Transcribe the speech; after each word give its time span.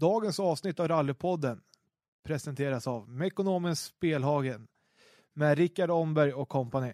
Dagens 0.00 0.40
avsnitt 0.40 0.80
av 0.80 0.88
Rallypodden 0.88 1.60
presenteras 2.24 2.86
av 2.86 3.08
Mekonomens 3.08 3.84
Spelhagen 3.84 4.66
med 5.34 5.58
Rickard 5.58 5.90
Omberg 5.90 6.32
och 6.32 6.48
kompani. 6.48 6.92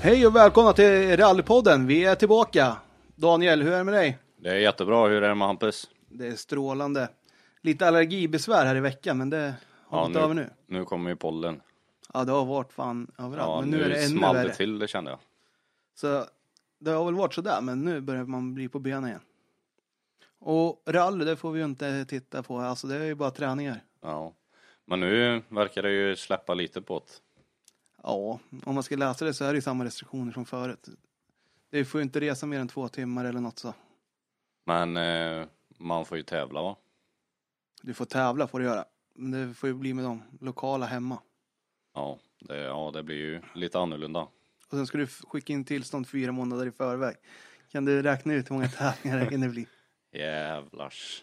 Hej 0.00 0.26
och 0.26 0.36
välkomna 0.36 0.72
till 0.72 1.16
Rallypodden. 1.16 1.86
Vi 1.86 2.04
är 2.04 2.14
tillbaka. 2.14 2.76
Daniel, 3.20 3.62
hur 3.62 3.72
är 3.72 3.78
det 3.78 3.84
med 3.84 3.94
dig? 3.94 4.18
Det 4.36 4.50
är 4.50 4.54
jättebra. 4.54 5.08
Hur 5.08 5.22
är 5.22 5.28
det 5.28 5.34
med 5.34 5.46
Hampus? 5.46 5.90
Det 6.08 6.26
är 6.26 6.36
strålande. 6.36 7.08
Lite 7.60 7.88
allergibesvär 7.88 8.66
här 8.66 8.76
i 8.76 8.80
veckan, 8.80 9.18
men 9.18 9.30
det 9.30 9.54
har 9.86 10.06
gått 10.06 10.16
över 10.16 10.34
nu. 10.34 10.50
Nu 10.66 10.84
kommer 10.84 11.10
ju 11.10 11.16
pollen. 11.16 11.60
Ja, 12.14 12.24
det 12.24 12.32
har 12.32 12.44
varit 12.44 12.72
fan 12.72 13.10
överallt. 13.18 13.48
Ja, 13.48 13.60
men 13.60 13.70
nu, 13.70 13.84
är 13.84 13.88
det 13.88 14.04
ännu 14.04 14.18
small 14.18 14.36
det 14.36 14.54
till 14.54 14.78
det 14.78 14.88
kände 14.88 15.10
jag. 15.10 15.20
Så 15.94 16.24
det 16.78 16.90
har 16.90 17.04
väl 17.04 17.14
varit 17.14 17.34
sådär, 17.34 17.60
men 17.60 17.84
nu 17.84 18.00
börjar 18.00 18.24
man 18.24 18.54
bli 18.54 18.68
på 18.68 18.78
benen 18.78 19.06
igen. 19.06 19.20
Och 20.38 20.82
rally, 20.86 21.24
det 21.24 21.36
får 21.36 21.52
vi 21.52 21.58
ju 21.58 21.64
inte 21.64 22.04
titta 22.04 22.42
på. 22.42 22.58
Alltså, 22.58 22.86
det 22.86 22.96
är 22.96 23.04
ju 23.04 23.14
bara 23.14 23.30
träningar. 23.30 23.82
Ja. 24.02 24.32
Men 24.84 25.00
nu 25.00 25.42
verkar 25.48 25.82
det 25.82 25.90
ju 25.90 26.16
släppa 26.16 26.54
lite 26.54 26.82
på 26.82 26.98
det. 26.98 27.12
Ja, 28.02 28.38
om 28.64 28.74
man 28.74 28.82
ska 28.82 28.96
läsa 28.96 29.24
det 29.24 29.34
så 29.34 29.44
är 29.44 29.48
det 29.48 29.56
ju 29.56 29.62
samma 29.62 29.84
restriktioner 29.84 30.32
som 30.32 30.44
förut. 30.44 30.88
Det 31.70 31.84
får 31.84 32.00
ju 32.00 32.02
inte 32.02 32.20
resa 32.20 32.46
mer 32.46 32.60
än 32.60 32.68
två 32.68 32.88
timmar 32.88 33.24
eller 33.24 33.40
något 33.40 33.58
så. 33.58 33.74
Men 34.66 34.96
eh, 34.96 35.46
man 35.78 36.04
får 36.04 36.16
ju 36.16 36.22
tävla 36.22 36.62
va? 36.62 36.76
Du 37.82 37.94
får 37.94 38.04
tävla 38.04 38.46
får 38.46 38.58
du 38.58 38.64
göra. 38.64 38.84
Men 39.14 39.30
det 39.30 39.54
får 39.54 39.68
ju 39.68 39.74
bli 39.74 39.94
med 39.94 40.04
de 40.04 40.22
lokala 40.40 40.86
hemma. 40.86 41.18
Ja 41.94 42.18
det, 42.40 42.56
ja, 42.56 42.90
det 42.94 43.02
blir 43.02 43.16
ju 43.16 43.40
lite 43.54 43.78
annorlunda. 43.78 44.20
Och 44.20 44.70
sen 44.70 44.86
ska 44.86 44.98
du 44.98 45.06
skicka 45.06 45.52
in 45.52 45.64
tillstånd 45.64 46.08
fyra 46.08 46.32
månader 46.32 46.66
i 46.66 46.70
förväg. 46.70 47.16
Kan 47.72 47.84
du 47.84 48.02
räkna 48.02 48.34
ut 48.34 48.50
hur 48.50 48.54
många 48.54 48.68
tävlingar 48.78 49.18
det 49.18 49.30
hinner 49.30 49.48
bli? 49.48 49.66
Jävlars. 50.12 51.22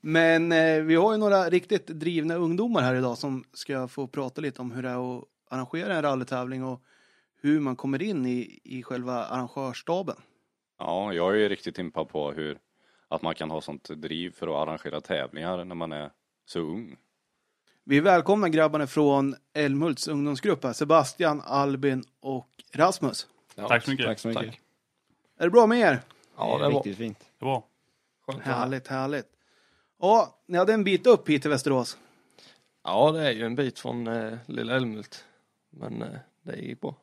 Men 0.00 0.52
eh, 0.52 0.82
vi 0.82 0.94
har 0.94 1.12
ju 1.12 1.18
några 1.18 1.50
riktigt 1.50 1.86
drivna 1.86 2.34
ungdomar 2.34 2.82
här 2.82 2.94
idag 2.94 3.18
som 3.18 3.44
ska 3.52 3.88
få 3.88 4.06
prata 4.06 4.40
lite 4.40 4.62
om 4.62 4.72
hur 4.72 4.82
det 4.82 4.88
är 4.88 5.18
att 5.18 5.24
arrangera 5.48 5.94
en 5.94 6.02
rallytävling 6.02 6.64
och 6.64 6.82
hur 7.40 7.60
man 7.60 7.76
kommer 7.76 8.02
in 8.02 8.26
i, 8.26 8.60
i 8.64 8.82
själva 8.82 9.24
arrangörsstaben. 9.24 10.16
Ja, 10.78 11.12
jag 11.12 11.32
är 11.32 11.36
ju 11.36 11.48
riktigt 11.48 11.78
impad 11.78 12.08
på 12.08 12.32
hur 12.32 12.58
att 13.08 13.22
man 13.22 13.34
kan 13.34 13.50
ha 13.50 13.60
sånt 13.60 13.88
driv 13.88 14.30
för 14.30 14.48
att 14.48 14.68
arrangera 14.68 15.00
tävlingar 15.00 15.64
när 15.64 15.74
man 15.74 15.92
är 15.92 16.10
så 16.44 16.60
ung. 16.60 16.96
Vi 17.84 18.00
välkomnar 18.00 18.48
grabbarna 18.48 18.86
från 18.86 19.36
Älmhults 19.52 20.08
ungdomsgrupp 20.08 20.64
här, 20.64 20.72
Sebastian, 20.72 21.42
Albin 21.44 22.04
och 22.20 22.48
Rasmus. 22.72 23.26
Tack 23.54 23.84
så 23.84 23.90
mycket. 23.90 24.06
Tack 24.06 24.18
så 24.18 24.28
mycket. 24.28 24.54
Är 25.38 25.44
det 25.44 25.50
bra 25.50 25.66
med 25.66 25.78
er? 25.78 26.00
Ja, 26.36 26.58
det 26.58 26.64
är 26.64 26.70
riktigt 26.70 26.96
fint. 26.96 27.18
Det 27.38 27.44
var. 27.44 27.62
Skönt. 28.26 28.42
Härligt, 28.42 28.88
härligt. 28.88 29.26
Ja, 30.00 30.40
ni 30.46 30.58
hade 30.58 30.74
en 30.74 30.84
bit 30.84 31.06
upp 31.06 31.28
hit 31.28 31.42
till 31.42 31.50
Västerås. 31.50 31.98
Ja, 32.84 33.12
det 33.12 33.28
är 33.28 33.30
ju 33.30 33.46
en 33.46 33.54
bit 33.54 33.78
från 33.78 34.06
eh, 34.06 34.38
Lilla 34.46 34.76
Älmhult. 34.76 35.24
Men 35.70 36.02
eh, 36.02 36.08
det 36.42 36.56
gick 36.56 36.80
bra. 36.80 36.94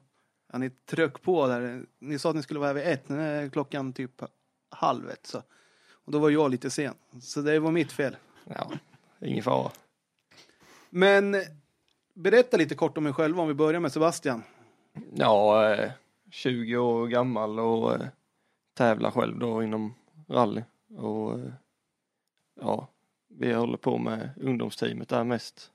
Ja, 0.54 0.60
ni 0.60 0.70
tryck 0.70 1.22
på 1.22 1.48
där. 1.48 1.86
Ni 2.00 2.20
sa 2.20 2.30
att 2.30 2.36
ni 2.36 2.44
skulle 2.44 2.60
vara 2.60 2.68
här 2.68 2.74
vid 2.74 2.84
ett, 2.84 3.10
nu 3.10 3.22
är 3.22 3.50
klockan 3.50 3.94
typ 3.94 4.22
halv 4.70 5.10
ett. 5.10 5.26
Så. 5.28 5.42
Och 5.92 6.12
då 6.12 6.20
var 6.20 6.30
jag 6.30 6.52
lite 6.52 6.70
sen. 6.70 6.94
Så 7.22 7.42
det 7.42 7.60
var 7.60 7.72
mitt 7.72 7.92
fel. 7.92 8.16
Ja, 8.46 8.72
ingen 9.22 9.44
fara. 9.44 9.72
Men 10.90 11.36
berätta 12.14 12.58
lite 12.58 12.76
kort 12.76 12.98
om 12.98 13.08
er 13.08 13.12
själva 13.12 13.42
om 13.42 13.48
vi 13.48 13.54
börjar 13.54 13.80
med 13.80 13.92
Sebastian. 13.92 14.44
Ja, 15.14 15.74
eh, 15.74 15.92
20 16.32 16.78
år 16.78 17.08
gammal 17.08 17.60
och 17.60 17.94
eh, 17.96 18.08
tävlar 18.74 19.12
själv 19.12 19.40
då 19.40 19.64
inom 19.64 19.94
rally. 20.28 20.64
Och 20.98 21.40
eh, 21.40 21.54
ja, 22.62 22.88
vi 23.28 23.54
håller 23.54 23.78
på 23.78 23.98
med 23.98 24.30
ungdomsteamet 24.42 25.10
där 25.10 25.24
mest. 25.24 25.72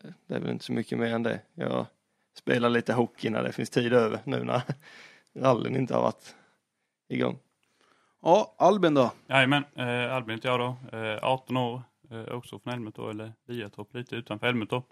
Eh, 0.00 0.10
Det 0.26 0.34
är 0.34 0.40
väl 0.40 0.50
inte 0.50 0.64
så 0.64 0.72
mycket 0.72 0.98
mer 0.98 1.14
än 1.14 1.22
det. 1.22 1.40
Jag 1.54 1.86
spelar 2.34 2.70
lite 2.70 2.92
hockey 2.92 3.30
när 3.30 3.42
det 3.42 3.52
finns 3.52 3.70
tid 3.70 3.92
över 3.92 4.20
nu 4.24 4.44
när 4.44 4.62
rallyn 5.36 5.76
inte 5.76 5.94
har 5.94 6.02
varit 6.02 6.34
igång. 7.08 7.38
Ja, 8.22 8.54
Albin 8.58 8.94
då? 8.94 9.12
Jajamän, 9.26 9.64
eh, 9.74 10.14
Albin 10.14 10.34
heter 10.34 10.48
jag 10.48 10.60
då. 10.60 10.98
Eh, 10.98 11.18
18 11.22 11.56
år, 11.56 11.82
eh, 12.10 12.34
också 12.34 12.58
från 12.58 12.74
Älmhult 12.74 12.98
eller 12.98 13.32
Liatorp 13.46 13.94
lite 13.94 14.16
utanför 14.16 14.46
Älmhult 14.46 14.70
då. 14.70 14.82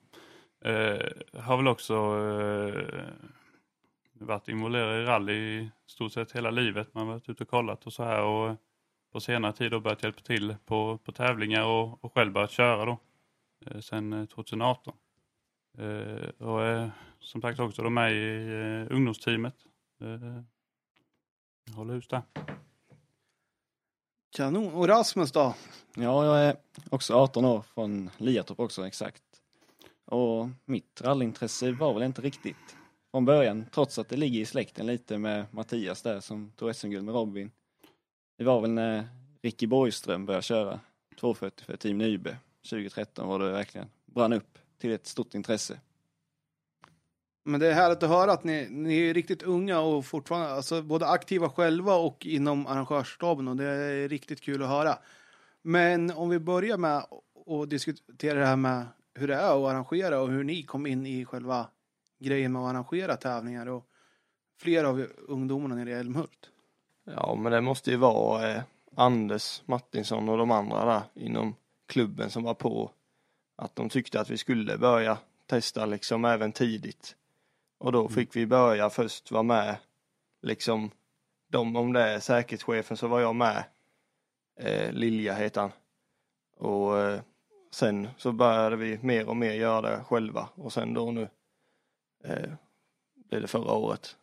Eh, 0.65 1.07
har 1.43 1.57
väl 1.57 1.69
också 1.69 1.95
eh, 1.95 3.05
varit 4.13 4.49
involverad 4.49 5.03
i 5.03 5.05
rally 5.05 5.61
i 5.61 5.71
stort 5.87 6.13
sett 6.13 6.33
hela 6.33 6.51
livet. 6.51 6.95
Man 6.95 7.07
har 7.07 7.13
varit 7.13 7.29
ute 7.29 7.45
och 7.45 7.51
kollat 7.51 7.87
och 7.87 7.93
så 7.93 8.05
här 8.05 8.23
och 8.23 8.57
på 9.13 9.21
senare 9.21 9.53
tid 9.53 9.71
då 9.71 9.81
börjat 9.81 10.03
hjälpa 10.03 10.21
till 10.21 10.57
på, 10.65 10.99
på 10.99 11.13
tävlingar 11.13 11.65
och, 11.65 12.05
och 12.05 12.15
själv 12.15 12.33
börjat 12.33 12.51
köra 12.51 12.85
då. 12.85 12.99
Eh, 13.67 13.81
sen 13.81 14.13
eh, 14.13 14.25
2018. 14.25 14.95
Eh, 15.79 16.47
och 16.47 16.63
är 16.63 16.91
som 17.21 17.41
sagt 17.41 17.61
också 17.61 17.83
då 17.83 17.91
med 17.91 18.13
i 18.13 18.47
eh, 18.47 18.97
ungdomsteamet. 18.97 19.55
Eh, 20.01 20.43
håller 21.75 21.95
hus 21.95 22.09
där. 22.09 22.23
Kanon. 24.37 24.73
Och 24.73 24.89
Rasmus 24.89 25.33
då? 25.33 25.55
Ja, 25.97 26.25
jag 26.25 26.45
är 26.45 26.57
också 26.91 27.15
18 27.15 27.45
år 27.45 27.63
från 27.63 28.11
Liatorp 28.19 28.61
också 28.61 28.87
exakt. 28.87 29.23
Och 30.05 30.49
mitt 30.65 31.01
rallyintresse 31.05 31.73
var 31.73 31.95
väl 31.95 32.03
inte 32.03 32.23
riktigt 32.23 32.77
från 33.11 33.25
början, 33.25 33.67
trots 33.73 33.99
att 33.99 34.09
det 34.09 34.17
ligger 34.17 34.41
i 34.41 34.47
släkten 34.47 34.87
lite 34.87 35.19
med 35.19 35.47
Mattias 35.51 36.03
där 36.03 36.21
som 36.21 36.53
tog 36.57 36.77
SM-guld 36.77 37.05
med 37.05 37.15
Robin. 37.15 37.51
Det 38.39 38.45
var 38.45 38.61
väl 38.61 38.71
när 38.71 39.09
Ricky 39.43 39.67
Borgström 39.67 40.27
började 40.27 40.43
köra 40.43 40.81
240 41.21 41.65
för 41.65 41.77
Team 41.77 41.99
Nybe 41.99 42.37
2013 42.71 43.29
var 43.29 43.39
det 43.39 43.51
verkligen 43.51 43.89
brann 44.07 44.33
upp 44.33 44.59
till 44.83 44.93
ett 44.93 45.07
stort 45.07 45.35
intresse. 45.35 45.81
Men 47.45 47.61
det 47.61 47.69
är 47.69 47.73
härligt 47.73 48.03
att 48.03 48.09
höra 48.09 48.33
att 48.33 48.45
ni, 48.45 48.69
ni 48.71 48.99
är 48.99 49.15
riktigt 49.15 49.43
unga 49.43 49.81
och 49.81 50.07
fortfarande 50.07 50.49
alltså 50.53 50.83
både 50.83 51.07
aktiva 51.07 51.49
själva 51.49 51.95
och 51.95 52.27
inom 52.27 52.67
arrangörsstaben 52.67 53.49
och 53.49 53.57
det 53.57 53.65
är 53.65 54.09
riktigt 54.09 54.41
kul 54.41 54.63
att 54.63 54.69
höra. 54.69 54.99
Men 55.63 56.11
om 56.11 56.29
vi 56.29 56.39
börjar 56.39 56.79
med 56.79 56.97
att 57.47 57.71
diskutera 57.71 58.39
det 58.39 58.47
här 58.47 58.57
med 58.57 58.87
hur 59.15 59.29
det 59.29 59.35
är 59.35 59.67
att 59.67 59.73
arrangera 59.73 60.21
och 60.21 60.31
hur 60.31 60.45
ni 60.45 60.63
kom 60.63 60.87
in 60.87 61.07
i 61.07 61.25
själva 61.25 61.67
grejen 62.21 62.53
med 62.53 62.63
att 62.63 62.71
arrangera 62.71 63.17
tävlingar 63.17 63.67
och 63.67 63.87
flera 64.61 64.89
av 64.89 65.07
ungdomarna 65.29 65.75
nere 65.75 65.91
i 65.91 65.93
Älmhult. 65.93 66.51
Ja, 67.05 67.35
men 67.35 67.53
det 67.53 67.61
måste 67.61 67.91
ju 67.91 67.97
vara 67.97 68.53
eh, 68.53 68.63
Anders 68.97 69.63
Martinsson 69.67 70.29
och 70.29 70.39
de 70.39 70.51
andra 70.51 70.85
där 70.85 71.03
inom 71.15 71.55
klubben 71.87 72.31
som 72.31 72.43
var 72.43 72.55
på 72.55 72.91
att 73.63 73.77
de 73.77 73.89
tyckte 73.89 74.21
att 74.21 74.31
vi 74.31 74.39
skulle 74.39 74.79
börja 74.79 75.19
testa 75.47 75.87
liksom 75.87 76.25
även 76.25 76.53
tidigt. 76.53 77.17
Och 77.79 77.93
då 77.93 78.09
fick 78.09 78.37
vi 78.37 78.47
börja 78.47 78.91
först 78.91 79.31
vara 79.31 79.43
med 79.43 79.77
liksom 80.43 80.91
de, 81.49 81.77
om 81.77 81.93
det 81.93 82.01
är 82.01 82.21
säkerhetschefen 82.21 82.97
så 82.97 83.09
var 83.09 83.21
jag 83.21 83.35
med. 83.35 83.65
Eh, 84.61 84.93
Lilja 84.93 85.35
heter 85.35 85.61
han. 85.61 85.73
Och 86.57 86.99
eh, 86.99 87.21
sen 87.71 88.09
så 88.17 88.33
började 88.33 88.77
vi 88.77 88.99
mer 89.03 89.29
och 89.29 89.37
mer 89.37 89.53
göra 89.53 89.81
det 89.81 90.05
själva 90.05 90.49
och 90.55 90.73
sen 90.73 90.95
då 90.95 91.11
nu 91.11 91.29
eh, 92.25 92.51
blev 93.15 93.41
det 93.41 93.49
förra 93.49 93.73
året. 93.73 94.17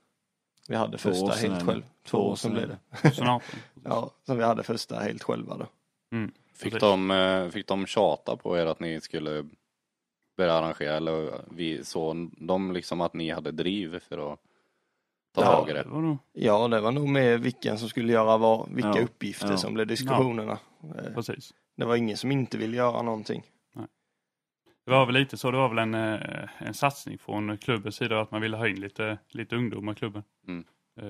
Vi 0.68 0.76
hade 0.76 0.98
Två 0.98 1.10
första 1.10 1.48
helt 1.48 1.66
själv. 1.66 1.84
Två 2.04 2.18
år 2.18 2.36
sedan 2.36 2.52
blev 2.52 2.68
det. 2.68 2.78
2018. 3.02 3.60
Ja, 3.84 4.12
så 4.26 4.36
vi 4.36 4.44
hade 4.44 4.64
första 4.64 5.00
helt 5.00 5.24
själva 5.24 5.58
då. 5.58 5.68
Mm. 6.12 6.32
Fick 6.60 6.80
de, 6.80 7.12
eh, 7.12 7.50
fick 7.50 7.68
de 7.68 7.86
tjata 7.86 8.38
på 8.38 8.58
er 8.58 8.66
att 8.66 8.80
ni 8.80 9.02
skulle 9.02 9.46
börja 10.38 10.54
arrangera 10.54 10.96
eller 10.98 11.42
vi, 11.52 11.84
så 11.86 12.30
de 12.38 12.72
liksom 12.72 13.02
att 13.02 13.14
ni 13.14 13.30
hade 13.30 13.52
driv 13.52 14.00
för 14.00 14.34
att 14.34 14.40
ta 15.36 15.42
Ja, 15.42 15.52
tag 15.52 15.70
i 15.70 15.74
Det 15.74 15.84
det? 15.84 15.90
var 15.90 16.02
nog 16.02 16.18
Ja, 16.34 16.68
det 16.68 16.82
var 16.82 16.92
nog 16.92 17.08
med 17.08 17.40
vilken 17.40 17.78
som 17.78 17.90
skulle 17.90 18.14
göra 18.14 18.38
vad, 18.38 18.70
vilka 18.74 18.94
Ja, 18.96 19.02
uppgifter 19.02 19.52
ja. 19.52 19.58
som 19.58 19.74
blev 19.74 19.88
diskussionerna. 19.88 20.60
Eh, 20.84 21.14
precis. 21.14 21.54
Det 21.78 21.86
var 21.86 21.96
ingen 21.96 22.18
som 22.18 22.32
inte 22.32 22.58
ville 22.58 22.78
göra 22.78 23.02
någonting. 23.02 23.44
Det 24.86 24.92
var 24.92 25.06
väl 25.06 25.16
lite 25.16 25.38
så, 25.38 25.52
det 25.52 25.58
var 25.58 25.70
väl 25.70 25.78
en, 25.78 25.94
eh, 25.94 26.50
en 26.58 26.74
satsning 26.74 27.18
från 27.18 27.58
klubbens 27.58 27.96
sida 27.96 28.22
att 28.22 28.32
man 28.32 28.42
ville 28.42 28.58
ha 28.58 28.68
in 28.68 28.80
lite, 28.82 29.18
lite 29.30 29.56
ungdomar 29.56 29.94
i 29.94 29.96
klubben. 29.96 30.24
Mm. 30.48 30.66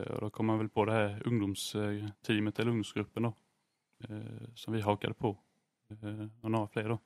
Och 0.10 0.22
då 0.22 0.30
kom 0.30 0.46
man 0.46 0.58
väl 0.58 0.70
på 0.70 0.86
det 0.86 0.92
här 0.92 1.22
ungdomsteamet 1.26 2.60
eller 2.60 2.70
ungdomsgruppen 2.72 3.24
då. 3.24 3.34
Eh, 4.10 4.18
Som 4.56 4.74
vi 4.74 4.82
hakade 4.82 5.14
på. 5.14 5.38
Eh, 5.90 6.28
Och 6.42 6.52
några 6.52 6.68
fler 6.68 6.90
då. 6.90 7.00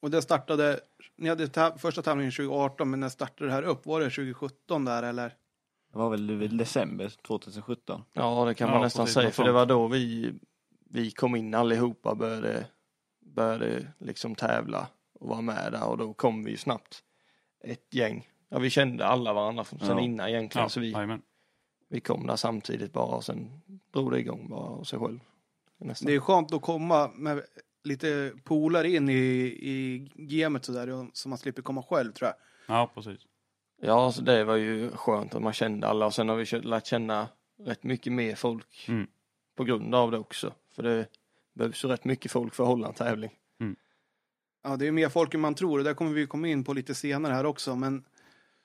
Och 0.00 0.10
det 0.10 0.22
startade, 0.22 0.80
ni 1.16 1.28
hade 1.28 1.46
tä- 1.46 1.76
första 1.78 2.02
tävlingen 2.02 2.32
2018 2.32 2.90
men 2.90 3.00
när 3.00 3.08
startade 3.08 3.50
det 3.50 3.52
här 3.54 3.62
upp? 3.62 3.86
Var 3.86 4.00
det 4.00 4.10
2017 4.10 4.84
där 4.84 5.02
eller? 5.02 5.28
Det 5.92 5.98
var 5.98 6.10
väl 6.10 6.42
i 6.42 6.48
december 6.48 7.08
2017. 7.08 8.02
Ja, 8.12 8.44
det 8.44 8.54
kan 8.54 8.68
Ja, 8.68 8.74
man 8.74 8.82
nästan 8.82 9.04
precis, 9.04 9.14
säga, 9.14 9.30
för 9.30 9.44
det 9.44 9.52
var 9.52 9.66
då 9.66 9.86
vi, 9.88 10.32
vi 10.90 11.10
kom 11.10 11.36
in 11.36 11.54
allihopa, 11.54 12.14
började, 12.14 12.66
började 13.20 13.92
liksom 13.98 14.34
tävla 14.34 14.86
och 15.12 15.28
vara 15.28 15.40
med 15.40 15.72
där 15.72 15.88
och 15.88 15.98
då 15.98 16.14
kom 16.14 16.44
vi 16.44 16.50
ju 16.50 16.56
snabbt 16.56 17.04
ett 17.60 17.94
gäng. 17.94 18.28
Ja, 18.48 18.58
vi 18.58 18.70
kände 18.70 19.06
alla 19.06 19.32
varandra 19.32 19.64
från 19.64 19.78
sen 19.78 19.88
Ja. 19.88 20.00
innan 20.00 20.28
egentligen, 20.28 20.64
Ja, 20.64 20.68
så 20.68 20.80
vi, 20.80 21.18
vi 21.88 22.00
kom 22.00 22.26
där 22.26 22.36
samtidigt 22.36 22.92
bara 22.92 23.16
och 23.16 23.24
sen 23.24 23.60
drog 23.92 24.10
det 24.12 24.18
igång 24.20 24.48
bara 24.48 24.60
av 24.68 24.84
sig 24.84 24.98
själv. 24.98 25.20
Nästan. 25.78 26.06
Det 26.06 26.14
är 26.14 26.20
skönt 26.20 26.52
att 26.52 26.62
komma 26.62 27.10
med 27.14 27.42
lite 27.84 28.32
polare 28.44 28.90
in 28.90 29.08
i, 29.08 29.14
i 29.62 30.10
gamet 30.14 30.64
sådär, 30.64 30.88
och- 30.90 31.06
så 31.12 31.28
man 31.28 31.38
slipper 31.38 31.62
komma 31.62 31.82
själv 31.82 32.12
tror 32.12 32.26
jag. 32.28 32.36
Ja, 32.76 32.90
precis. 32.94 33.20
Ja, 33.80 34.12
så 34.12 34.22
det 34.22 34.44
var 34.44 34.56
ju 34.56 34.90
skönt 34.90 35.34
att 35.34 35.42
man 35.42 35.52
kände 35.52 35.86
alla 35.86 36.06
och 36.06 36.14
sen 36.14 36.28
har 36.28 36.36
vi 36.36 36.44
lärt 36.60 36.86
känna 36.86 37.28
rätt 37.58 37.82
mycket 37.82 38.12
mer 38.12 38.34
folk 38.34 38.86
Mm. 38.88 39.06
på 39.56 39.64
grund 39.64 39.94
av 39.94 40.10
det 40.10 40.18
också. 40.18 40.52
För 40.74 40.82
det 40.82 41.06
behövs 41.54 41.84
ju 41.84 41.88
rätt 41.88 42.04
mycket 42.04 42.30
folk 42.32 42.54
för 42.54 42.62
att 42.64 42.68
hålla 42.68 42.88
en 42.88 42.94
tävling. 42.94 43.30
Ja, 44.62 44.76
det 44.76 44.86
är 44.86 44.92
mer 44.92 45.08
folk 45.08 45.34
än 45.34 45.40
man 45.40 45.54
tror 45.54 45.78
och 45.78 45.84
där 45.84 45.94
kommer 45.94 46.10
vi 46.12 46.26
komma 46.26 46.48
in 46.48 46.64
på 46.64 46.72
lite 46.72 46.94
senare 46.94 47.32
här 47.32 47.46
också. 47.46 47.76
Men 47.76 48.04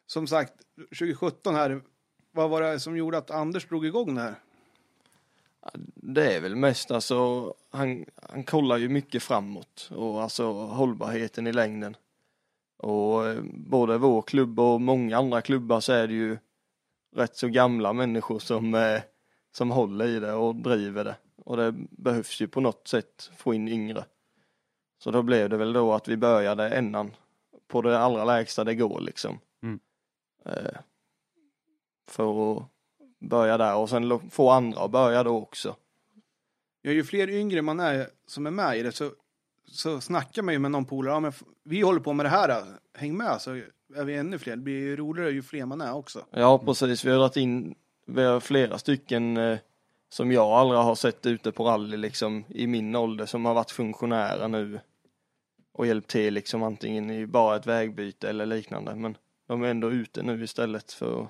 som 0.06 0.28
sagt, 0.28 0.54
2017 1.00 1.56
här, 1.56 1.81
vad 2.31 2.50
var 2.50 2.62
det 2.62 2.80
som 2.80 2.98
gjorde 2.98 3.18
att 3.18 3.31
Anders 3.31 3.68
drog 3.68 3.86
igång 3.86 4.16
det 4.16 4.22
här? 4.22 4.36
Det 5.96 6.36
är 6.36 6.42
väl 6.42 6.56
mest 6.56 6.92
alltså, 6.92 7.54
han, 7.69 8.06
han 8.30 8.44
kollar 8.44 8.78
ju 8.78 8.90
mycket 8.90 9.24
framåt 9.24 9.92
och 9.96 10.24
alltså 10.24 10.52
hållbarheten 10.54 11.48
i 11.48 11.54
längden. 11.54 11.96
Och 12.78 13.28
eh, 13.28 13.44
både 13.54 13.98
vår 13.98 14.22
klubb 14.22 14.60
och 14.60 14.81
många 14.81 15.18
andra 15.18 15.42
klubbar 15.42 15.80
så 15.80 15.94
är 15.94 16.08
det 16.08 16.13
ju 16.13 16.38
rätt 17.16 17.36
så 17.36 17.48
gamla 17.48 17.94
människor 17.94 18.40
som, 18.40 18.75
eh, 18.75 19.02
som 19.52 19.72
håller 19.72 20.08
i 20.08 20.19
det 20.19 20.34
och 20.34 20.56
driver 20.56 21.04
det. 21.04 21.16
Och 21.46 21.58
det 21.58 21.72
behövs 21.90 22.42
ju 22.42 22.48
på 22.48 22.62
något 22.62 22.88
sätt 22.88 23.31
få 23.36 23.54
in 23.54 23.68
yngre. 23.68 24.06
Så 24.98 25.12
då 25.12 25.22
blev 25.22 25.50
det 25.50 25.58
väl 25.58 25.74
då 25.74 25.94
att 25.94 26.08
vi 26.08 26.18
började 26.18 26.69
ändan 26.69 27.12
på 27.68 27.81
det 27.81 28.00
allra 28.00 28.25
lägsta 28.25 28.63
det 28.63 28.75
går 28.75 29.02
liksom. 29.02 29.40
Mm. 29.63 29.80
Eh, 30.46 30.80
för 32.08 32.58
att 32.58 32.63
börja 33.22 33.58
där 33.58 33.76
och 33.76 33.90
sen 33.90 34.30
få 34.30 34.50
andra 34.50 34.82
att 34.82 34.92
börja 34.92 35.24
då 35.24 35.38
också. 35.38 35.76
Ja, 36.82 36.92
ju 36.92 37.04
fler 37.04 37.30
yngre 37.30 37.62
man 37.62 37.80
är 37.80 38.08
som 38.28 38.48
är 38.48 38.52
med 38.52 38.78
i 38.78 38.84
det 38.84 38.92
så, 38.92 39.12
så 39.66 40.02
snackar 40.02 40.42
man 40.42 40.54
ju 40.54 40.60
med 40.60 40.72
någon 40.72 40.86
polare. 40.86 41.14
Ja, 41.14 41.20
men 41.20 41.34
vi 41.64 41.82
håller 41.82 42.00
på 42.00 42.14
med 42.14 42.26
det 42.26 42.30
här, 42.30 42.64
häng 42.98 43.18
med 43.18 43.42
så 43.42 43.52
är 43.96 44.04
vi 44.04 44.16
ännu 44.16 44.40
fler. 44.40 44.56
Det 44.56 44.62
blir 44.62 44.80
ju 44.80 44.96
roligare 44.96 45.32
ju 45.32 45.42
fler 45.42 45.66
man 45.66 45.82
är 45.82 45.94
också. 45.94 46.26
Ja 46.32 46.60
precis, 46.60 47.06
vi 47.06 47.12
har 47.12 47.18
dragit 47.18 47.38
in, 47.38 47.76
vi 48.06 48.24
har 48.24 48.40
flera 48.40 48.78
stycken 48.78 49.38
eh, 49.38 49.58
som 50.10 50.32
jag 50.32 50.48
aldrig 50.48 50.80
har 50.80 50.96
sett 50.96 51.26
ute 51.26 51.52
på 51.52 51.64
rally 51.64 51.98
liksom 51.98 52.44
i 52.50 52.68
min 52.68 52.96
ålder 52.96 53.26
som 53.26 53.46
har 53.46 53.54
varit 53.54 53.72
funktionärer 53.72 54.48
nu 54.48 54.80
och 55.74 55.88
hjälpt 55.88 56.10
till 56.10 56.34
liksom 56.34 56.64
antingen 56.64 57.12
i 57.12 57.26
bara 57.26 57.56
ett 57.56 57.68
vägbyte 57.68 58.30
eller 58.30 58.46
liknande 58.46 58.96
men 58.96 59.18
de 59.48 59.64
är 59.64 59.68
ändå 59.68 59.92
ute 59.92 60.24
nu 60.24 60.44
istället 60.44 60.92
för 60.92 61.22
att 61.22 61.30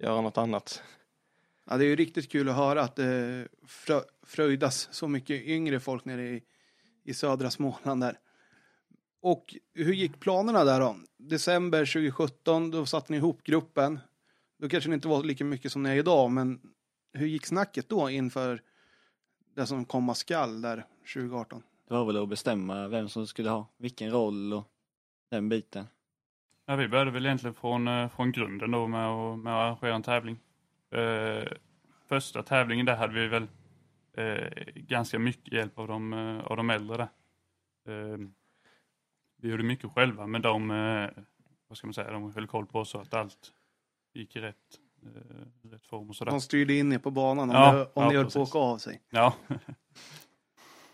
göra 0.00 0.20
något 0.20 0.38
annat. 0.38 0.82
Ja, 1.64 1.76
det 1.76 1.84
är 1.84 1.88
ju 1.88 1.96
riktigt 1.96 2.30
kul 2.32 2.48
att 2.48 2.56
höra 2.56 2.82
att 2.82 2.96
det 2.96 3.48
frö, 3.66 4.00
fröjdas 4.22 4.88
så 4.92 5.08
mycket 5.08 5.42
yngre 5.42 5.80
folk 5.80 6.04
nere 6.04 6.28
i, 6.28 6.42
i 7.04 7.14
södra 7.14 7.50
Småland 7.50 8.00
där. 8.00 8.18
Och 9.22 9.56
hur 9.74 9.92
gick 9.92 10.20
planerna 10.20 10.64
där 10.64 10.80
då? 10.80 10.96
December 11.16 11.78
2017, 11.78 12.70
då 12.70 12.86
satte 12.86 13.12
ni 13.12 13.18
ihop 13.18 13.42
gruppen. 13.42 13.98
Då 14.58 14.68
kanske 14.68 14.90
det 14.90 14.94
inte 14.94 15.08
var 15.08 15.24
lika 15.24 15.44
mycket 15.44 15.72
som 15.72 15.82
ni 15.82 15.90
är 15.90 15.96
idag, 15.96 16.30
men 16.30 16.60
hur 17.12 17.26
gick 17.26 17.46
snacket 17.46 17.88
då 17.88 18.10
inför 18.10 18.62
det 19.54 19.66
som 19.66 19.84
komma 19.84 20.14
skall 20.14 20.62
där 20.62 20.86
2018? 21.14 21.62
Det 21.88 21.94
var 21.94 22.04
väl 22.04 22.22
att 22.22 22.28
bestämma 22.28 22.88
vem 22.88 23.08
som 23.08 23.26
skulle 23.26 23.50
ha 23.50 23.66
vilken 23.76 24.10
roll 24.10 24.52
och 24.52 24.64
den 25.30 25.48
biten. 25.48 25.86
Ja, 26.70 26.76
vi 26.76 26.88
började 26.88 27.10
väl 27.10 27.26
egentligen 27.26 27.54
från, 27.54 27.88
eh, 27.88 28.08
från 28.08 28.32
grunden 28.32 28.70
då 28.70 28.86
med 28.86 29.06
att, 29.08 29.38
med 29.38 29.54
att 29.54 29.60
arrangera 29.60 29.94
en 29.94 30.02
tävling. 30.02 30.38
Eh, 30.90 31.48
första 32.08 32.42
tävlingen 32.42 32.86
där 32.86 32.96
hade 32.96 33.12
vi 33.12 33.28
väl 33.28 33.46
eh, 34.16 34.48
ganska 34.74 35.18
mycket 35.18 35.52
hjälp 35.52 35.78
av 35.78 35.88
de, 35.88 36.12
eh, 36.12 36.40
av 36.40 36.56
de 36.56 36.70
äldre 36.70 36.96
där. 36.96 37.08
Eh, 38.12 38.18
vi 39.36 39.48
gjorde 39.48 39.62
mycket 39.62 39.92
själva 39.92 40.26
men 40.26 40.42
de, 40.42 40.70
eh, 40.70 41.22
vad 41.68 41.78
ska 41.78 41.86
man 41.86 41.94
säga, 41.94 42.12
de 42.12 42.34
höll 42.34 42.46
koll 42.46 42.66
på 42.66 42.78
oss 42.78 42.90
så 42.90 42.98
att 42.98 43.14
allt 43.14 43.52
gick 44.14 44.36
i 44.36 44.40
rätt, 44.40 44.56
rätt 45.62 45.86
form 45.86 46.08
och 46.08 46.16
sådär. 46.16 46.32
De 46.32 46.40
styrde 46.40 46.74
in 46.74 46.92
er 46.92 46.98
på 46.98 47.10
banan 47.10 47.50
om, 47.50 47.56
Ja, 47.56 47.72
det, 47.72 47.84
om 47.84 47.90
ja, 47.94 48.08
ni 48.08 48.16
höll 48.16 48.30
på 48.30 48.42
att 48.42 48.48
åka 48.48 48.58
av 48.58 48.78
sig. 48.78 49.02
Ja, 49.10 49.34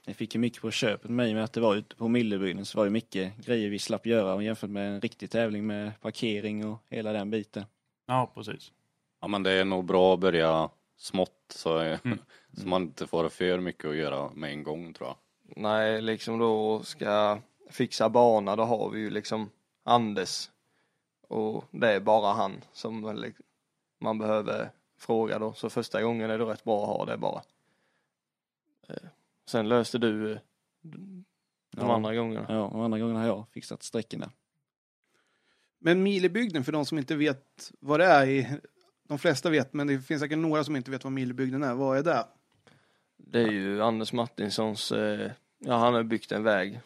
Jag 0.09 0.17
fick 0.17 0.35
ju 0.35 0.41
mycket 0.41 0.63
på 0.63 0.71
köpet 0.71 1.11
med 1.11 1.17
mig 1.17 1.35
med 1.35 1.45
att 1.45 1.53
det 1.53 1.61
var 1.61 1.75
ute 1.75 1.97
på 1.97 2.09
Millebygden 2.09 2.65
så 2.67 2.79
var 2.79 2.85
det 2.85 2.91
mycket 2.91 3.37
grejer 3.47 3.71
vi 3.71 3.79
slapp 3.79 4.07
göra 4.07 4.43
jämfört 4.43 4.71
med 4.71 4.95
en 4.95 5.01
riktig 5.01 5.31
tävling 5.31 5.67
med 5.67 6.01
parkering 6.01 6.67
och 6.67 6.79
hela 6.89 7.13
den 7.13 7.31
biten. 7.31 7.65
ja 8.07 8.31
precis. 8.35 8.73
Ja 9.21 9.29
men 9.29 9.43
det 9.43 9.51
är 9.51 9.65
nog 9.65 9.85
bra 9.85 10.15
att 10.15 10.21
börja 10.21 10.71
smått 10.97 11.45
så, 11.49 11.79
Mm. 11.79 12.19
så 12.57 12.69
man 12.69 12.83
inte 12.83 13.07
får 13.07 13.29
för 13.29 13.59
mycket 13.59 13.85
att 13.85 13.97
göra 13.97 14.31
med 14.35 14.51
en 14.51 14.63
gång 14.63 14.93
tror 14.93 15.09
jag. 15.09 15.17
Nej, 15.57 16.03
liksom 16.03 16.39
då 16.39 16.83
ska 16.83 17.39
fixa 17.71 18.09
bana, 18.09 18.57
då 18.57 18.63
har 18.63 18.91
vi 18.91 19.01
ju 19.01 19.11
liksom 19.11 19.51
Anders 19.83 20.51
och 21.29 21.65
det 21.71 21.93
är 21.93 22.01
bara 22.01 22.33
han 22.33 22.61
som 22.73 23.31
man 23.99 24.19
behöver 24.19 24.71
fråga 24.99 25.39
då. 25.39 25.53
Så 25.53 25.71
första 25.71 26.03
gången 26.03 26.31
är 26.31 26.39
det 26.39 26.45
rätt 26.45 26.65
bra 26.65 26.83
att 26.83 26.89
ha 26.89 27.05
det 27.05 27.17
bara. 27.17 27.43
Sen 29.47 29.69
löste 29.69 29.99
du 29.99 30.33
eh, 30.33 30.39
de 30.83 31.25
Ja. 31.77 31.95
andra 31.95 32.15
gångerna. 32.15 32.47
Ja, 32.49 32.63
och 32.65 32.85
andra 32.85 32.99
gången 32.99 33.17
har 33.17 33.27
jag 33.27 33.49
fixat 33.53 33.83
sträckorna. 33.83 34.31
Men 35.79 36.03
Milebygden, 36.03 36.65
för 36.65 36.73
de 36.73 36.87
som 36.87 36.99
inte 36.99 37.17
vet 37.17 37.73
vad 37.81 38.01
det 38.01 38.07
är, 38.07 38.27
i, 38.27 38.61
de 39.09 39.19
flesta 39.19 39.51
vet, 39.51 39.73
men 39.73 39.87
det 39.87 40.01
finns 40.01 40.21
säkert 40.21 40.39
några 40.39 40.65
som 40.65 40.77
inte 40.77 40.91
vet 40.91 41.05
vad 41.05 41.13
Milebygden 41.13 41.63
är. 41.63 41.75
Vad 41.75 41.99
är 41.99 42.03
det? 42.03 42.27
Det 43.17 43.41
är 43.43 43.51
ju 43.51 43.83
Anders 43.83 44.13
Martinssons, 44.13 44.93
eh, 44.93 45.31
ja 45.59 45.77
han 45.77 45.95
har 45.95 46.03
byggt 46.03 46.33
en 46.33 46.43
väg 46.43 46.81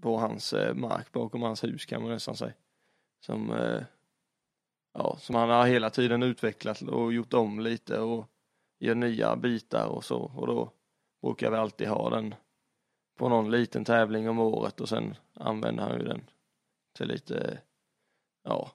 på 0.00 0.18
hans 0.18 0.52
eh, 0.52 0.74
mark 0.74 1.12
bakom 1.12 1.42
hans 1.42 1.64
hus 1.64 1.86
kan 1.86 2.02
man 2.02 2.10
nästan 2.10 2.36
säga. 2.36 2.52
Som, 3.20 3.50
ja, 4.94 5.16
som 5.20 5.34
han 5.34 5.48
har 5.50 5.66
hela 5.66 5.90
tiden 5.90 6.22
utvecklat 6.22 6.82
och 6.82 7.12
gjort 7.12 7.34
om 7.34 7.60
lite 7.60 7.98
och 7.98 8.28
gör 8.78 8.94
nya 8.94 9.36
bitar 9.36 9.86
och 9.86 10.04
så 10.04 10.18
och 10.18 10.46
då 10.46 10.72
brukar 11.22 11.50
vi 11.50 11.56
alltid 11.56 11.88
ha 11.88 12.10
den 12.10 12.34
på 13.18 13.28
någon 13.28 13.50
liten 13.50 13.84
tävling 13.84 14.28
om 14.28 14.38
året 14.38 14.80
och 14.80 14.88
sen 14.88 15.14
använder 15.34 15.82
han 15.82 15.98
ju 15.98 16.04
den 16.04 16.30
till 16.96 17.08
lite, 17.08 17.60
ja, 18.44 18.70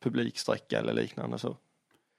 publiksträcka 0.00 0.78
eller 0.78 0.92
liknande 0.92 1.38
så. 1.38 1.56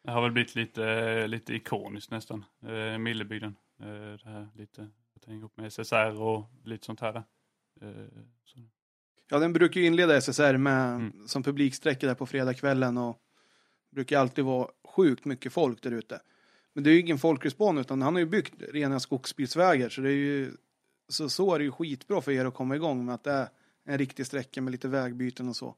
Det 0.04 0.12
har 0.12 0.22
väl 0.22 0.32
blivit 0.32 0.56
lite, 0.56 1.28
lite 1.28 1.54
ikoniskt 1.56 2.12
nästan, 2.12 2.46
eh, 2.62 2.98
Millebygden. 2.98 3.56
Eh, 3.80 3.86
det 3.88 4.22
här 4.30 4.48
lite, 4.56 4.82
jag 5.14 5.22
tänker 5.22 5.38
ihop 5.40 5.58
med 5.58 5.66
SSR 5.74 6.22
och 6.22 6.44
lite 6.64 6.86
sånt 6.86 7.00
här. 7.00 7.16
Eh, 7.82 8.06
så. 8.44 8.60
Ja, 9.30 9.40
den 9.40 9.54
brukar 9.54 9.82
ju 9.82 9.88
inleda 9.88 10.16
SSR 10.22 10.58
med, 10.58 10.96
Mm. 10.96 11.28
som 11.28 11.44
publiksträcka 11.44 12.08
där 12.08 12.16
på 12.16 12.26
fredagskvällen 12.26 12.98
och 12.98 13.18
brukar 13.92 14.20
alltid 14.20 14.46
vara 14.46 14.70
sjukt 14.84 15.26
mycket 15.26 15.54
folk 15.54 15.82
där 15.84 15.92
ute. 15.92 16.22
Men 16.74 16.84
det 16.84 16.90
är 16.90 16.94
ju 16.94 17.00
ingen 17.00 17.18
folkrespon 17.18 17.78
utan 17.78 18.02
han 18.02 18.14
har 18.14 18.20
ju 18.20 18.26
byggt 18.26 18.54
rena 18.58 19.00
skogsbilsvägar 19.00 19.90
så 19.90 20.02
det 20.02 20.10
är 20.10 20.16
ju 20.16 20.52
så, 21.08 21.30
så 21.30 21.54
är 21.54 21.60
det 21.60 21.66
ju 21.66 21.72
skitbra 21.72 22.22
för 22.22 22.32
er 22.32 22.46
att 22.46 22.54
komma 22.54 22.76
igång 22.76 23.06
med 23.06 23.16
att 23.16 23.24
det 23.24 23.32
är 23.32 23.50
en 23.84 23.98
riktig 23.98 24.26
sträcka 24.26 24.62
med 24.62 24.72
lite 24.72 24.88
vägbyten 24.88 25.50
och 25.50 25.56
så. 25.56 25.76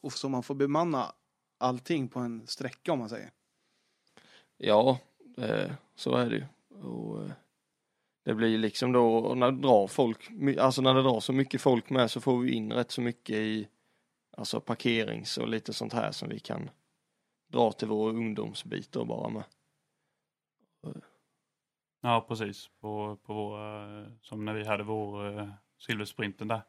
Och 0.00 0.12
så 0.12 0.28
man 0.28 0.42
får 0.42 0.54
bemanna 0.54 1.12
allting 1.58 2.08
på 2.08 2.20
en 2.20 2.46
sträcka 2.46 2.92
om 2.92 2.98
man 2.98 3.08
säger. 3.08 3.30
Ja, 4.56 4.98
eh, 5.38 5.72
så 5.94 6.14
är 6.16 6.30
det 6.30 6.36
ju. 6.36 6.44
Och, 6.78 7.24
eh, 7.24 7.32
det 8.24 8.34
blir 8.34 8.58
liksom 8.58 8.92
då, 8.92 9.34
när 9.34 9.52
det 9.52 9.60
drar 9.60 9.86
folk, 9.86 10.30
alltså 10.58 10.82
när 10.82 10.94
det 10.94 11.02
drar 11.02 11.20
så 11.20 11.32
mycket 11.32 11.60
folk 11.60 11.90
med 11.90 12.10
så 12.10 12.20
får 12.20 12.38
vi 12.38 12.52
in 12.52 12.72
rätt 12.72 12.90
så 12.90 13.00
mycket 13.00 13.36
i 13.36 13.68
alltså 14.36 14.60
parkerings 14.60 15.38
och 15.38 15.48
lite 15.48 15.72
sånt 15.72 15.92
här 15.92 16.12
som 16.12 16.28
vi 16.28 16.38
kan 16.38 16.70
dra 17.48 17.72
till 17.72 17.88
vår 17.88 18.08
ungdomsbit 18.08 18.96
och 18.96 19.06
bara 19.06 19.28
med. 19.28 19.44
Ja, 22.00 22.24
precis. 22.28 22.70
På, 22.80 23.16
på 23.16 23.34
våra, 23.34 24.00
eh, 24.00 24.08
som 24.20 24.44
när 24.44 24.54
vi 24.54 24.64
hade 24.64 24.82
vår 24.82 25.38
eh, 25.38 25.48
silversprinten 25.78 26.48
där. 26.48 26.62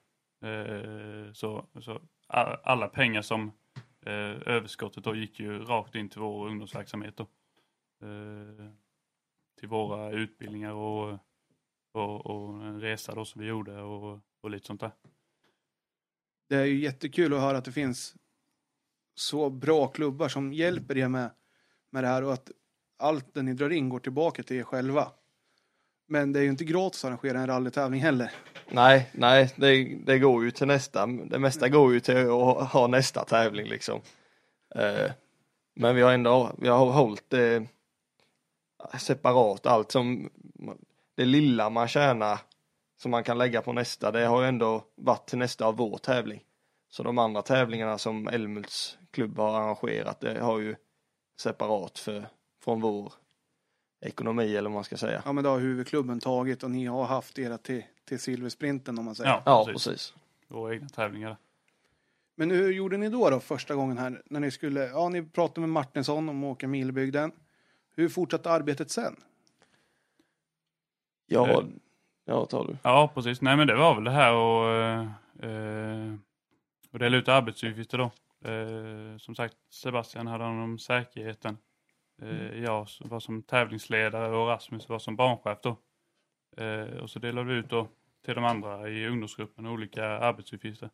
Eh, 0.43 1.33
så, 1.33 1.67
så 1.81 2.01
alla 2.63 2.87
pengar 2.87 3.21
som 3.21 3.51
eh, 4.05 4.41
överskottet 4.45 5.03
då 5.03 5.15
gick 5.15 5.39
ju 5.39 5.59
rakt 5.59 5.95
in 5.95 6.09
till 6.09 6.21
vår 6.21 6.47
ungdomsverksamhet 6.47 7.17
då. 7.17 7.23
Eh, 8.07 8.71
till 9.59 9.69
våra 9.69 10.11
utbildningar 10.11 10.71
och, 10.71 11.19
och, 11.91 12.25
och 12.25 12.63
en 12.63 12.81
resa 12.81 13.15
då 13.15 13.25
som 13.25 13.41
vi 13.41 13.47
gjorde 13.47 13.81
och, 13.81 14.19
och 14.41 14.49
lite 14.49 14.67
sånt 14.67 14.81
där. 14.81 14.91
Det 16.49 16.55
är 16.55 16.65
ju 16.65 16.79
jättekul 16.79 17.33
att 17.33 17.41
höra 17.41 17.57
att 17.57 17.65
det 17.65 17.71
finns 17.71 18.15
så 19.15 19.49
bra 19.49 19.87
klubbar 19.87 20.29
som 20.29 20.53
hjälper 20.53 20.97
er 20.97 21.07
med, 21.07 21.31
med 21.89 22.03
det 22.03 22.07
här 22.07 22.23
och 22.23 22.33
att 22.33 22.51
allt 23.03 23.33
det 23.33 23.41
ni 23.41 23.53
drar 23.53 23.69
in 23.69 23.89
går 23.89 23.99
tillbaka 23.99 24.43
till 24.43 24.57
er 24.57 24.63
själva. 24.63 25.11
Men 26.07 26.33
det 26.33 26.39
är 26.39 26.43
ju 26.43 26.49
inte 26.49 26.63
gratis 26.63 27.05
att 27.05 27.07
arrangera 27.07 27.39
en 27.39 27.47
rallytävling 27.47 28.01
heller. 28.01 28.31
Nej, 28.69 29.09
nej, 29.13 29.53
det, 29.55 29.83
det 30.05 30.19
går 30.19 30.43
ju 30.43 30.51
till 30.51 30.67
nästa. 30.67 31.07
Det 31.07 31.39
mesta 31.39 31.69
går 31.69 31.93
ju 31.93 31.99
till 31.99 32.17
att 32.17 32.71
ha 32.71 32.87
nästa 32.87 33.25
tävling 33.25 33.67
liksom. 33.67 34.01
Eh, 34.75 35.11
men 35.75 35.95
vi 35.95 36.01
har 36.01 36.11
ändå, 36.11 36.51
vi 36.57 36.67
har 36.67 36.91
hållit 36.91 37.29
det 37.29 37.67
separat. 38.99 39.65
Allt 39.65 39.91
som 39.91 40.29
det 41.15 41.25
lilla 41.25 41.69
man 41.69 41.87
tjänar 41.87 42.39
som 42.97 43.11
man 43.11 43.23
kan 43.23 43.37
lägga 43.37 43.61
på 43.61 43.73
nästa, 43.73 44.11
det 44.11 44.25
har 44.25 44.41
ju 44.41 44.47
ändå 44.47 44.83
varit 44.95 45.29
till 45.29 45.37
nästa 45.37 45.65
av 45.65 45.77
vår 45.77 45.97
tävling. 45.97 46.43
Så 46.89 47.03
de 47.03 47.17
andra 47.17 47.41
tävlingarna 47.41 47.97
som 47.97 48.27
Älmhults 48.27 48.97
klubb 49.11 49.37
har 49.37 49.61
arrangerat, 49.61 50.19
det 50.19 50.39
har 50.39 50.59
ju 50.59 50.75
separat 51.41 51.99
för, 51.99 52.27
från 52.63 52.81
vår 52.81 53.13
ekonomi 54.01 54.55
eller 54.55 54.69
vad 54.69 54.75
man 54.75 54.83
ska 54.83 54.97
säga. 54.97 55.21
Ja 55.25 55.31
men 55.33 55.43
det 55.43 55.49
har 55.49 55.59
huvudklubben 55.59 56.19
tagit 56.19 56.63
och 56.63 56.71
ni 56.71 56.85
har 56.85 57.05
haft 57.05 57.39
era 57.39 57.57
till, 57.57 57.83
till 58.05 58.19
silversprinten 58.19 58.97
om 58.99 59.05
man 59.05 59.15
säger. 59.15 59.29
Ja, 59.31 59.41
Ja, 59.45 59.65
precis. 59.65 59.85
precis. 59.87 60.13
Våra 60.47 60.73
egna 60.73 60.89
tävlingar. 60.89 61.37
Men 62.35 62.51
hur 62.51 62.71
gjorde 62.71 62.97
ni 62.97 63.09
då, 63.09 63.29
då 63.29 63.39
första 63.39 63.75
gången 63.75 63.97
här 63.97 64.21
när 64.25 64.39
ni 64.39 64.51
skulle, 64.51 64.85
ja 64.87 65.09
ni 65.09 65.23
pratade 65.23 65.59
med 65.61 65.69
Martinsson 65.69 66.29
om 66.29 66.43
att 66.43 66.51
åka 66.51 66.67
milbygden. 66.67 67.31
Hur 67.95 68.09
fortsatte 68.09 68.51
arbetet 68.51 68.91
sen? 68.91 69.15
Ja, 71.25 71.49
Eh. 71.49 71.59
ja 72.25 72.45
tar 72.45 72.67
du. 72.67 72.77
Ja, 72.83 73.11
precis. 73.13 73.41
Nej, 73.41 73.57
men 73.57 73.67
det 73.67 73.75
var 73.75 73.95
väl 73.95 74.03
det 74.03 74.11
här 74.11 74.33
och, 74.33 74.69
eh, 75.49 76.13
och 76.91 76.99
dela 76.99 77.17
ut 77.17 77.27
arbetsuppgifter 77.27 77.97
då. 77.97 78.11
Eh, 78.49 79.17
som 79.17 79.35
sagt, 79.35 79.55
Sebastian 79.69 80.27
hade 80.27 80.43
hand 80.43 80.63
om 80.63 80.79
säkerheten. 80.79 81.57
Eh, 82.21 82.63
jag 82.63 82.87
var 82.99 83.19
som 83.19 83.43
tävlingsledare 83.43 84.35
och 84.35 84.47
Rasmus 84.47 84.89
var 84.89 84.99
som 84.99 85.15
banchef 85.15 85.57
då. 85.63 85.77
Eh, 86.57 86.97
och 86.97 87.09
så 87.09 87.19
delade 87.19 87.47
vi 87.47 87.53
ut 87.59 87.69
då 87.69 87.87
till 88.25 88.35
de 88.35 88.43
andra 88.45 88.89
i 88.89 89.07
ungdomsgruppen 89.07 89.65
olika 89.67 90.05
arbetsuppgifter. 90.05 90.89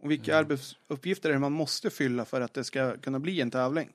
Och 0.00 0.10
vilka 0.10 0.32
Mm. 0.32 0.44
arbetsuppgifter 0.44 1.28
är 1.28 1.32
det 1.32 1.38
man 1.38 1.52
måste 1.52 1.90
fylla 1.90 2.24
för 2.24 2.40
att 2.40 2.54
det 2.54 2.64
ska 2.64 2.96
kunna 2.96 3.18
bli 3.20 3.40
en 3.40 3.50
tävling? 3.50 3.92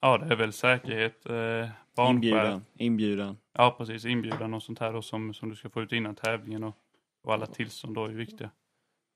Ja, 0.00 0.18
det 0.18 0.32
är 0.34 0.36
väl 0.36 0.52
säkerhet, 0.52 1.26
eh. 1.26 1.68
Inbjudan. 2.10 2.64
Inbjudan. 2.74 3.36
Ja, 3.52 3.74
precis. 3.78 4.04
Inbjudan 4.04 4.54
och 4.54 4.62
sånt 4.62 4.78
här 4.78 4.92
då 4.92 5.02
som, 5.02 5.34
som 5.34 5.48
du 5.48 5.56
ska 5.56 5.70
få 5.70 5.82
ut 5.82 5.92
innan 5.92 6.14
tävlingen 6.14 6.64
och, 6.64 6.76
och 7.22 7.32
alla 7.34 7.46
tillstånd 7.46 7.94
då 7.94 8.04
är 8.04 8.08
viktiga. 8.12 8.50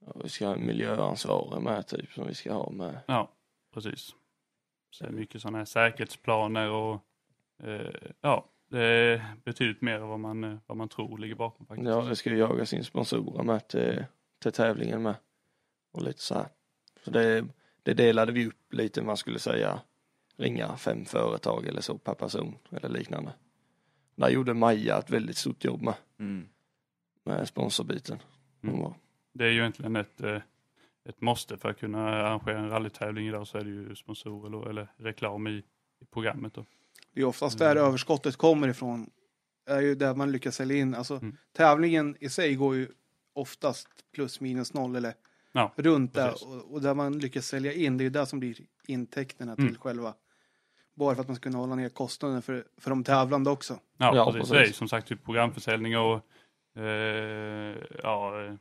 Ja, 0.07 0.13
vi 0.23 0.29
ska 0.29 0.47
ha 0.47 0.57
miljöansvarig 0.57 1.63
med 1.63 1.87
typ 1.87 2.13
som 2.13 2.27
vi 2.27 2.35
ska 2.35 2.53
ha 2.53 2.71
med. 2.71 3.01
Ja, 3.07 3.33
precis. 3.75 4.11
Så 4.97 5.05
det 5.05 5.11
är 5.11 5.13
mycket 5.15 5.43
sådana 5.43 5.59
här 5.59 5.65
säkerhetsplaner 5.65 6.71
och 6.71 7.01
eh, 7.63 7.91
ja, 8.21 8.49
det 8.71 8.83
är 8.83 9.35
betydligt 9.45 9.83
mer 9.83 9.95
än 9.95 10.09
vad 10.09 10.21
man, 10.21 10.45
eh, 10.45 10.57
vad 10.67 10.77
man 10.77 10.89
tror 10.89 11.19
ligger 11.19 11.35
bakom 11.35 11.67
faktiskt. 11.67 11.89
Ja, 11.89 12.01
det 12.03 12.17
ska 12.17 12.31
ju 12.31 12.37
jaga 12.39 12.67
sin 12.67 12.85
sponsorer 12.85 13.43
med 13.43 13.69
till, 13.69 14.05
till 14.43 14.53
tävlingen 14.53 15.03
med. 15.03 15.15
Och 15.93 16.03
lite 16.03 16.21
så 16.23 16.35
här. 16.35 16.47
Så 17.05 17.11
det, 17.11 17.45
det 17.83 17.95
delade 17.95 18.33
vi 18.33 18.47
upp 18.47 18.73
lite, 18.73 19.03
man 19.03 19.17
skulle 19.17 19.39
säga 19.39 19.81
ringa 20.37 20.77
fem 20.77 21.05
företag 21.05 21.67
eller 21.67 21.81
så 21.81 21.99
per 21.99 22.15
person 22.15 22.59
eller 22.73 22.89
liknande. 22.89 23.33
Där 24.15 24.29
gjorde 24.29 24.55
Maja 24.55 24.99
ett 24.99 25.11
väldigt 25.11 25.37
stort 25.37 25.65
jobb 25.65 25.83
med, 25.83 25.95
Mm. 26.19 26.49
med 27.25 27.49
sponsorbiten. 27.49 28.19
Mm. 28.63 28.79
var- 28.81 28.95
Det 29.33 29.45
är 29.45 29.51
ju 29.51 29.59
egentligen 29.61 29.97
ett, 29.97 30.21
eh, 30.21 30.39
ett 31.09 31.21
måste 31.21 31.57
för 31.59 31.69
att 31.69 31.79
kunna 31.79 32.09
arrangera 32.09 32.59
en 32.59 32.71
rallytävling 32.71 33.29
idag 33.29 33.47
så 33.47 33.59
är 33.59 33.65
det 33.65 33.71
ju 33.71 33.95
sponsorer 33.97 34.71
eller 34.71 34.89
reklam 34.97 35.47
i, 35.47 35.51
i 36.01 36.05
programmet 36.13 36.55
då. 36.55 36.65
Det 37.15 37.21
är 37.21 37.25
oftast 37.25 37.59
där 37.59 37.73
Mm. 37.77 37.85
överskottet 37.85 38.37
kommer 38.37 38.69
ifrån. 38.69 39.11
är 39.69 39.81
ju 39.81 39.95
där 39.95 40.15
man 40.15 40.33
lyckas 40.33 40.57
sälja 40.57 40.77
in. 40.77 40.95
Alltså, 40.95 41.15
Mm. 41.17 41.37
Tävlingen 41.53 42.17
i 42.21 42.29
sig 42.29 42.55
går 42.55 42.75
ju 42.77 42.89
oftast 43.33 43.89
plus 44.15 44.41
minus 44.41 44.75
noll 44.75 44.97
eller 44.97 45.15
Ja, 45.53 45.73
runt 45.77 46.15
där. 46.15 46.29
precis. 46.31 46.47
Och, 46.47 46.73
och 46.75 46.83
där 46.83 46.95
man 46.95 47.19
lyckas 47.19 47.47
sälja 47.47 47.73
in, 47.73 47.97
det 47.99 48.05
är 48.05 48.11
det 48.11 48.27
som 48.27 48.41
blir 48.41 48.57
intäkterna 48.87 49.55
till 49.57 49.65
Mm. 49.65 49.77
själva. 49.79 50.15
Bara 50.95 51.15
för 51.15 51.21
att 51.23 51.29
man 51.29 51.37
ska 51.37 51.43
kunna 51.43 51.59
hålla 51.59 51.75
ner 51.75 51.89
kostnaden 51.89 52.43
för, 52.43 52.67
för 52.79 52.91
de 52.91 53.05
tävlande 53.05 53.51
också. 53.51 53.79
Ja, 53.99 54.17
Ja, 54.17 54.25
precis. 54.25 54.39
precis. 54.41 54.53
Det 54.53 54.61
är 54.63 54.67
ju 54.67 54.73
som 54.73 54.89
sagt 54.89 55.09
typ 55.09 55.25
programförsäljning 55.25 55.99
och 55.99 56.21
eh, 56.81 57.77
ja, 58.03 58.45
eh, 58.45 58.51
eh, 58.53 58.57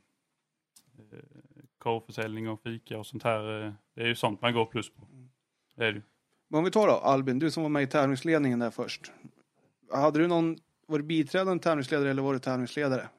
korvförsäljning 1.86 2.50
och 2.50 2.62
fika 2.62 3.00
och 3.00 3.06
sånt 3.06 3.24
här. 3.24 3.66
eh, 3.66 3.74
Det 3.96 4.02
är 4.02 4.08
ju 4.08 4.16
sånt 4.16 4.42
man 4.42 4.54
går 4.54 4.66
plus 4.66 4.90
på. 4.90 5.08
Det 5.76 5.86
är 5.86 5.92
det. 5.94 6.02
Men 6.50 6.58
om 6.58 6.64
vi 6.64 6.72
tar 6.72 6.88
då 6.88 6.94
Albin, 6.94 7.40
du 7.40 7.52
som 7.52 7.64
var 7.64 7.70
med 7.70 7.84
i 7.84 7.88
tävlingsledningen 7.88 8.60
där 8.60 8.72
först. 8.72 9.12
Hade 9.92 10.20
du 10.20 10.28
någon, 10.28 10.58
var 10.88 10.98
du 11.00 11.04
biträdande 11.04 11.64
tävlingsledare 11.64 12.10
eller 12.10 12.22
var 12.22 12.34
du 12.34 12.40
tävlingsledare? 12.40 13.10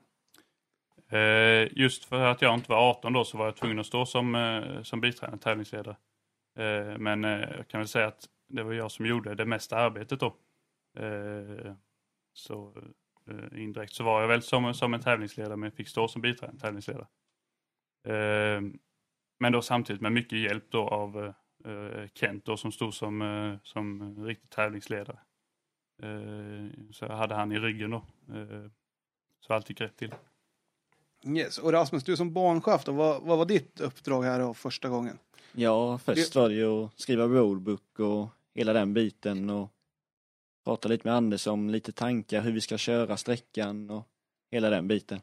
Eh, 1.11 1.69
just 1.79 2.05
för 2.05 2.25
att 2.25 2.43
jag 2.43 2.55
inte 2.55 2.71
var 2.71 2.91
18 2.91 3.13
då 3.13 3.25
så 3.25 3.39
var 3.39 3.45
jag 3.45 3.57
tvungen 3.57 3.79
att 3.79 3.87
stå 3.87 4.07
som, 4.07 4.35
eh, 4.35 4.83
som 4.83 5.01
biträdande 5.01 5.43
tävlingsledare. 5.43 5.97
Men 6.99 7.23
jag 7.23 7.69
kan 7.69 7.81
väl 7.81 7.89
säga 7.89 8.07
att 8.07 8.25
det 8.49 8.63
var 8.63 8.73
jag 8.73 8.91
som 8.91 9.07
gjorde 9.07 9.35
det 9.35 9.45
mesta 9.47 9.77
arbetet 9.77 10.21
då. 10.21 10.37
Så 12.33 12.75
indirekt 13.57 13.93
så 13.95 14.05
var 14.05 14.21
jag 14.21 14.29
väl 14.29 14.43
som, 14.43 14.75
som 14.75 14.95
en 14.95 15.01
tävlingsledare 15.01 15.57
men 15.57 15.73
fick 15.73 15.89
stå 15.89 16.09
som 16.09 16.23
biträdande 16.23 16.61
tävlingsledare. 16.61 17.07
Eh, 18.07 18.61
men 19.39 19.53
då 19.53 19.63
samtidigt 19.63 20.03
med 20.03 20.13
mycket 20.13 20.39
hjälp 20.39 20.65
då 20.69 20.89
av 20.89 21.33
eh, 21.65 22.09
Kent 22.15 22.45
då 22.45 22.57
som 22.57 22.73
stod 22.73 22.95
som, 22.95 23.23
eh, 23.23 23.59
som 23.63 24.17
riktig 24.27 24.51
tävlingsledare. 24.51 25.19
Eh, 26.03 26.93
så 26.93 27.13
hade 27.13 27.35
han 27.35 27.53
i 27.53 27.59
ryggen 27.59 27.91
då. 27.91 28.05
Eh, 28.35 28.71
så 29.41 29.53
allt 29.53 29.71
gick 29.71 29.81
rätt 29.81 29.97
till. 29.97 30.15
Yes. 31.27 31.59
Och 31.59 31.73
Rasmus, 31.73 32.05
du 32.05 32.17
som 32.17 32.33
barnchef 32.33 32.85
då, 32.85 32.93
vad, 32.93 33.23
vad 33.23 33.39
var 33.39 33.47
ditt 33.47 33.81
uppdrag 33.81 34.23
här 34.23 34.41
då 34.41 34.55
första 34.55 34.89
gången? 34.89 35.19
Ja, 35.53 35.99
först 35.99 36.35
var 36.35 36.49
det 36.49 36.55
ju 36.55 36.85
att 36.85 37.01
skriva 37.01 37.25
roadbook 37.25 38.01
och 38.01 38.29
hela 38.55 38.73
den 38.73 38.95
biten 38.95 39.51
och 39.51 39.73
prata 40.65 40.89
lite 40.89 41.09
med 41.09 41.17
Anders 41.17 41.47
om 41.47 41.71
lite 41.71 41.93
tankar 41.93 42.41
hur 42.41 42.53
vi 42.53 42.61
ska 42.61 42.79
köra 42.79 43.17
sträckan 43.17 43.91
och 43.91 44.09
hela 44.51 44.71
den 44.71 44.89
biten. 44.89 45.21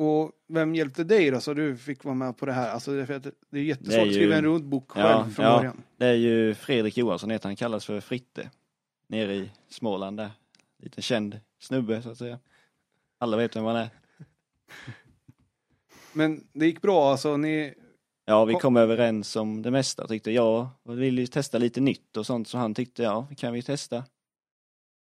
Och 0.00 0.32
vem 0.48 0.74
hjälpte 0.74 1.04
dig 1.04 1.30
då 1.30 1.40
så 1.40 1.54
du 1.54 1.76
fick 1.76 2.04
vara 2.04 2.14
med 2.14 2.36
på 2.36 2.46
det 2.46 2.52
här? 2.52 2.70
Alltså 2.70 2.92
det 2.92 3.14
är, 3.14 3.22
det 3.50 3.62
jättesvårt 3.62 3.92
Det 3.94 4.00
är 4.00 4.06
att 4.06 4.12
skriva 4.12 4.32
ju- 4.32 4.38
en 4.38 4.44
roadbook 4.44 4.90
själv 4.90 5.06
Ja, 5.08 5.28
från 5.30 5.44
ja. 5.44 5.56
början. 5.56 5.82
Det 5.96 6.06
är 6.06 6.14
ju 6.14 6.54
Fredrik 6.54 6.96
Johansson 6.96 7.30
heter 7.30 7.48
han, 7.48 7.56
kallas 7.56 7.84
för 7.84 8.00
Fritte. 8.00 8.50
Nere 9.06 9.34
i 9.34 9.50
Småland 9.68 10.16
där. 10.16 10.30
Lite 10.78 11.02
känd 11.02 11.40
snubbe 11.58 12.02
så 12.02 12.10
att 12.10 12.18
säga. 12.18 12.38
Alla 13.18 13.36
vet 13.36 13.56
vem 13.56 13.64
han 13.64 13.76
är. 13.76 13.88
Men 16.12 16.48
det 16.52 16.66
gick 16.66 16.80
bra 16.82 17.10
alltså, 17.10 17.36
ni, 17.36 17.74
Ja, 18.24 18.44
vi 18.44 18.54
kom 18.54 18.76
överens 18.76 19.36
om 19.36 19.62
det 19.62 19.70
mesta 19.70 20.06
tyckte 20.06 20.30
jag. 20.30 20.68
Och 20.82 21.02
ville 21.02 21.20
ju 21.20 21.26
testa 21.26 21.58
lite 21.58 21.80
nytt 21.80 22.16
och 22.16 22.26
sånt 22.26 22.48
så 22.48 22.58
han 22.58 22.74
tyckte 22.74 23.02
ja, 23.02 23.26
kan 23.36 23.52
vi 23.52 23.62
testa. 23.62 24.04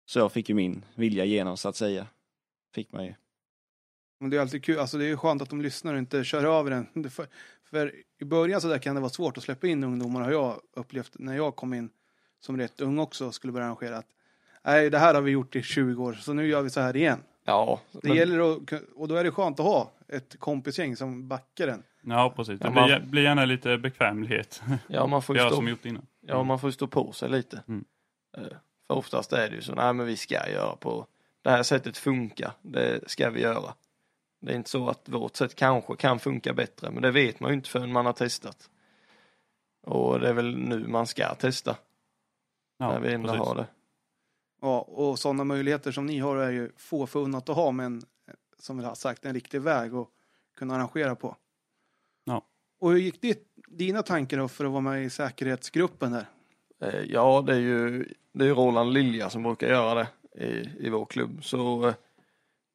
Så 0.06 0.18
jag 0.18 0.32
fick 0.32 0.48
ju 0.48 0.54
min 0.54 0.84
vilja 0.94 1.24
igenom 1.24 1.56
så 1.56 1.68
att 1.68 1.76
säga. 1.76 2.06
Fick 2.74 2.92
man 2.92 3.04
ju. 3.04 3.14
Men 4.18 4.30
det 4.30 4.36
är 4.36 4.40
alltid 4.40 4.64
kul, 4.64 4.78
alltså 4.78 4.98
det 4.98 5.04
är 5.04 5.08
ju 5.08 5.16
skönt 5.16 5.42
att 5.42 5.50
de 5.50 5.62
lyssnar 5.62 5.92
och 5.92 5.98
inte 5.98 6.24
kör 6.24 6.44
över 6.58 6.70
en. 6.70 6.86
Det 6.94 7.10
För, 7.10 7.26
för 7.70 7.92
i 8.20 8.24
början 8.24 8.60
så 8.60 8.68
där 8.68 8.78
kan 8.78 8.94
det 8.94 9.00
vara 9.00 9.10
svårt 9.10 9.36
att 9.38 9.42
släppa 9.44 9.66
in 9.66 9.84
ungdomar 9.84 10.20
har 10.20 10.30
jag 10.30 10.60
upplevt 10.76 11.10
när 11.18 11.36
jag 11.36 11.56
kom 11.56 11.74
in 11.74 11.90
som 12.40 12.56
rätt 12.58 12.80
ung 12.80 12.98
också 12.98 13.26
och 13.26 13.34
skulle 13.34 13.52
börja 13.52 13.66
arrangera 13.66 13.96
att 13.96 14.06
nej 14.64 14.90
det 14.90 14.98
här 14.98 15.14
har 15.14 15.22
vi 15.22 15.30
gjort 15.30 15.56
i 15.56 15.62
20 15.62 16.04
år 16.04 16.12
så 16.12 16.32
nu 16.32 16.46
gör 16.46 16.62
vi 16.62 16.70
så 16.70 16.80
här 16.80 16.96
igen. 16.96 17.18
Ja, 17.44 17.80
Det 17.92 18.08
men- 18.08 18.16
gäller 18.16 18.52
att, 18.52 18.72
och 18.94 19.08
då 19.08 19.14
är 19.14 19.24
det 19.24 19.30
skönt 19.30 19.60
att 19.60 19.66
ha 19.66 19.92
ett 20.08 20.36
kompisgäng 20.38 20.96
som 20.96 21.28
backar 21.28 21.68
en. 21.68 21.82
Ja, 22.02 22.32
precis. 22.36 22.60
Det 22.60 22.66
Ja, 22.66 22.70
blir, 22.86 22.98
man- 23.00 23.10
blir 23.10 23.22
gärna 23.22 23.44
lite 23.44 23.78
bekvämlighet. 23.78 24.62
ja 24.88 25.06
man 25.06 25.22
får 25.22 25.36
ju 25.36 25.42
stå 25.46 25.56
som 25.56 25.68
gjort 25.68 25.84
innan. 25.84 26.06
Ja, 26.20 26.42
man 26.42 26.58
får 26.58 26.70
stå 26.70 26.86
på 26.86 27.12
sig 27.12 27.28
lite. 27.28 27.62
Mm. 27.68 27.84
Eh, 28.36 28.42
För 28.86 28.94
oftast 28.94 29.32
är 29.32 29.50
det 29.50 29.56
ju 29.56 29.62
så, 29.62 29.74
nej 29.74 29.92
men 29.92 30.06
vi 30.06 30.16
ska 30.16 30.48
göra 30.50 30.76
på 30.76 31.06
det 31.42 31.50
här 31.50 31.62
sättet 31.62 31.96
funkar, 31.98 32.52
det 32.62 33.00
ska 33.10 33.30
vi 33.30 33.40
göra. 33.40 33.74
Det 34.40 34.52
är 34.52 34.56
inte 34.56 34.70
så 34.70 34.88
att 34.88 35.08
vårt 35.08 35.36
sätt 35.36 35.54
kanske 35.54 35.96
kan 35.96 36.18
funka 36.18 36.52
bättre, 36.54 36.90
men 36.90 37.02
det 37.02 37.10
vet 37.10 37.40
man 37.40 37.50
ju 37.50 37.54
inte 37.56 37.68
förrän 37.68 37.92
man 37.92 38.06
har 38.06 38.12
testat. 38.12 38.70
Och 39.82 40.20
det 40.20 40.28
är 40.28 40.32
väl 40.32 40.56
nu 40.56 40.86
man 40.86 41.06
ska 41.06 41.34
testa, 41.34 41.76
Ja, 42.78 42.92
när 42.92 43.00
vi 43.00 43.12
ändå 43.12 43.28
precis. 43.28 43.46
har 43.46 43.54
det. 43.54 43.66
Ja, 44.60 44.80
och 44.80 45.18
sådana 45.18 45.44
möjligheter 45.44 45.92
som 45.92 46.06
ni 46.06 46.18
har 46.18 46.36
är 46.36 46.50
ju 46.50 46.70
få 46.76 47.06
förunnat 47.06 47.48
att 47.48 47.56
ha 47.56 47.70
men 47.72 48.02
som 48.58 48.78
vi 48.78 48.84
har 48.84 48.94
sagt 48.94 49.24
en 49.24 49.34
riktig 49.34 49.60
väg 49.60 49.94
att 49.94 50.08
kunna 50.56 50.74
arrangera 50.74 51.14
på. 51.14 51.36
Ja. 52.24 52.42
Och 52.80 52.90
hur 52.90 52.98
gick 52.98 53.20
ditt, 53.22 53.48
dina 53.68 54.02
tankar 54.02 54.38
då 54.38 54.48
för 54.48 54.64
att 54.64 54.70
vara 54.70 54.80
med 54.80 55.04
i 55.04 55.10
säkerhetsgruppen 55.10 56.12
där? 56.12 56.26
Eh, 56.80 57.00
Ja, 57.00 57.42
det 57.46 57.54
är 57.54 57.58
ju 57.60 58.08
det 58.32 58.44
är 58.44 58.48
ju 58.48 58.54
Roland 58.54 58.92
Lilja 58.92 59.30
som 59.30 59.42
brukar 59.42 59.68
göra 59.68 59.94
det 60.34 60.44
i, 60.44 60.86
i 60.86 60.90
vår 60.90 61.04
klubb. 61.06 61.44
Så 61.44 61.88
eh, 61.88 61.94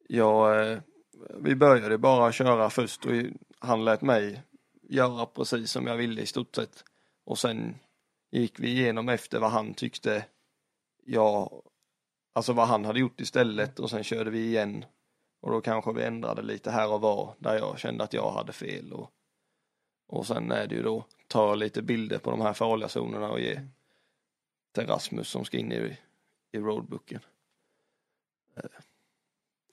ja, 0.08 0.60
eh, 0.62 0.78
vi 1.40 1.54
började 1.54 1.98
bara 1.98 2.32
köra 2.32 2.70
först 2.70 3.06
och 3.06 3.12
han 3.58 3.84
lät 3.84 4.02
mig 4.02 4.42
göra 4.82 5.26
precis 5.26 5.70
som 5.70 5.86
jag 5.86 5.96
ville 5.96 6.22
i 6.22 6.26
stort 6.26 6.56
sett. 6.56 6.84
Och 7.24 7.38
sen 7.38 7.78
gick 8.30 8.60
vi 8.60 8.68
igenom 8.68 9.08
efter 9.08 9.40
vad 9.40 9.50
han 9.50 9.74
tyckte 9.74 10.26
jag, 11.04 11.62
alltså 12.32 12.52
vad 12.52 12.68
han 12.68 12.84
hade 12.84 13.00
gjort 13.00 13.20
istället 13.20 13.78
och 13.78 13.90
sen 13.90 14.04
körde 14.04 14.30
vi 14.30 14.46
igen. 14.46 14.84
Och 15.40 15.50
då 15.52 15.60
kanske 15.60 15.92
vi 15.92 16.02
ändrade 16.02 16.42
lite 16.42 16.70
här 16.70 16.92
och 16.92 17.00
var 17.00 17.34
där 17.38 17.58
jag 17.58 17.78
kände 17.78 18.04
att 18.04 18.12
jag 18.12 18.30
hade 18.30 18.52
fel 18.52 18.92
och, 18.92 19.10
och 20.08 20.26
sen 20.26 20.52
är 20.52 20.66
det 20.66 20.74
ju 20.74 20.82
då 20.82 21.04
ta 21.26 21.54
lite 21.54 21.82
bilder 21.82 22.18
på 22.18 22.30
de 22.30 22.40
här 22.40 22.52
farliga 22.52 22.88
zonerna 22.88 23.30
och 23.30 23.40
ge 23.40 23.60
till 24.72 24.86
Rasmus 24.86 25.28
som 25.28 25.44
ska 25.44 25.58
in 25.58 25.72
i, 25.72 25.96
i 26.52 26.58
roadbooken. 26.58 27.20
Eh, 28.56 28.62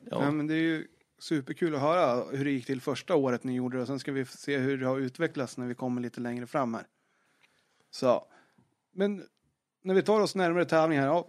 ja. 0.03 0.24
Ja, 0.24 0.31
men 0.31 0.48
det 0.48 0.53
är 0.53 0.62
ju 0.62 0.88
superkul 1.19 1.75
att 1.75 1.81
höra 1.81 2.23
hur 2.38 2.45
det 2.45 2.51
gick 2.51 2.65
till 2.65 2.81
första 2.81 3.15
året 3.15 3.43
ni 3.43 3.53
gjorde 3.55 3.77
det 3.77 3.81
och 3.81 3.88
sen 3.88 3.99
ska 3.99 4.11
vi 4.11 4.25
se 4.25 4.57
hur 4.57 4.77
det 4.77 4.85
har 4.88 4.97
utvecklats 4.99 5.57
när 5.57 5.67
vi 5.67 5.75
kommer 5.75 6.01
lite 6.01 6.21
längre 6.21 6.47
fram 6.47 6.73
här. 6.73 6.83
Så, 7.91 8.25
men 8.91 9.23
när 9.81 9.93
vi 9.93 10.01
tar 10.01 10.19
oss 10.21 10.35
närmare 10.35 10.65
tävlingen 10.65 11.03
här, 11.03 11.09
ja, 11.11 11.27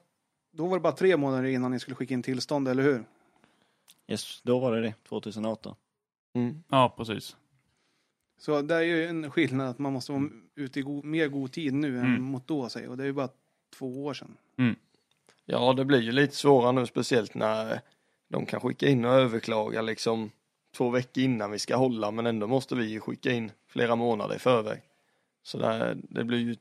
då 0.53 0.67
var 0.67 0.77
det 0.77 0.81
bara 0.81 0.93
tre 0.93 1.17
månader 1.17 1.49
innan 1.49 1.71
ni 1.71 1.79
skulle 1.81 1.95
skicka 1.97 2.15
in 2.15 2.23
tillstånd, 2.23 2.69
eller 2.69 2.83
hur? 2.83 3.05
Yes, 4.07 4.43
då 4.43 4.59
var 4.59 4.73
det 4.77 4.81
det, 4.83 4.95
2018. 5.09 5.75
mm. 6.35 6.63
Ja, 6.69 6.95
precis. 6.97 7.37
Så 8.39 8.63
det 8.63 8.75
är 8.75 8.81
ju 8.81 9.07
en 9.07 9.31
skillnad 9.31 9.69
att 9.69 9.79
man 9.79 9.93
måste 9.93 10.13
vara 10.13 10.29
ute 10.55 10.81
i 10.81 10.83
god, 10.83 11.05
mer 11.05 11.29
god 11.29 11.53
tid 11.53 11.75
nu 11.75 11.99
än 11.99 12.05
Mm. 12.07 12.23
mot 12.23 12.47
då, 12.47 12.69
säg. 12.69 12.89
och 12.89 12.97
det 12.97 13.03
är 13.03 13.07
ju 13.07 13.13
bara 13.13 13.29
två 13.75 14.05
år 14.05 14.15
sedan. 14.15 14.37
ja, 15.45 15.73
det 15.73 15.85
blir 15.85 16.01
ju 16.01 16.13
lite 16.13 16.37
svårare 16.37 16.73
nu 16.73 16.87
speciellt 16.87 17.35
när 17.35 17.81
de 18.31 18.47
kan 18.47 18.61
skicka 18.61 18.89
in 18.89 19.05
och 19.05 19.13
överklaga 19.13 19.83
liksom 19.83 20.31
två 20.77 20.91
veckor 20.91 21.23
innan 21.23 21.51
vi 21.51 21.59
ska 21.59 21.77
hålla 21.77 22.11
men 22.11 22.27
ändå 22.27 22.47
måste 22.47 22.75
vi 22.75 22.85
ju 22.85 23.01
skicka 23.01 23.33
in 23.33 23.53
flera 23.67 23.97
månader 23.97 24.37
i 24.37 24.39
förväg. 24.39 24.83
Så 25.43 25.59
det, 25.59 25.97
det 26.03 26.25
blir 26.25 26.39
ju 26.39 26.57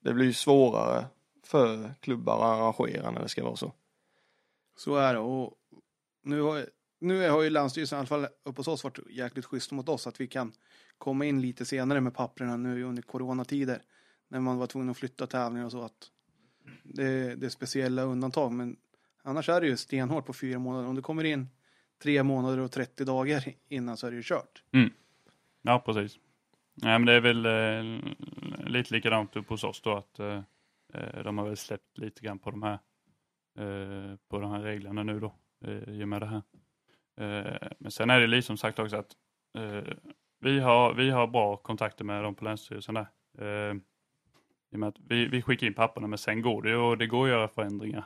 det 0.00 0.12
blir 0.12 0.24
ju 0.26 0.32
svårare 0.32 1.04
för 1.44 1.94
klubbar 2.00 2.34
att 2.34 2.60
arrangera 2.60 3.10
när 3.10 3.22
det 3.22 3.28
ska 3.28 3.44
vara 3.44 3.56
så. 3.56 3.72
Så 4.76 4.96
är 4.96 5.14
det. 5.14 5.20
Och 5.20 5.54
nu 6.22 6.40
har, 6.40 6.66
nu 6.98 7.28
har 7.28 7.42
ju 7.42 7.50
Länsstyrelsen 7.50 7.96
i 7.96 7.98
alla 7.98 8.06
fall 8.06 8.26
uppe 8.44 8.60
hos 8.60 8.68
oss 8.68 8.84
varit 8.84 8.98
jäkligt 9.10 9.44
schysst 9.44 9.72
mot 9.72 9.88
oss 9.88 10.06
att 10.06 10.20
vi 10.20 10.26
kan 10.26 10.52
komma 10.98 11.24
in 11.24 11.40
lite 11.40 11.64
senare 11.64 12.00
med 12.00 12.14
papperna 12.14 12.56
nu 12.56 12.84
under 12.84 13.02
coronatider. 13.02 13.82
När 14.28 14.40
man 14.40 14.58
var 14.58 14.66
tvungen 14.66 14.90
att 14.90 14.96
flytta 14.96 15.26
tävlingar 15.26 15.64
och 15.64 15.72
så. 15.72 15.82
att 15.82 16.10
det, 16.82 17.34
det 17.34 17.46
är 17.46 17.50
speciella 17.50 18.02
undantag. 18.02 18.52
Men 18.52 18.76
annars 19.22 19.48
är 19.48 19.60
det 19.60 19.66
ju 19.66 19.76
stenhårt 19.76 20.26
på 20.26 20.32
fyra 20.32 20.58
månader. 20.58 20.88
Om 20.88 20.94
du 20.94 21.02
kommer 21.02 21.24
in 21.24 21.48
tre 22.02 22.22
månader 22.22 22.58
och 22.58 22.72
30 22.72 23.04
dagar 23.04 23.44
innan 23.68 23.96
så 23.96 24.06
är 24.06 24.10
det 24.10 24.16
ju 24.16 24.22
kört. 24.22 24.62
Mm. 24.72 24.90
Ja, 25.62 25.82
precis. 25.86 26.18
Nej, 26.74 26.98
men 26.98 27.06
det 27.06 27.12
är 27.12 27.20
väl 27.20 27.46
eh, 27.46 28.00
lite 28.70 28.94
likadant 28.94 29.36
upp 29.36 29.48
hos 29.48 29.64
oss 29.64 29.80
då 29.82 29.96
att 29.96 30.18
eh, 30.18 30.42
eh, 30.94 31.22
de 31.24 31.38
har 31.38 31.46
väl 31.46 31.56
släppt 31.56 31.98
lite 31.98 32.20
grann 32.20 32.38
på 32.38 32.50
de 32.50 32.62
här 32.62 32.78
eh, 33.58 34.16
på 34.28 34.40
de 34.40 34.50
här 34.50 34.60
reglerna 34.60 35.02
nu 35.02 35.20
då 35.20 35.34
eh, 35.64 35.94
i 35.94 36.04
och 36.04 36.08
med 36.08 36.22
det 36.22 36.26
här. 36.26 36.42
Eh, 37.16 37.68
men 37.78 37.90
sen 37.90 38.10
är 38.10 38.20
det 38.20 38.26
liksom 38.26 38.56
som 38.56 38.60
sagt 38.60 38.78
också 38.78 38.96
att 38.96 39.16
vi, 40.40 40.60
har, 40.60 40.94
vi 40.94 41.10
har 41.10 41.26
bra 41.26 41.56
kontakter 41.56 42.04
med 42.04 42.22
dem 42.22 42.34
på 42.34 42.44
Länsstyrelsen 42.44 42.94
där. 42.94 43.06
I 44.72 44.76
och 44.76 44.80
med 44.80 44.88
att 44.88 44.98
vi, 44.98 45.26
vi 45.26 45.42
skickar 45.42 45.66
in 45.66 45.74
papperna 45.74 46.06
men 46.06 46.18
sen 46.18 46.42
går 46.42 46.62
det 46.62 46.70
ju 46.70 46.76
och 46.76 46.98
det 46.98 47.06
går 47.06 47.24
att 47.24 47.30
göra 47.30 47.48
förändringar 47.48 48.04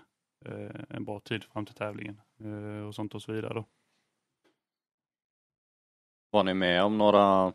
en 0.89 1.05
bra 1.05 1.21
tid 1.21 1.45
fram 1.45 1.67
till 1.67 1.75
tävlingen 1.75 2.21
eh, 2.41 2.87
och 2.87 2.95
sånt 2.95 3.15
och 3.15 3.23
så 3.23 3.33
vidare 3.33 3.55
då. 3.55 3.65
Var 6.31 6.45
ni 6.45 6.55
med 6.55 6.83
om 6.85 6.99
några 6.99 7.53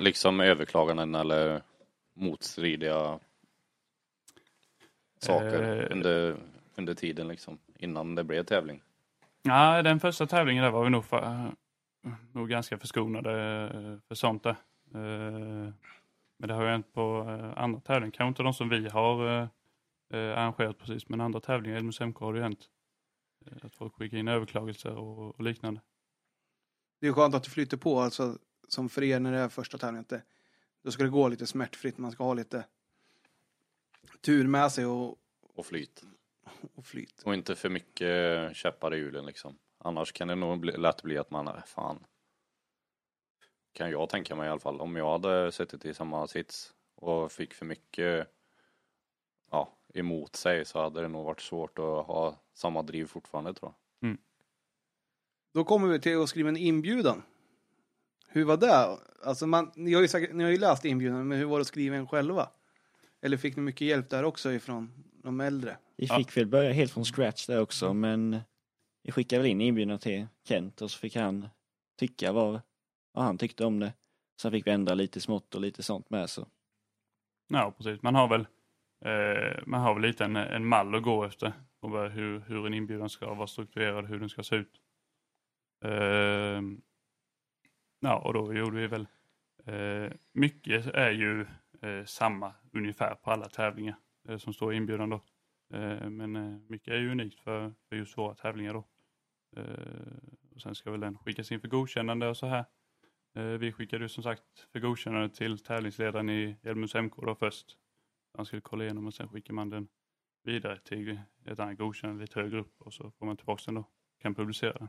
liksom 0.00 0.40
överklaganden 0.40 1.14
eller 1.14 1.62
motstridiga 2.14 3.18
saker 5.18 5.62
Eh. 5.82 5.92
under, 5.92 6.36
under 6.74 6.94
tiden 6.94 7.28
liksom 7.28 7.58
innan 7.78 8.14
det 8.14 8.24
blev 8.24 8.42
tävling? 8.44 8.82
Ja, 9.42 9.82
den 9.82 10.00
första 10.00 10.26
tävlingen 10.26 10.64
där 10.64 10.70
var 10.70 10.84
vi 10.84 10.90
nog, 10.90 11.04
för, 11.04 11.50
nog 12.32 12.48
ganska 12.48 12.78
förskonade 12.78 13.32
eh, 13.74 13.98
för 14.08 14.14
sånt 14.14 14.42
där. 14.42 14.56
Eh, 14.94 15.72
Men 16.40 16.48
det 16.48 16.54
har 16.54 16.62
ju 16.62 16.68
hänt 16.68 16.92
på 16.92 17.26
eh, 17.28 17.62
andra 17.62 17.80
tävlingar, 17.80 18.10
kanske 18.12 18.28
inte 18.28 18.42
de 18.42 18.54
som 18.54 18.68
vi 18.68 18.88
har 18.88 19.48
eh, 20.10 20.18
arrangerat 20.38 20.78
precis, 20.78 21.08
men 21.08 21.20
andra 21.20 21.40
tävlingar 21.40 21.76
i 21.76 21.78
Elmus 21.78 22.00
MK 22.00 22.16
har 22.18 22.32
det 22.32 22.38
ju 22.38 22.42
hänt. 22.42 22.70
eh, 23.46 23.52
Att 23.62 23.74
folk 23.74 23.94
skickar 23.94 24.16
in 24.18 24.28
överklagelser 24.28 24.94
och, 24.96 25.34
och 25.34 25.42
liknande. 25.42 25.80
Det 27.00 27.06
är 27.06 27.12
skönt 27.12 27.34
att 27.34 27.42
du 27.42 27.50
flyter 27.50 27.76
på, 27.76 28.00
alltså 28.00 28.38
som 28.68 28.88
för 28.88 29.02
er 29.02 29.20
när 29.20 29.32
det 29.32 29.38
är 29.38 29.48
första 29.48 29.78
tävlingen. 29.78 30.00
att 30.02 30.08
det- 30.08 30.22
Då 30.82 30.90
ska 30.90 31.02
det 31.02 31.08
gå 31.08 31.28
lite 31.28 31.46
smärtfritt, 31.46 31.98
man 31.98 32.12
ska 32.12 32.24
ha 32.24 32.34
lite 32.34 32.64
tur 34.20 34.46
med 34.46 34.72
sig 34.72 34.86
och, 34.86 35.18
Och 35.54 35.66
flyt. 35.66 36.02
och 36.74 36.86
flyt. 36.86 37.22
Och 37.24 37.34
inte 37.34 37.56
för 37.56 37.68
mycket 37.68 38.56
käppar 38.56 38.94
i 38.94 38.98
hjulen 38.98 39.26
liksom. 39.26 39.58
Annars 39.78 40.12
kan 40.12 40.28
det 40.28 40.34
nog 40.34 40.60
bli, 40.60 40.76
lätt 40.76 41.02
bli 41.02 41.18
att 41.18 41.30
man, 41.30 41.48
är 41.48 41.60
fan. 41.66 42.04
Kan 43.72 43.90
jag 43.90 44.08
tänka 44.10 44.34
mig 44.34 44.46
i 44.46 44.50
alla 44.50 44.60
fall. 44.60 44.80
Om 44.80 44.96
jag 44.96 45.10
hade 45.12 45.52
suttit 45.52 45.84
i 45.84 45.94
samma 45.94 46.26
sits 46.26 46.74
och 46.94 47.32
fick 47.32 47.54
för 47.54 47.66
mycket 47.66 48.28
ja, 49.50 49.77
emot 49.94 50.36
sig 50.36 50.64
så 50.64 50.82
hade 50.82 51.00
det 51.02 51.08
nog 51.08 51.24
varit 51.24 51.40
svårt 51.40 51.78
att 51.78 51.84
ha 52.06 52.36
samma 52.54 52.82
driv 52.82 53.06
fortfarande 53.06 53.54
tror 53.54 53.72
jag. 54.00 54.16
Då 55.54 55.64
kommer 55.64 55.88
vi 55.88 56.00
till 56.00 56.22
att 56.22 56.28
skriva 56.28 56.48
en 56.48 56.56
inbjudan. 56.56 57.22
Hur 58.28 58.44
var 58.44 58.56
det? 58.56 58.98
Alltså 59.22 59.46
man, 59.46 59.72
ni, 59.74 59.94
har 59.94 60.02
ju 60.02 60.08
säkert, 60.08 60.34
ni 60.34 60.44
har 60.44 60.50
ju 60.50 60.58
läst 60.58 60.84
inbjudan, 60.84 61.28
men 61.28 61.38
hur 61.38 61.44
var 61.44 61.58
det 61.58 61.60
att 61.60 61.66
skriva 61.66 61.96
en 61.96 62.06
själva? 62.08 62.50
Eller 63.22 63.36
fick 63.36 63.56
ni 63.56 63.62
mycket 63.62 63.86
hjälp 63.86 64.10
där 64.10 64.24
också 64.24 64.52
ifrån 64.52 65.04
de 65.22 65.40
äldre? 65.40 65.76
Vi 65.96 66.06
Ja. 66.06 66.16
fick 66.18 66.36
väl 66.36 66.46
börja 66.46 66.72
helt 66.72 66.92
från 66.92 67.04
scratch 67.04 67.46
där 67.46 67.60
också, 67.60 67.94
men 67.94 68.38
vi 69.02 69.12
skickade 69.12 69.42
väl 69.42 69.50
in 69.50 69.60
inbjudan 69.60 69.98
till 69.98 70.26
Kent 70.48 70.82
och 70.82 70.90
så 70.90 70.98
fick 70.98 71.16
han 71.16 71.48
tycka 71.98 72.32
vad, 72.32 72.60
vad 73.12 73.24
han 73.24 73.38
tyckte 73.38 73.64
om 73.64 73.80
det. 73.80 73.92
Sen 74.40 74.50
fick 74.52 74.66
vi 74.66 74.70
ändra 74.70 74.94
lite 74.94 75.20
smått 75.20 75.54
och 75.54 75.60
lite 75.60 75.82
sånt 75.82 76.10
med 76.10 76.30
så. 76.30 76.46
Ja, 77.48 77.74
precis. 77.76 78.02
Man 78.02 78.14
har 78.14 78.28
väl, 78.28 78.46
eh, 79.00 79.62
man 79.66 79.80
har 79.80 79.94
väl 79.94 80.02
lite 80.02 80.24
en, 80.24 80.36
en 80.36 80.66
mall 80.66 80.94
att 80.94 81.02
gå 81.02 81.24
efter. 81.24 81.52
Och 81.80 81.90
bara 81.90 82.08
hur, 82.08 82.40
hur 82.40 82.66
en 82.66 82.74
inbjudan 82.74 83.10
ska 83.10 83.34
vara 83.34 83.46
strukturerad, 83.46 84.06
hur 84.06 84.18
den 84.20 84.28
ska 84.28 84.42
se 84.42 84.56
ut. 84.56 84.80
Eh, 85.84 86.62
ja, 88.00 88.18
och 88.18 88.32
då 88.34 88.54
gjorde 88.54 88.80
vi 88.80 88.86
väl, 88.86 89.06
eh, 89.66 90.12
mycket 90.32 90.86
är 90.86 91.10
ju 91.10 91.46
eh, 91.82 92.04
samma 92.04 92.54
ungefär 92.72 93.14
på 93.14 93.30
alla 93.30 93.48
tävlingar 93.48 93.96
eh, 94.28 94.36
som 94.38 94.52
står 94.54 94.72
i 94.72 94.76
inbjudan 94.76 95.10
då. 95.10 95.20
Eh, 95.74 96.10
men 96.10 96.36
eh, 96.36 96.58
mycket 96.68 96.94
är 96.94 96.98
ju 96.98 97.10
unikt 97.10 97.40
för, 97.40 97.74
för 97.88 97.96
just 97.96 98.18
våra 98.18 98.34
tävlingar 98.34 98.74
då. 98.74 98.84
Eh, 99.56 99.64
och 100.54 100.60
sen 100.62 100.74
ska 100.74 100.90
väl 100.90 101.00
den 101.00 101.18
skickas 101.18 101.52
in 101.52 101.60
för 101.60 101.68
godkännande 101.68 102.28
och 102.28 102.36
så 102.36 102.46
här. 102.46 102.64
Eh, 103.34 103.42
Vi 103.42 103.72
skickade 103.72 104.04
ju 104.04 104.08
som 104.08 104.22
sagt 104.22 104.68
för 104.72 104.80
godkännande 104.80 105.28
till 105.28 105.58
tävlingsledaren 105.58 106.30
i 106.30 106.56
Älmhults 106.62 106.94
MK 106.94 107.16
då 107.16 107.34
först. 107.34 107.76
Han 108.38 108.46
skulle 108.46 108.62
kolla 108.62 108.84
igenom 108.84 109.06
och 109.06 109.14
sen 109.14 109.28
skickar 109.28 109.54
man 109.54 109.70
den 109.70 109.88
vidare 110.44 110.78
till 110.78 111.20
ett 111.46 111.60
annat 111.60 111.78
godkännande 111.78 112.20
lite 112.20 112.40
högre 112.40 112.60
upp 112.60 112.82
och 112.82 112.94
så 112.94 113.10
får 113.10 113.26
man 113.26 113.36
tillbaka 113.36 113.62
den 113.66 113.74
då. 113.74 113.84
Kan 114.22 114.34
publicera 114.34 114.72
den. 114.72 114.88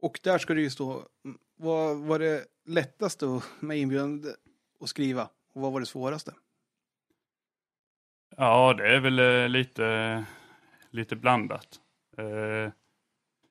Och 0.00 0.20
där 0.22 0.38
ska 0.38 0.54
det 0.54 0.60
ju 0.60 0.70
stå, 0.70 1.08
vad 1.56 1.98
var 1.98 2.18
det 2.18 2.46
lättaste 2.64 3.40
med 3.60 3.78
inbjudan 3.78 4.24
att 4.80 4.88
skriva? 4.88 5.30
Och 5.52 5.60
vad 5.62 5.72
var 5.72 5.80
det 5.80 5.86
svåraste? 5.86 6.34
Ja, 8.36 8.74
det 8.74 8.94
är 8.94 9.00
väl 9.00 9.18
eh, 9.18 9.48
lite, 9.48 10.24
lite 10.90 11.16
blandat. 11.16 11.80
Eh, 12.18 12.72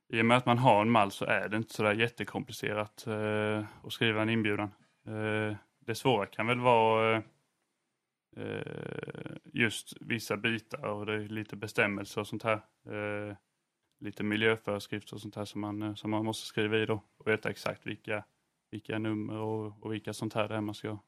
I 0.07 0.21
och 0.21 0.25
med 0.25 0.37
att 0.37 0.45
man 0.45 0.57
har 0.57 0.81
en 0.81 0.89
mall 0.91 1.11
så 1.11 1.25
är 1.25 1.49
det 1.49 1.57
inte 1.57 1.73
sådär 1.73 1.93
jättekomplicerat 1.93 3.07
eh, 3.07 3.65
att 3.83 3.93
skriva 3.93 4.21
en 4.21 4.29
inbjudan. 4.29 4.71
Eh, 5.07 5.57
det 5.79 5.95
svåra 5.95 6.25
kan 6.25 6.47
väl 6.47 6.59
vara 6.59 7.15
eh, 7.15 7.23
just 9.53 9.93
vissa 10.01 10.37
bitar 10.37 10.85
och 10.87 11.05
det 11.05 11.13
är 11.13 11.27
lite 11.27 11.55
bestämmelser 11.55 12.21
och 12.21 12.27
sånt 12.27 12.43
här. 12.43 12.61
Eh, 12.85 13.35
lite 13.99 14.23
miljöföreskrifter 14.23 15.13
och 15.15 15.21
sånt 15.21 15.35
här 15.35 15.45
som 15.45 15.61
man, 15.61 15.81
eh, 15.81 15.95
som 15.95 16.11
man 16.11 16.25
måste 16.25 16.47
skriva 16.47 16.77
i 16.77 16.85
då 16.85 17.03
och 17.17 17.27
veta 17.27 17.49
exakt 17.49 17.87
vilka, 17.87 18.23
vilka 18.71 18.99
nummer 18.99 19.37
och, 19.37 19.83
och 19.83 19.93
vilka 19.93 20.13
sånt 20.13 20.33
här 20.33 20.47
det 20.47 20.55
är 20.55 20.61
man 20.61 20.75
ska, 20.75 20.99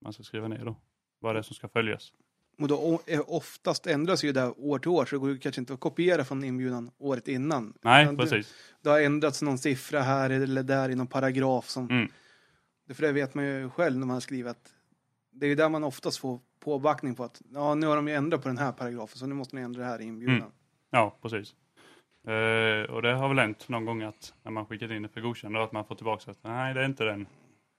man 0.00 0.12
ska 0.12 0.22
skriva 0.22 0.48
ner 0.48 0.64
då. 0.64 0.76
Vad 1.18 1.34
det 1.34 1.38
är 1.38 1.42
som 1.42 1.54
ska 1.56 1.68
följas. 1.68 2.12
Och 2.58 2.68
då 2.68 3.00
eh, 3.06 3.20
oftast 3.26 3.86
ändras 3.86 4.24
ju 4.24 4.32
det 4.32 4.50
år 4.50 4.78
till 4.78 4.88
år, 4.90 5.04
så 5.04 5.14
det 5.16 5.20
går 5.20 5.30
ju 5.30 5.38
kanske 5.38 5.60
inte 5.60 5.74
att 5.74 5.80
kopiera 5.80 6.24
från 6.24 6.44
inbjudan 6.44 6.90
året 6.98 7.28
innan. 7.28 7.74
Nej, 7.82 8.06
det- 8.06 8.16
precis. 8.16 8.54
Det 8.82 8.90
har 8.90 9.00
ändrats 9.00 9.42
någon 9.42 9.58
siffra 9.58 10.00
här 10.00 10.30
eller 10.30 10.62
där 10.62 10.88
i 10.90 10.94
någon 10.94 11.06
paragraf 11.06 11.68
som... 11.68 11.90
Mm. 11.90 12.08
Det- 12.86 12.94
För 12.94 13.02
det 13.02 13.12
vet 13.12 13.34
man 13.34 13.44
ju 13.44 13.70
själv 13.70 13.96
när 13.98 14.06
man 14.06 14.14
har 14.14 14.20
skrivit 14.20 14.74
det 15.34 15.46
är 15.46 15.48
ju 15.48 15.54
där 15.54 15.68
man 15.68 15.84
oftast 15.84 16.18
får 16.18 16.40
påbackning 16.60 17.14
på 17.14 17.24
att 17.24 17.42
ja, 17.52 17.74
nu 17.74 17.86
har 17.86 17.96
de 17.96 18.08
ju 18.08 18.14
ändrat 18.14 18.42
på 18.42 18.48
den 18.48 18.58
här 18.58 18.72
paragrafen 18.72 19.18
så 19.18 19.26
nu 19.26 19.34
måste 19.34 19.56
ni 19.56 19.62
ändra 19.62 19.82
det 19.82 19.88
här 19.88 20.00
i 20.00 20.04
inbjudan. 20.04 20.36
Mm. 20.36 20.52
Ja, 20.90 21.18
precis. 21.22 21.54
Eh, 22.26 22.94
och 22.94 23.02
det 23.02 23.14
har 23.14 23.28
väl 23.28 23.38
hänt 23.38 23.68
någon 23.68 23.84
gång 23.84 24.02
att 24.02 24.34
när 24.42 24.50
man 24.50 24.66
skickat 24.66 24.90
in 24.90 25.02
det 25.02 25.08
för 25.08 25.20
godkännande 25.20 25.64
att 25.64 25.72
man 25.72 25.84
får 25.84 25.94
tillbaka 25.94 26.30
att 26.30 26.38
nej, 26.42 26.74
det 26.74 26.80
är 26.80 26.84
inte 26.84 27.04
den, 27.04 27.26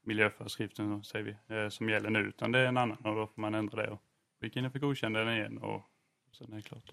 miljöföreskriften 0.03 1.03
säger 1.03 1.25
vi, 1.25 1.55
eh, 1.55 1.69
som 1.69 1.89
gäller 1.89 2.09
nu 2.09 2.19
utan 2.19 2.51
det 2.51 2.59
är 2.59 2.65
en 2.65 2.77
annan 2.77 2.97
och 2.97 3.15
då 3.15 3.27
får 3.27 3.41
man 3.41 3.55
ändra 3.55 3.81
det 3.81 3.91
och 3.91 4.01
skicka 4.41 4.59
in 4.59 4.63
det 4.63 4.71
för 4.71 4.79
godkänna 4.79 5.19
den 5.19 5.33
igen 5.33 5.57
och 5.57 5.81
sen 6.37 6.51
är 6.51 6.55
det 6.55 6.61
klart. 6.61 6.91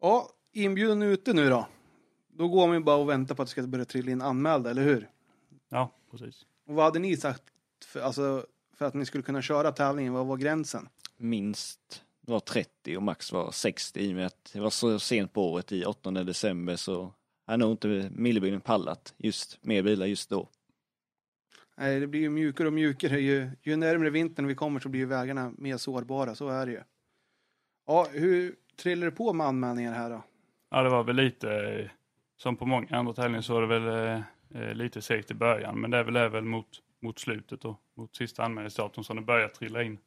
Ja, 0.00 0.28
inbjudan 0.52 1.02
ute 1.02 1.32
nu 1.32 1.48
då. 1.48 1.66
Då 2.28 2.48
går 2.48 2.66
man 2.66 2.76
ju 2.76 2.82
bara 2.82 2.96
och 2.96 3.08
väntar 3.08 3.34
på 3.34 3.42
att 3.42 3.48
det 3.48 3.50
ska 3.50 3.62
börja 3.62 3.84
trilla 3.84 4.12
in 4.12 4.22
anmälda, 4.22 4.70
eller 4.70 4.82
hur? 4.82 5.08
Ja, 5.68 5.90
precis. 6.10 6.46
Och 6.66 6.74
vad 6.74 6.84
hade 6.84 6.98
ni 6.98 7.16
sagt 7.16 7.42
för, 7.84 8.00
alltså, 8.00 8.46
för 8.78 8.84
att 8.84 8.94
ni 8.94 9.06
skulle 9.06 9.22
kunna 9.22 9.42
köra 9.42 9.72
tävlingen? 9.72 10.12
Vad 10.12 10.26
var 10.26 10.36
gränsen? 10.36 10.88
Minst 11.16 12.04
var 12.20 12.40
30 12.40 12.96
och 12.96 13.02
max 13.02 13.32
var 13.32 13.50
60 13.50 14.00
i 14.00 14.12
och 14.12 14.16
med 14.16 14.26
att 14.26 14.50
det 14.52 14.60
var 14.60 14.70
så 14.70 14.98
sent 14.98 15.32
på 15.32 15.52
året 15.52 15.72
i 15.72 15.84
8 15.84 16.10
december 16.10 16.76
så 16.76 17.14
hade 17.46 17.56
nog 17.56 17.70
inte 17.70 18.10
Millebyn 18.14 18.60
pallat 18.60 19.14
just 19.16 19.64
mer 19.64 19.82
bilar 19.82 20.06
just 20.06 20.30
då. 20.30 20.48
Nej, 21.76 22.00
det 22.00 22.06
blir 22.06 22.20
ju 22.20 22.30
mjukare 22.30 22.66
och 22.66 22.72
mjukare. 22.72 23.20
Ju, 23.20 23.50
ju 23.62 23.76
närmare 23.76 24.10
vintern 24.10 24.46
vi 24.46 24.54
kommer 24.54 24.80
så 24.80 24.88
blir 24.88 25.00
ju 25.00 25.06
vägarna 25.06 25.52
mer 25.58 25.76
sårbara, 25.76 26.34
så 26.34 26.48
är 26.48 26.66
det 26.66 26.72
ju. 26.72 26.80
Ja, 27.86 28.06
hur 28.12 28.54
trillar 28.76 29.04
det 29.04 29.10
på 29.10 29.32
med 29.32 29.46
anmälningar 29.46 29.92
här 29.92 30.10
då? 30.10 30.22
Ja, 30.70 30.82
det 30.82 30.88
var 30.88 31.04
väl 31.04 31.16
lite 31.16 31.90
som 32.36 32.56
på 32.56 32.66
många 32.66 32.96
andra 32.96 33.12
tävlingar 33.12 33.42
så 33.42 33.54
var 33.54 33.62
det 33.62 33.78
väl 33.78 34.06
eh, 34.06 34.22
eh, 34.62 34.74
lite 34.74 35.02
segt 35.02 35.30
i 35.30 35.34
början 35.34 35.80
men 35.80 35.90
det 35.90 35.98
är 35.98 36.04
väl, 36.04 36.16
är 36.16 36.28
väl 36.28 36.44
mot, 36.44 36.68
mot 37.00 37.18
slutet 37.18 37.64
och 37.64 37.76
mot 37.94 38.16
sista 38.16 38.44
anmälningsdatum 38.44 39.04
som 39.04 39.16
det 39.16 39.22
börjar 39.22 39.48
trilla 39.48 39.82
in 39.82 39.98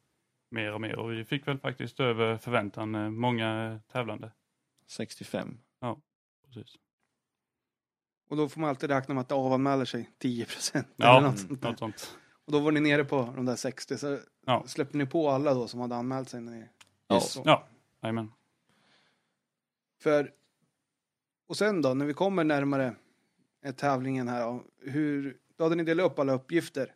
mer 0.50 0.72
och 0.72 0.80
mer 0.80 0.96
och 0.98 1.12
vi 1.12 1.24
fick 1.24 1.48
väl 1.48 1.58
faktiskt 1.58 2.00
över 2.00 2.36
förväntan 2.38 2.94
eh, 2.94 3.10
många 3.10 3.80
tävlande. 3.92 4.32
65. 4.86 5.58
Precis. 6.46 6.74
Och 8.28 8.36
då 8.36 8.48
får 8.48 8.60
man 8.60 8.70
alltid 8.70 8.90
räkna 8.90 9.14
med 9.14 9.20
att 9.22 9.28
det 9.28 9.34
avanmäler 9.34 9.84
sig 9.84 10.10
10 10.18 10.44
procent. 10.44 10.88
Ja, 10.96 11.20
något 11.20 11.38
sånt 11.38 11.62
något 11.62 11.78
sånt. 11.78 12.18
Och 12.46 12.52
då 12.52 12.58
var 12.60 12.72
ni 12.72 12.80
nere 12.80 13.04
på 13.04 13.32
de 13.36 13.44
där 13.44 13.56
60. 13.56 13.98
Så 13.98 14.18
Ja. 14.46 14.64
släppte 14.66 14.96
ni 14.98 15.06
på 15.06 15.30
alla 15.30 15.54
då 15.54 15.68
som 15.68 15.80
hade 15.80 15.96
anmält 15.96 16.28
sig? 16.28 16.40
När 16.40 16.52
ni... 16.52 16.68
Ja. 17.08 17.20
Så. 17.20 17.42
Ja, 17.44 17.68
jajamän. 18.02 18.32
För, 20.00 20.32
och 21.46 21.56
sen 21.56 21.82
då, 21.82 21.94
när 21.94 22.06
vi 22.06 22.14
kommer 22.14 22.44
närmare 22.44 22.96
eh, 23.64 23.74
tävlingen 23.74 24.28
här, 24.28 24.60
hur, 24.80 25.36
då 25.62 25.66
hade 25.66 25.76
ni 25.76 25.84
delat 25.84 26.12
upp 26.12 26.18
alla 26.18 26.32
uppgifter. 26.32 26.94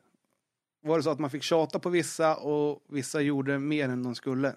Var 0.80 0.96
det 0.96 1.02
så 1.02 1.10
att 1.10 1.18
man 1.18 1.30
fick 1.30 1.42
tjata 1.42 1.78
på 1.78 1.88
vissa 1.88 2.36
och 2.36 2.84
vissa 2.88 3.20
gjorde 3.20 3.58
mer 3.58 3.88
än 3.88 4.02
de 4.02 4.14
skulle? 4.14 4.48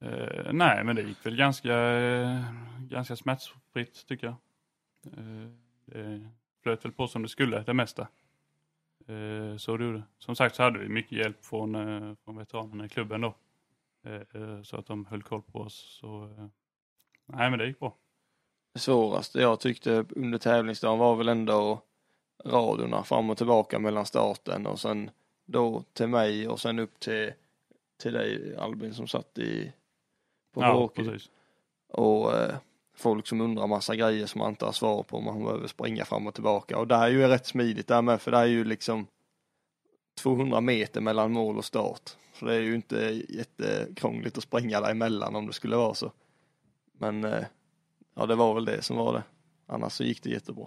Eh, 0.00 0.52
nej, 0.52 0.84
men 0.84 0.96
det 0.96 1.02
gick 1.02 1.26
väl 1.26 1.36
ganska, 1.36 1.74
eh, 1.78 2.40
ganska 2.80 3.16
smärtfritt 3.16 4.06
tycker 4.06 4.26
jag. 4.26 4.36
Eh, 5.18 5.50
det 5.84 6.30
flöt 6.62 6.84
väl 6.84 6.92
på 6.92 7.08
som 7.08 7.22
det 7.22 7.28
skulle, 7.28 7.62
det 7.62 7.74
mesta. 7.74 8.08
Eh, 9.06 9.56
så 9.56 9.76
det 9.76 9.84
gjorde. 9.84 10.02
Som 10.18 10.36
sagt 10.36 10.56
så 10.56 10.62
hade 10.62 10.78
vi 10.78 10.88
mycket 10.88 11.18
hjälp 11.18 11.44
från, 11.44 11.74
eh, 11.74 12.14
från 12.24 12.36
veteranerna 12.36 12.84
i 12.84 12.88
klubben 12.88 13.20
då. 13.20 13.34
Eh, 14.02 14.62
så 14.62 14.76
att 14.76 14.86
de 14.86 15.06
höll 15.06 15.22
koll 15.22 15.42
på 15.42 15.60
oss. 15.60 15.98
Så, 16.00 16.24
eh, 16.24 16.46
nej, 17.26 17.50
men 17.50 17.58
det 17.58 17.66
gick 17.66 17.78
bra. 17.78 17.96
Det 18.72 18.80
svåraste 18.80 19.40
jag 19.40 19.60
tyckte 19.60 20.04
under 20.08 20.38
tävlingsdagen 20.38 20.98
var 20.98 21.16
väl 21.16 21.28
ändå 21.28 21.82
radiorna 22.46 23.04
fram 23.04 23.30
och 23.30 23.36
tillbaka 23.36 23.78
mellan 23.78 24.06
starten 24.06 24.66
och 24.66 24.80
sen 24.80 25.10
då 25.46 25.82
till 25.92 26.06
mig 26.06 26.48
och 26.48 26.60
sen 26.60 26.78
upp 26.78 27.00
till, 27.00 27.32
till 28.02 28.12
dig 28.12 28.56
Albin 28.56 28.94
som 28.94 29.08
satt 29.08 29.38
i 29.38 29.72
på 30.54 30.60
Ja, 30.60 30.90
och 31.92 32.34
eh, 32.34 32.56
folk 32.96 33.26
som 33.26 33.40
undrar 33.40 33.66
massa 33.66 33.96
grejer 33.96 34.26
som 34.26 34.38
man 34.38 34.50
inte 34.50 34.64
har 34.64 34.72
svar 34.72 35.02
på 35.02 35.20
man 35.20 35.44
behöver 35.44 35.66
springa 35.66 36.04
fram 36.04 36.26
och 36.26 36.34
tillbaka. 36.34 36.78
Och 36.78 36.86
det 36.86 36.96
här 36.96 37.06
är 37.06 37.12
ju 37.12 37.26
rätt 37.28 37.46
smidigt 37.46 37.88
där 37.88 38.02
med 38.02 38.20
för 38.20 38.30
det 38.30 38.38
är 38.38 38.46
ju 38.46 38.64
liksom 38.64 39.06
200 40.20 40.60
meter 40.60 41.00
mellan 41.00 41.32
mål 41.32 41.58
och 41.58 41.64
start. 41.64 42.16
Så 42.32 42.44
det 42.44 42.54
är 42.54 42.60
ju 42.60 42.74
inte 42.74 43.22
jättekrångligt 43.28 44.38
att 44.38 44.44
springa 44.44 44.80
däremellan 44.80 45.36
om 45.36 45.46
det 45.46 45.52
skulle 45.52 45.76
vara 45.76 45.94
så. 45.94 46.12
Men 46.92 47.24
eh, 47.24 47.44
ja 48.14 48.26
det 48.26 48.34
var 48.34 48.54
väl 48.54 48.64
det 48.64 48.82
som 48.82 48.96
var 48.96 49.12
det. 49.12 49.22
Annars 49.66 49.92
så 49.92 50.04
gick 50.04 50.22
det 50.22 50.30
jättebra 50.30 50.66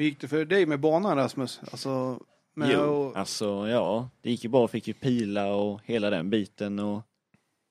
Hur 0.00 0.04
gick 0.04 0.20
det 0.20 0.28
för 0.28 0.44
dig 0.44 0.66
med 0.66 0.80
banan 0.80 1.16
Rasmus? 1.16 1.60
Alltså, 1.70 2.22
med 2.54 2.70
Jo, 2.72 2.80
och, 2.80 3.16
alltså 3.16 3.68
ja, 3.68 4.08
det 4.22 4.30
gick 4.30 4.44
ju 4.44 4.50
bra, 4.50 4.68
fick 4.68 4.88
ju 4.88 4.94
pila 4.94 5.54
och 5.54 5.80
hela 5.84 6.10
den 6.10 6.30
biten 6.30 6.78
och 6.78 7.02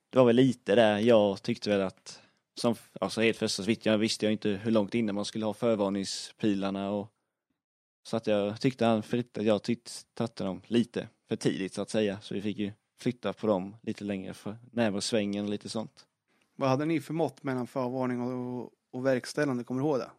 det 0.10 0.18
var 0.18 0.26
väl 0.26 0.36
lite 0.36 0.76
där 0.76 1.00
jag 1.00 1.42
tyckte 1.42 1.70
väl 1.70 1.82
att 1.82 2.22
som, 2.56 2.76
alltså 3.02 3.22
helt 3.22 3.38
första 3.38 3.64
så 3.64 3.76
jag 3.82 3.98
visste 3.98 4.26
jag 4.26 4.34
inte 4.34 4.50
hur 4.50 4.72
långt 4.72 4.96
innan 4.96 5.16
man 5.16 5.26
skulle 5.26 5.46
ha 5.46 5.54
förvarningspilarna 5.54 6.92
och 6.92 7.08
så 8.04 8.18
att 8.18 8.28
jag 8.28 8.62
tyckte 8.62 8.86
han 8.86 9.04
flyttade, 9.04 9.48
jag 9.48 9.64
tyckte 9.64 9.92
tatte 10.14 10.44
dem 10.44 10.62
lite 10.66 11.08
för 11.30 11.36
tidigt 11.36 11.74
så 11.74 11.82
att 11.82 11.90
säga 11.90 12.22
så 12.22 12.34
vi 12.34 12.42
fick 12.42 12.58
ju 12.58 12.72
flytta 13.00 13.34
på 13.34 13.48
dem 13.48 13.76
lite 13.82 14.04
längre 14.04 14.34
för 14.34 14.58
närmare 14.72 15.02
svängen 15.02 15.46
och 15.46 15.52
lite 15.52 15.70
sånt. 15.70 16.06
vad 16.56 16.70
hade 16.70 16.86
ni 16.86 17.02
för 17.02 17.14
mått 17.14 17.44
mellan 17.44 17.68
förvarning 17.68 18.22
och, 18.22 18.72
och 18.92 19.06
verkställande? 19.06 19.64
Kommer 19.64 19.82
du 19.82 19.88
ihåg 19.88 20.00
det? 20.00 20.10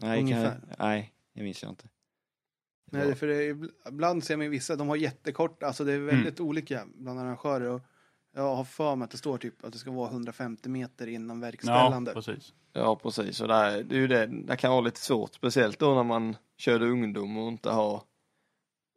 Nej, 0.00 0.30
kan 0.30 0.50
nej, 0.78 1.12
det 1.34 1.42
minns 1.42 1.62
jag 1.62 1.72
inte. 1.72 1.88
Det 2.90 2.98
Nej, 2.98 3.14
för 3.14 3.26
det, 3.26 3.44
är- 3.44 3.68
ibland 3.88 4.24
ser 4.24 4.36
man 4.36 4.50
vissa, 4.50 4.76
de 4.76 4.88
har 4.88 4.96
jättekort, 4.96 5.62
alltså 5.62 5.84
det 5.84 5.92
är 5.92 5.98
väldigt 5.98 6.40
olika 6.40 6.86
bland 6.94 7.20
arrangörer. 7.20 7.68
Och 7.68 7.80
jag 8.34 8.56
har 8.56 8.64
för 8.64 8.96
mig 8.96 9.04
att 9.04 9.10
det 9.10 9.16
står 9.18 9.38
typ 9.38 9.64
att 9.64 9.72
det 9.72 9.78
ska 9.78 9.90
vara 9.90 10.10
150 10.10 10.68
meter 10.68 11.06
innan 11.06 11.36
Ja, 11.40 11.46
verkställande. 11.46 12.12
precis. 12.12 12.52
Ja 12.72 12.96
precis 12.96 13.40
och 13.40 13.48
det, 13.48 13.54
är, 13.54 13.82
det 13.82 13.94
är 13.94 13.98
ju 14.00 14.06
det, 14.08 14.26
det 14.26 14.56
kan 14.56 14.70
vara 14.70 14.80
lite 14.80 15.00
svårt 15.00 15.34
speciellt 15.34 15.78
då 15.78 15.94
när 15.94 16.02
man 16.02 16.36
körde 16.56 16.86
ungdom 16.86 17.36
och 17.38 17.48
inte 17.48 17.70
har 17.70 18.02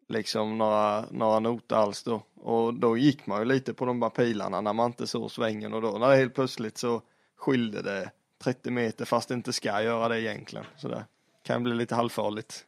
liksom 0.07 0.57
några, 0.57 1.05
några 1.11 1.39
noter 1.39 1.75
alls 1.75 2.03
då 2.03 2.21
och 2.35 2.73
då 2.73 2.97
gick 2.97 3.25
man 3.27 3.39
ju 3.39 3.45
lite 3.45 3.73
på 3.73 3.85
de 3.85 3.99
där 3.99 4.09
pilarna 4.09 4.61
när 4.61 4.73
man 4.73 4.85
inte 4.91 5.07
såg 5.07 5.31
svängen 5.31 5.73
och 5.73 5.81
då 5.81 5.97
när 5.97 6.09
det 6.09 6.15
helt 6.15 6.33
plötsligt 6.35 6.77
så 6.77 7.01
skilde 7.37 7.81
det 7.81 8.11
30 8.43 8.71
meter 8.71 9.05
fast 9.05 9.27
det 9.29 9.33
inte 9.35 9.53
ska 9.53 9.81
göra 9.81 10.07
det 10.07 10.21
egentligen 10.21 10.65
så 10.77 10.87
det 10.87 11.05
kan 11.45 11.63
bli 11.63 11.75
lite 11.75 11.95
halvfarligt. 11.95 12.65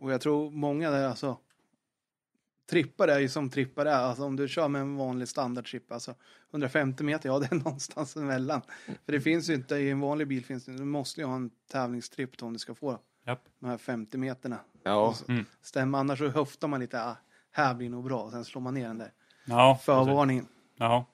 Och 0.00 0.12
jag 0.12 0.20
tror 0.20 0.50
många 0.50 0.90
där 0.90 1.08
alltså 1.08 1.38
trippar 2.70 3.08
är 3.08 3.18
ju 3.18 3.28
som 3.28 3.50
trippar 3.50 3.86
är. 3.86 3.94
Alltså 3.96 4.24
om 4.24 4.36
du 4.36 4.48
kör 4.48 4.68
med 4.68 4.80
en 4.80 4.96
vanlig 4.96 5.28
standardtripp, 5.28 5.92
alltså 5.92 6.14
150 6.50 7.04
meter, 7.04 7.28
ja 7.28 7.38
det 7.38 7.46
är 7.52 7.54
någonstans 7.56 8.16
emellan. 8.16 8.60
För 9.04 9.12
det 9.12 9.20
finns 9.20 9.50
ju 9.50 9.54
inte 9.54 9.76
i 9.76 9.90
en 9.90 10.00
vanlig 10.00 10.28
bil, 10.28 10.44
finns 10.44 10.64
det, 10.64 10.72
du 10.72 10.84
måste 10.84 11.20
ju 11.20 11.26
ha 11.26 11.34
en 11.34 11.50
tävlingstripp 11.70 12.42
om 12.42 12.52
du 12.52 12.58
ska 12.58 12.74
få 12.74 12.98
Japp. 13.26 13.44
de 13.58 13.66
här 13.66 13.78
50 13.78 14.18
meterna. 14.18 14.58
Ja, 14.82 15.14
Mm. 15.28 15.44
Stämmer, 15.62 15.98
annars 15.98 16.18
så 16.18 16.28
höftar 16.28 16.68
man 16.68 16.80
lite, 16.80 17.02
ah, 17.04 17.16
här 17.50 17.74
blir 17.74 17.88
nog 17.90 18.04
bra, 18.04 18.22
och 18.22 18.30
sen 18.30 18.44
slår 18.44 18.62
man 18.62 18.74
ner 18.74 18.88
den 18.88 18.98
där 18.98 19.12
Ja, 19.44 19.78
förvarningen. 19.82 20.46
Ja, 20.76 21.04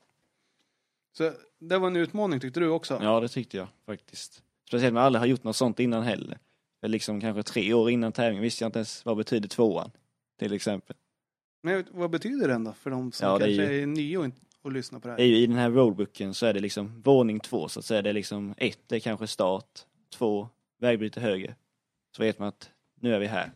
Så 1.13 1.33
det 1.59 1.79
var 1.79 1.87
en 1.87 1.97
utmaning 1.97 2.41
tyckte 2.41 2.61
du 2.61 2.69
också? 2.69 2.99
Ja, 3.03 3.21
det 3.21 3.29
tyckte 3.29 3.57
jag 3.57 3.69
faktiskt. 3.87 4.43
Speciellt 4.69 4.95
med 4.95 5.03
alla 5.03 5.19
har 5.19 5.27
gjort 5.27 5.45
något 5.45 5.57
sånt 5.57 5.81
innan 5.81 6.03
heller. 6.03 6.39
För 6.81 6.89
liksom 6.89 7.21
kanske 7.21 7.43
tre 7.43 7.73
år 7.75 7.91
innan 7.91 8.13
tävlingen 8.13 8.43
visste 8.43 8.65
jag 8.65 8.69
inte 8.69 8.79
ens 8.79 9.05
vad 9.05 9.17
betyder 9.17 9.49
tvåan. 9.49 9.91
Till 10.39 10.53
exempel. 10.53 10.97
Men 11.63 11.85
vad 11.91 12.11
betyder 12.11 12.49
den 12.49 12.65
då 12.65 12.73
för 12.73 12.91
de 12.91 13.13
som 13.13 13.29
Ja, 13.29 13.35
är 13.37 13.39
kanske 13.41 13.65
är, 13.67 13.73
ju- 13.73 13.87
nya 13.87 14.21
och, 14.21 14.27
och 14.63 14.73
lyssnar 14.73 15.01
på 15.01 15.09
det 15.09 15.15
är 15.15 15.19
här? 15.19 15.25
ju, 15.25 15.37
I 15.37 15.47
den 15.47 15.57
här 15.57 15.71
roadbooken 15.71 16.35
så 16.35 16.47
är 16.47 16.55
det 16.55 16.61
liksom 16.61 17.03
våning 17.03 17.41
två 17.41 17.69
så 17.69 17.79
att 17.81 17.85
säga. 17.85 18.03
Det 18.03 18.09
är 18.09 18.15
liksom 18.15 18.55
ett, 18.57 18.79
det 18.87 18.97
är 18.97 19.01
kanske 19.01 19.27
start. 19.27 19.81
Två, 20.11 20.49
vägbyte 20.79 21.21
höger. 21.21 21.55
Så 22.17 22.23
vet 22.23 22.39
man 22.39 22.49
att 22.49 22.71
nu 23.01 23.15
är 23.15 23.19
vi 23.19 23.27
här. 23.27 23.53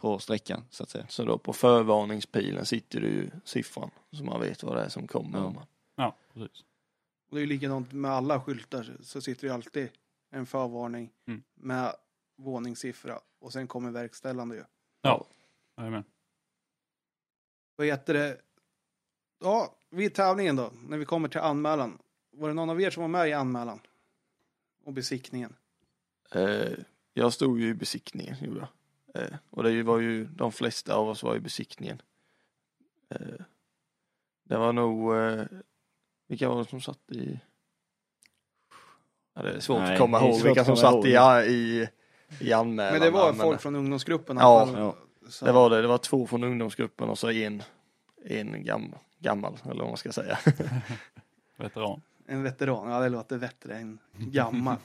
På 0.00 0.18
sträckan 0.18 0.64
så 0.70 0.82
att 0.82 0.90
säga. 0.90 1.06
så 1.08 1.24
då 1.24 1.38
på 1.38 1.52
förvarningspilen 1.52 2.66
sitter 2.66 3.00
det 3.00 3.06
ju 3.06 3.30
siffran 3.44 3.90
så 4.12 4.24
man 4.24 4.40
vet 4.40 4.62
vad 4.62 4.76
det 4.76 4.82
är 4.82 4.88
som 4.88 5.06
kommer. 5.06 5.38
Ja. 5.38 5.66
ja 5.96 6.16
precis. 6.34 6.64
Och 7.30 7.34
det 7.36 7.38
är 7.38 7.40
ju 7.40 7.46
likadant 7.46 7.92
med 7.92 8.10
alla 8.10 8.40
skyltar 8.40 8.96
så 9.02 9.20
sitter 9.20 9.40
det 9.40 9.46
ju 9.46 9.54
alltid 9.54 9.88
en 10.30 10.46
förvarning 10.46 11.12
Mm. 11.26 11.42
med 11.54 11.94
våningssiffra 12.36 13.20
och 13.38 13.52
sen 13.52 13.66
kommer 13.68 13.90
verkställande 13.90 14.56
ju. 14.56 14.64
Ja, 15.02 15.26
jajamän. 15.76 16.04
Vad 17.76 17.86
heter 17.86 18.14
det? 18.14 18.40
Ja, 19.40 19.74
vid 19.90 20.14
tävlingen 20.14 20.56
då, 20.56 20.72
när 20.88 20.98
vi 20.98 21.04
kommer 21.04 21.28
till 21.28 21.40
anmälan. 21.40 21.98
Var 22.30 22.48
det 22.48 22.54
någon 22.54 22.70
av 22.70 22.80
er 22.80 22.90
som 22.90 23.00
var 23.00 23.08
med 23.08 23.28
i 23.28 23.32
anmälan? 23.32 23.80
Och 24.84 24.92
besiktningen? 24.92 25.56
Eh, 26.30 26.72
jag 27.14 27.32
stod 27.32 27.60
ju 27.60 27.68
i 27.68 27.74
besiktningen, 27.74 28.36
gjorde 28.44 28.68
jag. 29.14 29.22
Eh, 29.24 29.36
och 29.50 29.62
det 29.62 29.82
var 29.82 29.98
ju, 29.98 30.24
de 30.24 30.52
flesta 30.52 30.94
av 30.94 31.08
oss 31.08 31.22
var 31.22 31.36
i 31.36 31.40
besiktningen. 31.40 32.02
Eh, 33.08 33.44
det 34.44 34.56
var 34.56 34.72
nog, 34.72 35.14
eh, 35.16 35.44
vilka 36.26 36.48
var 36.48 36.58
det 36.58 36.70
som 36.70 36.80
satt 36.80 37.10
i? 37.12 37.40
Ja, 39.38 39.44
det 39.44 39.56
är 39.56 39.60
svårt 39.60 39.78
Nej, 39.78 39.92
att 39.92 39.98
komma 39.98 40.20
ihåg 40.20 40.42
vilka 40.42 40.64
som 40.64 40.76
satt 40.76 41.04
i, 41.04 41.08
i, 41.52 41.88
i 42.40 42.52
anmälan. 42.52 42.92
Men 42.92 43.02
det 43.02 43.10
var 43.10 43.32
va, 43.32 43.42
folk 43.42 43.60
från 43.60 43.76
ungdomsgruppen 43.76 44.36
Ja, 44.36 44.68
ja. 44.76 44.94
Det 45.42 45.52
var 45.52 45.70
det, 45.70 45.82
det 45.82 45.88
var 45.88 45.98
två 45.98 46.26
från 46.26 46.44
ungdomsgruppen 46.44 47.08
och 47.08 47.18
så 47.18 47.30
en, 47.30 47.62
en 48.24 48.64
gam, 48.64 48.94
gammal, 49.18 49.58
eller 49.64 49.80
vad 49.80 49.88
man 49.88 49.96
ska 49.96 50.12
säga. 50.12 50.38
Veteran. 51.56 52.02
En 52.26 52.42
veteran, 52.42 52.90
ja 52.90 53.00
det 53.00 53.08
låter 53.08 53.38
bättre 53.38 53.74
än 53.74 53.98
gammal. 54.16 54.76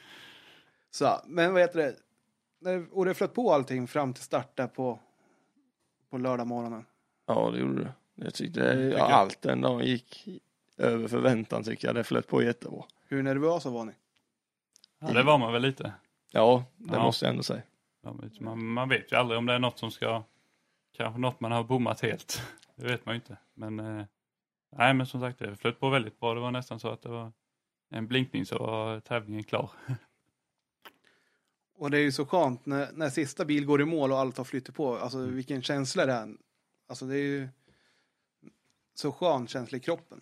så, 0.90 1.20
men 1.26 1.52
vad 1.52 1.62
heter 1.62 1.78
det? 1.78 2.86
och 2.92 3.04
det 3.04 3.14
flöt 3.14 3.34
på 3.34 3.52
allting 3.52 3.88
fram 3.88 4.14
till 4.14 4.24
start 4.24 4.56
där 4.56 4.66
på, 4.66 4.98
på 6.10 6.18
lördag 6.18 6.46
morgonen. 6.46 6.84
Ja, 7.26 7.50
det 7.50 7.58
gjorde 7.58 7.82
det. 7.82 7.92
Jag 8.14 8.34
tyckte 8.34 8.60
tycker 8.60 8.98
ja, 8.98 9.12
allt 9.12 9.42
den 9.42 9.60
dagen 9.60 9.84
gick 9.84 10.28
över 10.76 11.08
förväntan 11.08 11.64
tycker 11.64 11.88
jag. 11.88 11.94
Det 11.94 12.04
flöt 12.04 12.26
på 12.26 12.42
jättebra. 12.42 12.84
Hur 13.12 13.22
nervösa 13.22 13.70
var 13.70 13.84
ni? 13.84 13.92
Ja, 15.00 15.12
det 15.12 15.22
var 15.22 15.38
man 15.38 15.52
väl 15.52 15.62
lite. 15.62 15.92
Ja, 16.30 16.64
det 16.76 16.94
Ja. 16.96 17.02
måste 17.02 17.24
jag 17.24 17.30
ändå 17.30 17.42
säga. 17.42 17.62
Man, 18.40 18.64
man 18.66 18.88
vet 18.88 19.12
ju 19.12 19.16
aldrig 19.16 19.38
om 19.38 19.46
det 19.46 19.52
är 19.52 19.58
något 19.58 19.78
som 19.78 19.90
ska, 19.90 20.22
kanske 20.92 21.20
något 21.20 21.40
man 21.40 21.52
har 21.52 21.64
bommat 21.64 22.00
helt. 22.00 22.42
Det 22.76 22.84
vet 22.86 23.06
man 23.06 23.14
ju 23.14 23.16
inte. 23.16 23.36
Men, 23.54 23.80
eh, 23.80 24.04
nej 24.76 24.94
men 24.94 25.06
som 25.06 25.20
sagt 25.20 25.38
det 25.38 25.56
flöt 25.56 25.80
på 25.80 25.88
väldigt 25.90 26.20
bra. 26.20 26.34
Det 26.34 26.40
var 26.40 26.50
nästan 26.50 26.80
så 26.80 26.88
att 26.88 27.02
det 27.02 27.08
var 27.08 27.32
en 27.90 28.06
blinkning 28.06 28.46
så 28.46 28.58
var 28.58 29.00
tävlingen 29.00 29.44
klar. 29.44 29.70
Och 31.74 31.90
det 31.90 31.98
är 31.98 32.02
ju 32.02 32.12
så 32.12 32.26
skönt 32.26 32.66
när, 32.66 32.92
när 32.92 33.10
sista 33.10 33.44
bil 33.44 33.66
går 33.66 33.82
i 33.82 33.84
mål 33.84 34.12
och 34.12 34.18
allt 34.18 34.36
har 34.36 34.44
flyttat 34.44 34.74
på. 34.74 34.96
Alltså 34.96 35.18
Mm. 35.18 35.36
vilken 35.36 35.62
känsla 35.62 36.06
det 36.06 36.12
är. 36.12 36.28
Alltså 36.88 37.06
det 37.06 37.14
är 37.14 37.22
ju 37.24 37.48
så 38.94 39.12
skön 39.12 39.46
känsla 39.48 39.78
i 39.78 39.80
kroppen. 39.80 40.20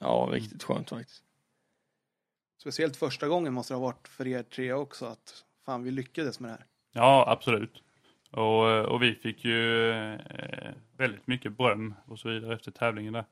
Ja, 0.00 0.28
riktigt 0.32 0.62
skönt 0.62 0.90
faktiskt. 0.90 1.24
Speciellt 2.60 2.96
första 2.96 3.28
gången 3.28 3.52
måste 3.52 3.74
det 3.74 3.78
ha 3.78 3.86
varit 3.86 4.08
för 4.08 4.26
er 4.26 4.42
tre 4.42 4.72
också 4.72 5.06
att 5.06 5.44
fan 5.64 5.82
vi 5.82 5.90
lyckades 5.90 6.40
med 6.40 6.50
det 6.50 6.54
här. 6.54 6.66
Ja, 6.92 7.24
absolut. 7.28 7.82
Och, 8.30 8.84
och 8.84 9.02
vi 9.02 9.14
fick 9.14 9.44
ju 9.44 9.90
eh, 9.90 10.74
väldigt 10.96 11.26
mycket 11.26 11.52
beröm 11.52 11.94
och 12.06 12.18
så 12.18 12.28
vidare 12.28 12.54
efter 12.54 12.70
tävlingen 12.70 13.12
där. 13.12 13.24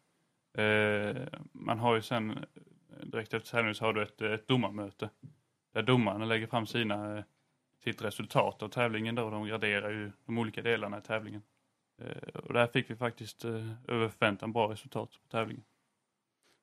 Eh, 0.58 1.16
man 1.52 1.78
har 1.78 1.94
ju 1.94 2.02
sen 2.02 2.30
eh, 2.30 3.06
direkt 3.06 3.34
efter 3.34 3.50
tävlingen 3.50 3.74
så 3.74 3.84
har 3.84 3.92
du 3.92 4.02
ett, 4.02 4.22
ett 4.22 4.48
domarmöte. 4.48 5.10
Där 5.72 5.82
domarna 5.82 6.24
lägger 6.24 6.46
fram 6.46 6.66
sina, 6.66 7.18
eh, 7.18 7.24
sitt 7.84 8.02
resultat 8.02 8.62
av 8.62 8.68
tävlingen 8.68 9.14
då. 9.14 9.30
De 9.30 9.46
graderar 9.46 9.90
ju 9.90 10.12
de 10.26 10.38
olika 10.38 10.62
delarna 10.62 10.98
i 10.98 11.02
tävlingen. 11.02 11.42
Eh, 12.02 12.40
och 12.40 12.52
där 12.52 12.66
fick 12.66 12.90
vi 12.90 12.96
faktiskt 12.96 13.44
eh, 13.44 13.72
över 13.88 14.08
förväntan 14.08 14.52
bra 14.52 14.72
resultat 14.72 15.10
på 15.22 15.28
tävlingen. 15.28 15.64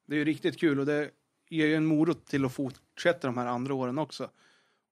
Det 0.05 0.15
är 0.15 0.19
ju 0.19 0.25
riktigt 0.25 0.59
kul 0.59 0.79
och 0.79 0.85
det 0.85 1.11
ger 1.49 1.67
ju 1.67 1.75
en 1.75 1.85
morot 1.85 2.25
till 2.25 2.45
att 2.45 2.53
fortsätta 2.53 3.27
de 3.27 3.37
här 3.37 3.45
andra 3.45 3.73
åren 3.73 3.97
också. 3.99 4.29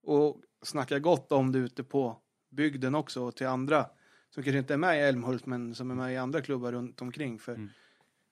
Och 0.02 0.40
snacka 0.62 0.98
gott 0.98 1.32
om 1.32 1.52
det 1.52 1.58
ute 1.58 1.84
på 1.84 2.16
bygden 2.50 2.94
också 2.94 3.22
och 3.22 3.36
till 3.36 3.46
andra 3.46 3.86
som 4.30 4.42
kanske 4.42 4.58
inte 4.58 4.74
är 4.74 4.78
med 4.78 4.98
i 4.98 5.00
Älmhult 5.00 5.46
men 5.46 5.74
som 5.74 5.90
är 5.90 5.94
med 5.94 6.12
i 6.12 6.16
andra 6.16 6.40
klubbar 6.40 6.72
runt 6.72 7.02
omkring. 7.02 7.38
För 7.38 7.54
Mm. 7.54 7.70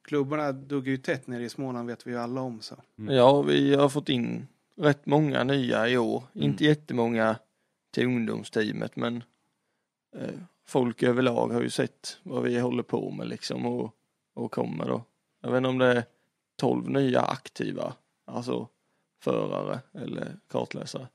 klubbarna 0.04 0.52
duggar 0.52 0.90
ju 0.90 0.96
tätt 0.96 1.26
nere 1.26 1.44
i 1.44 1.48
Småland 1.48 1.88
vet 1.88 2.06
vi 2.06 2.10
ju 2.10 2.18
alla 2.18 2.40
om. 2.40 2.60
Så. 2.60 2.76
Mm. 2.98 3.14
Ja, 3.14 3.42
vi 3.42 3.74
har 3.74 3.88
fått 3.88 4.08
in 4.08 4.46
rätt 4.76 5.06
många 5.06 5.44
nya 5.44 5.88
i 5.88 5.98
år. 5.98 6.24
Mm. 6.34 6.46
Inte 6.46 6.64
jättemånga 6.64 7.36
till 7.90 8.06
ungdomsteamet 8.06 8.96
men 8.96 9.24
eh, 10.16 10.34
folk 10.66 11.02
överlag 11.02 11.48
har 11.48 11.62
ju 11.62 11.70
sett 11.70 12.18
vad 12.22 12.42
vi 12.42 12.58
håller 12.58 12.82
på 12.82 13.10
med 13.10 13.28
liksom 13.28 13.66
och, 13.66 13.94
och 14.34 14.52
kommer 14.52 14.86
då. 14.86 15.04
Jag 15.40 15.50
vet 15.50 15.58
inte 15.58 15.68
om 15.68 15.78
det 15.78 15.86
är 15.86 16.04
12 16.56 16.90
nya 16.90 17.20
aktiva, 17.20 17.94
alltså 18.24 18.68
förare 19.20 19.80
eller 19.94 20.38
kartläsare. 20.48 21.08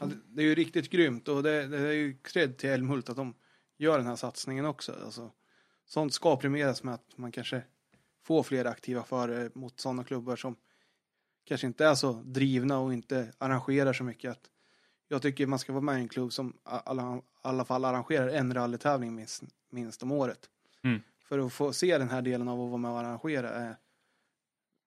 Ja, 0.00 0.08
det- 0.26 0.42
är 0.42 0.46
ju 0.46 0.54
riktigt 0.54 0.90
grymt 0.90 1.28
och 1.28 1.42
det, 1.42 1.66
det 1.66 1.78
är 1.78 1.92
ju 1.92 2.18
cred 2.22 2.58
till 2.58 2.70
Älmhult 2.70 3.08
att 3.08 3.16
de 3.16 3.34
gör 3.76 3.98
den 3.98 4.06
här 4.06 4.16
satsningen 4.16 4.64
också. 4.64 4.96
Alltså, 5.04 5.32
sånt 5.84 6.14
ska 6.14 6.36
premieras 6.36 6.82
med 6.82 6.94
att 6.94 7.18
man 7.18 7.32
kanske 7.32 7.62
får 8.22 8.42
fler 8.42 8.64
aktiva 8.64 9.02
förare 9.04 9.50
mot 9.54 9.80
sådana 9.80 10.04
klubbar 10.04 10.36
som 10.36 10.56
kanske 11.44 11.66
inte 11.66 11.86
är 11.86 11.94
så 11.94 12.12
drivna 12.12 12.78
och 12.78 12.92
inte 12.92 13.32
arrangerar 13.38 13.92
så 13.92 14.04
mycket. 14.04 14.30
Att 14.30 14.50
jag 15.08 15.22
tycker 15.22 15.46
man 15.46 15.58
ska 15.58 15.72
vara 15.72 15.82
med 15.82 15.98
i 15.98 16.00
en 16.00 16.08
klubb 16.08 16.32
som 16.32 16.48
i 16.50 16.52
alla, 16.64 17.22
alla 17.42 17.64
fall 17.64 17.84
arrangerar 17.84 18.28
en 18.28 18.54
rallytävling 18.54 19.14
minst, 19.14 19.42
minst 19.70 20.02
om 20.02 20.12
året. 20.12 20.50
Mm. 20.82 21.00
För 21.24 21.38
att 21.38 21.52
få 21.52 21.72
se 21.72 21.98
den 21.98 22.08
här 22.10 22.22
delen 22.22 22.48
av 22.48 22.60
att 22.60 22.68
vara 22.68 22.78
med 22.78 22.90
och 22.90 22.98
arrangera. 22.98 23.50
Är, 23.50 23.76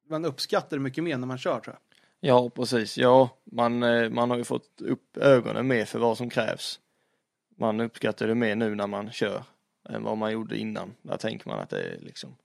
man 0.10 0.26
uppskattar 0.26 0.78
det 0.78 0.84
mycket 0.84 1.04
mer 1.04 1.18
när 1.18 1.28
man 1.28 1.38
kör 1.38 1.60
tror 1.60 1.76
jag. 1.76 1.82
Ja, 2.20 2.50
precis. 2.50 2.98
Ja, 2.98 3.30
man, 3.44 3.84
eh, 3.84 4.10
man 4.10 4.30
har 4.30 4.38
ju 4.38 4.44
fått 4.44 4.82
upp 4.82 5.18
ögonen 5.18 5.68
mer 5.68 5.86
för 5.86 6.00
vad 6.00 6.18
som 6.18 6.30
krävs. 6.30 6.80
Man 7.58 7.80
uppskattar 7.80 8.28
det 8.28 8.36
mer 8.36 8.56
nu 8.56 8.76
när 8.76 8.88
man 8.88 9.12
kör 9.12 9.44
än 9.90 10.04
vad 10.04 10.18
man 10.18 10.32
gjorde 10.32 10.58
innan. 10.58 10.94
Där 11.02 11.18
tänker 11.18 11.50
man 11.50 11.60
att 11.60 11.70
det 11.70 11.84
är 11.84 12.00
liksom, 12.00 12.36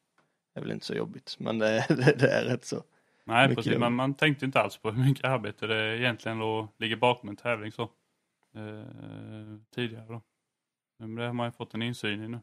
det 0.54 0.60
är 0.60 0.62
väl 0.62 0.72
inte 0.72 0.86
så 0.86 0.94
jobbigt, 0.94 1.36
men 1.38 1.58
det, 1.58 1.86
det, 1.88 2.18
det 2.18 2.30
är 2.30 2.44
rätt 2.44 2.64
så. 2.64 2.82
Nej, 3.24 3.48
Mycket 3.48 3.64
precis. 3.64 3.78
Man, 3.78 3.94
man 3.94 4.14
tänkte 4.14 4.44
inte 4.44 4.60
alls 4.60 4.76
på 4.76 4.90
hur 4.90 5.04
mycket 5.04 5.24
arbete 5.24 5.66
det 5.66 5.98
egentligen 5.98 6.38
då 6.38 6.68
ligger 6.78 6.96
bakom 6.96 7.28
en 7.28 7.36
tävling 7.36 7.72
så. 7.72 7.82
Eh, 7.82 8.84
tidigare 9.74 10.06
då. 10.08 10.22
Men 10.98 11.14
det 11.14 11.26
har 11.26 11.32
man 11.32 11.46
ju 11.46 11.52
fått 11.52 11.74
en 11.74 11.82
insyn 11.82 12.24
i 12.24 12.28
nu. 12.28 12.40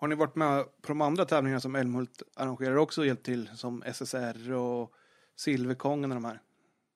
Har 0.00 0.08
ni 0.08 0.14
varit 0.14 0.34
med 0.34 0.64
på 0.64 0.88
de 0.88 1.00
andra 1.00 1.24
tävlingarna 1.24 1.60
som 1.60 1.74
Älmhult 1.74 2.22
arrangerar 2.36 2.76
också 2.76 3.00
och 3.00 3.06
hjälpt 3.06 3.24
till 3.24 3.50
som 3.54 3.82
SSR 3.86 4.52
och 4.52 4.94
Silverkongen 5.36 6.10
och 6.10 6.14
de 6.14 6.24
här? 6.24 6.40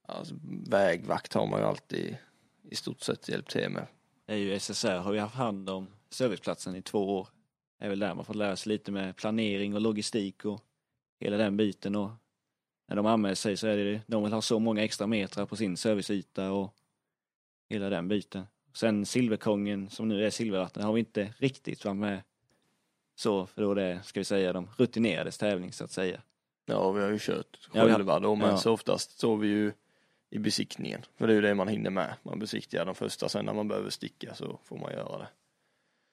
Alltså, 0.06 0.34
vägvakt 0.66 1.32
har 1.32 1.46
man 1.46 1.60
ju 1.60 1.66
alltid 1.66 2.16
i 2.70 2.74
stort 2.74 3.00
sett 3.00 3.28
hjälpt 3.28 3.50
till 3.50 3.70
med. 3.70 3.86
Det 4.26 4.32
är 4.32 4.36
ju 4.36 4.58
SSR 4.58 4.98
har 4.98 5.12
ju 5.12 5.18
haft 5.18 5.34
hand 5.34 5.70
om 5.70 5.86
serviceplatsen 6.10 6.76
i 6.76 6.82
två 6.82 7.18
år. 7.18 7.28
Det 7.78 7.84
är 7.84 7.88
väl 7.88 7.98
där 7.98 8.14
man 8.14 8.24
får 8.24 8.34
lära 8.34 8.56
sig 8.56 8.72
lite 8.72 8.92
med 8.92 9.16
planering 9.16 9.74
och 9.74 9.80
logistik 9.80 10.44
och 10.44 10.60
hela 11.20 11.36
den 11.36 11.56
biten 11.56 11.96
och 11.96 12.10
när 12.88 12.96
de 12.96 13.06
anmäler 13.06 13.34
sig 13.34 13.56
så 13.56 13.66
är 13.66 13.76
det 13.76 14.00
de 14.06 14.22
vill 14.22 14.32
ha 14.32 14.42
så 14.42 14.58
många 14.58 14.82
extra 14.84 15.06
metrar 15.06 15.46
på 15.46 15.56
sin 15.56 15.76
serviceyta 15.76 16.52
och 16.52 16.74
hela 17.68 17.88
den 17.88 18.08
biten. 18.08 18.46
Sen 18.74 19.06
Silverkongen 19.06 19.90
som 19.90 20.08
nu 20.08 20.26
är 20.26 20.30
Silvervatten 20.30 20.82
har 20.82 20.92
vi 20.92 20.98
inte 20.98 21.34
riktigt 21.38 21.84
varit 21.84 21.96
med 21.96 22.22
så 23.22 23.46
för 23.46 23.62
då 23.62 23.74
det 23.74 23.82
är, 23.82 24.00
ska 24.02 24.20
vi 24.20 24.24
säga, 24.24 24.52
de 24.52 24.68
rutinerades 24.76 25.38
tävling 25.38 25.72
så 25.72 25.84
att 25.84 25.90
säga. 25.90 26.20
Ja, 26.66 26.90
vi 26.92 27.02
har 27.02 27.08
ju 27.10 27.18
kört 27.20 27.68
Ja, 27.72 27.84
själva 27.84 28.20
då, 28.20 28.34
men 28.34 28.48
ja. 28.50 28.56
så 28.56 28.72
oftast 28.72 29.10
står 29.10 29.36
vi 29.36 29.48
ju 29.48 29.72
i 30.30 30.38
besiktningen. 30.38 31.02
För 31.18 31.26
det 31.26 31.32
är 31.32 31.34
ju 31.34 31.40
det 31.40 31.54
man 31.54 31.68
hinner 31.68 31.90
med. 31.90 32.14
Man 32.22 32.38
besiktigar 32.38 32.84
de 32.84 32.94
första, 32.94 33.28
sen 33.28 33.44
när 33.44 33.54
man 33.54 33.68
behöver 33.68 33.90
sticka 33.90 34.34
så 34.34 34.58
får 34.64 34.78
man 34.78 34.92
göra 34.92 35.18
det. 35.18 35.28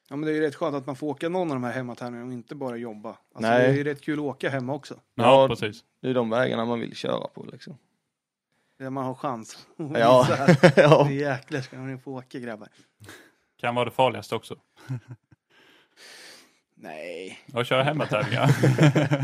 Ja 0.09 0.15
men 0.15 0.25
det 0.25 0.31
är 0.31 0.35
ju 0.35 0.41
rätt 0.41 0.55
skönt 0.55 0.75
att 0.75 0.85
man 0.85 0.95
får 0.95 1.07
åka 1.07 1.29
någon 1.29 1.51
av 1.51 1.55
de 1.55 1.63
här 1.63 1.71
hemmatävlingarna 1.73 2.27
och 2.27 2.33
inte 2.33 2.55
bara 2.55 2.77
jobba. 2.77 3.09
Alltså, 3.09 3.51
Nej. 3.51 3.61
Det 3.61 3.67
är 3.67 3.73
ju 3.73 3.83
rätt 3.83 4.01
kul 4.01 4.19
att 4.19 4.25
åka 4.25 4.49
hemma 4.49 4.73
också. 4.73 4.99
Ja, 5.15 5.23
Ja, 5.41 5.47
precis. 5.47 5.83
Det 6.01 6.09
är 6.09 6.13
de 6.13 6.29
vägarna 6.29 6.65
man 6.65 6.79
vill 6.79 6.95
köra 6.95 7.27
på 7.27 7.45
liksom. 7.51 7.77
Där 8.77 8.89
man 8.89 9.05
har 9.05 9.15
chans 9.15 9.67
Ja, 9.77 10.27
ja. 10.75 11.05
nu 11.09 11.15
jäklar 11.15 11.61
ska 11.61 11.77
ni 11.77 11.97
få 11.97 12.17
åka 12.17 12.39
grabbar. 12.39 12.67
Kan 13.57 13.75
vara 13.75 13.85
det 13.85 13.91
farligaste 13.91 14.35
också. 14.35 14.55
Nej. 16.81 17.39
Och 17.53 17.65
köra 17.65 17.83
hemmatävlingar. 17.83 18.49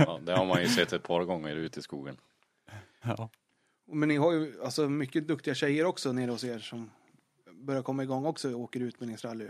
Ja, 0.07 0.19
det 0.23 0.33
har 0.33 0.45
man 0.45 0.61
ju 0.61 0.67
sett 0.67 0.93
ett 0.93 1.03
par 1.03 1.23
gånger 1.23 1.55
ute 1.55 1.79
i 1.79 1.83
skogen. 1.83 2.17
ja. 3.03 3.29
Men 3.87 4.09
ni 4.09 4.17
har 4.17 4.31
ju 4.31 4.63
alltså 4.63 4.89
mycket 4.89 5.27
duktiga 5.27 5.55
tjejer 5.55 5.85
också 5.85 6.11
nere 6.11 6.31
hos 6.31 6.43
er 6.43 6.59
som 6.59 6.91
börjar 7.51 7.83
komma 7.83 8.03
igång 8.03 8.25
också 8.25 8.53
och 8.53 8.59
åker 8.59 8.79
utbildningsrally. 8.79 9.49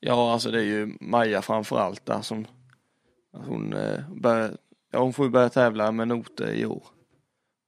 Ja, 0.00 0.32
alltså 0.32 0.50
det 0.50 0.58
är 0.58 0.64
ju 0.64 0.96
Maja 1.00 1.42
framförallt 1.42 2.06
där 2.06 2.22
som 2.22 2.46
hon 3.32 3.72
eh, 3.72 4.10
börjar, 4.10 4.56
ja 4.90 4.98
hon 4.98 5.12
får 5.12 5.26
ju 5.26 5.30
börja 5.30 5.48
tävla 5.48 5.92
med 5.92 6.08
noter 6.08 6.52
i 6.52 6.66
år. 6.66 6.84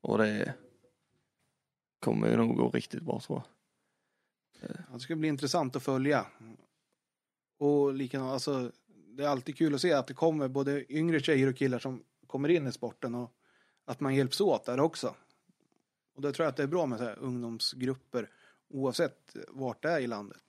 Och 0.00 0.18
det 0.18 0.54
kommer 2.00 2.28
ju 2.28 2.37
nog 2.37 2.56
gå 2.56 2.70
riktigt 2.70 3.02
bra 3.02 3.20
tror 3.20 3.38
jag. 3.38 3.48
Ja, 4.70 4.94
det 4.94 5.00
ska 5.00 5.16
bli 5.16 5.28
intressant 5.28 5.76
att 5.76 5.82
följa. 5.82 6.26
Och 7.58 7.94
likadant, 7.94 8.32
alltså 8.32 8.72
det 9.16 9.25
är 9.25 9.29
alltid 9.29 9.57
kul 9.57 9.75
att 9.75 9.81
se 9.81 9.92
att 9.92 10.07
det 10.07 10.14
kommer 10.14 10.48
både 10.48 10.92
yngre 10.92 11.20
tjejer 11.20 11.48
och 11.48 11.57
killar 11.57 11.79
som 11.79 12.03
kommer 12.27 12.48
in 12.48 12.66
i 12.66 12.72
sporten 12.72 13.14
och 13.14 13.33
att 13.85 14.01
man 14.01 14.14
hjälps 14.14 14.40
åt 14.40 14.64
där 14.64 14.81
också. 14.81 15.14
Och 16.14 16.22
då 16.22 16.33
tror 16.33 16.44
jag 16.44 16.51
att 16.51 16.57
det 16.57 16.62
är 16.62 16.66
bra 16.66 16.87
med 16.87 16.98
så 16.98 17.05
här 17.05 17.18
ungdomsgrupper 17.18 18.29
oavsett 18.68 19.37
vart 19.48 19.83
det 19.83 19.90
är 19.90 20.01
i 20.01 20.07
landet. 20.07 20.42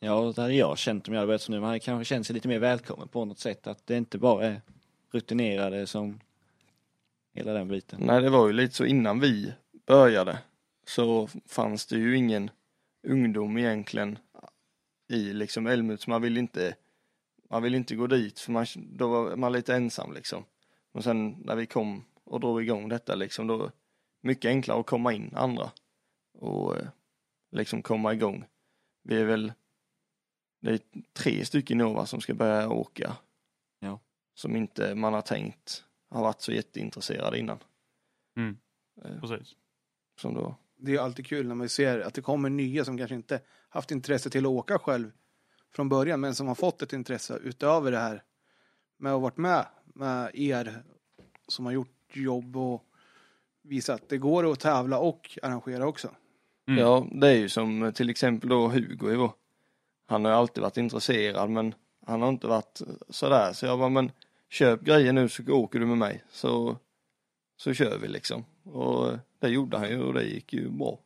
Ja, 0.00 0.32
det 0.36 0.42
hade 0.42 0.54
jag 0.54 0.78
känt 0.78 1.08
om 1.08 1.14
jag 1.14 1.20
hade 1.20 1.26
börjat 1.26 1.42
som 1.42 1.54
nu. 1.54 1.60
Man 1.60 1.80
kanske 1.80 2.14
känt 2.14 2.26
sig 2.26 2.34
lite 2.34 2.48
mer 2.48 2.58
välkommen 2.58 3.08
på 3.08 3.24
något 3.24 3.38
sätt. 3.38 3.66
Att 3.66 3.86
det 3.86 3.96
inte 3.96 4.18
bara 4.18 4.46
är 4.46 4.62
rutinerade 5.10 5.86
som 5.86 6.20
hela 7.34 7.52
den 7.52 7.68
biten. 7.68 8.00
Nej, 8.02 8.22
det 8.22 8.30
var 8.30 8.46
ju 8.46 8.52
lite 8.52 8.74
så 8.74 8.84
innan 8.84 9.20
vi 9.20 9.52
började 9.86 10.38
så 10.86 11.28
fanns 11.46 11.86
det 11.86 11.96
ju 11.96 12.16
ingen 12.16 12.50
ungdom 13.02 13.58
egentligen 13.58 14.18
i 15.08 15.32
liksom 15.32 15.66
Älmhult 15.66 16.06
man 16.06 16.22
vill 16.22 16.36
inte 16.36 16.74
man 17.50 17.62
vill 17.62 17.74
inte 17.74 17.96
gå 17.96 18.06
dit 18.06 18.38
för 18.38 18.52
man, 18.52 18.66
då 18.76 19.08
var 19.08 19.36
man 19.36 19.52
lite 19.52 19.74
ensam 19.74 20.12
liksom. 20.12 20.44
Och 20.92 21.04
sen 21.04 21.30
när 21.30 21.56
vi 21.56 21.66
kom 21.66 22.04
och 22.24 22.40
drog 22.40 22.62
igång 22.62 22.88
detta 22.88 23.14
liksom 23.14 23.46
då 23.46 23.70
mycket 24.20 24.48
enklare 24.48 24.80
att 24.80 24.86
komma 24.86 25.12
in 25.12 25.32
andra 25.34 25.70
och 26.38 26.76
eh, 26.76 26.88
liksom 27.50 27.82
komma 27.82 28.12
igång. 28.12 28.44
Vi 29.02 29.20
är 29.20 29.24
väl 29.24 29.52
det 30.60 30.70
är 30.70 30.80
tre 31.12 31.44
stycken 31.44 31.78
Nova 31.78 32.06
som 32.06 32.20
ska 32.20 32.34
börja 32.34 32.68
åka. 32.68 33.16
Ja. 33.80 34.00
Som 34.34 34.56
inte 34.56 34.94
man 34.94 35.14
har 35.14 35.22
tänkt 35.22 35.84
har 36.10 36.22
varit 36.22 36.40
så 36.40 36.52
jätteintresserade 36.52 37.38
innan. 37.38 37.58
Mm. 38.36 38.56
Eh, 39.04 39.20
Precis. 39.20 39.56
som 40.20 40.34
då 40.34 40.56
Det 40.76 40.94
är 40.94 40.98
alltid 40.98 41.26
kul 41.26 41.48
när 41.48 41.54
man 41.54 41.68
ser 41.68 42.00
att 42.00 42.14
det 42.14 42.22
kommer 42.22 42.50
nya 42.50 42.84
som 42.84 42.98
kanske 42.98 43.14
inte 43.14 43.40
haft 43.68 43.90
intresse 43.90 44.30
till 44.30 44.46
att 44.46 44.52
åka 44.52 44.78
själv 44.78 45.10
från 45.76 45.88
början, 45.88 46.20
men 46.20 46.34
som 46.34 46.48
har 46.48 46.54
fått 46.54 46.82
ett 46.82 46.92
intresse 46.92 47.38
utöver 47.44 47.90
det 47.90 47.98
här 47.98 48.22
med 48.98 49.12
att 49.12 49.14
ha 49.14 49.20
varit 49.20 49.36
med 49.36 49.66
med 49.84 50.30
er 50.34 50.82
som 51.48 51.66
har 51.66 51.72
gjort 51.72 52.16
jobb 52.16 52.56
och 52.56 52.84
visat 53.62 54.02
att 54.02 54.08
det 54.08 54.18
går 54.18 54.52
att 54.52 54.60
tävla 54.60 54.98
och 54.98 55.38
arrangera 55.42 55.86
också. 55.86 56.10
Mm. 56.68 56.80
Ja, 56.80 57.06
det 57.12 57.28
är 57.28 57.34
ju 57.34 57.48
som 57.48 57.82
eh, 57.82 57.92
till 57.92 58.10
exempel 58.10 58.48
då 58.48 58.68
Hugo. 58.68 59.30
Han 60.06 60.24
har 60.24 60.32
alltid 60.32 60.62
varit 60.62 60.76
intresserad 60.76 61.50
men 61.50 61.74
han 62.06 62.22
har 62.22 62.28
inte 62.28 62.46
varit 62.46 62.80
sådär 63.08 63.52
så 63.52 63.66
jag 63.66 63.78
bara 63.78 63.88
men 63.88 64.12
köp 64.48 64.80
grejer 64.80 65.12
nu 65.12 65.28
så 65.28 65.52
åker 65.52 65.78
du 65.78 65.86
med 65.86 65.98
mig 65.98 66.24
så, 66.30 66.76
så 67.56 67.74
kör 67.74 67.98
vi 67.98 68.08
liksom. 68.08 68.44
Och 68.64 69.12
eh, 69.12 69.18
det 69.38 69.48
gjorde 69.48 69.78
han 69.78 69.88
ju 69.88 70.02
och 70.02 70.14
det 70.14 70.24
gick 70.24 70.52
ju 70.52 70.68
bra. 70.68 70.98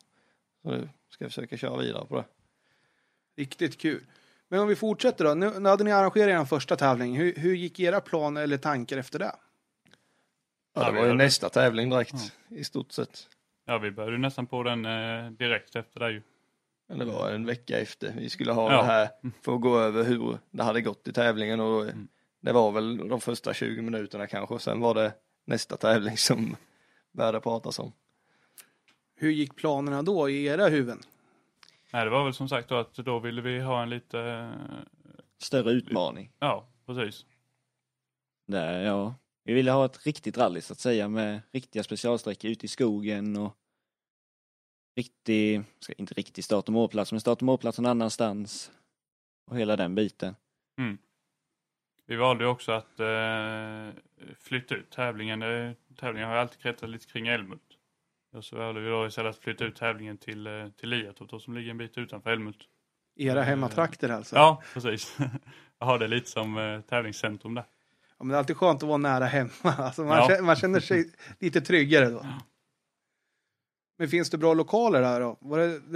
Så 0.62 0.70
nu 0.70 0.88
ska 1.08 1.24
jag 1.24 1.32
försöka 1.32 1.56
köra 1.56 1.76
vidare 1.76 2.06
på 2.06 2.16
det. 2.16 2.24
Riktigt 3.36 3.78
kul. 3.78 4.04
Men 4.52 4.60
om 4.60 4.68
vi 4.68 4.76
fortsätter 4.76 5.24
då. 5.24 5.34
Nu, 5.34 5.50
nu 5.60 5.68
hade 5.68 5.84
ni 5.84 5.92
arrangerat 5.92 6.40
er 6.40 6.44
första 6.44 6.76
tävling. 6.76 7.16
Hur, 7.16 7.34
hur 7.34 7.54
gick 7.54 7.80
era 7.80 8.00
planer 8.00 8.42
eller 8.42 8.58
tankar 8.58 8.96
efter 8.98 9.18
det? 9.18 9.32
Ja, 10.74 10.82
Ja, 10.86 10.90
det 10.92 11.00
var 11.00 11.06
ju 11.06 11.14
nästa 11.14 11.48
tävling 11.48 11.90
direkt 11.90 12.14
i 12.48 12.64
stort 12.64 12.92
sett. 12.92 13.28
Ja, 13.66 13.78
vi 13.78 13.90
började 13.90 14.18
nästan 14.18 14.46
på 14.46 14.62
den 14.62 14.84
eh, 14.84 15.30
direkt 15.30 15.76
efter 15.76 16.00
det 16.00 16.12
ju. 16.12 16.22
Men 16.88 16.98
det 16.98 17.04
var 17.04 17.30
en 17.30 17.46
vecka 17.46 17.78
efter 17.78 18.12
vi 18.18 18.30
skulle 18.30 18.52
ha 18.52 18.72
Ja. 18.72 18.76
det 18.76 18.84
här 18.84 19.08
för 19.42 19.54
att 19.54 19.60
gå 19.60 19.78
över 19.78 20.04
hur 20.04 20.38
det 20.50 20.62
hade 20.62 20.80
gått 20.80 21.08
i 21.08 21.12
tävlingen 21.12 21.60
och 21.60 21.82
Mm. 21.82 22.08
det 22.40 22.52
var 22.52 22.72
väl 22.72 23.08
de 23.08 23.20
första 23.20 23.54
20 23.54 23.82
minuterna 23.82 24.26
kanske 24.26 24.54
och 24.54 24.62
sen 24.62 24.80
var 24.80 24.94
det 24.94 25.12
nästa 25.44 25.76
tävling 25.76 26.16
som 26.16 26.56
började 27.12 27.40
pratas 27.40 27.78
om. 27.78 27.92
Hur 29.16 29.30
gick 29.30 29.56
planerna 29.56 30.02
då 30.02 30.28
i 30.30 30.44
era 30.46 30.68
huvuden? 30.68 31.00
Nej, 31.92 32.04
det 32.04 32.10
var 32.10 32.24
väl 32.24 32.34
som 32.34 32.48
sagt 32.48 32.68
då 32.68 32.76
att 32.76 32.94
då 32.94 33.18
ville 33.18 33.42
vi 33.42 33.60
ha 33.60 33.82
en 33.82 33.90
lite, 33.90 34.20
eh, 34.20 34.52
Större 35.38 35.70
utmaning. 35.70 36.32
ja, 36.38 36.68
precis. 36.86 37.26
Där, 38.46 38.80
ja. 38.80 39.14
Vi 39.44 39.54
ville 39.54 39.70
ha 39.70 39.84
ett 39.84 40.06
riktigt 40.06 40.38
rally 40.38 40.60
så 40.60 40.72
att 40.72 40.78
säga 40.78 41.08
med 41.08 41.42
riktiga 41.52 41.82
specialsträckor 41.82 42.50
ute 42.50 42.66
i 42.66 42.68
skogen 42.68 43.36
och 43.36 43.56
riktig, 44.96 45.62
inte 45.96 46.14
riktig 46.14 46.44
start 46.44 46.68
och 46.68 46.72
målplats, 46.72 47.12
men 47.12 47.20
start 47.20 47.38
och 47.38 47.42
målplats 47.42 47.78
någon 47.78 47.90
annanstans. 47.90 48.72
Och 49.50 49.58
hela 49.58 49.76
den 49.76 49.94
biten. 49.94 50.34
Vi 52.06 52.16
valde 52.16 52.46
också 52.46 52.72
att 52.72 53.00
eh, 53.00 53.88
flytta 54.38 54.74
ut 54.74 54.90
tävlingen. 54.90 55.40
Tävlingen 55.96 56.28
har 56.28 56.36
alltid 56.36 56.60
kretsat 56.60 56.90
lite 56.90 57.06
kring 57.06 57.28
Älmhult. 57.28 57.69
Vi 58.32 58.88
då 58.88 59.06
istället 59.06 59.30
att 59.36 59.42
flytta 59.42 59.64
ut 59.64 59.76
tävlingen 59.76 60.18
till, 60.18 60.46
eh, 60.46 60.68
till 60.68 60.88
Liatorp 60.88 61.30
då, 61.30 61.40
som 61.40 61.54
ligger 61.54 61.70
en 61.70 61.78
bit 61.78 61.98
utanför 61.98 62.30
Älmhult. 62.30 62.58
Era 63.16 63.42
hemmatrakter 63.42 64.08
alltså? 64.08 64.36
Ja, 64.36 64.62
precis. 64.74 65.16
Jag 65.78 65.86
har 65.86 65.98
det 65.98 66.08
lite 66.08 66.30
som 66.30 66.58
eh, 66.58 66.80
tävlingscentrum 66.80 67.54
där. 67.54 67.64
Ja, 68.18 68.24
men 68.24 68.28
det 68.28 68.34
är 68.34 68.38
alltid 68.38 68.56
skönt 68.56 68.82
att 68.82 68.88
vara 68.88 68.98
nära 68.98 69.24
hemma. 69.24 69.50
Alltså 69.62 70.04
man, 70.04 70.16
Ja. 70.16 70.28
känner, 70.28 70.42
man 70.42 70.56
känner 70.56 70.80
sig 70.80 71.12
lite 71.38 71.60
tryggare 71.60 72.10
då. 72.10 72.26
Men 73.98 74.08
finns 74.08 74.30
det 74.30 74.38
bra 74.38 74.54
lokaler 74.54 75.02
här 75.02 75.20
då? 75.20 75.36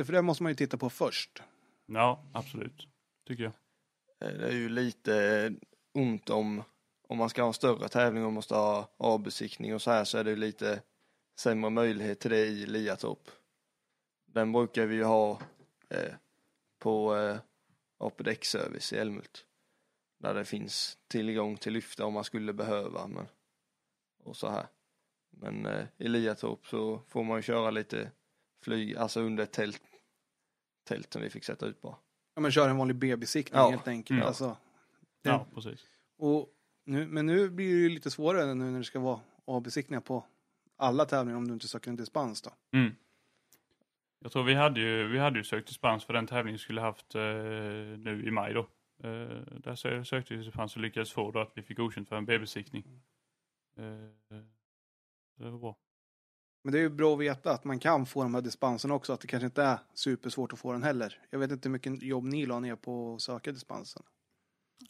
För 0.05 0.13
det 0.13 0.23
måste 0.23 0.43
man 0.43 0.53
ju 0.53 0.57
titta 0.57 0.77
på 0.77 0.91
först. 0.91 1.43
Ja, 1.87 2.23
absolut. 2.33 2.89
Tycker 3.29 3.43
jag. 3.43 3.53
Eh, 4.31 4.37
Det 4.39 4.47
är 4.49 4.53
ju 4.53 4.69
lite 4.69 5.53
ont 5.95 6.31
om, 6.31 6.63
om 7.09 7.19
man 7.19 7.29
ska 7.31 7.43
ha 7.43 7.49
en 7.49 7.55
större 7.55 7.89
tävling 7.89 8.25
och 8.25 8.33
måste 8.33 8.55
ha 8.55 8.89
avbesiktning 8.97 9.75
och 9.75 9.83
så 9.83 9.91
här 9.91 10.05
så 10.05 10.19
är 10.19 10.25
det 10.25 10.31
ju 10.31 10.37
lite 10.37 10.83
sämre 11.39 11.71
möjlighet 11.71 12.21
till 12.21 12.31
det 12.31 12.47
i 12.47 12.67
Liatorp. 12.67 13.31
Den 14.27 14.53
brukar 14.53 14.87
vi 14.87 14.95
ju 14.95 15.05
ha 15.05 15.41
eh, 15.89 16.15
på 16.79 17.17
eh, 17.17 17.39
APDX-service 17.99 18.93
i 18.93 18.97
Älmhult. 18.97 19.47
Där 20.19 20.35
det 20.35 20.45
finns 20.45 20.99
tillgång 21.09 21.57
till 21.57 21.73
lyfta 21.73 22.05
om 22.05 22.13
man 22.13 22.25
skulle 22.25 22.53
behöva 22.53 23.07
men, 23.07 23.27
och 24.25 24.37
så 24.37 24.49
här. 24.49 24.67
Men 25.31 25.67
eh, 25.67 25.85
i 25.97 26.09
Liatorp 26.09 26.67
så 26.67 27.03
får 27.09 27.25
man 27.25 27.39
ju 27.39 27.43
köra 27.43 27.71
lite 27.71 28.11
flyg, 28.63 28.97
alltså 28.97 29.21
under 29.21 29.45
ett 29.45 29.53
tält, 29.53 29.83
tält 30.85 31.13
som 31.13 31.23
vi 31.23 31.31
fick 31.31 31.45
sätta 31.45 31.67
ut 31.67 31.81
bara. 31.81 31.97
Ja, 32.35 32.41
men 32.41 32.51
kör 32.51 32.69
en 32.69 32.77
vanlig 32.77 32.97
B-besiktning 32.97 33.61
Ja. 33.61 33.71
helt 33.71 33.89
enkelt. 33.89 34.17
Mm. 34.17 34.27
Alltså. 34.27 34.57
Ja, 35.23 35.47
precis. 35.55 35.87
Och 36.17 36.49
nu, 36.85 37.07
men 37.07 37.27
nu 37.27 37.51
blir 37.51 37.75
det 37.75 37.81
ju 37.81 37.89
lite 37.89 38.11
svårare 38.11 38.55
nu 38.55 38.71
när 38.71 38.79
det 38.79 38.85
ska 38.85 39.01
vara 39.01 39.21
A-besiktningar 39.45 40.01
på 40.01 40.25
alla 40.77 41.05
tävlingar 41.05 41.39
om 41.39 41.49
du 41.49 41.55
inte 41.55 41.69
söker 41.69 41.91
en 41.91 41.97
dispens 41.97 42.43
då. 42.43 42.51
Mm. 42.73 42.95
Jag 44.19 44.33
tror 44.33 44.43
vi 44.43 44.55
hade 44.55 44.81
ju, 44.81 45.09
vi 45.09 45.19
hade 45.19 45.39
ju 45.39 45.45
sökt 45.45 45.69
dispens 45.69 46.05
för 46.05 46.13
den 46.13 46.27
tävlingen 46.27 46.59
skulle 46.59 46.81
haft 46.81 47.15
eh, 47.15 47.23
nu 47.99 48.25
i 48.27 48.31
maj 48.31 48.55
då. 48.55 48.61
Eh, 49.03 49.09
där 49.59 49.75
sö- 49.75 50.05
sökte 50.05 50.35
vi 50.35 50.45
dispens 50.45 50.77
och 50.77 50.83
lyckades 50.83 51.13
få 51.13 51.31
då 51.31 51.41
att 51.41 51.53
vi 51.55 51.63
fick 51.63 51.77
godkänt 51.77 52.09
för 52.09 52.17
en 52.17 52.27
B-besiktning. 52.27 53.03
Eh, 53.77 54.39
det 55.37 55.51
var 55.51 55.59
bra. 55.59 55.77
Men 56.65 56.73
det 56.73 56.79
är 56.79 56.83
ju 56.83 56.89
bra 56.91 57.15
att 57.15 57.21
veta 57.21 57.53
att 57.53 57.65
man 57.65 57.79
kan 57.79 58.07
få 58.07 58.23
de 58.23 58.35
här 58.35 58.43
dispenserna 58.43 58.95
också, 58.95 59.13
att 59.13 59.21
det 59.21 59.27
kanske 59.27 59.47
inte 59.47 59.63
är 59.63 59.79
supersvårt 59.95 60.53
att 60.53 60.59
få 60.59 60.73
den 60.73 60.83
heller. 60.83 61.19
Jag 61.31 61.39
vet 61.39 61.51
inte 61.51 61.69
hur 61.69 61.73
mycket 61.73 62.03
jobb 62.03 62.25
ni 62.25 62.47
la 62.47 62.61
ner 62.61 62.77
på 62.77 63.15
att 63.15 63.23
söka 63.23 63.53
dispensen. 63.53 64.03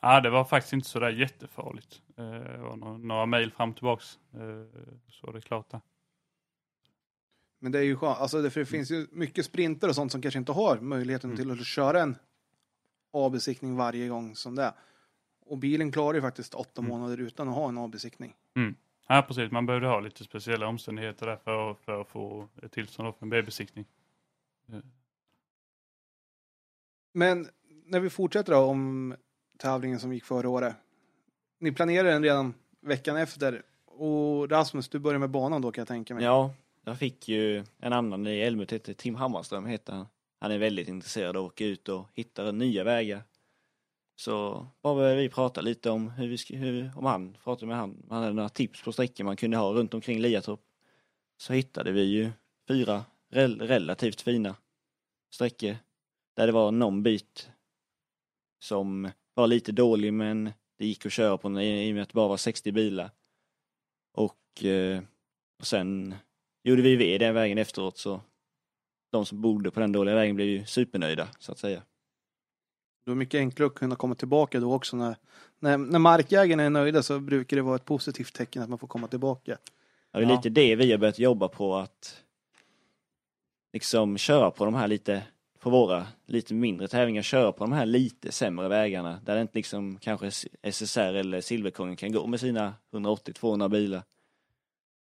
Ja, 0.01 0.21
det 0.21 0.31
var 0.31 0.45
faktiskt 0.45 0.73
inte 0.73 0.89
så 0.89 1.01
där 1.01 1.11
jättefarligt. 1.11 2.03
Eh, 2.17 2.31
det 2.31 2.59
var 2.59 2.77
några, 2.99 3.27
mejl 3.27 3.51
fram 3.53 3.71
och 3.71 3.77
tillbaks. 3.77 4.19
Eh, 4.33 4.81
så 5.09 5.31
det 5.33 5.39
är 5.39 5.41
klart 5.41 5.71
det. 5.71 5.81
Men 7.59 7.73
det 7.73 7.79
är 7.79 7.83
ju 7.83 7.97
skönt, 7.97 8.19
alltså 8.19 8.43
det, 8.43 8.51
för 8.51 8.61
det 8.61 8.67
finns 8.67 8.91
ju 8.91 9.07
mycket 9.13 9.47
sprinter 9.47 9.89
och 9.89 9.95
sånt 9.95 10.13
som 10.13 10.23
kanske 10.23 10.39
inte 10.39 10.53
har 10.53 10.81
möjligheten 10.81 11.31
Mm. 11.31 11.37
till 11.43 11.51
att 11.61 11.67
köra 11.67 12.03
en 12.03 12.17
A-besiktning 13.13 13.77
varje 13.77 14.09
gång 14.09 14.37
som 14.37 14.55
det 14.55 14.63
är. 14.63 14.73
Och 15.41 15.59
bilen 15.59 15.93
klarar 15.93 16.15
ju 16.15 16.21
faktiskt 16.21 16.55
åtta 16.55 16.81
Mm. 16.81 16.89
månader 16.89 17.19
utan 17.21 17.49
att 17.49 17.55
ha 17.55 17.69
en 17.69 17.79
A-besiktning. 17.79 18.35
Ja, 19.09 19.25
precis. 19.29 19.51
Man 19.51 19.67
behövde 19.67 19.87
ha 19.89 20.01
lite 20.01 20.25
speciella 20.25 20.67
omständigheter 20.67 21.27
där 21.27 21.37
för, 21.37 21.75
för 21.75 22.01
att 22.01 22.09
få 22.09 22.49
ett 22.63 22.73
tillstånd 22.73 23.15
för 23.15 23.27
en 23.27 23.31
B-besiktning. 23.31 23.85
Men 27.13 27.49
när 27.87 28.01
vi 28.01 28.11
fortsätter 28.11 28.53
då 28.53 28.59
om 28.59 29.15
tävlingen 29.59 30.01
som 30.01 30.13
gick 30.13 30.25
förra 30.25 30.49
året. 30.49 30.77
Ni 31.61 31.73
planerade 31.73 32.11
den 32.11 32.23
redan 32.23 32.55
veckan 32.81 33.17
efter. 33.17 33.63
Och 33.87 34.51
Rasmus, 34.51 34.89
du 34.89 34.99
börjar 34.99 35.19
med 35.19 35.31
banan 35.31 35.63
då 35.63 35.73
kan 35.73 35.83
jag 35.83 35.89
tänka 35.89 36.15
mig. 36.15 36.25
Ja, 36.25 36.55
jag 36.85 36.99
fick 36.99 37.29
ju 37.29 37.65
en 37.79 37.93
annan 37.93 38.27
i 38.27 38.41
Älmhult, 38.41 38.73
heter 38.73 38.95
Tim 38.95 39.15
Hammarström 39.15 39.67
heter 39.67 39.93
han. 39.93 40.07
Han 40.41 40.51
är 40.51 40.59
väldigt 40.59 40.89
intresserad 40.89 41.37
av 41.37 41.45
att 41.45 41.53
åka 41.53 41.67
ut 41.67 41.89
och 41.89 42.09
hitta 42.15 42.53
nya 42.53 42.85
vägar. 42.85 43.23
Så 44.17 44.67
bara 44.83 44.95
började 44.95 45.21
vi 45.21 45.29
prata 45.29 45.61
lite 45.61 45.91
om 45.91 46.11
hur 46.11 46.29
vi 46.29 46.39
ska, 46.39 46.55
hur, 46.55 46.91
om 46.97 47.05
han, 47.05 47.37
pratade 47.45 47.67
med 47.67 47.77
han, 47.77 48.03
han 48.09 48.23
hade 48.23 48.35
några 48.35 48.49
tips 48.49 48.83
på 48.83 48.93
sträckor 48.93 49.25
man 49.25 49.37
kunde 49.37 49.57
ha 49.57 49.73
runt 49.73 49.95
omkring 49.95 50.21
Liatorp. 50.21 50.61
Så 51.37 51.53
hittade 51.53 51.93
vi 51.93 52.03
ju 52.03 52.31
fyra 52.69 53.05
rel, 53.31 53.61
relativt 53.61 54.21
fina 54.21 54.57
sträckor 55.31 55.77
där 56.37 56.47
det 56.47 56.53
var 56.53 56.71
någon 56.71 57.03
bit 57.03 57.51
som 58.59 59.11
var 59.35 59.47
lite 59.47 59.73
dålig 59.73 60.13
men 60.13 60.53
det 60.79 60.87
gick 60.87 61.07
att 61.07 61.13
köra 61.13 61.39
på 61.39 61.49
den 61.49 61.59
i 61.59 61.89
i 61.89 61.91
och 61.91 61.95
med 61.95 62.03
att 62.03 62.09
det 62.09 62.15
bara 62.15 62.29
var 62.29 62.37
60 62.37 62.73
bilar. 62.73 63.11
Och, 64.13 64.65
eh, 64.65 65.03
och 65.61 65.67
sen 65.67 66.15
gjorde 66.65 66.83
vi 66.83 66.97
ved 66.97 67.21
den 67.21 67.35
vägen 67.35 67.59
efteråt 67.59 67.99
så 67.99 68.21
de 69.13 69.27
som 69.27 69.41
bodde 69.41 69.71
på 69.71 69.81
den 69.81 69.93
dåliga 69.93 70.15
vägen 70.15 70.37
blev 70.37 70.49
ju 70.49 70.67
supernöjda 70.67 71.29
så 71.39 71.53
att 71.53 71.59
säga. 71.59 71.83
Det 73.05 73.11
är 73.11 73.15
mycket 73.15 73.39
enklare 73.39 73.67
att 73.67 73.75
kunna 73.75 73.97
komma 73.97 74.15
tillbaka 74.15 74.61
då 74.61 74.75
också. 74.75 74.97
När, 74.97 75.17
när, 75.59 75.79
när 75.79 75.99
markägarna 75.99 76.63
är 76.63 76.71
nöjda 76.71 77.03
så 77.03 77.21
brukar 77.21 77.57
det 77.57 77.63
vara 77.63 77.77
ett 77.77 77.85
positivt 77.85 78.35
tecken 78.35 78.63
att 78.63 78.69
man 78.69 78.79
får 78.79 78.89
komma 78.89 79.09
tillbaka. 79.09 79.59
Ja, 80.13 80.19
det 80.21 80.27
är 80.27 80.37
lite 80.37 80.49
det 80.49 80.77
vi 80.77 80.91
har 80.91 80.99
börjat 80.99 81.19
jobba 81.19 81.49
på 81.49 81.77
att 81.77 82.23
liksom 83.73 84.19
köra 84.19 84.51
på 84.51 84.65
de 84.65 84.75
här 84.75 84.89
lite, 84.89 85.23
på 85.65 85.71
våra 85.71 86.07
lite 86.27 86.55
mindre 86.55 86.89
tävlingar, 86.89 87.23
köra 87.23 87.53
på 87.53 87.65
de 87.65 87.73
här 87.73 87.87
lite 87.87 88.33
sämre 88.33 88.69
vägarna 88.69 89.21
där 89.25 89.35
det 89.35 89.41
inte 89.41 89.59
liksom 89.59 89.99
kanske 89.99 90.31
SSR 90.63 91.15
eller 91.15 91.41
Silverkongen 91.41 91.97
kan 91.97 92.13
gå 92.13 92.27
med 92.27 92.41
sina 92.41 92.75
180-200 92.93 93.69
bilar. 93.69 94.03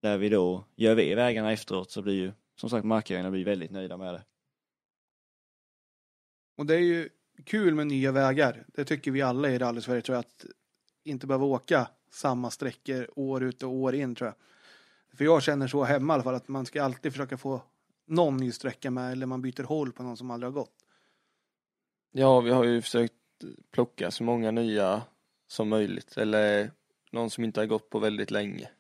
Där 0.03 0.19
vi 0.19 0.29
då 0.29 0.65
gör 0.77 0.95
vi 0.95 1.15
vägarna 1.15 1.53
efteråt 1.53 1.91
så 1.91 2.03
blir 2.03 2.15
ju 2.15 2.33
som 2.57 2.71
sagt 2.71 2.85
markägarna 2.85 3.31
blir 3.31 3.45
väldigt 3.45 3.71
nöjda 3.71 3.97
med 3.97 4.15
det. 4.15 4.25
Och 6.57 6.67
det 6.67 6.75
är 6.75 6.81
ju 6.81 7.09
kul 7.45 7.75
med 7.75 7.87
nya 7.87 8.13
vägar. 8.13 8.65
Det 8.75 8.85
tycker 8.85 9.11
vi 9.11 9.23
alla 9.23 9.51
i 9.51 9.59
rally-Sverige 9.59 10.03
tror 10.03 10.15
jag. 10.15 10.21
Att 10.21 10.47
inte 11.05 11.27
behöva 11.27 11.47
åka 11.47 11.89
samma 12.11 12.51
sträckor 12.51 13.09
år 13.17 13.43
ut 13.43 13.63
och 13.63 13.71
år 13.73 13.95
in 13.95 14.15
tror 14.15 14.29
jag. 14.29 14.37
För 15.19 15.25
jag 15.25 15.43
känner 15.43 15.69
så 15.69 15.85
hemma 15.85 16.13
i 16.13 16.15
alla 16.15 16.23
fall 16.23 16.35
att 16.35 16.49
man 16.49 16.67
ska 16.67 16.83
alltid 16.83 17.13
försöka 17.13 17.37
få 17.37 17.63
någon 18.11 18.37
ny 18.37 18.53
sträcka 18.53 18.91
med 18.91 19.13
eller 19.13 19.27
man 19.27 19.43
byter 19.43 19.63
håll 19.63 19.93
på 19.93 20.03
någon 20.03 20.17
som 20.17 20.31
aldrig 20.31 20.53
har 20.53 20.61
gått. 20.61 20.85
Ja, 22.13 22.41
vi 22.41 22.51
har 22.51 22.65
ju 22.65 22.83
försökt 22.83 23.15
plocka 23.71 24.11
så 24.11 24.25
många 24.25 24.51
nya 24.51 25.03
som 25.47 25.69
möjligt 25.69 26.17
eller 26.17 26.71
någon 27.13 27.31
som 27.31 27.45
inte 27.45 27.61
har 27.61 27.67
gått 27.67 27.91
på 27.91 27.99
väldigt 27.99 28.31
länge 28.31 28.71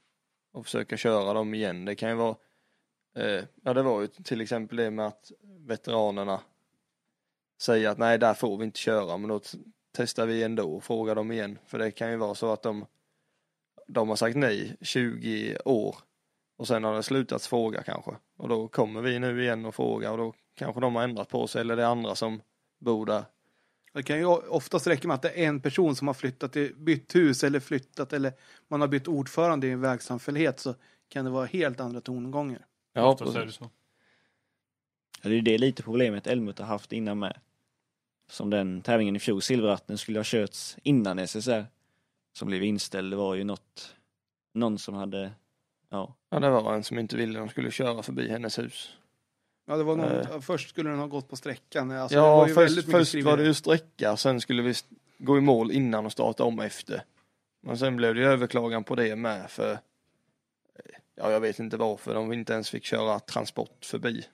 och 0.52 0.64
försöka 0.64 0.96
köra 0.96 1.32
dem 1.32 1.54
igen. 1.54 1.84
Det 1.84 1.94
kan 1.94 2.08
ju 2.08 2.14
vara 2.14 2.36
Eh, 3.16 3.44
ja, 3.62 3.74
det 3.74 3.82
var 3.82 4.00
ju 4.00 4.06
till 4.06 4.40
exempel 4.40 4.76
det 4.76 4.90
med 4.90 5.06
att 5.06 5.32
veteranerna 5.42 6.40
säger 7.62 7.88
att 7.88 7.98
nej, 7.98 8.18
där 8.18 8.34
får 8.34 8.56
vi 8.56 8.64
inte 8.64 8.78
köra, 8.78 9.16
men 9.16 9.28
då 9.28 9.40
testar 9.92 10.26
vi 10.26 10.42
ändå 10.42 10.72
och 10.72 10.84
frågar 10.84 11.14
dem 11.14 11.32
igen. 11.32 11.58
För 11.66 11.78
det 11.78 11.90
kan 11.90 12.10
ju 12.10 12.16
vara 12.16 12.34
så 12.34 12.52
att 12.52 12.62
de, 12.62 12.86
de 13.88 14.08
har 14.08 14.16
sagt 14.16 14.36
nej 14.36 14.76
20 14.80 15.58
år 15.64 15.96
och 16.60 16.66
sen 16.66 16.84
har 16.84 16.94
det 16.94 17.02
slutat 17.02 17.42
fråga 17.46 17.82
kanske. 17.82 18.10
Och 18.36 18.48
då 18.48 18.68
kommer 18.68 19.00
vi 19.02 19.18
nu 19.18 19.42
igen 19.42 19.66
och 19.66 19.74
frågar 19.74 20.10
och 20.12 20.18
då 20.18 20.34
kanske 20.54 20.80
de 20.80 20.94
har 20.94 21.02
ändrat 21.02 21.28
på 21.28 21.46
sig 21.46 21.60
eller 21.60 21.76
det 21.76 21.82
är 21.82 21.86
andra 21.86 22.14
som 22.14 22.40
bor 22.78 23.06
där. 23.06 23.24
Det 23.92 24.02
kan 24.02 24.18
ju 24.18 24.24
oftast 24.26 24.86
räcka 24.86 25.08
med 25.08 25.14
att 25.14 25.22
det 25.22 25.30
är 25.30 25.48
en 25.48 25.60
person 25.60 25.96
som 25.96 26.06
har 26.06 26.14
flyttat, 26.14 26.52
till- 26.52 26.74
bytt 26.76 27.14
hus 27.14 27.44
eller 27.44 27.60
flyttat 27.60 28.12
eller 28.12 28.32
man 28.68 28.80
har 28.80 28.88
bytt 28.88 29.08
ordförande 29.08 29.66
i 29.66 29.70
en 29.70 29.80
vägsamfällighet 29.80 30.60
så 30.60 30.74
kan 31.08 31.24
det 31.24 31.30
vara 31.30 31.46
helt 31.46 31.80
andra 31.80 32.00
tongångar. 32.00 32.66
Ja, 32.92 33.06
Oftast 33.06 33.36
är 33.36 33.46
det 33.46 33.52
så. 33.52 33.64
Ja, 35.22 35.28
det 35.28 35.28
är 35.28 35.36
ju 35.36 35.40
det 35.40 35.58
lite 35.58 35.82
problemet 35.82 36.26
Älmhult 36.26 36.58
har 36.58 36.66
haft 36.66 36.92
innan 36.92 37.18
med. 37.18 37.38
Som 38.28 38.50
den 38.50 38.82
tävlingen 38.82 39.16
i 39.16 39.18
fjol, 39.18 39.42
Silverratten, 39.42 39.98
skulle 39.98 40.18
ha 40.18 40.24
körts 40.24 40.76
innan 40.82 41.18
SSR. 41.18 41.66
Som 42.32 42.48
blev 42.48 42.62
inställd. 42.62 43.12
Det 43.12 43.16
var 43.16 43.34
ju 43.34 43.44
något, 43.44 43.94
någon 44.54 44.78
som 44.78 44.94
hade, 44.94 45.32
ja, 45.88 46.14
Ja, 46.30 46.40
det 46.40 46.50
var 46.50 46.74
en 46.74 46.84
som 46.84 46.98
inte 46.98 47.16
ville 47.16 47.38
de 47.38 47.48
skulle 47.48 47.70
köra 47.70 48.02
förbi 48.02 48.28
hennes 48.28 48.58
hus. 48.58 48.90
Ja, 49.66 49.76
det 49.76 49.82
var 49.84 49.96
någon, 49.96 50.10
Eh. 50.10 50.40
först 50.40 50.68
skulle 50.68 50.90
den 50.90 50.98
ha 50.98 51.06
gått 51.06 51.28
på 51.28 51.36
sträckan. 51.36 51.90
Alltså, 51.90 52.20
var 52.20 52.26
ja, 52.28 52.48
ju 52.48 52.54
först, 52.54 52.90
först 52.90 53.14
var 53.14 53.36
det 53.36 53.44
ju 53.44 53.54
sträcka, 53.54 54.16
sen 54.16 54.40
skulle 54.40 54.62
vi 54.62 54.74
gå 55.18 55.38
i 55.38 55.40
mål 55.40 55.70
innan 55.72 56.06
och 56.06 56.12
starta 56.12 56.44
om 56.44 56.60
efter. 56.60 57.02
Men 57.62 57.78
sen 57.78 57.96
blev 57.96 58.14
det 58.14 58.20
ju 58.20 58.26
överklagan 58.26 58.84
på 58.84 58.94
det 58.94 59.16
med 59.16 59.50
för, 59.50 59.72
eh, 59.72 59.78
ja 61.14 61.30
jag 61.30 61.40
vet 61.40 61.58
inte 61.58 61.76
varför 61.76 62.14
de 62.14 62.32
inte 62.32 62.52
ens 62.52 62.70
fick 62.70 62.84
köra 62.84 63.20
transport 63.20 63.84
förbi. 63.84 64.24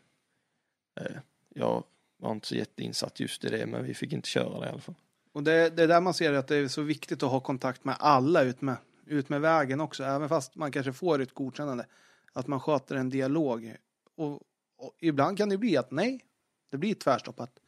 Eh, 1.01 1.16
Jag 1.55 1.84
var 2.18 2.32
inte 2.32 2.47
så 2.47 2.55
jätteinsatt 2.55 3.20
just 3.20 3.44
i 3.44 3.49
det, 3.49 3.66
men 3.66 3.84
vi 3.84 3.94
fick 3.94 4.12
inte 4.12 4.28
köra 4.28 4.61
det 4.61 4.66
i 4.66 4.68
alla 4.70 4.80
fall. 4.80 4.94
Och 5.32 5.42
det, 5.42 5.70
det 5.76 5.82
är 5.82 5.88
där 5.88 6.01
man 6.01 6.14
ser 6.14 6.32
att 6.32 6.49
det 6.49 6.57
är 6.57 6.68
så 6.68 6.82
viktigt 6.82 7.22
att 7.22 7.30
ha 7.30 7.40
kontakt 7.40 7.84
med 7.84 7.97
alla 7.99 8.42
ut 8.42 8.61
med, 8.61 8.76
ut 9.07 9.28
med 9.28 9.40
vägen 9.40 9.80
också, 9.80 10.04
även 10.04 10.28
fast 10.28 10.54
man 10.54 10.72
kanske 10.72 10.92
får 10.92 11.22
ett 11.22 11.34
godkännande. 11.34 11.86
Att 12.32 12.46
man 12.46 12.61
sköter 12.61 12.96
en 12.96 13.11
dialog. 13.11 13.76
Och, 14.16 14.42
och 14.76 14.96
ibland 14.98 15.38
kan 15.38 15.48
det 15.48 15.59
bli 15.59 15.76
att 15.76 15.90
nej, 15.90 16.24
det 16.70 16.76
blir 16.76 16.94
tvärstopp. 16.94 17.40
Att 17.40 17.59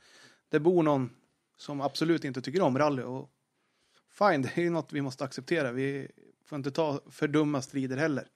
det 0.48 0.60
bor 0.60 0.82
någon 0.82 1.10
som 1.56 1.80
absolut 1.80 2.24
inte 2.24 2.42
tycker 2.42 2.62
om 2.62 2.78
rally. 2.78 3.02
Och 3.02 3.30
fine, 4.18 4.42
det 4.54 4.58
är 4.58 4.62
ju 4.62 4.70
något 4.70 4.92
vi 4.92 5.02
måste 5.02 5.24
acceptera. 5.24 5.72
Vi 5.72 6.08
får 6.44 6.56
inte 6.56 6.70
ta 6.70 7.00
för 7.10 7.28
dumma 7.28 7.62
strider 7.62 7.96
heller. 7.96 8.28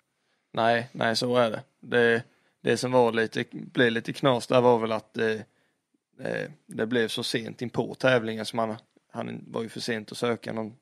Nej, 0.53 0.89
nej 0.93 1.17
så 1.17 1.37
är 1.37 1.51
det. 1.51 1.63
Det, 1.81 2.23
det 2.61 2.77
som 2.77 2.93
var 2.93 3.13
lite, 3.13 3.45
blev 3.51 3.93
lite 3.93 4.13
knas 4.13 4.47
där 4.47 4.61
var 4.61 4.79
väl 4.79 4.93
att 4.93 5.19
eh, 5.19 5.41
eh 6.19 6.51
det 6.67 6.87
blev 6.87 7.09
så 7.09 7.23
sent 7.23 7.63
in 7.63 7.71
på 7.71 7.95
tävlingen 7.95 8.47
så 8.47 8.57
man, 8.57 8.77
han 9.11 9.45
var 9.47 9.63
ju 9.63 9.69
för 9.69 9.81
sent 9.81 10.13
att 10.13 10.19
söka 10.19 10.53
någon 10.53 10.77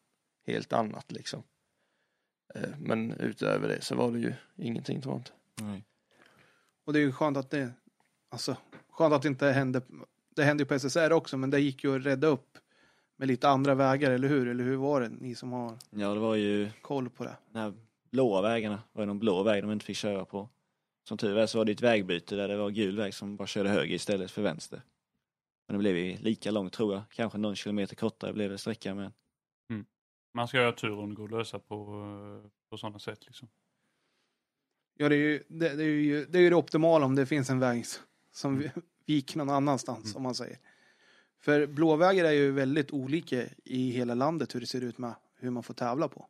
helt 0.46 0.72
annat 0.72 1.12
liksom. 1.12 1.42
Eh, 2.54 2.70
men 2.78 3.12
utöver 3.12 3.68
det 3.68 3.82
så 3.82 3.94
var 3.94 4.12
det 4.12 4.18
ju 4.18 4.34
ingenting 4.56 5.00
tror 5.00 5.14
jag 5.14 5.20
inte. 5.20 5.32
nej. 5.62 5.84
Och 6.84 6.92
det 6.92 6.98
är 6.98 7.02
ju 7.02 7.12
skönt 7.12 7.36
att 7.36 7.50
det, 7.50 7.72
alltså, 8.28 8.56
skönt 8.90 9.14
att 9.14 9.22
det 9.22 9.28
inte 9.28 9.46
hände, 9.46 9.82
det 10.36 10.44
hände 10.44 10.62
ju 10.62 10.66
på 10.66 10.78
SSR 10.78 11.12
också, 11.12 11.36
men 11.36 11.50
det 11.50 11.60
gick 11.60 11.84
ju 11.84 11.96
att 11.96 12.06
rädda 12.06 12.26
upp 12.26 12.58
med 13.16 13.28
lite 13.28 13.48
andra 13.48 13.74
vägar, 13.74 14.10
eller 14.10 14.28
hur? 14.28 14.48
Eller 14.48 14.64
hur 14.64 14.76
var 14.76 15.00
det, 15.00 15.08
ni 15.08 15.34
som 15.34 15.52
har 15.52 15.78
ja 15.90 16.14
det 16.14 16.20
var 16.20 16.34
ju 16.34 16.70
koll 16.82 17.10
på 17.10 17.24
det? 17.24 17.36
de 17.52 17.58
här 17.58 17.74
blåa 18.10 18.42
vägarna, 18.42 18.82
var 18.92 19.02
det 19.02 19.06
någon 19.06 19.18
blå 19.18 19.42
väg 19.42 19.62
de 19.62 19.72
inte 19.72 19.84
fick 19.84 19.96
köra 19.96 20.24
på. 20.24 20.48
Som 21.08 21.18
tur 21.18 21.38
är 21.38 21.46
så 21.46 21.58
var 21.58 21.64
det 21.64 21.72
ett 21.72 21.82
vägbyte 21.82 22.36
där 22.36 22.48
det 22.48 22.56
var 22.56 22.70
gul 22.70 22.96
väg 22.96 23.14
som 23.14 23.36
bara 23.36 23.46
körde 23.46 23.68
höger 23.68 23.94
istället 23.94 24.30
för 24.30 24.42
vänster. 24.42 24.82
Men 25.66 25.76
det 25.76 25.78
blev 25.78 25.96
ju 25.96 26.16
lika 26.16 26.50
långt 26.50 26.72
tror 26.72 26.94
jag, 26.94 27.02
kanske 27.10 27.38
någon 27.38 27.56
kilometer 27.56 27.96
kortare 27.96 28.32
blev 28.32 28.50
det 28.50 28.58
sträcka 28.58 28.94
men 28.94 29.12
Man 30.32 30.48
ska 30.48 30.64
ha 30.64 30.72
tur 30.72 30.98
om 30.98 31.08
det 31.08 31.14
går 31.14 31.24
att 31.24 31.30
lösa 31.30 31.58
på, 31.58 31.74
eh, 32.44 32.50
på 32.70 32.76
sådana 32.78 32.98
sätt 32.98 33.26
liksom. 33.26 33.48
Ja, 34.94 35.08
det 35.08 35.14
är 35.14 35.18
ju 35.18 35.42
det, 35.48 35.68
det, 35.68 35.82
är 35.84 35.86
ju, 35.88 36.26
det, 36.26 36.38
är 36.38 36.42
ju 36.42 36.50
det 36.50 36.56
optimala 36.56 37.06
om 37.06 37.14
det 37.14 37.26
finns 37.26 37.50
en 37.50 37.58
väg 37.58 37.84
som 38.32 38.58
vi- 38.58 38.70
viker 39.06 39.38
någon 39.38 39.50
annanstans, 39.50 40.04
Mm. 40.04 40.16
om 40.16 40.22
man 40.22 40.34
säger. 40.34 40.58
För 41.38 41.66
blåvägar 41.66 42.24
är 42.24 42.30
ju 42.32 42.50
väldigt 42.50 42.90
olika 42.90 43.44
i 43.64 43.90
hela 43.90 44.14
landet 44.14 44.54
hur 44.54 44.60
det 44.60 44.66
ser 44.66 44.80
ut 44.80 44.98
med 44.98 45.14
hur 45.36 45.50
man 45.50 45.62
får 45.62 45.74
tävla 45.74 46.08
på. 46.08 46.26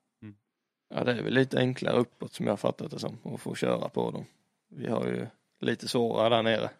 Ja 0.93 1.05
det 1.05 1.13
är 1.13 1.23
väl 1.23 1.35
lite 1.35 1.59
enklare 1.59 1.97
uppåt 1.97 2.33
som 2.33 2.47
jag 2.47 2.53
har 2.53 2.57
fattat 2.57 2.91
det 2.91 2.99
som 2.99 3.19
att 3.25 3.41
få 3.41 3.55
köra 3.55 3.89
på 3.89 4.11
dem. 4.11 4.25
Vi 4.69 4.87
har 4.89 5.07
ju 5.07 5.27
lite 5.61 5.89
svårare 5.89 6.29
där 6.37 6.43
nere. 6.43 6.71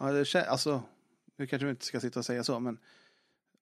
Ja, 0.00 0.12
det, 0.12 0.46
alltså, 0.48 0.82
nu 1.36 1.46
kanske 1.46 1.66
vi 1.66 1.70
inte 1.70 1.84
ska 1.84 2.00
sitta 2.00 2.18
och 2.20 2.24
säga 2.26 2.44
så, 2.44 2.60
men 2.60 2.78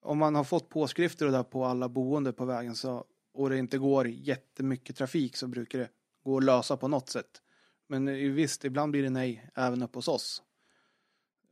om 0.04 0.18
man 0.18 0.34
har 0.34 0.44
fått 0.44 0.68
påskrifter 0.68 1.26
och 1.26 1.32
där 1.32 1.42
på 1.42 1.64
alla 1.64 1.88
boende 1.88 2.32
på 2.32 2.44
vägen 2.44 2.76
så, 2.76 3.04
och 3.32 3.50
det 3.50 3.58
inte 3.58 3.78
går 3.78 4.08
jättemycket 4.08 4.96
trafik 4.96 5.36
så 5.36 5.46
brukar 5.46 5.78
det 5.78 5.88
gå 6.24 6.36
att 6.36 6.44
lösa 6.44 6.76
på 6.76 6.88
något 6.88 7.08
sätt. 7.08 7.42
Men 7.86 8.08
eh, 8.08 8.14
visst, 8.14 8.64
ibland 8.64 8.92
blir 8.92 9.02
det 9.02 9.10
nej 9.10 9.50
även 9.54 9.82
uppe 9.82 9.98
hos 9.98 10.08
oss. 10.08 10.42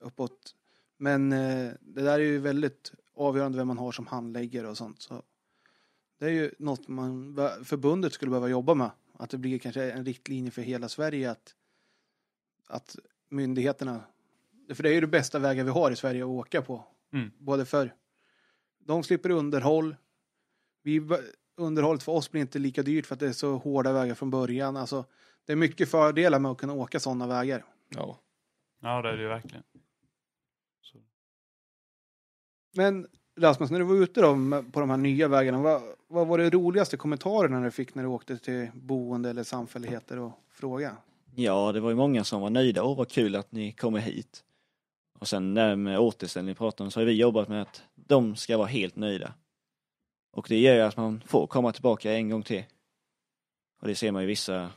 Uppåt. 0.00 0.54
Men 0.96 1.32
eh, 1.32 1.72
det 1.80 2.02
där 2.02 2.12
är 2.12 2.24
ju 2.24 2.38
väldigt 2.38 2.92
avgörande 3.14 3.58
vem 3.58 3.68
man 3.68 3.78
har 3.78 3.92
som 3.92 4.06
handläggare 4.06 4.68
och 4.68 4.76
sånt. 4.76 5.02
Så 5.02 5.22
det 6.18 6.26
är 6.26 6.30
ju 6.30 6.50
något 6.58 6.88
man, 6.88 7.36
förbundet 7.64 8.12
skulle 8.12 8.30
behöva 8.30 8.48
jobba 8.48 8.74
med. 8.74 8.90
Att 9.12 9.30
det 9.30 9.38
blir 9.38 9.58
kanske 9.58 9.90
en 9.90 10.04
riktlinje 10.04 10.50
för 10.50 10.62
hela 10.62 10.88
Sverige 10.88 11.30
att, 11.30 11.54
att 12.66 12.96
myndigheterna 13.28 14.00
för 14.74 14.82
det 14.82 14.88
är 14.88 14.94
ju 14.94 15.00
det 15.00 15.06
bästa 15.06 15.38
vägar 15.38 15.64
vi 15.64 15.70
har 15.70 15.90
i 15.90 15.96
Sverige 15.96 16.22
att 16.22 16.28
åka 16.28 16.62
på. 16.62 16.84
Mm. 17.12 17.30
Både 17.38 17.64
för 17.64 17.94
de 18.84 19.02
slipper 19.02 19.30
underhåll. 19.30 19.96
Vi, 20.82 21.08
underhållet 21.56 22.02
för 22.02 22.12
oss 22.12 22.30
blir 22.30 22.40
inte 22.40 22.58
lika 22.58 22.82
dyrt 22.82 23.06
för 23.06 23.14
att 23.14 23.20
det 23.20 23.28
är 23.28 23.32
så 23.32 23.56
hårda 23.56 23.92
vägar 23.92 24.14
från 24.14 24.30
början. 24.30 24.76
Alltså, 24.76 25.04
det 25.46 25.52
är 25.52 25.56
mycket 25.56 25.90
fördelar 25.90 26.38
med 26.38 26.50
att 26.50 26.58
kunna 26.58 26.72
åka 26.72 27.00
sådana 27.00 27.26
vägar. 27.26 27.64
Ja. 27.88 28.18
Ja, 28.80 29.02
det 29.02 29.08
är 29.08 29.16
det 29.16 29.22
ju 29.22 29.28
verkligen. 29.28 29.62
Så. 30.80 30.98
Men 32.76 33.06
Rasmus, 33.40 33.70
när 33.70 33.78
du 33.78 33.84
var 33.84 33.94
ute 33.94 34.20
då 34.20 34.34
på 34.72 34.80
de 34.80 34.90
här 34.90 34.96
nya 34.96 35.28
vägarna, 35.28 35.58
vad, 35.62 35.82
vad 36.08 36.26
var 36.26 36.38
det 36.38 36.50
roligaste 36.50 36.96
kommentarerna 36.96 37.60
du 37.60 37.70
fick 37.70 37.94
när 37.94 38.02
du 38.02 38.08
åkte 38.08 38.38
till 38.38 38.70
boende 38.74 39.30
eller 39.30 39.42
samfälligheter 39.42 40.18
och 40.18 40.32
fråga? 40.50 40.96
Ja, 41.34 41.72
det 41.72 41.80
var 41.80 41.90
ju 41.90 41.96
många 41.96 42.24
som 42.24 42.40
var 42.40 42.50
nöjda. 42.50 42.82
Åh, 42.82 42.96
vad 42.96 43.08
kul 43.08 43.36
att 43.36 43.52
ni 43.52 43.72
kommer 43.72 43.98
hit. 43.98 44.44
Och 45.18 45.28
sen 45.28 45.54
där 45.54 45.76
med 45.76 45.98
återställning 45.98 46.54
pratar 46.54 46.84
om 46.84 46.90
så 46.90 47.00
har 47.00 47.04
vi 47.04 47.12
jobbat 47.12 47.48
med 47.48 47.62
att 47.62 47.82
de 48.06 48.36
ska 48.36 48.56
vara 48.56 48.68
helt 48.68 48.96
nöjda. 48.96 49.34
Och 50.32 50.46
det 50.48 50.60
gör 50.60 50.74
ju 50.74 50.80
att 50.80 50.96
man 50.96 51.22
får 51.26 51.46
komma 51.46 51.72
tillbaka 51.72 52.12
en 52.12 52.30
gång 52.30 52.42
till. 52.42 52.64
Och 53.80 53.88
det 53.88 53.94
ser 53.94 54.12
man 54.12 54.22
ju 54.22 54.28
vissa 54.28 54.70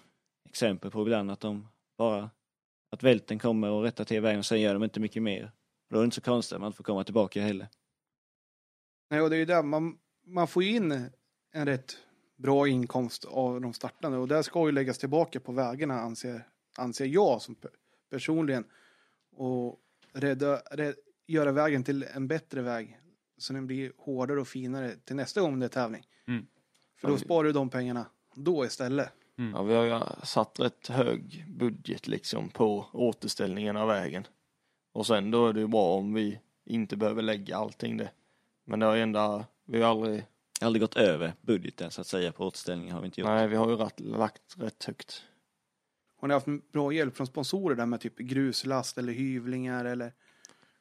exempel 0.49 0.91
på 0.91 1.01
ibland 1.01 1.31
att 1.31 1.39
de 1.39 1.67
bara 1.97 2.29
att 2.91 3.03
välten 3.03 3.39
kommer 3.39 3.69
och 3.69 3.83
rättar 3.83 4.05
till 4.05 4.21
vägen 4.21 4.39
och 4.39 4.45
sen 4.45 4.61
gör 4.61 4.73
de 4.73 4.83
inte 4.83 4.99
mycket 4.99 5.23
mer. 5.23 5.51
Då 5.89 5.95
är 5.95 6.01
det 6.01 6.05
inte 6.05 6.15
så 6.15 6.21
konstigt 6.21 6.55
att 6.55 6.61
man 6.61 6.67
inte 6.67 6.77
får 6.77 6.83
komma 6.83 7.03
tillbaka 7.03 7.41
heller. 7.41 7.67
Nej, 9.09 9.21
och 9.21 9.29
det 9.29 9.35
är 9.35 9.37
ju 9.37 9.45
där 9.45 9.63
man, 9.63 9.97
man 10.25 10.47
får 10.47 10.63
ju 10.63 10.75
in 10.75 11.09
en 11.51 11.65
rätt 11.65 11.97
bra 12.35 12.67
inkomst 12.67 13.25
av 13.25 13.61
de 13.61 13.73
startande 13.73 14.17
och 14.17 14.27
det 14.27 14.43
ska 14.43 14.65
ju 14.65 14.71
läggas 14.71 14.97
tillbaka 14.97 15.39
på 15.39 15.51
vägarna 15.51 15.99
anser, 15.99 16.47
anser 16.77 17.05
jag 17.05 17.41
som 17.41 17.55
personligen 18.09 18.65
och 19.31 19.79
rädda, 20.13 20.55
rädda, 20.71 20.97
göra 21.27 21.51
vägen 21.51 21.83
till 21.83 22.03
en 22.03 22.27
bättre 22.27 22.61
väg 22.61 22.99
så 23.37 23.53
den 23.53 23.67
blir 23.67 23.91
hårdare 23.97 24.41
och 24.41 24.47
finare 24.47 24.95
till 24.95 25.15
nästa 25.15 25.41
gång 25.41 25.59
det 25.59 25.65
är 25.65 25.69
tävling. 25.69 26.07
Mm. 26.27 26.47
För 26.97 27.07
då 27.07 27.17
sparar 27.17 27.43
du 27.43 27.51
de 27.51 27.69
pengarna 27.69 28.05
då 28.35 28.65
istället. 28.65 29.09
ja, 29.35 29.63
vi 29.63 29.73
har 29.73 29.83
ju 29.83 29.99
satt 30.23 30.59
rätt 30.59 30.87
hög 30.87 31.45
budget 31.47 32.07
liksom 32.07 32.49
på 32.49 32.85
återställningen 32.93 33.77
av 33.77 33.87
vägen. 33.87 34.27
Och 34.91 35.07
sen 35.07 35.31
då 35.31 35.47
är 35.47 35.53
det 35.53 35.59
ju 35.59 35.67
bra 35.67 35.95
om 35.97 36.13
vi 36.13 36.39
inte 36.65 36.97
behöver 36.97 37.21
lägga 37.21 37.57
allting 37.57 37.97
det. 37.97 38.11
Men 38.65 38.79
det 38.79 38.85
har 38.85 38.95
ju 38.95 39.01
ändå, 39.01 39.45
vi 39.65 39.81
har 39.81 39.91
aldrig, 39.91 40.25
Aldrig 40.61 40.81
gått 40.81 40.95
över 40.95 41.33
budgeten 41.41 41.91
så 41.91 42.01
att 42.01 42.07
säga 42.07 42.31
på 42.31 42.45
återställningen 42.45 42.93
har 42.93 43.01
vi 43.01 43.05
inte 43.05 43.21
gjort. 43.21 43.27
nej 43.27 43.47
vi 43.47 43.55
har 43.55 43.69
ju 43.69 43.75
rätt, 43.75 43.99
lagt 43.99 44.55
rätt 44.57 44.83
högt. 44.83 45.23
Har 46.17 46.27
ni 46.27 46.33
haft 46.33 46.71
bra 46.71 46.91
hjälp 46.91 47.15
från 47.17 47.27
sponsorer 47.27 47.75
där 47.75 47.85
med 47.85 48.01
typ 48.01 48.17
gruslast 48.17 48.97
eller 48.97 49.13
hyvlingar 49.13 49.85
eller 49.85 50.13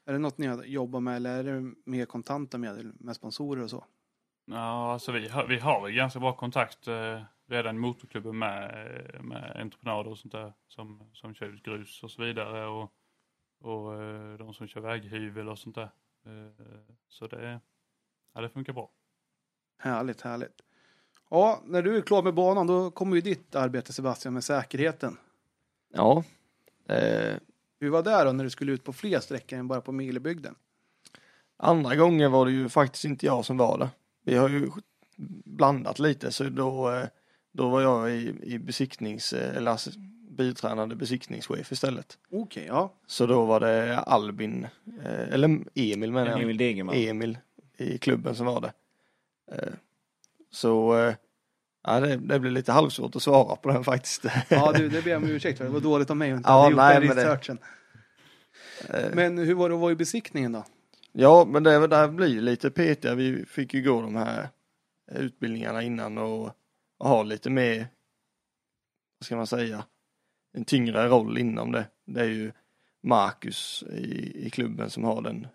är 0.04 0.12
det 0.12 0.18
något 0.18 0.38
ni 0.38 0.46
har 0.46 0.64
jobbat 0.64 1.02
med 1.02 1.16
eller 1.16 1.38
är 1.38 1.44
det 1.44 1.74
mer 1.84 2.06
kontanta 2.06 2.58
medel 2.58 2.92
med 2.94 3.16
sponsorer 3.16 3.62
och 3.62 3.70
så? 3.70 3.84
Ja, 4.44 4.92
alltså 4.92 5.12
vi 5.12 5.28
har, 5.28 5.46
vi 5.46 5.58
har 5.58 5.82
väl 5.82 5.92
ganska 5.92 6.20
bra 6.20 6.36
kontakt 6.36 6.88
eh, 6.88 7.22
redan 7.46 7.76
i 7.76 7.78
motorklubben 7.78 8.38
med, 8.38 8.88
eh, 9.14 9.22
med 9.22 9.56
entreprenader 9.56 10.10
och 10.10 10.18
sånt 10.18 10.32
där 10.32 10.52
som, 10.68 11.10
som 11.12 11.34
kör 11.34 11.46
ut 11.46 11.62
grus 11.62 12.02
och 12.02 12.10
så 12.10 12.22
vidare 12.22 12.66
och, 12.66 12.92
och 13.60 14.02
eh, 14.02 14.38
de 14.38 14.54
som 14.54 14.66
kör 14.66 14.80
väghyvel 14.80 15.48
och 15.48 15.58
sånt 15.58 15.74
där. 15.74 15.90
Eh, 16.26 16.94
så 17.08 17.26
det, 17.26 17.60
ja, 18.34 18.40
det 18.40 18.48
funkar 18.48 18.72
bra. 18.72 18.90
Härligt, 19.78 20.20
härligt. 20.20 20.62
Ja, 21.30 21.60
när 21.64 21.82
du 21.82 21.96
är 21.96 22.02
klar 22.02 22.22
med 22.22 22.34
banan 22.34 22.66
då 22.66 22.90
kommer 22.90 23.16
ju 23.16 23.22
ditt 23.22 23.54
arbete 23.54 23.92
Sebastian 23.92 24.34
med 24.34 24.44
säkerheten. 24.44 25.16
Ja, 25.92 26.24
eh, 26.88 27.36
Hur 27.80 27.90
var 27.90 28.02
det 28.02 28.24
då 28.24 28.32
när 28.32 28.44
du 28.44 28.50
skulle 28.50 28.72
ut 28.72 28.84
på 28.84 28.92
fler 28.92 29.20
sträckor 29.20 29.58
än 29.58 29.68
bara 29.68 29.80
på 29.80 29.92
Milebygden? 29.92 30.54
Andra 31.56 31.96
gången 31.96 32.32
var 32.32 32.46
det 32.46 32.52
ju 32.52 32.68
faktiskt 32.68 33.04
inte 33.04 33.26
jag 33.26 33.44
som 33.44 33.56
var 33.56 33.78
det. 33.78 33.88
Vi 34.24 34.36
har 34.36 34.48
ju 34.48 34.70
blandat 35.44 35.98
lite 35.98 36.32
så 36.32 36.44
då, 36.44 36.90
eh, 36.90 37.06
då 37.52 37.68
var 37.68 37.80
jag 37.80 38.10
i, 38.10 38.34
i 38.42 38.58
besiktnings, 38.58 39.32
eh, 39.32 39.56
eller 39.56 39.78
biträdande 40.30 40.94
besiktningschef 40.94 41.72
istället. 41.72 42.18
Okej, 42.30 42.64
ja. 42.66 42.92
Så 43.06 43.26
då 43.26 43.44
var 43.44 43.60
det 43.60 43.98
Albin, 43.98 44.66
eh, 45.04 45.32
eller 45.32 45.64
Emil 45.74 46.12
menar 46.12 46.26
jag. 46.26 46.42
Emil 46.42 46.56
Degerman. 46.56 46.94
Emil 46.94 47.38
i 47.76 47.98
klubben 47.98 48.34
som 48.34 48.46
var 48.46 48.60
det. 48.60 48.72
Så 50.50 50.94
ja, 51.84 52.00
det, 52.00 52.16
det 52.16 52.40
blir 52.40 52.50
lite 52.50 52.72
halvsvårt 52.72 53.16
att 53.16 53.22
svara 53.22 53.56
på 53.56 53.68
den 53.68 53.84
faktiskt. 53.84 54.24
Ja, 54.48 54.72
du, 54.72 54.88
det 54.88 55.02
ber 55.04 55.10
jag 55.10 55.22
om 55.22 55.28
ursäkt 55.28 55.58
för. 55.58 55.64
Det 55.64 55.70
var 55.70 55.80
dåligt 55.80 56.10
av 56.10 56.16
mig 56.16 56.30
att 56.32 56.36
inte 56.36 56.50
Ja, 56.50 56.70
gjort 56.70 56.76
nej, 56.76 56.94
den 57.00 57.06
men 57.08 57.16
det- 57.16 57.22
researchen. 57.22 57.58
Eh, 58.88 59.10
Men 59.14 59.38
hur 59.38 59.54
var 59.54 59.68
det 59.68 59.74
att 59.74 59.80
vara 59.80 59.92
i 59.92 59.96
besiktningen 59.96 60.52
då? 60.52 60.64
Ja, 61.12 61.44
men 61.48 61.62
det 61.62 61.86
där 61.86 62.08
blir 62.08 62.40
lite 62.40 62.70
petiga. 62.70 63.14
Vi 63.14 63.44
fick 63.46 63.74
ju 63.74 63.82
gå 63.82 64.02
de 64.02 64.16
här 64.16 64.48
utbildningarna 65.12 65.82
innan 65.82 66.18
och, 66.18 66.50
och 66.98 67.08
ha 67.08 67.22
lite 67.22 67.50
mer, 67.50 67.78
vad 69.18 69.26
ska 69.26 69.36
man 69.36 69.46
säga, 69.46 69.84
en 70.52 70.64
tyngre 70.64 71.08
roll 71.08 71.38
inom 71.38 71.72
det. 71.72 71.86
Det 72.06 72.20
är 72.20 72.24
ju 72.24 72.52
Marcus 73.02 73.84
i, 73.90 74.46
i 74.46 74.50
klubben 74.50 74.90
som 74.90 75.04
har 75.04 75.22
den, 75.22 75.46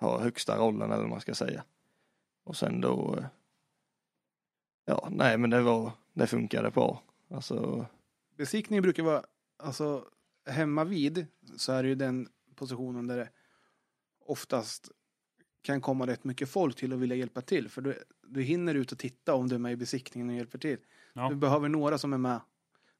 har 0.00 0.18
högsta 0.20 0.56
rollen 0.56 0.90
eller 0.92 1.00
vad 1.02 1.10
man 1.10 1.20
ska 1.20 1.34
säga. 1.34 1.64
Och 2.44 2.56
sen 2.56 2.80
då, 2.80 3.14
eh, 3.18 3.24
ja, 4.90 5.08
nej 5.10 5.38
men 5.38 5.50
det 5.50 5.62
var, 5.62 5.92
det 6.12 6.26
funkade 6.26 6.70
bra. 6.70 7.02
Alltså, 7.30 7.86
Besiktningen 8.36 8.82
brukar 8.82 9.02
vara, 9.02 9.22
alltså 9.58 10.04
hemma 10.46 10.84
vid 10.84 11.26
så 11.56 11.72
är 11.72 11.82
det 11.82 11.88
ju 11.88 11.94
den 11.94 12.28
positionen 12.54 13.06
där 13.06 13.16
det 13.16 13.28
oftast 14.26 14.90
kan 15.62 15.80
komma 15.80 16.06
rätt 16.06 16.24
mycket 16.24 16.48
folk 16.48 16.76
till 16.76 16.92
och 16.92 17.02
vilja 17.02 17.16
hjälpa 17.16 17.40
till. 17.40 17.68
För 17.68 17.82
du, 17.82 18.04
du 18.28 18.42
hinner 18.42 18.74
ut 18.74 18.92
och 18.92 18.98
titta 18.98 19.34
om 19.34 19.48
du 19.48 19.54
är 19.54 19.58
med 19.58 19.72
i 19.72 19.76
besiktningen 19.76 20.28
och 20.28 20.34
hjälper 20.34 20.58
till. 20.58 20.78
Ja. 21.12 21.28
Du 21.28 21.36
behöver 21.36 21.68
några 21.68 21.98
som 21.98 22.12
är 22.12 22.18
med 22.18 22.40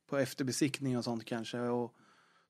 på 0.07 0.19
efterbesiktning 0.19 0.99
och 0.99 1.05
sånt 1.05 1.25
kanske. 1.25 1.61
Och 1.61 1.95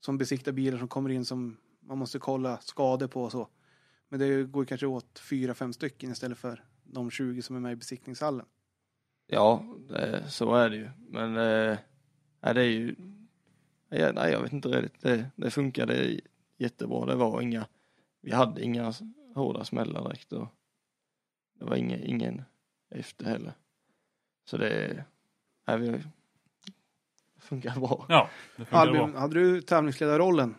som 0.01 0.19
besiktar 0.19 0.53
bilar 0.53 0.79
som 0.79 0.89
kommer 0.89 1.11
in 1.11 1.25
som 1.25 1.57
man 1.81 1.99
måste 1.99 2.19
kolla 2.19 2.59
skador 2.61 3.09
på 3.09 3.25
och 3.25 3.33
så. 3.33 3.49
Men 4.09 4.21
det 4.21 4.45
går 4.45 4.65
kanske 4.65 4.87
åt 4.87 5.19
fyra, 5.19 5.55
fem 5.55 5.73
stycken 5.73 6.11
istället 6.11 6.39
för 6.39 6.65
de 6.85 7.11
20 7.11 7.43
som 7.43 7.57
är 7.57 7.61
med 7.61 7.73
i 7.73 7.77
besiktningshallen. 7.77 8.47
Ja, 9.33 9.65
det, 9.89 10.31
så 10.31 10.55
är 10.55 10.71
det 10.71 10.77
ju. 10.77 10.91
Men 11.09 11.37
eh, 11.37 11.79
nej, 12.41 12.55
det 12.55 12.61
är 12.61 12.69
ju, 12.69 12.97
ja, 13.89 14.13
nej, 14.13 14.33
jag 14.33 14.43
vet 14.43 14.53
inte 14.53 14.69
riktigt. 14.69 15.03
Det, 15.03 15.31
det 15.37 15.51
funkade 15.51 16.21
jättebra. 16.57 17.07
Det 17.07 17.15
var 17.15 17.41
inga, 17.41 17.67
vi 18.21 18.33
hade 18.33 18.65
inga 18.65 18.93
hårda 19.35 19.65
smällar 19.65 20.05
direkt 20.05 20.33
och 20.33 20.49
det 21.55 21.65
var 21.65 21.77
ingen, 21.77 22.03
ingen 22.03 22.43
efter 22.91 23.25
heller. 23.25 23.53
Så 24.45 24.57
det, 24.57 25.05
nej, 25.67 25.79
vi, 25.79 25.87
det 27.35 27.41
funkar 27.41 27.81
bra. 27.81 28.07
Ja, 28.09 28.31
det 28.57 28.65
funkar 28.65 28.93
bra. 28.93 29.01
Albin, 29.03 29.17
hade 29.17 29.35
du 29.35 29.63
tävlingsledarrollen? 29.63 30.55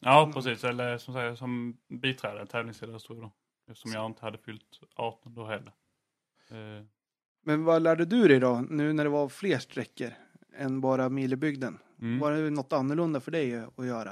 Ja, 0.00 0.30
precis. 0.34 0.64
Eller 0.64 0.98
som 0.98 1.14
säger 1.14 1.34
som 1.34 1.76
biträdande 1.88 2.46
tävlingsledare 2.46 3.00
stod 3.00 3.16
jag 3.16 3.24
då. 3.24 3.32
Eftersom 3.70 3.92
jag 3.92 4.06
inte 4.06 4.24
hade 4.24 4.38
fyllt 4.38 4.80
18 4.94 5.34
då 5.34 5.46
heller. 5.46 5.72
Eh, 6.50 6.84
Men 7.48 7.64
vad 7.64 7.82
lärde 7.82 8.04
du 8.04 8.28
dig 8.28 8.40
då, 8.40 8.64
nu 8.70 8.92
när 8.92 9.04
det 9.04 9.10
var 9.10 9.28
fler 9.28 9.58
sträckor 9.58 10.10
än 10.58 10.80
bara 10.80 11.08
Milebygden? 11.08 11.78
mm. 12.00 12.18
Var 12.18 12.32
det 12.32 12.50
något 12.50 12.72
annorlunda 12.72 13.20
för 13.20 13.30
dig 13.30 13.64
att 13.76 13.86
göra? 13.86 14.10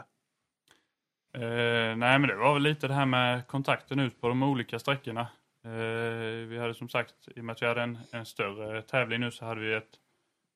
Eh, 1.32 1.96
nej, 1.96 2.18
men 2.18 2.22
det 2.22 2.36
var 2.36 2.54
väl 2.54 2.62
lite 2.62 2.88
det 2.88 2.94
här 2.94 3.06
med 3.06 3.46
kontakten 3.46 4.00
ut 4.00 4.20
på 4.20 4.28
de 4.28 4.42
olika 4.42 4.78
sträckorna. 4.78 5.20
Eh, 5.64 6.48
vi 6.48 6.58
hade 6.58 6.74
som 6.74 6.88
sagt, 6.88 7.14
i 7.36 7.40
och 7.40 7.44
med 7.44 7.52
att 7.52 7.62
vi 7.62 7.66
hade 7.66 7.82
en, 7.82 7.98
en 8.10 8.26
större 8.26 8.82
tävling 8.82 9.20
nu 9.20 9.30
så 9.30 9.44
hade 9.44 9.60
vi 9.60 9.74
ett, 9.74 9.98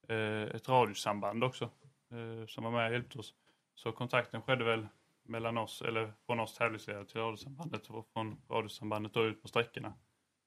eh, 0.09 0.57
ett 0.57 0.69
radiosamband 0.69 1.45
också 1.45 1.65
eh, 2.11 2.47
som 2.47 2.65
var 2.65 2.71
med 2.71 2.87
och 2.87 2.93
hjälpte 2.93 3.19
oss. 3.19 3.35
Så 3.75 3.93
kontakten 3.93 4.43
skedde 4.43 4.65
väl 4.65 4.87
mellan 5.23 5.59
oss, 5.59 5.83
eller 5.83 6.13
från 6.27 6.41
oss 6.41 6.55
tävlingsledare 6.55 7.05
till 7.05 7.21
radiosambandet 7.21 7.91
och 7.91 8.09
från 8.13 8.37
radiosambandet 8.51 9.15
då 9.15 9.25
ut 9.25 9.43
på 9.43 9.49
sträckorna. 9.49 9.93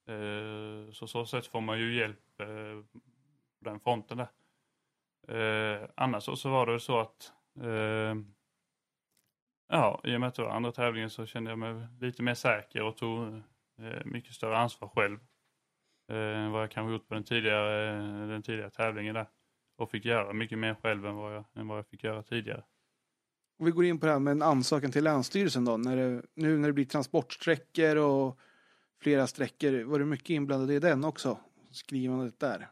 Eh, 0.07 0.91
så 0.91 1.07
så 1.07 1.25
sätt 1.25 1.47
får 1.47 1.61
man 1.61 1.79
ju 1.79 1.95
hjälp 1.95 2.39
eh, 2.39 2.99
på 3.59 3.69
den 3.69 3.79
fronten 3.79 4.17
där. 4.17 4.29
Eh, 5.27 5.89
annars 5.95 6.23
så, 6.23 6.35
så 6.35 6.49
var 6.49 6.65
det 6.65 6.79
så 6.79 6.99
att 6.99 7.33
eh, 7.61 8.15
Ja, 9.73 10.01
i 10.03 10.15
och 10.15 10.19
med 10.19 10.27
att 10.27 10.35
det 10.35 10.41
var 10.41 10.49
andra 10.49 10.71
tävlingen 10.71 11.09
så 11.09 11.25
kände 11.25 11.51
jag 11.51 11.59
mig 11.59 11.87
lite 11.99 12.23
mer 12.23 12.33
säker 12.33 12.83
och 12.83 12.97
tog 12.97 13.27
eh, 13.79 14.05
mycket 14.05 14.33
större 14.33 14.57
ansvar 14.57 14.87
själv. 14.87 15.19
Eh, 16.11 16.17
än 16.17 16.51
vad 16.51 16.61
jag 16.61 16.71
kanske 16.71 16.91
gjort 16.91 17.07
på 17.07 17.13
den 17.13 17.23
tidigare, 17.23 17.95
den 18.27 18.41
tidigare 18.41 18.69
tävlingen 18.69 19.15
där. 19.15 19.29
Och 19.77 19.91
fick 19.91 20.05
göra 20.05 20.33
mycket 20.33 20.59
mer 20.59 20.75
själv 20.83 21.05
än 21.05 21.15
vad 21.15 21.35
jag, 21.35 21.45
än 21.55 21.67
vad 21.67 21.77
jag 21.77 21.87
fick 21.87 22.03
göra 22.03 22.23
tidigare. 22.23 22.63
Och 23.59 23.67
vi 23.67 23.71
går 23.71 23.85
in 23.85 23.99
på 23.99 24.05
det 24.05 24.11
här 24.11 24.19
med 24.19 24.31
en 24.31 24.41
ansökan 24.41 24.91
till 24.91 25.03
Länsstyrelsen 25.03 25.65
då. 25.65 25.77
När 25.77 25.95
det, 25.95 26.21
nu 26.33 26.57
när 26.57 26.67
det 26.67 26.73
blir 26.73 26.85
transportsträckor 26.85 27.95
och 27.95 28.39
flera 29.01 29.27
sträckor. 29.27 29.83
Var 29.83 29.99
du 29.99 30.05
mycket 30.05 30.29
inblandad 30.29 30.71
i 30.71 30.79
den 30.79 31.03
också? 31.03 31.37
Skrivandet 31.71 32.39
där. 32.39 32.67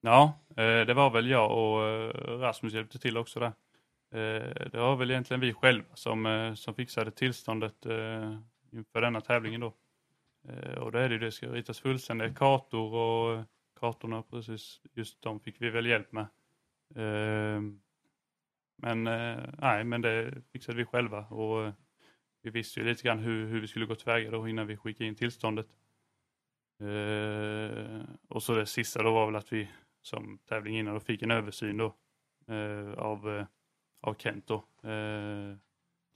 Ja, 0.00 0.38
eh, 0.50 0.86
det 0.86 0.94
var 0.94 1.10
väl 1.10 1.30
jag 1.30 1.50
och 1.50 1.84
eh, 1.84 2.38
Rasmus 2.38 2.72
hjälpte 2.72 2.98
till 2.98 3.16
också 3.16 3.40
där. 3.40 3.52
Eh, 4.10 4.68
det 4.72 4.78
var 4.78 4.96
väl 4.96 5.10
egentligen 5.10 5.40
vi 5.40 5.52
själva 5.52 5.88
som, 5.94 6.52
som 6.56 6.74
fixade 6.74 7.10
tillståndet 7.10 7.86
inför 8.72 9.00
denna 9.00 9.20
tävlingen 9.20 9.60
då. 9.60 9.74
Och 10.80 10.92
då 10.92 10.98
är 10.98 11.08
det 11.08 11.14
ju 11.14 11.18
det 11.18 11.32
ska 11.32 11.46
ritas 11.46 11.80
fullständiga 11.80 12.34
kartor 12.34 12.94
och 12.94 13.44
kartorna 13.80 14.22
precis, 14.22 14.80
just 14.94 15.22
de 15.22 15.40
fick 15.40 15.60
vi 15.60 15.70
väl 15.70 15.86
hjälp 15.86 16.12
med. 16.12 16.26
Men 18.76 19.04
nej, 19.58 19.84
men 19.84 20.02
det 20.02 20.34
fixade 20.52 20.78
vi 20.78 20.84
själva 20.84 21.18
och 21.26 21.72
vi 22.42 22.50
visste 22.50 22.80
ju 22.80 22.86
lite 22.86 23.02
grann 23.02 23.18
hur, 23.18 23.46
hur 23.46 23.60
vi 23.60 23.66
skulle 23.66 23.86
gå 23.86 23.94
tillväga 23.94 24.30
då 24.30 24.48
innan 24.48 24.66
vi 24.66 24.76
skickade 24.76 25.08
in 25.08 25.14
tillståndet. 25.14 25.66
Eh, 26.80 28.00
och 28.28 28.42
så 28.42 28.54
det 28.54 28.66
sista 28.66 29.02
då 29.02 29.10
var 29.10 29.26
väl 29.26 29.36
att 29.36 29.52
vi 29.52 29.68
som 30.02 30.38
tävling 30.38 30.78
innan 30.78 30.94
då 30.94 31.00
fick 31.00 31.22
en 31.22 31.30
översyn 31.30 31.76
då 31.76 31.94
eh, 32.54 32.92
av, 32.92 33.38
eh, 33.38 33.46
av 34.00 34.14
Kent 34.14 34.46
då. 34.46 34.54
Eh, 34.82 35.56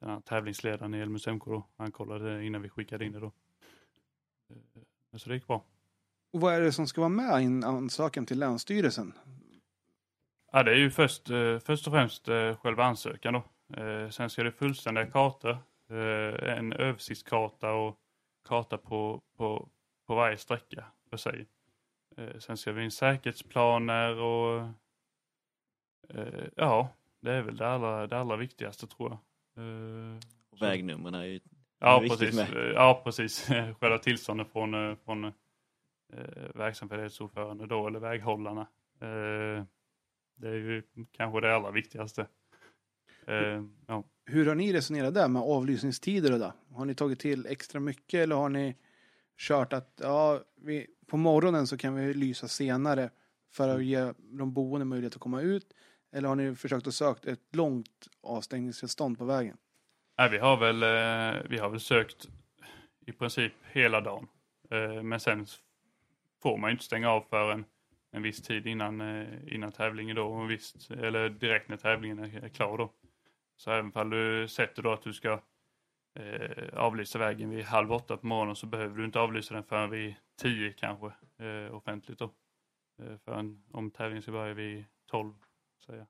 den 0.01 0.11
här 0.11 0.21
tävlingsledaren 0.21 0.95
i 0.95 0.99
Elmus 0.99 1.27
MK 1.27 1.45
då. 1.45 1.67
Han 1.77 1.93
kollade 1.93 2.45
innan 2.45 2.63
vi 2.63 2.69
skickade 2.69 3.05
in 3.05 3.13
det 3.13 3.21
då. 3.21 3.33
Eh, 4.51 5.19
så 5.19 5.29
det 5.29 5.35
gick 5.35 5.47
bra. 5.47 5.65
Och 6.33 6.41
vad 6.41 6.55
är 6.55 6.61
det 6.61 6.73
som 6.73 6.87
ska 6.87 7.01
vara 7.01 7.09
med 7.09 7.43
i 7.43 7.45
en 7.45 7.65
ansökan 7.65 8.27
till 8.27 8.39
Länsstyrelsen? 8.39 9.13
Ja, 10.53 10.63
det 10.63 10.71
är 10.71 10.77
ju 10.77 10.91
först, 10.91 11.31
eh, 11.31 11.59
först 11.59 11.87
och 11.87 11.93
främst 11.93 12.29
eh, 12.29 12.57
själva 12.57 12.85
ansökan 12.85 13.33
då. 13.35 13.45
Sen 14.11 14.31
ska 14.31 14.43
det 14.43 14.53
fullständiga 14.53 15.07
kartor. 15.07 15.59
Eh, 15.91 16.59
en 16.59 16.73
översiktskarta 16.73 17.73
och 17.73 17.99
karta 18.49 18.79
på, 18.79 19.23
på, 19.37 19.69
på 20.07 20.15
varje 20.15 20.37
sträcka 20.37 20.85
för 21.11 21.17
sig. 21.17 21.47
Eh, 22.17 22.39
sen 22.39 22.57
ska 22.57 22.73
vi 22.73 22.85
in 22.85 22.91
säkerhetsplaner 22.91 24.17
och 24.17 24.69
eh, 26.09 26.45
ja, 26.57 26.89
det 27.21 27.33
är 27.33 27.43
väl 27.43 27.57
det 27.57 27.69
allra, 27.69 28.07
det 28.07 28.19
allra 28.19 28.37
viktigaste 28.37 28.87
tror 28.87 29.11
jag. 29.11 29.19
Så- 30.59 30.65
Vägnumren 30.65 31.15
är 31.15 31.25
ju 31.25 31.41
Ja, 31.79 32.01
viktigt 32.01 32.19
precis. 32.21 32.51
med. 32.51 32.73
Ja, 32.75 33.01
precis. 33.05 33.47
Själva 33.81 33.99
tillståndet 33.99 34.53
från, 34.53 34.97
från 34.97 35.25
eh, 35.25 35.33
verksamhetsordförande 36.55 37.67
då, 37.67 37.87
eller 37.87 37.99
väghållarna. 38.01 38.61
Eh, 39.01 39.65
det 40.35 40.49
är 40.49 40.55
ju 40.55 40.83
kanske 41.13 41.41
det 41.41 41.57
allra 41.57 41.71
viktigaste. 41.71 42.27
Eh, 43.27 43.63
ja. 43.87 44.05
Hur 44.27 44.47
har 44.47 44.55
ni 44.55 44.73
resonerat 44.73 45.15
där 45.15 45.29
med 45.29 45.43
avlysningstider 45.43 46.33
och 46.33 46.39
då? 46.39 46.53
Har 46.71 46.85
ni 46.85 46.95
tagit 46.95 47.21
till 47.21 47.47
extra 47.47 47.81
mycket 47.81 48.21
eller 48.21 48.37
har 48.37 48.49
ni 48.49 48.77
kört 49.39 49.73
att 49.73 50.01
ja, 50.03 50.41
vi, 50.57 50.87
på 51.07 51.17
morgonen 51.17 51.67
så 51.67 51.77
kan 51.77 51.95
vi 51.95 52.15
lysa 52.15 52.49
senare 52.49 53.11
för 53.53 53.69
att 53.69 53.85
ge 53.85 54.13
de 54.19 54.53
boende 54.53 54.85
möjlighet 54.85 55.15
att 55.15 55.21
komma 55.21 55.41
ut? 55.41 55.67
Eller 56.13 56.29
har 56.29 56.37
ni 56.37 56.55
försökt 56.55 56.87
att 56.87 56.95
söka 56.95 57.31
ett 57.31 57.57
långt 57.57 58.09
avstängningstillstånd 58.23 59.19
på 59.19 59.25
vägen? 59.25 59.57
Nej, 60.19 60.31
vi, 60.31 60.39
har 60.39 60.57
väl, 60.57 60.83
eh, 60.83 61.51
vi 61.51 61.59
har 61.59 61.71
väl 61.71 61.81
sökt 61.81 62.29
i 63.07 63.13
princip 63.13 63.53
hela 63.73 64.01
dagen. 64.01 64.27
Eh, 64.71 65.03
men 65.03 65.21
sen 65.21 65.47
får 66.43 66.59
man 66.59 66.71
ju 66.71 66.73
inte 66.73 66.85
stänga 66.85 67.11
av 67.11 67.25
förrän 67.31 67.65
en 68.11 68.23
viss 68.23 68.43
tid 68.43 68.67
innan, 68.67 69.01
eh, 69.01 69.55
innan 69.55 69.73
tävlingen 69.73 70.17
då. 70.17 70.27
Och 70.27 70.51
visst, 70.51 70.91
eller 70.91 71.29
direkt 71.29 71.69
när 71.69 71.77
tävlingen 71.77 72.19
är 72.19 72.49
klar 72.49 72.79
då. 72.79 72.93
Så 73.57 73.71
även 73.71 73.93
om 73.95 74.11
du 74.11 74.49
sätter 74.49 74.83
då 74.83 74.93
att 74.93 75.03
du 75.03 75.13
ska 75.13 75.41
eh, 76.19 76.79
avlysa 76.79 77.19
vägen 77.19 77.51
vid 77.51 77.65
halv 77.65 77.93
åtta 77.93 78.17
på 78.17 78.27
morgonen 78.27 78.57
så 78.57 78.67
behöver 78.67 78.97
du 78.97 79.05
inte 79.05 79.21
avlysa 79.21 79.55
den 79.55 79.65
förrän 79.65 79.91
vid 79.91 80.15
tio 80.43 80.73
kanske 80.73 81.07
eh, 81.39 81.75
offentligt 81.75 82.19
då. 82.19 82.31
Eh, 83.03 83.17
förrän 83.25 83.63
om 83.73 83.91
tävlingen 83.91 84.23
ska 84.23 84.33
börja 84.33 84.55
vid 84.55 84.85
tolv 85.11 85.33
säger 85.87 85.99
jag. 85.99 86.09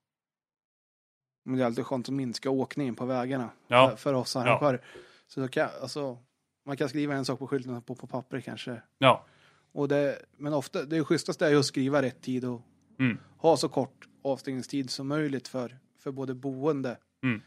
Men 1.45 1.57
det 1.57 1.63
är 1.63 1.67
alltid 1.67 1.87
skönt 1.87 2.09
att 2.09 2.15
minska 2.15 2.51
åkningen 2.51 2.95
på 2.95 3.07
vägarna 3.07 3.51
Ja, 3.67 3.89
för, 3.91 3.97
för 3.97 4.15
oss 4.15 4.37
arrangörer. 4.37 4.85
Så 5.27 5.41
då 5.41 5.49
kan, 5.49 5.69
alltså, 5.83 6.19
man 6.65 6.77
kan 6.77 6.89
skriva 6.89 7.15
en 7.15 7.25
sak 7.25 7.39
på 7.39 7.47
skylten 7.47 7.83
på, 7.83 7.95
på 7.95 8.07
papper 8.07 8.41
kanske. 8.41 8.83
ja, 8.99 9.25
Och 9.73 9.89
det, 9.89 10.19
men 10.37 10.55
ofta, 10.55 10.83
det 10.85 11.05
schysstaste 11.05 11.47
är 11.47 11.51
ju 11.51 11.59
att 11.59 11.65
skriva 11.67 12.03
rätt 12.03 12.23
tid 12.23 12.45
och 12.45 12.63
Mm. 12.99 13.19
ha 13.39 13.57
så 13.57 13.69
kort 13.69 14.09
avstängningstid 14.23 14.91
som 14.91 15.09
möjligt 15.09 15.49
för, 15.49 15.79
för 15.99 16.13
både 16.13 16.35
boende 16.35 16.99
Mm. 17.23 17.43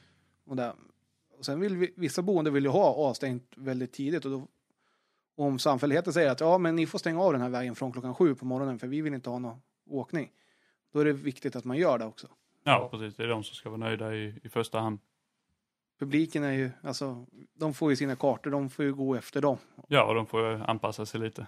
och 0.46 0.56
det. 0.56 0.74
Och 1.38 1.46
sen 1.46 1.60
vill 1.60 1.78
vi, 1.78 1.94
vissa 1.96 2.22
boende 2.22 2.52
vill 2.52 2.64
ju 2.64 2.70
ha 2.70 2.94
avstängt 2.94 3.54
väldigt 3.56 3.94
tidigt 3.94 4.26
och 4.26 4.32
då 4.32 4.48
om 5.36 5.60
samfälligheten 5.60 6.14
säger 6.14 6.32
att 6.32 6.40
ja, 6.40 6.58
men 6.58 6.76
ni 6.76 6.88
får 6.88 7.00
stänga 7.00 7.22
av 7.22 7.34
den 7.34 7.42
här 7.42 7.50
vägen 7.50 7.76
från 7.76 7.92
klockan 7.92 8.16
sju 8.16 8.36
på 8.36 8.46
morgonen 8.46 8.80
för 8.80 8.88
vi 8.88 9.02
vill 9.02 9.14
inte 9.14 9.30
ha 9.30 9.40
någon 9.40 9.62
åkning. 9.86 10.32
Då 10.94 11.00
är 11.00 11.06
det 11.06 11.14
viktigt 11.14 11.56
att 11.56 11.66
man 11.66 11.78
gör 11.78 11.98
det 11.98 12.06
också. 12.06 12.28
ja, 12.64 12.88
precis. 12.92 13.16
Det 13.16 13.24
är 13.24 13.28
de 13.28 13.44
som 13.44 13.56
ska 13.56 13.70
vara 13.70 13.80
nöjda 13.80 14.16
i, 14.16 14.40
i 14.44 14.50
första 14.50 14.80
hand. 14.80 15.00
Publiken 16.00 16.44
är 16.44 16.52
ju, 16.52 16.72
alltså, 16.84 17.26
de 17.54 17.74
får 17.74 17.90
ju 17.90 17.96
sina 17.96 18.16
kartor, 18.16 18.52
de 18.52 18.70
får 18.70 18.86
ju 18.86 18.94
gå 18.94 19.16
efter 19.16 19.42
dem. 19.42 19.58
Ja, 19.88 20.06
och 20.06 20.16
de 20.16 20.26
får 20.26 20.52
ju 20.52 20.64
anpassa 20.64 21.06
sig 21.06 21.20
lite. 21.20 21.48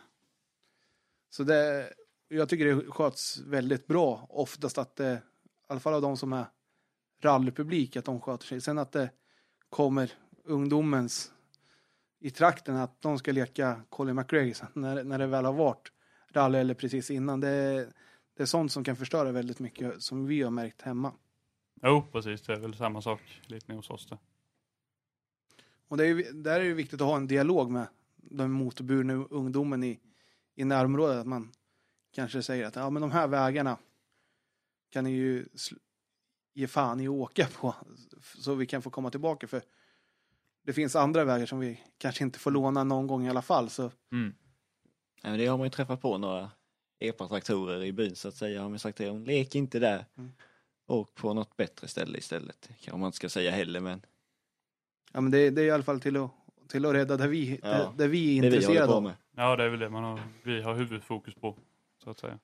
Så 1.30 1.44
det, 1.44 1.94
jag 2.28 2.50
tycker 2.50 2.66
det 2.66 2.92
sköts 2.92 3.40
väldigt 3.40 3.88
bra. 3.88 4.26
Oftast 4.30 4.78
att 4.78 4.96
det, 4.96 5.14
i 5.14 5.20
alla 5.68 5.80
fall 5.80 5.94
av 5.94 6.02
de 6.02 6.18
som 6.18 6.34
är 6.34 6.46
rallypublik, 7.22 7.96
att 7.96 8.06
de 8.06 8.22
sköter 8.22 8.46
sig. 8.46 8.62
Sen 8.62 8.78
att 8.78 8.92
det 8.92 9.10
kommer 9.70 10.12
ungdomens 10.44 11.32
i 12.20 12.30
trakten 12.30 12.76
att 12.76 13.02
de 13.02 13.20
ska 13.20 13.32
leka 13.32 13.82
Colin 13.90 14.16
McRae 14.16 14.54
när, 14.74 15.04
när 15.04 15.20
det 15.20 15.28
väl 15.28 15.46
har 15.46 15.54
varit 15.54 15.92
rally 16.30 16.58
eller 16.58 16.74
precis 16.74 17.12
innan. 17.12 17.40
Det, 17.40 17.88
det 18.38 18.44
är 18.44 18.46
sånt 18.46 18.72
som 18.72 18.84
kan 18.84 18.96
förstöra 18.96 19.32
väldigt 19.32 19.60
mycket 19.60 20.02
som 20.02 20.26
vi 20.26 20.42
har 20.42 20.52
märkt 20.52 20.82
hemma. 20.82 21.14
Jo, 21.84 22.06
precis. 22.12 22.42
Det 22.42 22.54
är 22.54 22.60
väl 22.60 22.76
samma 22.76 23.02
sak 23.02 23.42
lite 23.46 23.74
hos 23.74 23.90
oss 23.90 24.06
där. 24.10 24.18
Och 25.88 25.98
det 25.98 26.08
är, 26.08 26.34
där 26.34 26.60
är 26.60 26.66
det 26.66 26.74
viktigt 26.74 27.02
att 27.02 27.08
ha 27.08 27.18
en 27.18 27.28
dialog 27.28 27.72
med 27.72 27.88
den 28.16 28.52
motorburna 28.52 29.14
ungdomen 29.14 29.84
i, 29.84 30.00
i 30.56 30.66
närområdet. 30.66 31.18
Att 31.18 31.28
man 31.28 31.52
kanske 32.12 32.44
säger 32.44 32.66
att 32.66 32.76
ja, 32.76 32.90
men 32.90 33.02
de 33.02 33.12
här 33.12 33.28
vägarna 33.28 33.78
kan 34.90 35.04
ni 35.04 35.12
ju 35.12 35.46
ge 36.58 36.68
fan 36.68 37.00
i 37.00 37.08
att 37.08 37.14
åka 37.14 37.48
på 37.48 37.76
så 38.22 38.56
vi 38.56 38.66
kan 38.66 38.82
få 38.82 38.90
komma 38.90 39.12
tillbaka. 39.12 39.48
För 39.48 39.62
det 40.64 40.74
finns 40.74 40.96
andra 40.96 41.24
vägar 41.24 41.46
som 41.46 41.60
vi 41.60 41.82
kanske 41.98 42.24
inte 42.24 42.40
får 42.40 42.52
låna 42.52 42.84
någon 42.84 43.08
gång 43.08 43.26
i 43.26 43.30
alla 43.30 43.42
fall. 43.42 43.70
Så 43.70 43.92
Mm. 44.12 44.36
Ja, 45.22 45.30
men 45.30 45.40
det 45.40 45.46
har 45.46 45.58
man 45.58 45.66
ju 45.66 45.72
träffat 45.72 46.02
på 46.02 46.18
några 46.18 46.52
epatraktorer 47.00 47.84
i 47.84 47.92
byn 47.92 48.16
så 48.16 48.28
att 48.28 48.36
säga. 48.36 48.62
Har 48.62 48.70
man 48.70 48.80
sagt 48.80 48.98
till 48.98 49.08
dem, 49.08 49.24
lek 49.24 49.56
inte 49.56 49.80
där. 49.80 50.06
Mm. 50.18 50.32
Och 50.86 51.16
på 51.16 51.34
något 51.34 51.58
bättre 51.58 51.88
ställe 51.88 52.18
istället. 52.18 52.70
Kanske 52.80 52.98
man 52.98 53.08
inte 53.08 53.16
ska 53.16 53.30
säga 53.30 53.52
heller 53.52 53.80
men 53.80 54.06
ja, 55.14 55.22
men 55.22 55.32
det, 55.32 55.50
det 55.50 55.62
är 55.62 55.66
i 55.66 55.72
alla 55.72 55.84
fall 55.84 56.02
till 56.02 56.18
att, 56.18 56.32
till 56.68 56.86
att 56.86 56.94
rädda 56.94 57.18
där 57.18 57.28
vi, 57.28 57.60
Ja, 57.64 57.68
där, 57.70 57.92
där 57.96 58.08
vi 58.08 58.38
är 58.38 58.42
det 58.42 58.48
intresserade 58.48 58.94
av. 58.94 59.12
Ja, 59.36 59.56
det 59.56 59.64
är 59.64 59.70
väl 59.70 59.80
det 59.80 59.90
man 59.90 60.04
har, 60.04 60.20
vi 60.44 60.62
har 60.62 60.76
huvudfokus 60.76 61.36
på, 61.36 61.58
så 62.04 62.10
att 62.10 62.20
säga. 62.20 62.40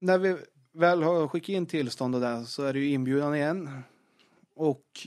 när 0.00 0.18
vi 0.18 0.36
väl 0.76 1.02
har 1.02 1.28
skickat 1.28 1.48
in 1.48 1.66
tillstånd 1.66 2.14
och 2.14 2.20
där 2.20 2.44
så 2.44 2.62
är 2.62 2.72
det 2.72 2.78
ju 2.78 2.88
inbjudan 2.90 3.34
igen. 3.34 3.82
Och 4.54 5.06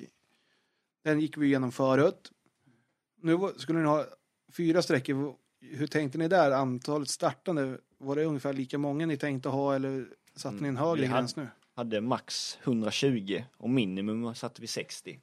den 1.04 1.20
gick 1.20 1.38
vi 1.38 1.46
igenom 1.48 1.72
förut. 1.72 2.32
Nu 3.22 3.38
skulle 3.58 3.80
ni 3.80 3.86
ha 3.86 4.06
fyra 4.54 4.82
sträckor. 4.82 5.36
Hur 5.62 5.88
tänkte 5.88 6.18
ni 6.18 6.28
där? 6.28 6.52
Antalet 6.52 7.10
startande, 7.10 7.78
var 7.98 8.16
det 8.16 8.24
ungefär 8.26 8.54
lika 8.54 8.78
många 8.78 9.06
ni 9.06 9.18
tänkte 9.18 9.50
ha 9.50 9.76
eller 9.76 10.08
satte 10.36 10.56
ni 10.56 10.60
en 10.60 10.66
Mm, 10.66 10.78
högre 10.78 11.02
vi 11.02 11.08
hade- 11.08 11.20
gräns 11.22 11.36
nu? 11.36 11.48
Hade 11.76 12.02
max 12.02 12.58
120 12.64 13.44
och 13.58 13.70
minimum 13.70 14.36
satte 14.36 14.62
vi 14.62 14.68
60. 14.68 15.20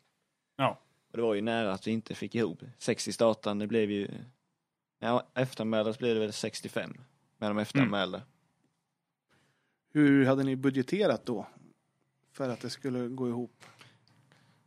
Ja. 0.56 0.80
Och 1.10 1.16
det 1.16 1.22
var 1.22 1.34
ju 1.34 1.40
nära 1.40 1.72
att 1.72 1.86
vi 1.86 1.90
inte 1.90 2.14
fick 2.14 2.34
ihop. 2.34 2.58
60 2.78 3.12
startande 3.12 3.66
blev 3.66 3.90
ju, 3.90 4.08
ja 4.98 5.26
efteranmälda 5.34 5.92
blev 5.92 6.14
det 6.14 6.20
väl 6.20 6.32
65 6.32 6.94
med 7.38 7.50
de 7.50 7.58
efteranmälda. 7.58 8.22
Hur 9.96 10.26
hade 10.26 10.42
ni 10.44 10.56
budgeterat 10.56 11.26
då? 11.26 11.46
För 12.32 12.48
att 12.48 12.60
det 12.60 12.70
skulle 12.70 13.08
gå 13.08 13.28
ihop? 13.28 13.64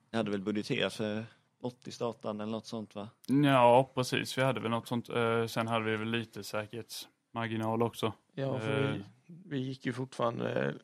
Jag 0.10 0.18
hade 0.18 0.32
väl 0.32 0.42
budgeterat 0.42 0.94
för 0.94 1.26
80 1.62 1.92
startande 1.92 2.44
eller 2.44 2.52
något 2.52 2.66
sånt 2.68 2.96
va? 2.96 3.10
Ja, 3.28 3.92
precis. 3.96 4.38
Vi 4.38 4.42
hade 4.42 4.60
väl 4.60 4.72
något 4.72 4.88
sånt. 4.88 5.10
Eh, 5.10 5.46
sen 5.48 5.68
hade 5.68 5.86
vi 5.86 5.98
väl 5.98 6.10
lite 6.12 6.44
säkerhetsmarginal 6.44 7.82
också. 7.84 8.14
Ja, 8.34 8.60
för 8.60 8.84
Eh. 8.84 8.92
vi, 8.94 9.04
vi 9.46 9.58
gick 9.60 9.86
ju 9.86 9.94
fortfarande 9.94 10.76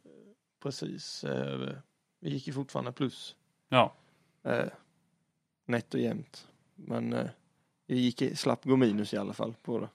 precis, 0.64 1.24
eh, 1.24 1.70
vi 2.20 2.30
gick 2.30 2.48
ju 2.48 2.54
fortfarande 2.54 2.92
plus. 2.92 3.36
Ja, 3.70 3.94
nätt 5.66 5.94
och 5.94 6.00
jämnt. 6.00 6.48
Men 6.76 7.30
vi 7.86 7.96
gick, 8.00 8.22
i- 8.22 8.36
slapp 8.36 8.64
gå 8.64 8.76
minus 8.76 9.14
i 9.14 9.18
alla 9.18 9.34
fall 9.34 9.54
på 9.62 9.80
det. 9.80 9.90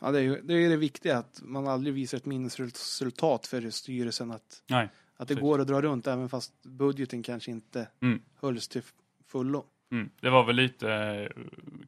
Ja, 0.00 0.10
det 0.10 0.18
är 0.18 0.22
ju 0.22 0.40
det, 0.42 0.54
är 0.54 0.68
det 0.68 0.76
viktiga 0.76 1.18
att 1.18 1.40
man 1.44 1.66
aldrig 1.68 1.94
visar 1.94 2.18
ett 2.18 2.26
minusresultat 2.26 3.46
för 3.46 3.70
styrelsen. 3.70 4.30
Att, 4.30 4.62
nej. 4.66 4.88
att 5.16 5.28
det 5.28 5.34
Precis. 5.34 5.42
går 5.42 5.60
att 5.60 5.66
dra 5.66 5.82
runt 5.82 6.06
även 6.06 6.28
fast 6.28 6.62
budgeten 6.62 7.22
kanske 7.22 7.50
inte 7.50 7.88
Mm. 8.00 8.22
hölls 8.34 8.68
till 8.68 8.82
fullo. 9.24 9.64
Mm. 9.90 10.10
Det 10.20 10.30
var 10.30 10.44
väl 10.44 10.56
lite, 10.56 11.32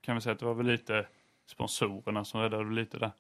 kan 0.01 0.15
vi 0.15 0.21
säga 0.21 0.33
att 0.33 0.39
det 0.39 0.45
var 0.47 0.55
väl 0.55 0.67
lite 0.67 1.07
sponsorerna 1.47 2.25
som 2.25 2.41
räddade 2.41 2.71
lite 2.75 2.99
där. 2.99 3.13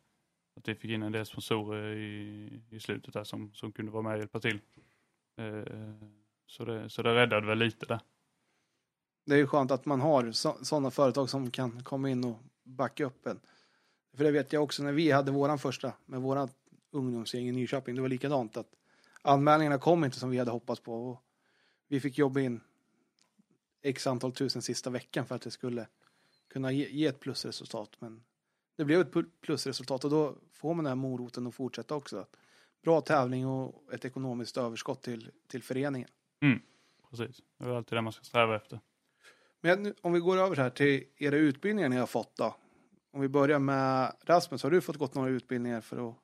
Att 0.56 0.68
vi 0.68 0.74
fick 0.74 0.90
in 0.90 1.02
en 1.02 1.12
del 1.12 1.26
sponsorer 1.26 1.96
i, 1.96 2.60
i 2.70 2.80
slutet 2.80 3.14
där 3.14 3.24
som, 3.24 3.52
som 3.54 3.72
kunde 3.72 3.92
vara 3.92 4.02
med 4.02 4.12
och 4.12 4.18
hjälpa 4.18 4.40
till. 4.40 4.60
Eh, 5.38 5.62
så, 6.46 6.64
det, 6.64 6.88
så 6.90 7.02
det 7.02 7.14
räddade 7.14 7.46
väl 7.46 7.58
lite 7.58 7.86
där. 7.86 8.00
Det 9.26 9.34
är 9.34 9.38
ju 9.38 9.46
skönt 9.46 9.70
att 9.70 9.86
man 9.86 10.00
har 10.00 10.32
sådana 10.64 10.90
företag 10.90 11.30
som 11.30 11.50
kan 11.50 11.82
komma 11.82 12.10
in 12.10 12.24
och 12.24 12.38
backa 12.62 13.04
upp 13.04 13.26
en. 13.26 13.40
För 14.14 14.24
det 14.24 14.30
vet 14.30 14.52
jag 14.52 14.62
också 14.62 14.82
när 14.82 14.92
vi 14.92 15.10
hade 15.10 15.30
våran 15.30 15.58
första 15.58 15.92
med 16.06 16.20
våran 16.20 16.48
ungdomsgäng 16.90 17.48
i 17.48 17.52
Nyköping. 17.52 17.94
Det 17.94 18.00
var 18.00 18.08
likadant 18.08 18.56
att 18.56 18.74
anmälningarna 19.22 19.78
kom 19.78 20.04
inte 20.04 20.18
som 20.18 20.30
vi 20.30 20.38
hade 20.38 20.50
hoppats 20.50 20.80
på. 20.80 21.10
Och 21.10 21.22
vi 21.88 22.00
fick 22.00 22.18
jobba 22.18 22.40
in 22.40 22.60
x 23.82 24.06
antal 24.06 24.32
tusen 24.32 24.62
sista 24.62 24.90
veckan 24.90 25.26
för 25.26 25.34
att 25.34 25.42
det 25.42 25.50
skulle 25.50 25.86
kunna 26.48 26.72
ge, 26.72 26.88
ge 26.88 27.06
ett 27.06 27.20
plusresultat. 27.20 27.90
Men 27.98 28.24
det 28.76 28.84
blev 28.84 29.00
ett 29.00 29.40
plusresultat 29.40 30.04
och 30.04 30.10
då 30.10 30.36
får 30.52 30.74
man 30.74 30.84
den 30.84 30.90
här 30.90 30.96
moroten 30.96 31.46
att 31.46 31.54
fortsätta 31.54 31.94
också. 31.94 32.26
Bra 32.82 33.00
tävling 33.00 33.46
och 33.46 33.92
ett 33.92 34.04
ekonomiskt 34.04 34.56
överskott 34.56 35.02
till, 35.02 35.30
till 35.46 35.62
föreningen. 35.62 36.08
Precis. 37.10 37.42
Det 37.58 37.64
är 37.64 37.68
alltid 37.68 37.98
det 37.98 38.02
man 38.02 38.12
ska 38.12 38.24
sträva 38.24 38.56
efter. 38.56 38.80
Men 39.60 39.94
om 40.00 40.12
vi 40.12 40.20
går 40.20 40.36
över 40.36 40.56
här 40.56 40.70
till 40.70 41.04
era 41.16 41.36
utbildningar 41.36 41.88
ni 41.88 41.96
har 41.96 42.06
fått 42.06 42.36
då. 42.36 42.56
Om 43.12 43.20
vi 43.20 43.28
börjar 43.28 43.58
med 43.58 44.12
Rasmus, 44.24 44.62
har 44.62 44.70
du 44.70 44.80
fått 44.80 44.96
gått 44.96 45.14
några 45.14 45.28
utbildningar 45.30 45.80
för 45.80 46.08
att 46.08 46.16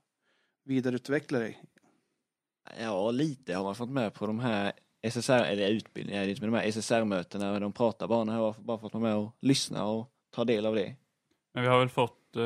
vidareutveckla 0.65 1.39
dig? 1.39 1.63
Ja, 2.81 3.11
lite 3.11 3.55
har 3.55 3.65
man 3.65 3.75
fått 3.75 3.91
med 3.91 4.15
på 4.15 4.27
de 4.27 4.39
här 4.41 4.73
SSR, 5.03 5.33
eller 5.33 5.69
utbildningar, 5.71 6.25
lite 6.25 6.41
med 6.41 6.53
de 6.53 6.59
här 6.59 6.67
SSR-mötena 6.73 7.53
där 7.53 7.61
de 7.61 7.73
pratar 7.73 8.09
bara. 8.09 8.31
Här 8.33 8.39
har 8.39 8.55
bara 8.59 8.79
fått 8.79 8.95
vara 8.95 9.03
med 9.03 9.17
och 9.17 9.37
lyssna 9.41 9.85
och 9.87 10.11
ta 10.31 10.45
del 10.45 10.67
av 10.67 10.75
det. 10.75 10.97
Men 11.55 11.63
vi 11.63 11.69
har 11.69 11.79
väl 11.79 11.89
fått 11.89 12.37
eh, 12.37 12.45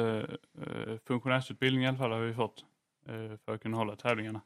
eh, 0.66 0.99
funktionärsutbildning 1.07 1.84
i 1.84 1.88
alla 1.88 1.99
fall 1.99 2.11
har 2.12 2.20
vi 2.20 2.34
fått. 2.34 2.64
Eh, 3.07 3.36
för 3.45 3.55
att 3.55 3.62
kunna 3.62 3.76
hålla 3.76 3.97
tävlingarna. 3.97 4.40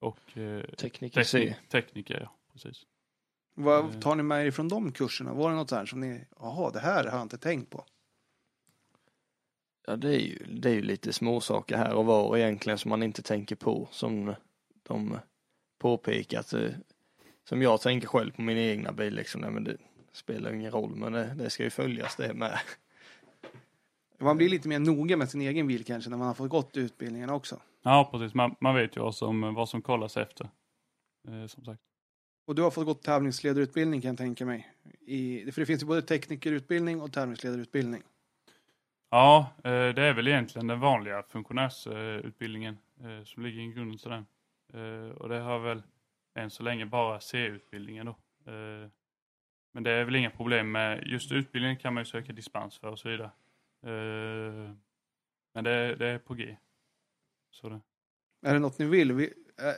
Och 0.00 0.38
eh, 0.38 0.64
Tekniker 0.64 1.24
teknik, 1.24 1.68
tekniker, 1.68 2.20
ja. 2.20 2.34
Precis. 2.52 2.86
Vad 3.54 3.84
Mm. 3.84 4.00
tar 4.00 4.14
ni 4.14 4.22
med 4.22 4.46
er 4.46 4.50
från 4.50 4.68
de 4.68 4.92
kurserna? 4.92 5.34
Var 5.34 5.50
det 5.50 5.56
något 5.56 5.68
så 5.68 5.76
här 5.76 5.86
som 5.86 6.00
ni, 6.00 6.24
jaha, 6.40 6.70
det 6.70 6.80
här 6.80 7.04
har 7.04 7.12
jag 7.18 7.22
inte 7.22 7.38
tänkt 7.38 7.70
på? 7.70 7.84
Ja, 9.86 9.96
det 9.96 10.08
är 10.08 10.20
ju, 10.20 10.38
det 10.48 10.70
är 10.70 10.74
ju 10.74 10.82
lite 10.82 11.12
småsaker 11.12 11.76
här 11.76 11.94
och 11.94 12.04
var 12.04 12.36
egentligen 12.36 12.78
som 12.78 12.88
man 12.88 13.02
inte 13.02 13.22
tänker 13.22 13.56
på 13.56 13.88
som 13.90 14.34
de 14.82 15.18
påpekat. 15.78 16.52
eh, 16.52 16.70
Som 17.48 17.62
jag 17.62 17.80
tänker 17.80 18.08
själv 18.08 18.30
på 18.32 18.42
min 18.42 18.58
egna 18.58 18.92
bil 18.92 19.14
liksom, 19.14 19.40
nej 19.40 19.50
men 19.50 19.64
det 19.64 19.76
spelar 20.12 20.52
ingen 20.52 20.70
roll 20.70 20.96
men 20.96 21.12
det, 21.12 21.34
det 21.38 21.50
ska 21.50 21.62
ju 21.64 21.70
följas 21.70 22.16
det 22.16 22.34
med. 22.34 22.58
Man 24.18 24.36
blir 24.36 24.48
lite 24.48 24.68
mer 24.68 24.78
noga 24.78 25.16
med 25.16 25.30
sin 25.30 25.40
egen 25.40 25.66
bil 25.66 25.84
kanske 25.84 26.10
när 26.10 26.16
man 26.16 26.26
har 26.26 26.34
fått 26.34 26.50
gått 26.50 26.76
utbildningen 26.76 27.30
också. 27.30 27.60
Ja, 27.82 28.08
precis. 28.12 28.34
Man, 28.34 28.54
man 28.60 28.74
vet 28.74 28.96
ju 28.96 29.00
vad 29.00 29.14
som, 29.14 29.54
vad 29.54 29.68
som 29.68 29.82
kollas 29.82 30.16
efter. 30.16 30.48
Eh, 31.28 31.46
som 31.46 31.64
sagt. 31.64 31.80
Och 32.46 32.54
du 32.54 32.62
har 32.62 32.70
fått 32.70 32.86
gått 32.86 33.02
tävlingsledarutbildning 33.02 34.00
kan 34.00 34.08
jag 34.08 34.18
tänka 34.18 34.46
mig. 34.46 34.72
I, 35.00 35.52
för 35.52 35.60
det 35.60 35.66
finns 35.66 35.82
ju 35.82 35.86
både 35.86 36.02
teknikerutbildning 36.02 37.00
och 37.00 37.12
tävlingsledarutbildning. 37.12 38.02
Ja, 39.14 39.52
eh, 39.64 39.94
det 39.94 40.02
är 40.02 40.14
väl 40.14 40.28
egentligen 40.28 40.66
den 40.66 40.80
vanliga 40.80 41.22
funktionärsutbildningen 41.22 42.78
eh, 43.00 43.24
som 43.24 43.42
ligger 43.42 43.60
i 43.60 43.72
grunden 43.72 43.98
till 43.98 44.10
den. 44.10 44.26
Eh, 44.72 45.10
och 45.10 45.28
det 45.28 45.38
har 45.38 45.58
väl 45.58 45.82
än 46.34 46.50
så 46.50 46.62
länge 46.62 46.86
bara 46.86 47.20
C-utbildningen 47.20 48.06
då. 48.06 48.16
Men 49.72 49.82
det 49.82 49.90
är 49.90 50.04
väl 50.04 50.16
inga 50.16 50.30
problem 50.30 50.72
med 50.72 51.06
just 51.06 51.32
utbildningen 51.32 51.76
kan 51.76 51.94
man 51.94 52.00
ju 52.00 52.04
söka 52.04 52.32
dispens 52.32 52.78
för 52.78 52.88
och 52.88 52.98
så 52.98 53.08
vidare. 53.08 53.30
Men 55.54 55.64
det, 55.64 55.96
det 55.96 56.06
är 56.06 56.18
på 56.18 56.34
G. 56.34 56.56
Så 57.50 57.68
det. 57.68 57.80
Är 58.46 58.54
det 58.54 58.60
något 58.60 58.78
ni 58.78 58.84
vill? 58.84 59.12
Vi, 59.12 59.32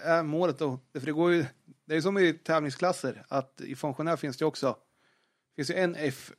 är 0.04 0.22
målet 0.22 0.58
då? 0.58 0.78
För 0.92 1.06
det 1.06 1.12
går 1.12 1.32
ju, 1.32 1.46
Det 1.84 1.96
är 1.96 2.00
som 2.00 2.18
i 2.18 2.32
tävlingsklasser, 2.32 3.24
att 3.28 3.60
i 3.60 3.74
funktionär 3.76 4.16
finns 4.16 4.36
det 4.36 4.44
också, 4.44 4.76
Det 5.50 5.54
finns 5.56 5.70
ju 5.70 5.74
en 5.74 5.96
F 5.98 6.32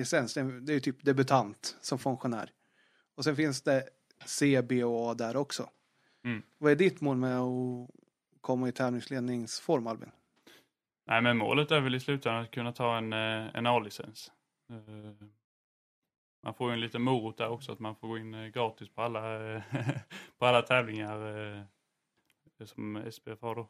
är- 0.00 0.60
det 0.60 0.72
är 0.72 0.74
ju 0.74 0.80
typ 0.80 1.04
debutant 1.04 1.76
som 1.80 1.98
funktionär. 1.98 2.50
Och 3.14 3.24
sen 3.24 3.36
finns 3.36 3.62
det 3.62 3.88
C, 4.24 4.62
B 4.62 4.84
och 4.84 5.10
A 5.10 5.14
där 5.14 5.36
också. 5.36 5.70
Mm. 6.24 6.42
Vad 6.58 6.72
är 6.72 6.76
ditt 6.76 7.00
mål 7.00 7.16
med 7.16 7.38
att 7.40 7.90
komma 8.40 8.68
i 8.68 8.72
tävlingsledningsform, 8.72 9.86
Albin? 9.86 10.10
Nej, 11.06 11.22
men 11.22 11.36
målet 11.36 11.70
är 11.70 11.80
väl 11.80 11.94
i 11.94 12.00
slutändan 12.00 12.42
att 12.42 12.50
kunna 12.50 12.72
ta 12.72 12.96
en, 12.96 13.12
eh, 13.12 13.56
en 13.56 13.66
A-licens. 13.66 14.32
Eh, 14.70 15.26
Man 16.44 16.54
får 16.54 16.70
ju 16.70 16.74
en 16.74 16.80
liten 16.80 17.02
morot 17.02 17.36
där 17.38 17.48
också, 17.48 17.72
att 17.72 17.78
man 17.78 17.96
får 17.96 18.08
gå 18.08 18.18
in 18.18 18.34
eh, 18.34 18.46
gratis 18.46 18.88
på 18.88 19.02
alla, 19.02 19.20
på 20.38 20.46
alla 20.46 20.62
tävlingar 20.62 21.66
som 22.64 23.02
SPF 23.12 23.40
har 23.42 23.54
då. 23.54 23.68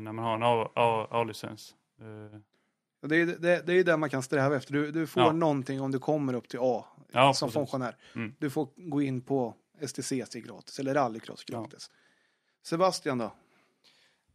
När 0.00 0.12
man 0.12 0.24
har 0.24 0.34
en 0.34 1.06
A-licens. 1.10 1.74
Det 3.00 3.16
är 3.16 3.26
det, 3.26 3.66
det, 3.66 3.72
är 3.74 3.84
det 3.84 3.96
man 3.96 4.10
kan 4.10 4.22
sträva 4.22 4.56
efter. 4.56 4.72
Du, 4.72 4.90
du 4.90 5.06
får 5.06 5.22
Ja. 5.22 5.32
någonting 5.32 5.80
om 5.80 5.90
du 5.92 5.98
kommer 5.98 6.34
upp 6.34 6.48
till 6.48 6.58
A 6.62 6.84
Ja, 7.12 7.34
som 7.34 7.46
precis. 7.48 7.54
funktionär. 7.54 7.96
Mm. 8.14 8.34
Du 8.38 8.50
får 8.50 8.68
gå 8.76 9.02
in 9.02 9.20
på 9.20 9.54
STCC 9.86 10.34
gratis 10.34 10.78
eller 10.78 10.94
rallycross 10.94 11.44
gratis. 11.44 11.90
Sebastian 12.62 13.18
då? 13.18 13.32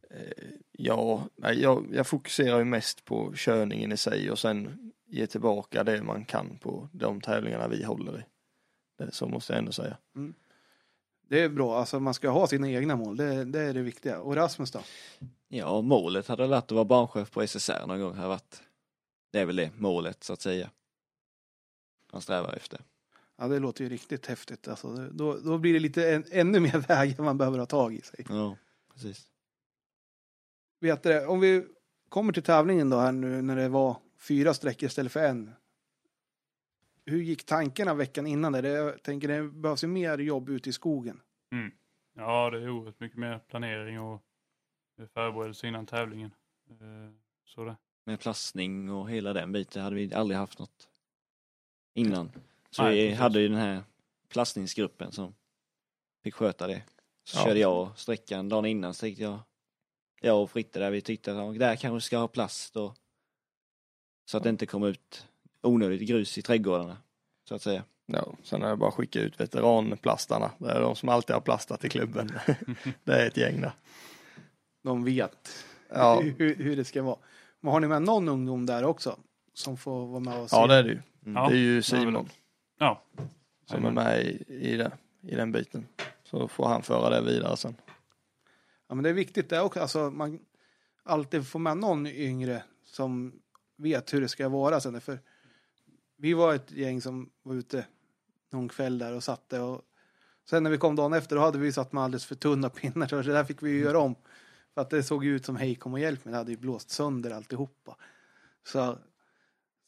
Eh, 0.09 0.17
Ja, 0.71 1.27
jag, 1.53 1.85
jag 1.93 2.07
fokuserar 2.07 2.57
ju 2.59 2.65
mest 2.65 3.05
på 3.05 3.33
körningen 3.35 3.91
i 3.91 3.97
sig 3.97 4.31
och 4.31 4.39
sen 4.39 4.91
ge 5.07 5.27
tillbaka 5.27 5.83
det 5.83 6.03
man 6.03 6.25
kan 6.25 6.57
på 6.57 6.89
de 6.91 7.21
tävlingarna 7.21 7.67
vi 7.67 7.83
håller 7.83 8.19
i. 8.19 8.23
Det, 8.97 9.11
så 9.13 9.27
måste 9.27 9.53
jag 9.53 9.59
ändå 9.59 9.71
säga. 9.71 9.97
Det 11.29 11.39
är 11.43 11.49
bra, 11.49 11.79
alltså 11.79 11.99
man 11.99 12.13
ska 12.13 12.29
ha 12.29 12.47
sina 12.47 12.69
egna 12.71 12.95
mål, 12.95 13.17
det, 13.17 13.43
det 13.43 13.61
är 13.61 13.73
det 13.73 13.81
viktiga. 13.81 14.19
Och 14.19 14.35
Rasmus 14.35 14.71
då? 14.71 14.79
Ja, 15.47 15.81
målet 15.81 16.27
hade 16.27 16.47
varit 16.47 16.63
att 16.63 16.71
vara 16.71 16.85
banchef 16.85 17.31
på 17.31 17.47
SSR 17.47 17.87
någon 17.87 17.99
gång. 17.99 18.15
Har 18.15 18.27
varit. 18.27 18.63
Det 19.31 19.39
är 19.39 19.45
väl 19.45 19.55
det 19.55 19.71
målet 19.77 20.23
så 20.23 20.33
att 20.33 20.41
säga. 20.41 20.69
Man 22.11 22.21
strävar 22.21 22.53
efter. 22.53 22.81
Ja, 23.37 23.47
det 23.47 23.59
låter 23.59 23.83
ju 23.83 23.89
riktigt 23.89 24.25
häftigt. 24.25 24.67
Alltså, 24.67 24.95
då, 24.95 25.37
då 25.37 25.57
blir 25.57 25.73
det 25.73 25.79
lite 25.79 26.13
en, 26.13 26.25
ännu 26.31 26.59
mer 26.59 26.77
vägar 26.87 27.23
man 27.23 27.37
behöver 27.37 27.59
ha 27.59 27.65
tag 27.65 27.93
i 27.93 28.01
sig. 28.01 28.25
Ja, 28.29 28.57
precis. 28.93 29.27
Vet 30.79 31.03
du, 31.03 31.25
om 31.25 31.39
vi 31.39 31.65
kommer 32.09 32.33
till 32.33 32.43
tävlingen 32.43 32.89
då 32.89 32.97
här 32.97 33.11
nu 33.11 33.41
när 33.41 33.55
det 33.55 33.69
var 33.69 33.97
fyra 34.19 34.53
sträckor 34.53 34.87
istället 34.87 35.11
för 35.11 35.19
en. 35.19 35.51
Hur 37.05 37.21
gick 37.21 37.45
tankarna 37.45 37.93
veckan 37.93 38.27
innan 38.27 38.51
det? 38.51 38.67
jag 38.67 39.03
tänker 39.03 39.27
det 39.27 39.43
behövs 39.43 39.83
ju 39.83 39.87
mer 39.87 40.17
jobb 40.17 40.49
ute 40.49 40.69
i 40.69 40.73
skogen. 40.73 41.21
Ja, 42.15 42.49
det 42.49 42.57
är 42.57 42.69
oerhört 42.69 42.99
mycket 42.99 43.17
mer 43.17 43.39
planering 43.39 43.99
och 43.99 44.24
förberedelse 45.13 45.67
innan 45.67 45.85
tävlingen. 45.85 46.31
Eh, 46.69 47.13
Så 47.45 47.65
det. 47.65 47.75
Med 48.05 48.19
plastning 48.19 48.91
och 48.91 49.09
hela 49.09 49.33
den 49.33 49.51
biten 49.51 49.83
hade 49.83 49.95
vi 49.95 50.13
aldrig 50.13 50.37
haft 50.37 50.59
något 50.59 50.87
innan. 51.93 52.31
Så 52.69 52.83
Nej, 52.83 52.95
vi 52.95 53.01
precis. 53.07 53.19
hade 53.19 53.39
ju 53.39 53.47
den 53.47 53.57
här 53.57 53.83
plastningsgruppen 54.29 55.11
som 55.11 55.35
fick 56.23 56.33
sköta 56.35 56.67
det. 56.67 56.83
Så 57.23 57.37
Ja. 57.39 57.43
körde 57.45 57.59
jag 57.59 57.99
sträckan 57.99 58.49
dagen 58.49 58.65
innan 58.65 58.93
så 58.93 58.99
tänkte 59.01 59.23
jag, 59.23 59.39
jag 60.21 60.41
och 60.43 60.51
Fritte 60.51 60.79
där 60.79 60.91
vi 60.91 61.01
tyckte 61.01 61.39
att 61.41 61.59
där 61.59 61.75
kanske 61.75 62.05
ska 62.07 62.17
ha 62.17 62.27
plast 62.27 62.75
och 62.75 62.97
så 64.25 64.37
att 64.37 64.43
det 64.43 64.49
inte 64.49 64.65
kommer 64.65 64.87
ut 64.87 65.27
onödigt 65.61 66.07
grus 66.09 66.37
i 66.37 66.41
trädgårdarna. 66.41 66.97
Så 67.49 67.55
att 67.55 67.61
säga. 67.61 67.83
Ja, 68.05 68.33
sen 68.43 68.61
har 68.61 68.69
jag 68.69 68.79
bara 68.79 68.91
skickat 68.91 69.21
ut 69.21 69.39
veteranplastarna. 69.39 70.51
Det 70.57 70.71
är 70.71 70.81
de 70.81 70.95
som 70.95 71.09
alltid 71.09 71.33
har 71.33 71.41
plastat 71.41 71.85
i 71.85 71.89
klubben. 71.89 72.31
det 73.03 73.13
är 73.21 73.27
ett 73.27 73.37
gäng 73.37 73.61
där. 73.61 73.71
De 74.85 75.03
vet 75.03 75.65
Ja, 75.89 76.21
hur, 76.37 76.55
hur 76.55 76.75
det 76.75 76.85
ska 76.85 77.03
vara. 77.03 77.17
Men 77.59 77.71
har 77.71 77.79
ni 77.79 77.87
med 77.87 78.01
någon 78.01 78.29
ungdom 78.29 78.65
där 78.65 78.83
också? 78.83 79.19
Som 79.53 79.77
får 79.77 80.07
vara 80.07 80.19
med 80.19 80.39
och 80.39 80.49
se? 80.49 80.55
ja 80.55 80.67
det 80.67 80.75
är 80.75 80.83
det 80.83 80.89
ju. 80.89 80.99
Mm. 81.25 81.35
Ja. 81.35 81.49
Det 81.49 81.55
är 81.55 81.59
ju 81.59 81.81
Simon 81.81 82.29
Ja, 82.79 83.01
som 83.65 83.85
är 83.85 83.91
med 83.91 84.25
i, 84.25 84.45
i, 84.47 84.77
det, 84.77 84.91
i 85.21 85.35
den 85.35 85.51
biten. 85.51 85.87
Så 86.23 86.47
får 86.47 86.67
han 86.67 86.83
föra 86.83 87.09
det 87.09 87.21
vidare 87.21 87.57
sen. 87.57 87.75
Ja, 88.87 88.95
men 88.95 89.03
det 89.03 89.09
är 89.09 89.13
viktigt 89.13 89.49
det 89.49 89.61
också. 89.61 89.79
Alltså, 89.79 90.09
man 90.11 90.39
alltid 91.03 91.47
får 91.47 91.59
med 91.59 91.77
någon 91.77 92.07
yngre 92.07 92.63
som 92.83 93.33
vet 93.77 94.13
hur 94.13 94.21
det 94.21 94.27
ska 94.27 94.49
vara 94.49 94.79
sen. 94.79 95.01
För 95.01 95.19
vi 96.17 96.33
var 96.33 96.53
ett 96.53 96.71
gäng 96.71 97.01
som 97.01 97.29
var 97.43 97.55
ute 97.55 97.85
någon 98.51 98.69
kväll 98.69 98.97
där 98.97 99.13
och 99.13 99.23
satte 99.23 99.59
och 99.59 99.81
sen 100.49 100.63
när 100.63 100.69
vi 100.69 100.77
kom 100.77 100.95
dagen 100.95 101.13
efter 101.13 101.35
då 101.35 101.41
hade 101.41 101.57
vi 101.57 101.71
satt 101.71 101.93
med 101.93 102.03
alldeles 102.03 102.25
för 102.25 102.35
tunna 102.35 102.69
pinnar 102.69 103.07
så 103.07 103.15
det 103.21 103.33
där 103.33 103.43
fick 103.43 103.63
vi 103.63 103.71
ju 103.71 103.79
göra 103.79 103.99
om. 103.99 104.15
För 104.75 104.81
att 104.81 104.89
det 104.89 105.03
såg 105.03 105.25
ju 105.25 105.35
ut 105.35 105.45
som 105.45 105.55
hej 105.55 105.75
kom 105.75 105.93
och 105.93 105.99
hjälp 105.99 106.25
mig. 106.25 106.31
Det 106.31 106.37
hade 106.37 106.51
ju 106.51 106.57
blåst 106.57 106.89
sönder 106.89 107.31
alltihopa. 107.31 107.97
Så, 108.67 108.97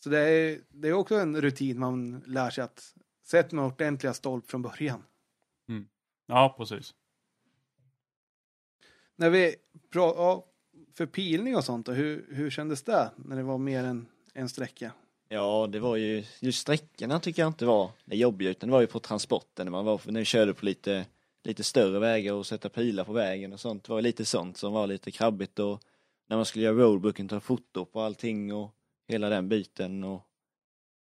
så 0.03 0.09
det, 0.09 0.19
är, 0.19 0.61
det 0.69 0.87
är 0.87 0.93
också 0.93 1.15
en 1.15 1.41
rutin 1.41 1.79
man 1.79 2.23
lär 2.25 2.49
sig 2.49 2.63
att 2.63 2.93
sätta 3.25 3.55
med 3.55 3.65
ordentliga 3.65 4.13
stolp 4.13 4.49
från 4.49 4.61
början. 4.61 5.03
ja 6.25 6.55
precis. 6.57 6.93
När 9.15 9.29
vi 9.29 9.55
pra- 9.93 10.13
ja, 10.15 10.45
för 10.93 11.05
pilning 11.05 11.55
och 11.55 11.63
sånt 11.63 11.85
då, 11.85 11.91
hur, 11.91 12.27
hur 12.31 12.49
kändes 12.49 12.83
det 12.83 13.11
när 13.15 13.35
det 13.35 13.43
var 13.43 13.57
mer 13.57 13.83
än 13.83 14.07
en 14.33 14.49
sträcka? 14.49 14.91
Ja, 15.29 15.67
det 15.71 15.79
var 15.79 15.95
ju, 15.95 16.23
just 16.39 16.61
sträckorna 16.61 17.19
tycker 17.19 17.41
jag 17.41 17.49
inte 17.49 17.65
var 17.65 17.91
det 18.05 18.15
jobbiga 18.15 18.49
utan 18.49 18.69
det 18.69 18.73
var 18.73 18.81
ju 18.81 18.87
på 18.87 18.99
transporten 18.99 19.65
när 19.65 19.71
man 19.71 19.85
var, 19.85 20.01
när 20.05 20.19
vi 20.19 20.25
körde 20.25 20.53
på 20.53 20.65
lite, 20.65 21.05
lite 21.47 21.63
större 21.63 21.99
vägar 21.99 22.33
och 22.33 22.45
sätta 22.45 22.69
pilar 22.69 23.03
på 23.03 23.13
vägen 23.13 23.53
och 23.53 23.59
sånt. 23.59 23.83
Det 23.83 23.91
var 23.93 24.01
lite 24.01 24.25
sånt 24.25 24.57
som 24.57 24.73
var 24.73 24.87
lite 24.87 25.11
krabbigt 25.11 25.59
och 25.59 25.81
när 26.27 26.37
man 26.37 26.45
skulle 26.45 26.65
göra 26.65 26.75
roadbooken, 26.75 27.27
ta 27.27 27.39
foto 27.39 27.85
på 27.85 28.01
allting 28.01 28.53
och 28.53 28.75
hela 29.07 29.29
den 29.29 29.49
biten 29.49 30.03
och, 30.03 30.21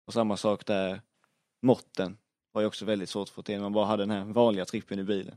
och 0.06 0.12
samma 0.12 0.36
sak 0.36 0.66
där, 0.66 1.00
måtten 1.62 2.18
var 2.52 2.60
ju 2.60 2.66
också 2.66 2.84
väldigt 2.84 3.08
svårt 3.08 3.28
att 3.28 3.34
få 3.34 3.42
till 3.42 3.60
man 3.60 3.72
bara 3.72 3.84
hade 3.84 4.02
den 4.02 4.10
här 4.10 4.24
vanliga 4.24 4.64
trippen 4.64 4.98
i 4.98 5.04
bilen. 5.04 5.36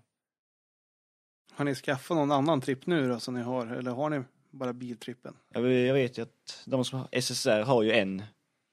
Har 1.52 1.66
ni 1.66 1.76
skaffat 1.76 2.18
någon 2.18 2.32
annan 2.32 2.62
tripp 2.62 2.86
nu 2.86 3.08
då 3.08 3.20
som 3.20 3.34
ni 3.34 3.42
har 3.42 3.68
eller 3.68 3.92
har 3.92 4.10
ni 4.10 4.24
bara 4.52 4.74
biltrippen? 4.74 5.38
Jag 5.50 5.62
vet, 5.62 5.88
jag 5.88 5.94
vet 5.94 6.18
ju 6.18 6.22
att 6.22 6.64
de 6.66 6.86
som 6.86 7.00
har, 7.00 7.22
SSR 7.22 7.62
har 7.62 7.84
ju 7.84 7.92
en 7.92 8.24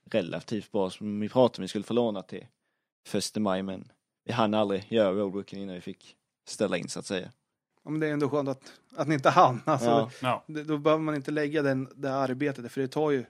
relativt 0.05 0.73
bra 0.73 0.91
som 0.91 1.21
vi 1.21 1.29
pratade 1.29 1.61
om 1.61 1.63
vi 1.63 1.69
skulle 1.69 1.85
få 1.85 1.95
låna 1.95 2.23
till 2.23 2.47
första 3.07 3.41
maj 3.41 3.63
men 3.63 3.93
vi 4.25 4.33
hann 4.33 4.55
aldrig 4.55 4.87
göra 4.89 5.13
roadbooken 5.13 5.59
innan 5.59 5.75
vi 5.75 5.81
fick 5.81 6.17
ställa 6.51 6.77
in 6.77 6.89
så 6.89 6.99
att 6.99 7.07
säga. 7.07 7.33
Ja, 7.85 7.91
men 7.91 8.01
det 8.01 8.07
är 8.07 8.13
ändå 8.13 8.29
skönt 8.31 8.49
att, 8.49 8.73
att 8.97 9.09
ni 9.09 9.15
inte 9.15 9.31
hann. 9.31 9.63
Alltså, 9.65 9.89
Ja. 9.89 10.11
Ja, 10.23 10.45
det, 10.47 10.65
då 10.65 10.79
behöver 10.79 11.03
man 11.03 11.15
inte 11.15 11.31
lägga 11.31 11.63
den, 11.63 11.89
det 11.95 12.15
arbetet 12.15 12.73
för 12.73 12.81
det 12.81 12.89
tar 12.89 13.11
ju 13.11 13.25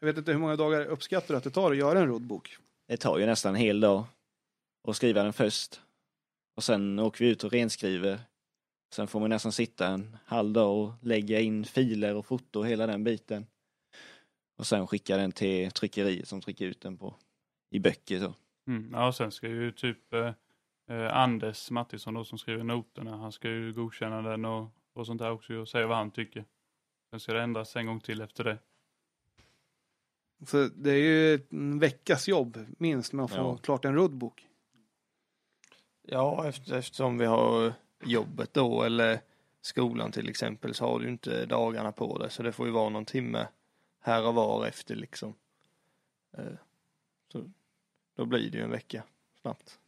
jag 0.00 0.06
vet 0.06 0.18
inte 0.18 0.32
hur 0.32 0.38
många 0.38 0.56
dagar 0.56 0.84
uppskattar 0.84 1.34
du 1.34 1.38
att 1.38 1.44
det 1.44 1.50
tar 1.50 1.70
att 1.70 1.76
göra 1.76 2.00
en 2.00 2.06
roadbook? 2.06 2.56
Det 2.88 2.96
tar 2.96 3.18
ju 3.18 3.26
nästan 3.26 3.54
en 3.54 3.60
hel 3.60 3.80
dag 3.80 4.04
att 4.88 4.96
skriva 4.96 5.22
den 5.22 5.32
först 5.32 5.80
och 6.56 6.64
sen 6.64 6.98
åker 6.98 7.24
vi 7.24 7.30
ut 7.30 7.44
och 7.44 7.52
renskriver. 7.52 8.20
Sen 8.94 9.08
får 9.08 9.20
man 9.20 9.30
nästan 9.30 9.52
sitta 9.52 9.86
en 9.86 10.16
halv 10.24 10.52
dag 10.52 10.78
och 10.78 10.92
lägga 11.00 11.40
in 11.40 11.64
filer 11.64 12.14
och 12.14 12.26
foto 12.26 12.58
och 12.58 12.66
hela 12.66 12.86
den 12.86 13.04
biten. 13.04 13.46
Och 14.58 14.66
sen 14.66 14.86
skicka 14.86 15.16
den 15.16 15.32
till 15.32 15.70
tryckeriet 15.70 16.28
som 16.28 16.40
trycker 16.40 16.66
ut 16.66 16.80
den 16.80 16.96
på 16.96 17.14
i 17.70 17.80
böcker 17.80 18.18
så. 18.18 18.34
mm. 18.66 18.90
ja 18.92 19.08
och 19.08 19.14
sen 19.14 19.32
ska 19.32 19.48
ju 19.48 19.72
typ 19.72 20.12
eh, 20.12 20.32
eh, 20.88 21.16
Anders 21.16 21.70
Mattisson 21.70 22.14
då 22.14 22.24
som 22.24 22.38
skriver 22.38 22.64
noterna, 22.64 23.16
han 23.16 23.32
ska 23.32 23.48
ju 23.48 23.72
godkänna 23.72 24.22
den 24.22 24.44
och, 24.44 24.68
och 24.92 25.06
sånt 25.06 25.18
där 25.20 25.30
också 25.30 25.54
och 25.54 25.68
säga 25.68 25.86
vad 25.86 25.96
han 25.96 26.10
tycker. 26.10 26.44
Sen 27.10 27.20
ska 27.20 27.32
det 27.32 27.42
ändras 27.42 27.76
en 27.76 27.86
gång 27.86 28.00
till 28.00 28.20
efter 28.20 28.44
det. 28.44 28.58
Så 30.46 30.68
det 30.68 30.90
är 30.90 30.96
ju 30.96 31.34
en 31.50 31.78
veckas 31.78 32.28
jobb 32.28 32.66
minst 32.78 33.12
med 33.12 33.24
att 33.24 33.30
få 33.30 33.36
Ja. 33.36 33.56
klart 33.56 33.84
en 33.84 33.94
roadbook. 33.94 34.46
Ja, 36.02 36.48
efter, 36.48 36.76
eftersom 36.76 37.18
vi 37.18 37.26
har 37.26 37.72
jobbet 38.04 38.54
då 38.54 38.82
eller 38.82 39.20
skolan 39.60 40.12
till 40.12 40.28
exempel 40.28 40.74
så 40.74 40.84
har 40.84 41.00
du 41.00 41.08
inte 41.08 41.46
dagarna 41.46 41.92
på 41.92 42.18
det 42.18 42.30
så 42.30 42.42
det 42.42 42.52
får 42.52 42.66
ju 42.66 42.72
vara 42.72 42.88
någon 42.88 43.04
timme 43.04 43.48
här 44.00 44.26
och 44.26 44.34
var 44.34 44.66
efter 44.66 44.96
liksom. 44.96 45.34
Eh, 46.38 46.44
Så 47.32 47.50
då 48.16 48.24
blir 48.24 48.50
det 48.50 48.58
ju 48.58 48.64
en 48.64 48.70
vecka 48.70 49.02
snabbt. 49.40 49.78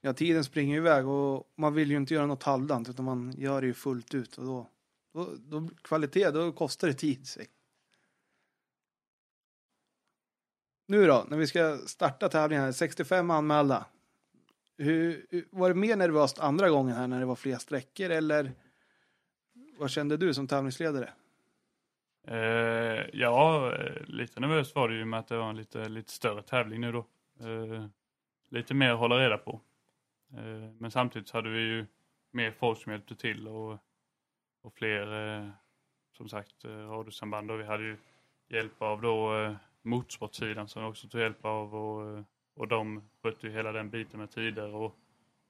Ja, 0.00 0.12
tiden 0.12 0.44
springer 0.44 0.76
iväg 0.76 1.08
och 1.08 1.52
man 1.56 1.74
vill 1.74 1.90
ju 1.90 1.96
inte 1.96 2.14
göra 2.14 2.26
något 2.26 2.42
halvdant 2.42 2.88
utan 2.88 3.04
man 3.04 3.34
gör 3.38 3.60
det 3.60 3.66
ju 3.66 3.74
fullt 3.74 4.14
ut 4.14 4.38
och 4.38 4.44
då, 4.44 4.66
då, 5.12 5.28
då 5.38 5.68
kvalitet, 5.82 6.30
då 6.30 6.52
kostar 6.52 6.88
det 6.88 6.94
tid 6.94 7.26
sig. 7.26 7.46
Nu 10.86 11.06
då, 11.06 11.26
när 11.28 11.36
vi 11.36 11.46
ska 11.46 11.78
starta 11.86 12.28
tävlingen 12.28 12.64
här, 12.64 12.72
65 12.72 13.30
anmälda. 13.30 13.86
Hur, 14.78 15.26
var 15.50 15.68
det 15.68 15.74
mer 15.74 15.96
nervöst 15.96 16.38
andra 16.38 16.70
gången 16.70 16.96
här 16.96 17.06
när 17.06 17.20
det 17.20 17.26
var 17.26 17.36
fler 17.36 17.56
sträckor 17.56 18.10
eller 18.10 18.52
vad 19.78 19.90
kände 19.90 20.16
du 20.16 20.34
som 20.34 20.46
tävlingsledare? 20.46 21.10
Eh, 22.26 23.04
ja, 23.12 23.72
lite 24.06 24.40
nervöst 24.40 24.74
var 24.74 24.88
det 24.88 24.94
ju 24.94 25.04
med 25.04 25.20
att 25.20 25.28
det 25.28 25.36
var 25.36 25.50
en 25.50 25.56
lite, 25.56 25.88
lite 25.88 26.12
större 26.12 26.42
tävling 26.42 26.80
nu 26.80 26.92
då. 26.92 27.06
Eh, 27.40 27.86
lite 28.48 28.74
mer 28.74 28.90
att 28.90 28.98
hålla 28.98 29.18
reda 29.18 29.38
på. 29.38 29.60
Eh, 30.32 30.70
men 30.78 30.90
samtidigt 30.90 31.28
så 31.28 31.36
hade 31.36 31.50
vi 31.50 31.60
ju 31.60 31.86
mer 32.30 32.50
folk 32.50 32.82
som 32.82 32.92
hjälpte 32.92 33.16
till 33.16 33.48
och, 33.48 33.78
och 34.62 34.74
fler 34.74 35.36
eh, 35.36 35.48
som 36.16 36.28
sagt 36.28 36.64
eh, 36.64 36.70
radiosamband 36.70 37.50
och 37.50 37.60
vi 37.60 37.64
hade 37.64 37.82
ju 37.84 37.96
hjälp 38.48 38.82
av 38.82 39.02
då 39.02 39.36
eh, 39.36 39.56
motorsportsidan 39.82 40.68
som 40.68 40.82
vi 40.82 40.88
också 40.88 41.08
tog 41.08 41.20
hjälp 41.20 41.44
av 41.44 41.74
och, 41.74 42.24
och 42.54 42.68
de 42.68 43.08
skötte 43.22 43.46
ju 43.46 43.52
hela 43.52 43.72
den 43.72 43.90
biten 43.90 44.20
med 44.20 44.30
tider 44.30 44.74
och, 44.74 44.94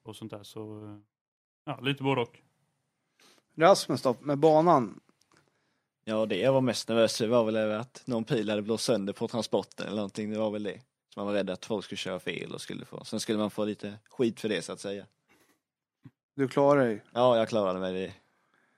och 0.02 0.16
sånt 0.16 0.30
där 0.30 0.42
så 0.42 0.82
ja, 1.64 1.80
lite 1.80 2.02
både 2.02 2.20
och. 2.20 2.38
Rasmus 3.56 4.02
då, 4.02 4.16
med 4.20 4.38
banan. 4.38 5.00
Ja, 6.04 6.26
det 6.26 6.36
jag 6.36 6.52
var 6.52 6.60
mest 6.60 6.88
nervös 6.88 7.20
över 7.20 7.36
var 7.36 7.44
väl 7.44 7.80
att 7.80 8.02
någon 8.06 8.24
pil 8.24 8.50
hade 8.50 8.62
blåst 8.62 8.84
sönder 8.84 9.12
på 9.12 9.28
transporten 9.28 9.86
eller 9.86 9.96
någonting. 9.96 10.30
Det 10.30 10.38
var 10.38 10.50
väl 10.50 10.62
det. 10.62 10.80
Man 11.18 11.26
var 11.26 11.34
rädd 11.34 11.50
att 11.50 11.64
folk 11.64 11.84
skulle 11.84 11.96
köra 11.96 12.20
fel 12.20 12.54
och 12.54 12.60
skulle 12.60 12.84
få. 12.84 13.04
Sen 13.04 13.20
skulle 13.20 13.38
man 13.38 13.50
få 13.50 13.64
lite 13.64 13.98
skit 14.08 14.40
för 14.40 14.48
det 14.48 14.62
så 14.62 14.72
att 14.72 14.80
säga. 14.80 15.06
Du 16.36 16.48
klarar 16.48 16.84
dig. 16.86 17.02
Ja, 17.12 17.36
jag 17.36 17.48
klarade 17.48 17.80
mig. 17.80 17.92
Det, 17.92 18.14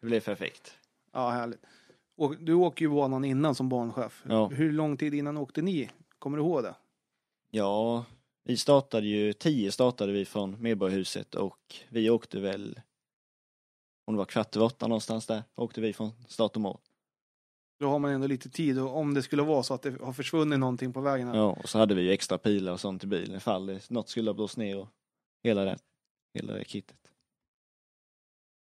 det 0.01 0.07
blev 0.07 0.20
perfekt. 0.20 0.78
Ja, 1.12 1.30
härligt. 1.30 1.61
Och 2.16 2.36
du 2.36 2.55
åker 2.55 2.84
ju 2.84 2.91
banan 2.91 3.24
innan 3.24 3.55
som 3.55 3.68
banchef. 3.68 4.24
Ja. 4.28 4.47
Hur 4.49 4.72
lång 4.72 4.97
tid 4.97 5.14
innan 5.14 5.36
åkte 5.36 5.62
ni? 5.62 5.91
Kommer 6.18 6.36
du 6.36 6.43
ihåg 6.43 6.62
det? 6.62 6.74
Ja, 7.51 8.05
vi 8.45 8.57
startade 8.57 9.07
ju, 9.07 9.32
tio 9.32 9.72
startade 9.72 10.12
vi 10.12 10.24
från 10.24 10.62
Medborgarhuset 10.62 11.34
och 11.34 11.74
vi 11.88 12.11
åkte 12.11 12.41
väl, 12.41 12.80
om 14.05 14.14
det 14.14 14.18
var 14.18 14.24
kvart 14.24 14.57
över 14.57 14.66
åtta 14.66 14.86
någonstans 14.86 15.26
där, 15.26 15.43
åkte 15.55 15.80
vi 15.80 15.93
från 15.93 16.11
start 16.28 16.57
och 16.57 16.62
mål. 16.62 16.78
Då 17.81 17.89
har 17.89 17.99
man 17.99 18.11
ändå 18.11 18.26
lite 18.26 18.49
tid 18.51 18.78
och 18.78 18.97
om 18.97 19.14
det 19.14 19.22
skulle 19.22 19.43
vara 19.43 19.62
så 19.62 19.74
att 19.74 19.83
det 19.83 20.01
har 20.01 20.12
försvunnit 20.12 20.59
någonting 20.59 20.93
på 20.93 21.01
vägen. 21.01 21.28
här. 21.28 21.37
Ja, 21.37 21.59
och 21.62 21.68
så 21.68 21.78
hade 21.78 21.95
vi 21.95 22.03
ju 22.03 22.11
extra 22.12 22.39
pilar 22.39 22.72
och 22.72 22.81
sånt 22.81 23.05
i 23.05 23.07
bilen 23.07 23.37
ifall 23.37 23.66
det, 23.66 23.91
något 23.91 24.09
skulle 24.09 24.31
ha 24.31 24.35
blåst 24.35 24.57
ner 24.57 24.78
och 24.78 24.89
hela 25.43 25.64
det, 25.64 25.78
hela 26.35 26.53
det 26.53 26.64
kittet. 26.64 26.97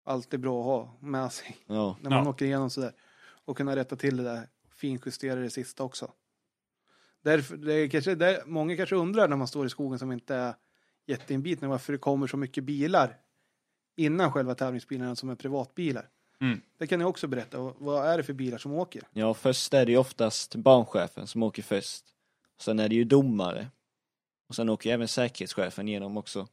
Alltid 0.05 0.39
bra 0.39 0.59
att 0.59 0.65
ha 0.65 1.07
med 1.07 1.31
sig 1.31 1.57
Ja, 1.67 1.97
när 2.01 2.09
man 2.09 2.23
Ja. 2.23 2.29
åker 2.29 2.45
igenom 2.45 2.69
sådär. 2.69 2.93
Och 3.45 3.57
kunna 3.57 3.75
rätta 3.75 3.95
till 3.95 4.17
det 4.17 4.23
där. 4.23 4.47
Finjustera 4.69 5.39
det 5.39 5.49
sista 5.49 5.83
också. 5.83 6.11
Därför, 7.21 7.57
det 7.57 7.73
är 7.73 7.87
kanske, 7.89 8.15
det, 8.15 8.43
många 8.45 8.77
kanske 8.77 8.95
undrar 8.95 9.27
när 9.27 9.35
man 9.37 9.47
står 9.47 9.65
i 9.65 9.69
skogen 9.69 9.99
som 9.99 10.11
inte 10.11 10.35
är 10.35 10.55
jätteinbitna 11.07 11.67
varför 11.67 11.93
det 11.93 11.99
kommer 11.99 12.27
så 12.27 12.37
mycket 12.37 12.63
bilar 12.63 13.17
innan 13.95 14.31
själva 14.31 14.55
tävlingsbilarna 14.55 15.15
som 15.15 15.29
är 15.29 15.35
privatbilar. 15.35 16.09
Mm. 16.41 16.61
Det 16.77 16.87
kan 16.87 16.99
ni 16.99 17.05
också 17.05 17.27
berätta. 17.27 17.73
Vad- 17.77 18.05
är 18.05 18.17
det 18.17 18.23
för 18.23 18.33
bilar 18.33 18.57
som 18.57 18.73
åker? 18.73 19.01
ja 19.13 19.33
först 19.33 19.73
är 19.73 19.85
det 19.85 19.91
ju 19.91 19.97
oftast 19.97 20.55
banchefen 20.55 21.27
som 21.27 21.43
åker 21.43 21.63
först. 21.63 22.05
Sen 22.59 22.79
är 22.79 22.89
det 22.89 22.95
ju 22.95 23.03
domare. 23.03 23.67
Och 24.49 24.55
sen 24.55 24.69
åker 24.69 24.93
även 24.93 25.07
säkerhetschefen 25.07 25.87
igenom 25.87 26.17
också. 26.17 26.47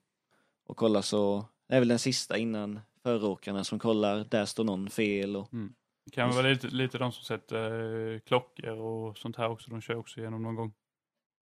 Och 0.66 0.76
kollar 0.76 1.02
så, 1.02 1.44
det 1.68 1.74
är 1.74 1.78
väl 1.78 1.88
den 1.88 1.98
sista 1.98 2.38
innan 2.38 2.80
föråkarna 3.02 3.64
som 3.64 3.78
kollar, 3.78 4.24
där 4.30 4.44
står 4.44 4.64
någon 4.64 4.90
fel 4.90 5.36
och 5.36 5.48
Det 6.04 6.10
kan 6.12 6.30
vara 6.30 6.48
lite, 6.48 6.66
lite 6.66 6.98
de 6.98 7.12
som 7.12 7.24
sätter 7.24 7.70
eh, 8.14 8.18
klockor 8.18 8.68
och 8.70 9.18
sånt 9.18 9.36
här 9.36 9.48
också. 9.48 9.70
De 9.70 9.80
kör 9.80 9.96
också 9.96 10.20
igenom 10.20 10.42
någon 10.42 10.54
gång. 10.54 10.72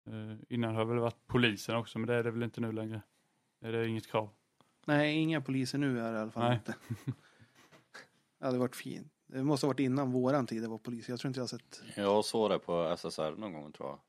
Eh, 0.09 0.38
innan 0.49 0.75
har 0.75 0.86
det 0.86 0.89
väl 0.91 0.99
varit 0.99 1.27
polisen 1.27 1.75
också 1.75 1.99
men 1.99 2.07
det 2.07 2.13
är 2.15 2.23
det 2.23 2.32
väl 2.32 2.43
inte 2.43 2.61
nu 2.61 2.71
längre. 2.71 3.01
Det 3.61 3.67
är 3.67 3.84
inget 3.84 4.11
krav. 4.11 4.29
Nej, 4.86 5.15
inga 5.15 5.41
poliser 5.41 5.77
nu 5.77 5.99
är 5.99 6.11
det 6.11 6.17
i 6.17 6.21
alla 6.21 6.32
fall 6.32 6.43
Nej. 6.49 6.53
inte. 6.53 6.75
det 8.41 8.47
hade 8.47 8.59
varit 8.59 8.75
fint. 8.75 9.13
Det 9.27 9.43
måste 9.43 9.65
ha 9.65 9.69
varit 9.73 9.79
innan 9.79 10.11
våran 10.11 10.47
tid 10.47 10.61
det 10.61 10.67
var 10.67 10.77
polis. 10.77 11.09
Jag 11.09 11.19
tror 11.19 11.29
inte 11.29 11.39
jag 11.39 11.43
har 11.43 11.47
sett. 11.47 11.81
Jag 11.95 12.25
såg 12.25 12.49
det 12.49 12.59
på 12.59 12.95
SSR 12.97 13.31
någon 13.37 13.53
gång 13.53 13.71
tror 13.71 13.89
jag. 13.89 13.99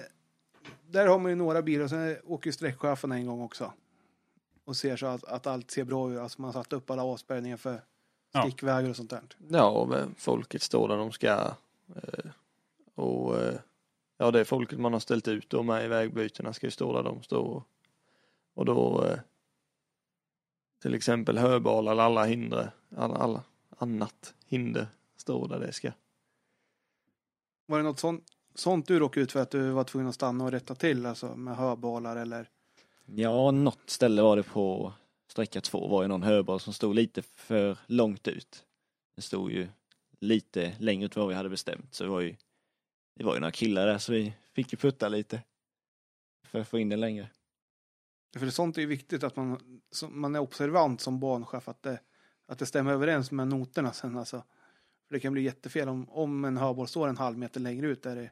där 0.90 1.08
har 1.08 1.20
man 1.20 1.32
ju 1.32 1.36
några 1.36 1.62
bilar 1.62 1.84
och 1.84 1.90
sen 1.90 2.18
åker 2.26 2.48
ju 2.48 2.52
sträckchefen 2.54 3.12
en 3.12 3.26
gång 3.26 3.42
också. 3.42 3.74
Och 4.66 4.76
ser 4.78 4.98
så 4.98 5.06
att, 5.06 5.24
att 5.24 5.48
allt 5.48 5.72
ser 5.72 5.84
bra 5.84 6.12
ut. 6.12 6.20
Alltså 6.20 6.42
man 6.42 6.54
har 6.54 6.64
satt 6.64 6.74
upp 6.74 6.90
alla 6.90 7.04
avspärrningar 7.04 7.58
för 7.58 7.82
Ja. 8.32 8.42
stickvägar 8.42 8.90
och 8.90 8.96
sånt 8.96 9.10
där. 9.10 9.22
Ja, 9.50 9.86
men 9.90 10.16
folket 10.18 10.62
står 10.62 10.88
där 10.88 10.98
de 10.98 11.12
ska. 11.12 11.28
eh, 11.96 12.30
Och 12.96 13.40
eh, 13.42 13.54
ja, 14.18 14.32
det 14.32 14.46
folket 14.46 14.80
man 14.80 14.94
har 14.94 15.00
ställt 15.00 15.28
ut 15.28 15.50
då 15.50 15.64
med 15.64 15.86
i 15.86 15.88
vägbytena 15.88 16.54
ska 16.54 16.68
ju 16.68 16.72
stå 16.72 16.94
där 16.94 17.04
de 17.04 17.24
står. 17.24 17.64
Och 18.54 18.66
då 18.66 19.06
till 20.82 20.94
exempel 20.94 21.38
eller 21.92 22.02
alla 22.04 22.24
hinder, 22.26 22.72
alla, 22.98 23.16
alla 23.16 23.44
annat 23.78 24.34
hinder 24.46 24.88
står 25.18 25.48
där 25.48 25.60
det 25.60 25.74
ska. 25.74 25.92
Var 27.66 27.78
det 27.78 27.84
något 27.84 28.00
sånt, 28.00 28.24
sånt 28.56 28.88
du 28.88 29.00
råkade 29.00 29.24
ut 29.24 29.32
för 29.32 29.40
att 29.40 29.52
du 29.52 29.70
var 29.70 29.84
tvungen 29.84 30.10
att 30.10 30.16
stanna 30.16 30.44
och 30.44 30.52
rätta 30.52 30.76
till? 30.76 31.06
Alltså 31.06 31.36
med 31.36 31.56
hörbalar 31.56 32.16
eller? 32.16 32.50
Ja, 33.06 33.52
något 33.52 33.90
ställe 33.90 34.22
var 34.22 34.36
det 34.36 34.44
på 34.44 34.94
sträcka 35.28 35.62
två 35.62 35.88
var 35.88 36.02
ju 36.02 36.08
någon 36.08 36.24
hörbal 36.24 36.60
som 36.60 36.74
stod 36.74 36.96
lite 36.96 37.22
för 37.22 37.78
långt 37.86 38.28
ut. 38.28 38.66
Det 39.16 39.22
stod 39.22 39.52
ju 39.52 39.68
lite 40.20 40.76
längre 40.80 41.06
ut 41.06 41.16
än 41.16 41.20
vad 41.20 41.30
vi 41.30 41.36
hade 41.36 41.50
bestämt 41.50 41.94
så 41.94 42.04
det 42.04 42.10
var 42.10 42.22
ju 42.22 42.36
det 43.16 43.24
var 43.24 43.34
ju 43.34 43.40
några 43.40 43.52
killar 43.52 43.88
där 43.88 43.98
så 43.98 44.12
vi 44.12 44.34
fick 44.54 44.74
ju 44.74 44.78
putta 44.78 45.10
lite 45.10 45.42
för 46.44 46.60
att 46.60 46.68
få 46.68 46.80
in 46.80 46.90
den 46.90 47.00
längre. 47.00 47.30
För 48.38 48.46
det 48.46 48.52
sånt 48.52 48.78
är 48.78 48.82
ju 48.82 48.88
viktigt 48.88 49.24
att 49.24 49.36
man, 49.36 49.82
man 50.10 50.36
är 50.36 50.40
observant 50.40 51.02
som 51.02 51.20
banchef 51.20 51.68
att 51.68 51.84
det, 51.84 52.00
att 52.48 52.60
det 52.60 52.66
stämmer 52.66 52.92
överens 52.94 53.32
med 53.32 53.48
noterna 53.48 53.94
sen 53.94 54.18
alltså. 54.18 54.44
För 55.08 55.14
det 55.14 55.20
kan 55.20 55.34
bli 55.34 55.42
jättefel 55.42 55.90
om, 55.90 56.10
om 56.10 56.46
en 56.46 56.58
hörboll 56.58 56.88
står 56.88 57.08
en 57.08 57.18
halv 57.18 57.38
meter 57.38 57.60
längre 57.60 57.88
ut 57.88 58.06
är 58.06 58.16
det 58.16 58.32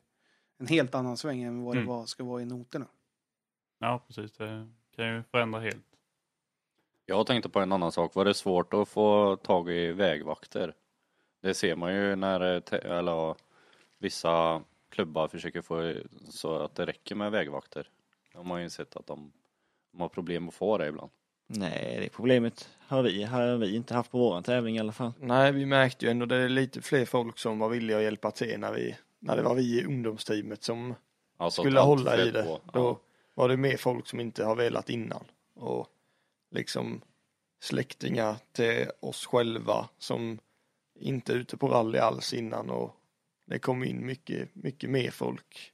en 0.58 0.68
helt 0.68 0.96
annan 0.96 1.18
sväng 1.18 1.44
än 1.44 1.64
vad 1.64 1.76
Mm. 1.76 1.86
det 1.86 1.92
var, 1.94 2.06
ska 2.06 2.24
vara 2.24 2.42
i 2.42 2.46
noterna. 2.46 2.86
ja, 3.80 4.04
precis. 4.08 4.32
Det 4.38 4.68
kan 4.96 5.08
ju 5.16 5.24
förändra 5.24 5.60
helt. 5.60 5.86
Jag 7.06 7.28
tänkte 7.28 7.50
på 7.50 7.60
en 7.60 7.72
annan 7.72 7.92
sak. 7.92 8.16
Var 8.16 8.26
det 8.26 8.34
svårt 8.34 8.74
att 8.74 8.90
få 8.90 9.36
tag 9.36 9.70
i 9.70 9.92
vägvakter? 9.92 10.74
Det 11.42 11.54
ser 11.54 11.76
man 11.76 11.94
ju 11.96 12.16
när 12.16 12.40
eller, 12.76 13.36
vissa 13.98 14.64
klubbar 14.90 15.28
försöker 15.28 15.62
få 15.62 15.94
så 16.30 16.56
att 16.60 16.76
det 16.76 16.86
räcker 16.86 17.16
med 17.16 17.32
vägvakter. 17.32 17.90
De 18.34 18.52
har 18.52 18.58
ju 18.58 18.70
sett 18.70 18.96
att 18.96 19.08
de, 19.08 19.32
de 19.92 20.02
har 20.02 20.10
problem 20.10 20.48
att 20.48 20.54
få 20.56 20.78
det 20.78 20.88
ibland. 20.88 21.12
Nej, 21.48 21.98
det 22.02 22.10
problemet 22.10 22.70
har 22.88 23.04
vi, 23.04 23.24
har 23.24 23.58
vi 23.58 23.76
inte 23.76 23.94
haft 23.94 24.12
på 24.12 24.18
våran 24.18 24.44
tävling 24.44 24.76
i 24.76 24.80
alla 24.80 24.92
fall. 24.92 25.12
Nej, 25.20 25.52
vi 25.52 25.66
märkte 25.66 26.06
ju 26.06 26.12
ändå 26.12 26.26
det 26.26 26.36
är 26.36 26.50
lite 26.50 26.82
fler 26.82 27.06
folk 27.06 27.38
som 27.40 27.60
var 27.60 27.70
villiga 27.70 27.98
att 27.98 28.04
hjälpa 28.04 28.32
till 28.32 28.60
när 28.60 28.74
vi, 28.74 28.96
när 29.20 29.36
det 29.36 29.44
var 29.44 29.56
vi 29.56 29.80
i 29.80 29.86
ungdomsteamet 29.86 30.64
som 30.64 30.96
Alltså 31.38 31.62
skulle 31.62 31.80
hålla 31.80 32.18
i 32.18 32.32
det. 32.32 32.44
på. 32.44 32.62
Då 32.74 32.80
Ja. 32.80 33.00
var 33.34 33.50
det 33.50 33.58
mer 33.58 33.78
folk 33.78 34.08
som 34.08 34.20
inte 34.20 34.46
har 34.46 34.56
velat 34.56 34.90
innan. 34.90 35.24
Och 35.56 35.88
liksom 36.52 37.02
släktingar 37.60 38.36
till 38.52 38.86
oss 39.00 39.26
själva 39.26 39.90
som 39.98 40.40
inte 41.00 41.34
är 41.34 41.38
ute 41.38 41.58
på 41.58 41.68
rally 41.68 41.98
alls 41.98 42.34
innan 42.34 42.70
och 42.70 42.96
det 43.46 43.60
kom 43.60 43.84
in 43.84 44.06
mycket, 44.06 44.56
mycket 44.56 44.90
mer 44.90 45.12
folk 45.12 45.72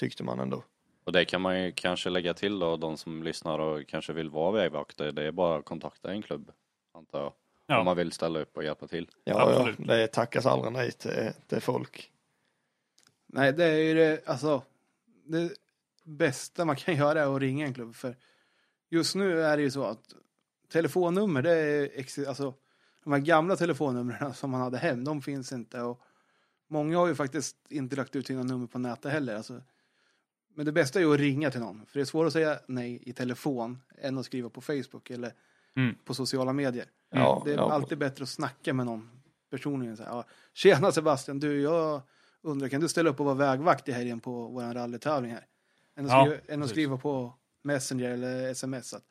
tyckte 0.00 0.24
man 0.24 0.40
ändå. 0.40 0.62
Och 1.04 1.12
det 1.12 1.24
kan 1.24 1.40
man 1.40 1.62
ju 1.62 1.72
kanske 1.72 2.10
lägga 2.10 2.34
till 2.34 2.58
då, 2.58 2.76
de 2.76 2.96
som 2.96 3.22
lyssnar 3.22 3.58
och 3.58 3.86
kanske 3.88 4.12
vill 4.12 4.30
vara 4.30 4.52
vägvakter. 4.52 5.12
Det 5.12 5.22
är 5.22 5.32
bara 5.32 5.58
att 5.58 5.64
kontakta 5.64 6.10
en 6.10 6.22
klubb, 6.22 6.50
antar 6.94 7.18
jag. 7.18 7.26
Om 7.26 7.32
Ja, 7.66 7.84
man 7.84 7.96
vill 7.96 8.12
ställa 8.12 8.38
upp 8.38 8.56
och 8.56 8.64
hjälpa 8.64 8.86
till. 8.86 9.10
Ja, 9.24 9.32
ja 9.32 9.58
Absolut. 9.58 9.88
det 9.88 10.06
tackas 10.06 10.46
aldrig 10.46 10.72
nej 10.72 10.92
till, 10.92 11.30
till 11.46 11.60
folk. 11.60 12.10
Nej, 13.26 13.52
det 13.52 13.64
är 13.64 13.78
ju 13.78 13.94
det, 13.94 14.28
alltså, 14.28 14.62
det 15.24 15.52
bästa 16.04 16.64
man 16.64 16.76
kan 16.76 16.96
göra 16.96 17.20
är 17.22 17.34
att 17.36 17.40
ringa 17.42 17.66
en 17.66 17.74
klubb. 17.74 17.94
För 17.94 18.16
just 18.90 19.14
nu 19.14 19.42
är 19.42 19.56
det 19.56 19.62
ju 19.62 19.70
så 19.70 19.84
att 19.84 20.14
telefonnummer, 20.72 21.42
det 21.42 21.50
är 21.50 21.90
ex- 21.94 22.18
alltså 22.18 22.54
de 23.04 23.12
här 23.12 23.20
gamla 23.20 23.56
telefonnumren 23.56 24.34
som 24.34 24.50
man 24.50 24.60
hade 24.60 24.78
hem, 24.78 25.04
de 25.04 25.22
finns 25.22 25.52
inte. 25.52 25.80
Och 25.80 26.00
många 26.68 26.98
har 26.98 27.06
ju 27.06 27.14
faktiskt 27.14 27.56
inte 27.68 27.96
lagt 27.96 28.16
ut 28.16 28.26
sina 28.26 28.42
nummer 28.42 28.66
på 28.66 28.78
nätet 28.78 29.12
heller. 29.12 29.36
Alltså. 29.36 29.60
Men 30.54 30.66
det 30.66 30.72
bästa 30.72 30.98
är 30.98 31.02
ju 31.02 31.14
att 31.14 31.20
ringa 31.20 31.50
till 31.50 31.60
någon. 31.60 31.86
För 31.86 31.98
det 31.98 32.02
är 32.02 32.04
svårare 32.04 32.26
att 32.26 32.32
säga 32.32 32.58
nej 32.66 33.02
i 33.06 33.12
telefon 33.12 33.82
än 33.98 34.18
att 34.18 34.26
skriva 34.26 34.48
på 34.48 34.60
Facebook 34.60 35.10
eller 35.10 35.32
Mm. 35.76 35.94
på 36.04 36.14
sociala 36.14 36.52
medier. 36.52 36.86
Ja, 37.10 37.42
Det 37.44 37.52
är 37.52 37.56
ja, 37.56 37.72
alltid 37.72 37.98
bättre 37.98 38.22
att 38.22 38.28
snacka 38.28 38.74
med 38.74 38.86
någon 38.86 39.10
personligen. 39.50 39.96
Så 39.96 40.02
här, 40.02 40.10
ja, 40.10 40.24
Tjena 40.52 40.92
Sebastian, 40.92 41.38
du, 41.40 41.60
jag 41.62 42.02
undrar, 42.42 42.68
kan 42.68 42.80
du 42.80 42.88
ställa 42.88 43.10
upp 43.10 43.20
och 43.20 43.26
vara 43.26 43.34
vägvakt 43.34 43.88
i 43.88 43.92
helgen 43.92 44.20
på 44.20 44.48
vår 44.48 44.74
rallytävling 44.74 45.32
här? 45.32 45.46
Än 45.96 46.04
att, 46.06 46.10
Ja, 46.12 46.24
skriva, 46.26 46.40
än 46.54 46.62
att 46.62 46.70
skriva 46.70 46.96
på 46.96 47.34
Messenger 47.62 48.10
eller 48.10 48.50
sms. 48.50 48.94
Att, 48.94 49.02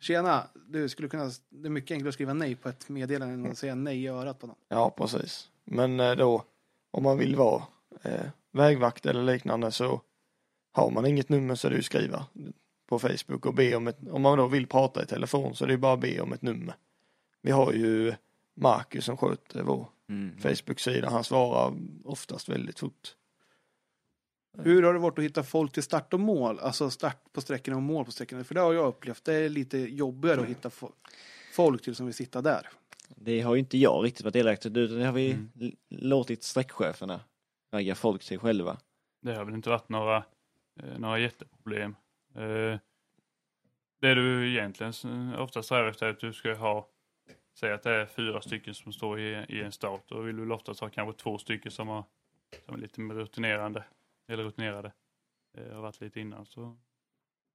Tjena, 0.00 0.42
du 0.66 0.88
skulle 0.88 1.08
kunna, 1.08 1.30
det 1.48 1.68
är 1.68 1.70
mycket 1.70 1.90
enklare 1.94 2.08
att 2.08 2.14
skriva 2.14 2.34
nej 2.34 2.54
på 2.54 2.68
ett 2.68 2.88
meddelande 2.88 3.34
än 3.34 3.50
att 3.50 3.58
säga 3.58 3.74
nej 3.74 4.02
i 4.04 4.08
örat 4.08 4.38
på 4.38 4.46
någon. 4.46 4.56
ja 4.68 4.90
precis. 4.90 5.50
Men 5.64 6.00
eh, 6.00 6.12
då 6.12 6.44
om 6.90 7.02
man 7.02 7.18
vill 7.18 7.36
vara 7.36 7.62
eh, 8.02 8.20
vägvakt 8.52 9.06
eller 9.06 9.22
liknande 9.22 9.70
så 9.72 10.00
har 10.74 10.90
man 10.90 11.06
inget 11.06 11.28
nummer 11.28 11.54
så 11.54 11.66
är 11.66 11.70
det 11.70 11.76
ju 11.76 11.82
skriva 11.82 12.26
på 12.86 12.98
Facebook 12.98 13.46
och 13.46 13.54
be 13.54 13.76
om 13.76 13.88
ett, 13.88 13.98
om 14.10 14.22
man 14.22 14.38
då 14.38 14.46
vill 14.46 14.66
prata 14.66 15.02
i 15.02 15.06
telefon 15.06 15.54
så 15.54 15.64
är 15.64 15.68
det 15.68 15.74
ju 15.74 15.78
bara 15.78 15.92
att 15.92 16.00
be 16.00 16.20
om 16.20 16.32
ett 16.32 16.42
nummer. 16.42 16.74
Vi 17.42 17.50
har 17.50 17.72
ju 17.72 18.14
Marcus 18.54 19.04
som 19.04 19.16
sköter 19.16 19.62
vår 19.62 19.88
Mm. 20.08 20.36
Facebook-sida, 20.38 21.10
han 21.10 21.24
svarar 21.24 21.74
oftast 22.04 22.48
väldigt 22.48 22.78
fort. 22.78 23.14
Hur 24.58 24.82
har 24.82 24.92
det 24.92 24.98
varit 24.98 25.18
att 25.18 25.24
hitta 25.24 25.42
folk 25.42 25.72
till 25.72 25.82
start 25.82 26.14
och 26.14 26.20
mål? 26.20 26.58
Alltså 26.60 26.90
start 26.90 27.32
på 27.32 27.40
sträckorna 27.40 27.76
och 27.76 27.82
mål 27.82 28.04
på 28.04 28.12
sträckorna. 28.12 28.44
För 28.44 28.54
det 28.54 28.60
har 28.60 28.72
jag 28.72 28.86
upplevt. 28.86 29.24
Det 29.24 29.34
är 29.34 29.48
lite 29.48 29.78
jobbigare 29.78 30.40
att 30.40 30.46
hitta 30.46 30.68
fo- 30.68 30.92
folk 31.52 31.82
till 31.82 31.94
som 31.94 32.06
vill 32.06 32.14
sitta 32.14 32.42
där. 32.42 32.68
Det 33.08 33.40
har 33.40 33.54
ju 33.54 33.60
inte 33.60 33.78
jag 33.78 34.04
riktigt 34.04 34.24
varit 34.24 34.32
delaktig 34.32 34.76
i, 34.76 34.80
utan 34.80 34.98
det 34.98 35.04
har 35.06 35.12
vi 35.12 35.30
Mm. 35.32 35.50
låtit 35.90 36.42
sträckcheferna 36.42 37.20
ragga 37.72 37.94
folk 37.94 38.24
till 38.24 38.38
själva. 38.38 38.76
Det 39.22 39.34
har 39.34 39.44
väl 39.44 39.54
inte 39.54 39.68
varit 39.70 39.88
några, 39.88 40.24
några 40.74 41.18
jätteproblem. 41.18 41.96
Eh, 42.34 42.78
det 44.00 44.14
du 44.14 44.50
egentligen 44.50 45.34
ofta 45.34 45.62
strävar 45.62 45.88
efter 45.88 46.06
är 46.06 46.10
att 46.10 46.20
du 46.20 46.32
ska 46.32 46.54
ha, 46.54 46.88
säg 47.54 47.72
att 47.72 47.82
det 47.82 47.90
är 47.90 48.06
fyra 48.06 48.40
stycken 48.40 48.74
som 48.74 48.92
står 48.92 49.20
i, 49.20 49.44
i 49.48 49.62
en 49.62 49.72
start 49.72 50.12
och 50.12 50.28
vill 50.28 50.36
du 50.36 50.52
oftast 50.52 50.80
ha 50.80 50.88
kanske 50.88 51.22
två 51.22 51.38
stycken 51.38 51.72
som, 51.72 51.88
har, 51.88 52.04
som 52.64 52.74
är 52.74 52.78
lite 52.78 53.00
mer 53.00 53.14
rutinerande, 53.14 53.84
eller 54.28 54.44
rutinerade, 54.44 54.92
eh, 55.58 55.74
har 55.74 55.82
varit 55.82 56.00
lite 56.00 56.20
innan. 56.20 56.46
Så 56.46 56.76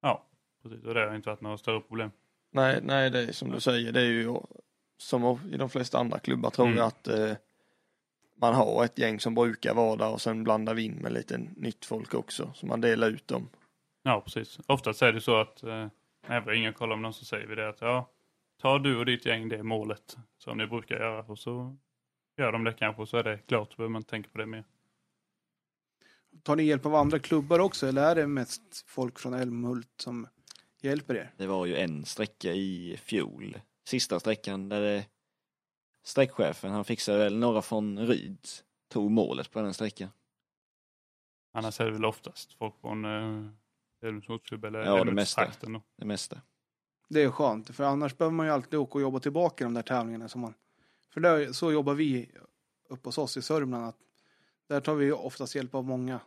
ja, 0.02 0.26
precis. 0.64 0.84
Och 0.86 0.94
det 0.94 1.00
har 1.08 1.16
inte 1.16 1.30
varit 1.30 1.42
några 1.42 1.58
större 1.58 1.82
problem. 1.82 2.12
Nej, 2.52 2.80
nej 2.84 3.10
det 3.10 3.20
är 3.20 3.32
som 3.32 3.52
du 3.52 3.60
säger, 3.60 3.92
det 3.92 4.02
är 4.02 4.06
ju 4.06 4.36
som 4.98 5.40
i 5.54 5.58
de 5.58 5.70
flesta 5.70 6.00
andra 6.00 6.20
klubbar 6.20 6.50
tror 6.50 6.66
Mm. 6.66 6.78
jag 6.78 6.88
att 6.88 7.08
eh, 7.08 7.34
man 8.42 8.54
har 8.54 8.86
ett 8.86 8.98
gäng 8.98 9.20
som 9.20 9.36
brukar 9.36 9.74
vara 9.74 9.96
där 9.96 10.10
och 10.10 10.22
sen 10.22 10.44
blandar 10.44 10.74
vi 10.74 10.84
in 10.84 10.96
med 10.96 11.14
lite 11.14 11.38
nytt 11.38 11.86
folk 11.86 12.14
också. 12.14 12.52
Så 12.56 12.66
man 12.66 12.82
delar 12.82 13.10
ut 13.10 13.28
dem. 13.28 13.50
Ja, 14.04 14.22
precis. 14.22 14.60
Oftast 14.68 15.02
är 15.02 15.14
det 15.14 15.22
så 15.22 15.36
att 15.42 15.64
eh, 15.64 15.88
när 16.28 16.42
vi 16.42 16.52
ringer 16.52 16.70
och 16.70 16.76
kollar 16.76 16.96
med 16.96 17.04
någon 17.04 17.14
så 17.14 17.26
säger 17.26 17.48
vi 17.48 17.56
det 17.56 17.70
att 17.70 17.82
ja, 17.82 18.10
tar 18.62 18.80
du 18.80 18.98
och 18.98 19.06
ditt 19.06 19.26
gäng 19.26 19.50
det 19.50 19.64
målet 19.64 20.18
som 20.38 20.58
ni 20.58 20.68
brukar 20.68 20.96
göra 20.96 21.24
och 21.24 21.40
så 21.40 21.78
gör 22.38 22.52
de 22.52 22.64
det 22.64 22.74
kanske 22.74 23.02
och 23.02 23.10
så 23.10 23.18
är 23.18 23.24
det 23.24 23.38
klart. 23.38 23.72
Så 23.72 23.78
behöver 23.78 23.92
man 23.92 24.00
inte 24.00 24.10
tänka 24.10 24.30
på 24.30 24.38
det 24.38 24.46
mer. 24.46 24.64
Tar 26.44 26.56
ni 26.56 26.64
hjälp 26.64 26.86
av 26.86 26.96
andra 26.96 27.20
klubbar 27.20 27.60
också 27.60 27.88
eller 27.88 28.12
är 28.12 28.16
det 28.16 28.28
mest 28.28 28.86
folk 28.88 29.20
från 29.20 29.34
Älmhult 29.34 29.94
som 29.98 30.28
hjälper 30.82 31.16
er? 31.16 31.34
Det 31.38 31.48
var 31.48 31.66
ju 31.66 31.76
en 31.76 32.06
sträcka 32.06 32.54
i 32.54 33.00
fjol, 33.04 33.58
sista 33.88 34.20
sträckan 34.20 34.70
där 34.70 34.82
det 34.82 35.06
sträckchefen, 36.04 36.72
han 36.72 36.86
fixade 36.86 37.18
väl 37.18 37.38
några 37.38 37.62
från 37.62 38.00
Ryd, 38.08 38.48
tog 38.88 39.12
målet 39.12 39.52
på 39.52 39.62
den 39.62 39.74
sträckan. 39.74 40.10
Annars 41.54 41.82
är 41.82 41.86
det 41.86 41.92
väl 41.92 42.06
oftast 42.06 42.54
folk 42.54 42.76
från 42.82 43.06
eh, 43.06 43.52
Älmhults 44.02 44.30
motorklubb 44.30 44.66
eller 44.66 44.80
Ja, 44.80 45.04
det 45.04 45.12
mesta. 45.12 45.52
Det 45.98 46.06
mesta. 46.06 46.42
Det 47.10 47.24
är 47.24 47.30
skönt, 47.30 47.76
för 47.76 47.84
annars 47.84 48.18
behöver 48.18 48.36
man 48.36 48.46
ju 48.46 48.52
alltid 48.52 48.80
åka 48.80 48.98
och 48.98 49.02
jobba 49.02 49.20
tillbaka 49.20 49.64
de 49.64 49.74
där 49.74 49.82
tävlingarna 49.82 50.30
som 50.30 50.42
man... 50.42 50.54
För 51.10 51.22
där, 51.22 51.52
så 51.52 51.72
jobbar 51.72 51.94
vi 51.94 52.32
uppe 52.90 53.08
hos 53.08 53.18
oss 53.18 53.38
i 53.38 53.42
Sörmland. 53.42 53.86
Att 53.86 53.98
där 54.68 54.82
tar 54.82 54.96
vi 54.96 55.06
ju 55.06 55.14
oftast 55.14 55.56
hjälp 55.56 55.76
av 55.76 55.86
många 55.86 56.20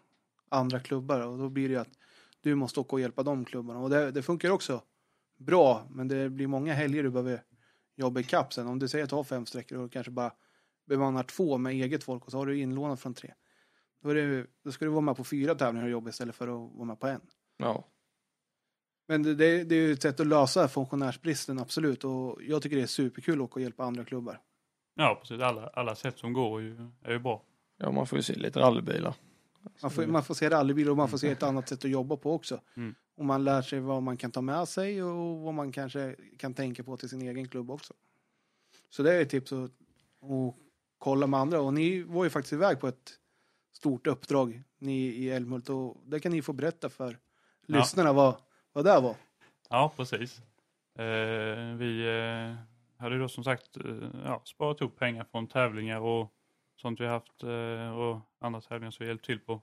andra 0.49 0.81
klubbar 0.81 1.21
och 1.21 1.39
då 1.39 1.49
blir 1.49 1.69
det 1.69 1.75
ju 1.75 1.81
att 1.81 1.99
du 2.41 2.55
måste 2.55 2.81
åka 2.81 2.97
och 2.97 3.01
hjälpa 3.01 3.23
de 3.23 3.45
klubbarna. 3.45 3.81
Och 3.81 3.91
det, 3.91 4.11
det 4.11 4.23
funkar 4.23 4.51
också 4.51 4.83
bra, 5.37 5.87
men 5.91 6.09
det 6.09 6.31
blir 6.31 6.47
många 6.47 6.75
helger 6.75 7.03
du 7.03 7.11
behöver 7.11 7.43
jobba 7.97 8.21
i 8.21 8.25
kapp 8.25 8.53
sen. 8.53 8.67
Om 8.67 8.79
du 8.79 8.89
säger 8.89 9.05
att 9.05 9.11
du 9.11 9.17
har 9.17 9.25
fem 9.25 9.47
sträckor 9.47 9.79
och 9.79 9.93
kanske 9.93 10.13
bara 10.13 10.33
bemannar 10.87 11.23
två 11.23 11.59
med 11.59 11.73
eget 11.73 12.05
folk 12.05 12.25
och 12.25 12.31
så 12.31 12.39
har 12.39 12.47
du 12.47 12.59
inlånat 12.59 13.01
från 13.01 13.15
tre. 13.15 13.35
Då, 14.03 14.09
är 14.09 14.15
det, 14.15 14.47
då 14.65 14.73
ska 14.73 14.85
du 14.85 14.91
vara 14.91 15.01
med 15.01 15.17
på 15.17 15.25
fyra 15.25 15.55
tävlingar 15.55 15.87
och 15.87 15.93
jobba 15.93 16.11
istället 16.11 16.35
för 16.35 16.49
att 16.49 16.73
vara 16.77 16.85
med 16.85 17.01
på 17.01 17.07
en. 17.07 17.21
Ja, 17.57 17.85
Men 19.09 19.23
det, 19.23 19.35
det, 19.35 19.65
det 19.65 19.75
är 19.75 19.81
ju 19.87 19.93
ett 19.93 20.03
sätt 20.03 20.21
att 20.21 20.27
lösa 20.27 20.69
funktionärsbristen, 20.69 21.59
absolut. 21.59 22.05
Och 22.05 22.39
jag 22.43 22.63
tycker 22.63 22.77
det 22.77 22.83
är 22.83 22.87
superkul 22.87 23.35
att 23.35 23.45
åka 23.45 23.55
och 23.55 23.61
hjälpa 23.61 23.85
andra 23.85 24.05
klubbar. 24.05 24.41
Ja, 24.95 25.19
precis. 25.21 25.41
Alla, 25.41 25.67
alla 25.67 25.95
sätt 25.95 26.19
som 26.19 26.33
går 26.33 26.61
är 26.61 26.65
ju, 26.65 26.91
är 27.03 27.13
ju 27.13 27.19
bra. 27.19 27.43
ja 27.79 27.91
man 27.91 28.07
får 28.07 28.19
ju 28.19 28.23
se 28.23 28.35
lite 28.35 28.61
rallybilar. 28.61 29.15
Man 29.83 29.91
får, 29.91 30.07
man 30.07 30.25
får 30.25 30.35
se 30.35 30.51
rallybil 30.51 30.91
och 30.91 30.97
man 30.97 31.09
får 31.09 31.19
se 31.19 31.31
ett 31.31 31.43
annat 31.43 31.69
sätt 31.69 31.85
att 31.85 31.91
jobba 31.91 32.17
på 32.17 32.33
också. 32.35 32.61
Mm. 32.77 32.95
Och 33.17 33.25
man 33.25 33.45
lär 33.45 33.63
sig 33.63 33.81
vad 33.81 34.03
man 34.03 34.17
kan 34.17 34.31
ta 34.31 34.41
med 34.41 34.69
sig 34.69 35.03
och 35.03 35.39
vad 35.39 35.55
man 35.55 35.73
kanske 35.73 36.17
kan 36.39 36.55
tänka 36.55 36.85
på 36.85 36.97
till 36.97 37.09
sin 37.09 37.23
egen 37.23 37.49
klubb 37.49 37.71
också. 37.71 37.95
Så 38.91 39.03
det 39.03 39.13
är 39.15 39.21
ett 39.21 39.31
tips 39.31 39.53
att, 39.53 39.71
att 40.23 40.55
kolla 40.99 41.27
med 41.27 41.41
andra. 41.41 41.61
Och 41.61 41.75
ni 41.75 42.03
var 42.03 42.25
ju 42.25 42.31
faktiskt 42.31 42.53
iväg 42.53 42.81
på 42.81 42.89
ett 42.89 43.13
stort 43.73 44.07
uppdrag, 44.07 44.63
ni 44.79 44.99
i 45.07 45.31
Älmhult. 45.31 45.69
Och 45.69 45.97
det 46.07 46.21
kan 46.21 46.33
ni 46.33 46.43
få 46.43 46.53
berätta 46.53 46.89
för 46.89 47.19
Ja. 47.67 47.79
lyssnarna 47.79 48.13
vad, 48.13 48.37
vad 48.73 48.85
det 48.85 49.01
var. 49.01 49.15
Ja, 49.71 49.93
precis. 49.97 50.39
Eh, 50.99 51.77
vi 51.77 52.07
eh, 52.09 52.57
hade 53.03 53.19
då 53.19 53.29
som 53.29 53.45
sagt 53.45 53.77
eh, 53.77 53.85
ja, 54.25 54.43
sparat 54.45 54.81
ihop 54.81 54.99
pengar 54.99 55.25
från 55.25 55.47
tävlingar 55.47 56.01
och 56.01 56.33
sånt 56.77 57.01
vi 57.01 57.07
haft 57.07 57.43
eh, 57.43 57.99
och 57.99 58.21
andra 58.43 58.61
tävlingar 58.61 58.91
som 58.91 59.05
vi 59.05 59.11
hjälpt 59.11 59.25
till 59.25 59.41
på. 59.41 59.63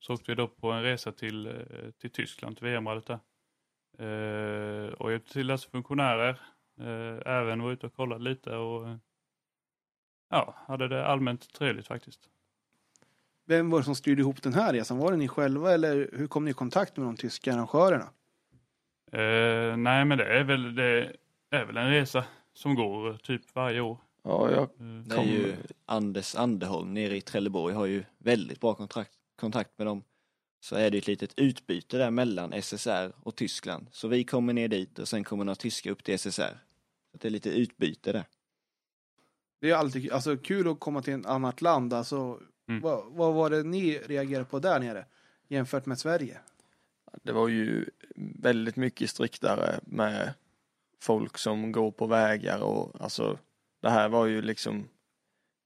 Så 0.00 0.14
åkte 0.14 0.30
vi 0.30 0.34
då 0.34 0.48
på 0.48 0.70
en 0.70 0.82
resa 0.82 1.12
till, 1.12 1.46
eh, 1.46 1.90
till 1.98 2.10
Tyskland, 2.10 2.56
till 2.56 2.66
VM-rallyt 2.66 3.06
där. 3.06 3.18
Eh, 3.98 4.92
och 4.92 5.12
hjälpte 5.12 5.32
till 5.32 5.46
dessa 5.46 5.70
funktionärer. 5.70 6.40
Eh, 6.80 7.32
även 7.32 7.62
var 7.62 7.72
ute 7.72 7.86
och 7.86 7.94
kollade 7.94 8.24
lite 8.24 8.56
och 8.56 8.88
eh, 8.88 8.96
ja, 10.30 10.54
hade 10.66 10.88
det 10.88 11.06
allmänt 11.06 11.52
trevligt 11.52 11.86
faktiskt. 11.86 12.28
Vem 13.46 13.70
var 13.70 13.78
det 13.78 13.84
som 13.84 13.94
styrde 13.94 14.20
ihop 14.20 14.42
den 14.42 14.54
här 14.54 14.72
resan? 14.72 14.98
Var 14.98 15.10
det 15.10 15.16
ni 15.16 15.28
själva 15.28 15.72
eller 15.72 16.10
hur 16.12 16.26
kom 16.26 16.44
ni 16.44 16.50
i 16.50 16.54
kontakt 16.54 16.96
med 16.96 17.06
de 17.06 17.16
tyska 17.16 17.54
arrangörerna? 17.54 18.08
Eh, 19.12 19.76
nej, 19.76 20.04
men 20.04 20.18
det 20.18 20.38
är 20.38 20.44
väl, 20.44 20.74
det 20.74 21.16
är 21.50 21.64
väl 21.64 21.76
en 21.76 21.90
resa 21.90 22.24
som 22.52 22.74
går 22.74 23.10
eh, 23.10 23.16
typ 23.16 23.54
varje 23.54 23.80
år. 23.80 23.98
Ja, 24.24 24.50
jag, 24.50 24.62
Eh, 24.62 24.68
Det 25.06 25.16
är 25.16 25.24
ju 25.24 25.56
Anders 25.86 26.34
Anderholm 26.34 26.94
nere 26.94 27.16
i 27.16 27.20
Trelleborg 27.20 27.74
har 27.74 27.86
ju 27.86 28.04
väldigt 28.18 28.60
bra 28.60 28.74
kontrakt, 28.74 29.12
kontakt 29.36 29.78
med 29.78 29.86
dem. 29.86 30.04
Så 30.60 30.76
är 30.76 30.90
det 30.90 30.98
ett 30.98 31.06
litet 31.06 31.38
utbyte 31.38 31.98
där 31.98 32.10
mellan 32.10 32.52
SSR 32.52 33.12
och 33.22 33.36
Tyskland. 33.36 33.86
Så 33.90 34.08
vi 34.08 34.24
kommer 34.24 34.52
ner 34.52 34.68
dit 34.68 34.98
och 34.98 35.08
sen 35.08 35.24
kommer 35.24 35.44
några 35.44 35.54
tyska 35.56 35.90
upp 35.90 36.04
till 36.04 36.14
SSR. 36.18 36.58
Så 37.12 37.18
det 37.18 37.28
är 37.28 37.30
lite 37.30 37.50
utbyte 37.50 38.12
där. 38.12 38.24
Det 39.60 39.70
är 39.70 39.74
alltid 39.74 40.12
alltså, 40.12 40.36
kul 40.36 40.68
att 40.68 40.80
komma 40.80 41.02
till 41.02 41.14
ett 41.20 41.26
annat 41.26 41.62
land. 41.62 41.92
Alltså, 41.92 42.40
Mm. 42.68 42.80
vad, 42.80 43.04
vad 43.12 43.34
var 43.34 43.50
det 43.50 43.62
ni 43.62 43.98
reagerade 43.98 44.44
på 44.44 44.58
där 44.58 44.80
nere 44.80 45.06
jämfört 45.48 45.86
med 45.86 45.98
Sverige? 45.98 46.38
det 47.22 47.32
var 47.32 47.48
ju 47.48 47.90
väldigt 48.38 48.76
mycket 48.76 49.10
striktare 49.10 49.80
med 49.82 50.34
folk 51.00 51.38
som 51.38 51.72
går 51.72 51.90
på 51.90 52.06
vägar 52.06 52.60
och 52.62 53.00
alltså 53.00 53.38
det 53.84 53.90
här 53.90 54.08
var 54.08 54.26
ju 54.26 54.42
liksom 54.42 54.88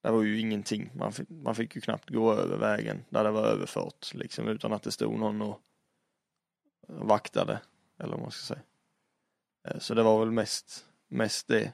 det 0.03 0.11
var 0.11 0.23
ju 0.23 0.41
ingenting. 0.41 0.91
Man 0.95 1.13
fick, 1.13 1.31
man 1.31 1.55
fick 1.55 1.75
ju 1.75 1.81
knappt 1.81 2.11
gå 2.11 2.33
över 2.33 2.57
vägen 2.57 3.05
där 3.09 3.25
det 3.25 3.31
var 3.31 3.45
överfart 3.47 4.15
liksom 4.15 4.49
utan 4.49 4.73
att 4.73 4.83
det 4.83 4.93
stod 4.93 5.19
någon 5.19 5.43
och 5.43 5.61
vaktade 6.89 7.61
eller 7.99 8.13
vad 8.13 8.21
man 8.21 8.31
ska 8.31 8.55
säga. 8.55 8.63
Eh, 9.69 9.79
Så 9.79 9.95
det 9.95 10.03
var 10.03 10.21
väl 10.21 10.31
mest, 10.31 10.87
mest 11.09 11.49
det. 11.49 11.73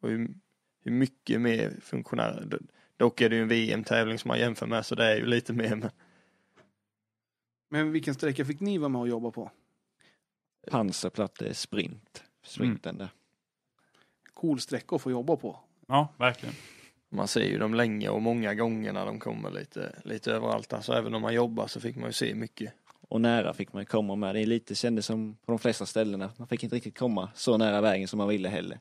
Och 0.00 0.08
hur, 0.08 0.34
hur 0.80 0.92
mycket 0.92 1.40
mer 1.40 1.80
funktionärer. 1.80 2.58
Dock 2.96 3.20
är 3.20 3.28
det 3.28 3.36
ju 3.36 3.42
en 3.42 3.48
VM-tävling 3.48 4.18
som 4.18 4.28
man 4.28 4.38
jämför 4.38 4.66
med 4.66 4.86
så 4.86 4.94
det 4.94 5.04
är 5.04 5.16
ju 5.16 5.26
lite 5.26 5.52
mer 5.52 5.76
men 5.76 5.90
Men 7.68 7.92
vilken 7.92 8.14
sträcka 8.14 8.44
fick 8.44 8.60
ni 8.60 8.78
vara 8.78 8.88
med 8.88 9.00
och 9.00 9.08
jobba 9.08 9.30
på? 9.30 9.50
Pansarplatte 10.70 11.54
sprint. 11.54 12.24
Sprinten 12.42 12.98
där. 12.98 13.08
Cool 14.34 14.60
sträcka 14.60 14.96
att 14.96 15.02
få 15.02 15.10
jobba 15.10 15.36
på. 15.36 15.65
Ja, 15.86 16.08
verkligen. 16.18 16.54
Man 17.10 17.28
ser 17.28 17.44
ju 17.44 17.58
dem 17.58 17.74
länge 17.74 18.08
och 18.08 18.22
många 18.22 18.54
gånger 18.54 18.92
när 18.92 19.06
de 19.06 19.18
kommer 19.18 19.50
lite, 19.50 19.98
lite 20.04 20.32
överallt. 20.32 20.72
Alltså 20.72 20.92
även 20.92 21.14
om 21.14 21.22
man 21.22 21.34
jobbar 21.34 21.66
så 21.66 21.80
fick 21.80 21.96
man 21.96 22.06
ju 22.06 22.12
se 22.12 22.34
mycket. 22.34 22.72
Och 23.08 23.20
nära 23.20 23.52
fick 23.54 23.72
man 23.72 23.86
komma 23.86 24.14
med. 24.16 24.34
Det 24.34 24.40
är 24.40 24.46
lite 24.46 24.74
kändes 24.74 25.06
som 25.06 25.36
på 25.46 25.52
de 25.52 25.58
flesta 25.58 25.86
ställena. 25.86 26.30
Man 26.36 26.48
fick 26.48 26.64
inte 26.64 26.76
riktigt 26.76 26.98
komma 26.98 27.30
så 27.34 27.56
nära 27.56 27.80
vägen 27.80 28.08
som 28.08 28.18
man 28.18 28.28
ville 28.28 28.48
heller. 28.48 28.80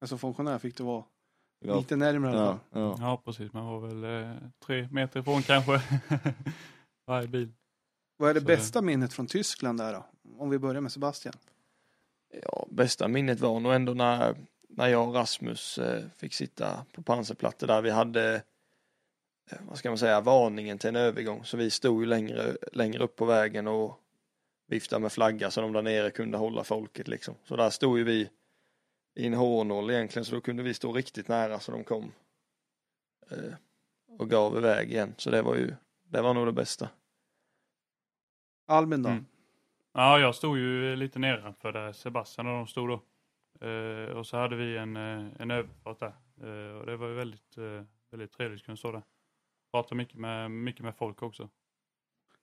Alltså 0.00 0.18
funktionär 0.18 0.58
fick 0.58 0.76
du 0.76 0.84
vara 0.84 1.04
var- 1.64 1.76
lite 1.78 1.96
närmare 1.96 2.36
Ja, 2.36 2.58
ja. 2.72 2.96
Ja, 3.00 3.22
precis. 3.24 3.52
Man 3.52 3.66
var 3.66 3.80
väl 3.88 4.04
eh, 4.24 4.36
tre 4.66 4.88
meter 4.90 5.20
ifrån 5.20 5.42
kanske. 5.42 5.82
Varje 7.06 7.28
bil. 7.28 7.52
Vad 8.16 8.30
är 8.30 8.34
det 8.34 8.40
Så- 8.40 8.46
bästa 8.46 8.82
minnet 8.82 9.12
från 9.12 9.26
Tyskland 9.26 9.78
där 9.80 9.92
då? 9.92 10.04
Om 10.38 10.50
vi 10.50 10.58
börjar 10.58 10.80
med 10.80 10.92
Sebastian. 10.92 11.34
Ja, 12.42 12.66
bästa 12.70 13.08
minnet 13.08 13.40
var 13.40 13.60
nog 13.60 13.72
ändå 13.74 13.94
när, 13.94 14.36
när 14.76 14.88
jag 14.88 15.08
och 15.08 15.14
Rasmus 15.14 15.78
eh, 15.78 16.04
fick 16.16 16.34
sitta 16.34 16.84
på 16.92 17.02
pansarplattor 17.02 17.66
där 17.66 17.82
vi 17.82 17.90
hade 17.90 18.34
eh, 19.50 19.58
vad 19.68 19.78
ska 19.78 19.90
man 19.90 19.98
säga, 19.98 20.20
varningen 20.20 20.78
till 20.78 20.88
en 20.88 20.96
övergång. 20.96 21.44
Så 21.44 21.56
vi 21.56 21.70
stod 21.70 22.02
ju 22.02 22.06
längre, 22.06 22.56
längre 22.72 23.04
upp 23.04 23.16
på 23.16 23.24
vägen 23.24 23.66
och 23.66 24.00
viftade 24.66 25.02
med 25.02 25.12
flagga 25.12 25.50
så 25.50 25.60
de 25.60 25.72
där 25.72 25.82
nere 25.82 26.10
kunde 26.10 26.38
hålla 26.38 26.64
folket 26.64 27.08
liksom. 27.08 27.34
Så 27.44 27.56
där 27.56 27.70
stod 27.70 27.98
ju 27.98 28.04
vi 28.04 28.30
i 29.14 29.26
en 29.26 29.34
H0 29.34 29.92
egentligen 29.92 30.24
så 30.24 30.34
då 30.34 30.40
kunde 30.40 30.62
vi 30.62 30.74
stå 30.74 30.92
riktigt 30.92 31.28
nära 31.28 31.60
så 31.60 31.72
de 31.72 31.84
kom. 31.84 32.12
Eh, 33.30 33.54
och 34.18 34.30
gav 34.30 34.56
iväg 34.56 34.92
igen. 34.92 35.14
Så 35.16 35.30
det 35.30 35.42
var 35.42 35.54
ju, 35.54 35.74
det 36.02 36.22
var 36.22 36.34
nog 36.34 36.46
det 36.46 36.52
bästa. 36.52 36.88
Albin 38.66 39.02
då? 39.02 39.08
Mm. 39.08 39.26
Ja, 39.92 40.18
jag 40.18 40.34
stod 40.34 40.58
ju 40.58 40.96
lite 40.96 41.18
nedanför 41.18 41.72
där 41.72 41.92
Sebastian 41.92 42.46
och 42.46 42.52
de 42.52 42.66
stod 42.66 42.88
då. 42.88 43.00
Eh, 43.62 44.16
och 44.16 44.26
så 44.26 44.36
hade 44.36 44.56
vi 44.56 44.76
en, 44.76 44.96
eh, 44.96 45.26
en 45.38 45.50
överfart 45.50 46.00
där. 46.00 46.12
Eh, 46.40 46.76
och 46.76 46.86
det 46.86 46.96
var 46.96 47.08
ju 47.08 47.14
väldigt, 47.14 47.58
eh, 47.58 47.84
väldigt 48.10 48.32
trevligt 48.32 48.60
att 48.60 48.66
kunna 48.66 48.76
stå 48.76 48.92
där. 48.92 49.02
Prata 49.72 49.94
mycket 49.94 50.18
med, 50.18 50.50
mycket 50.50 50.84
med 50.84 50.96
folk 50.96 51.22
också. 51.22 51.48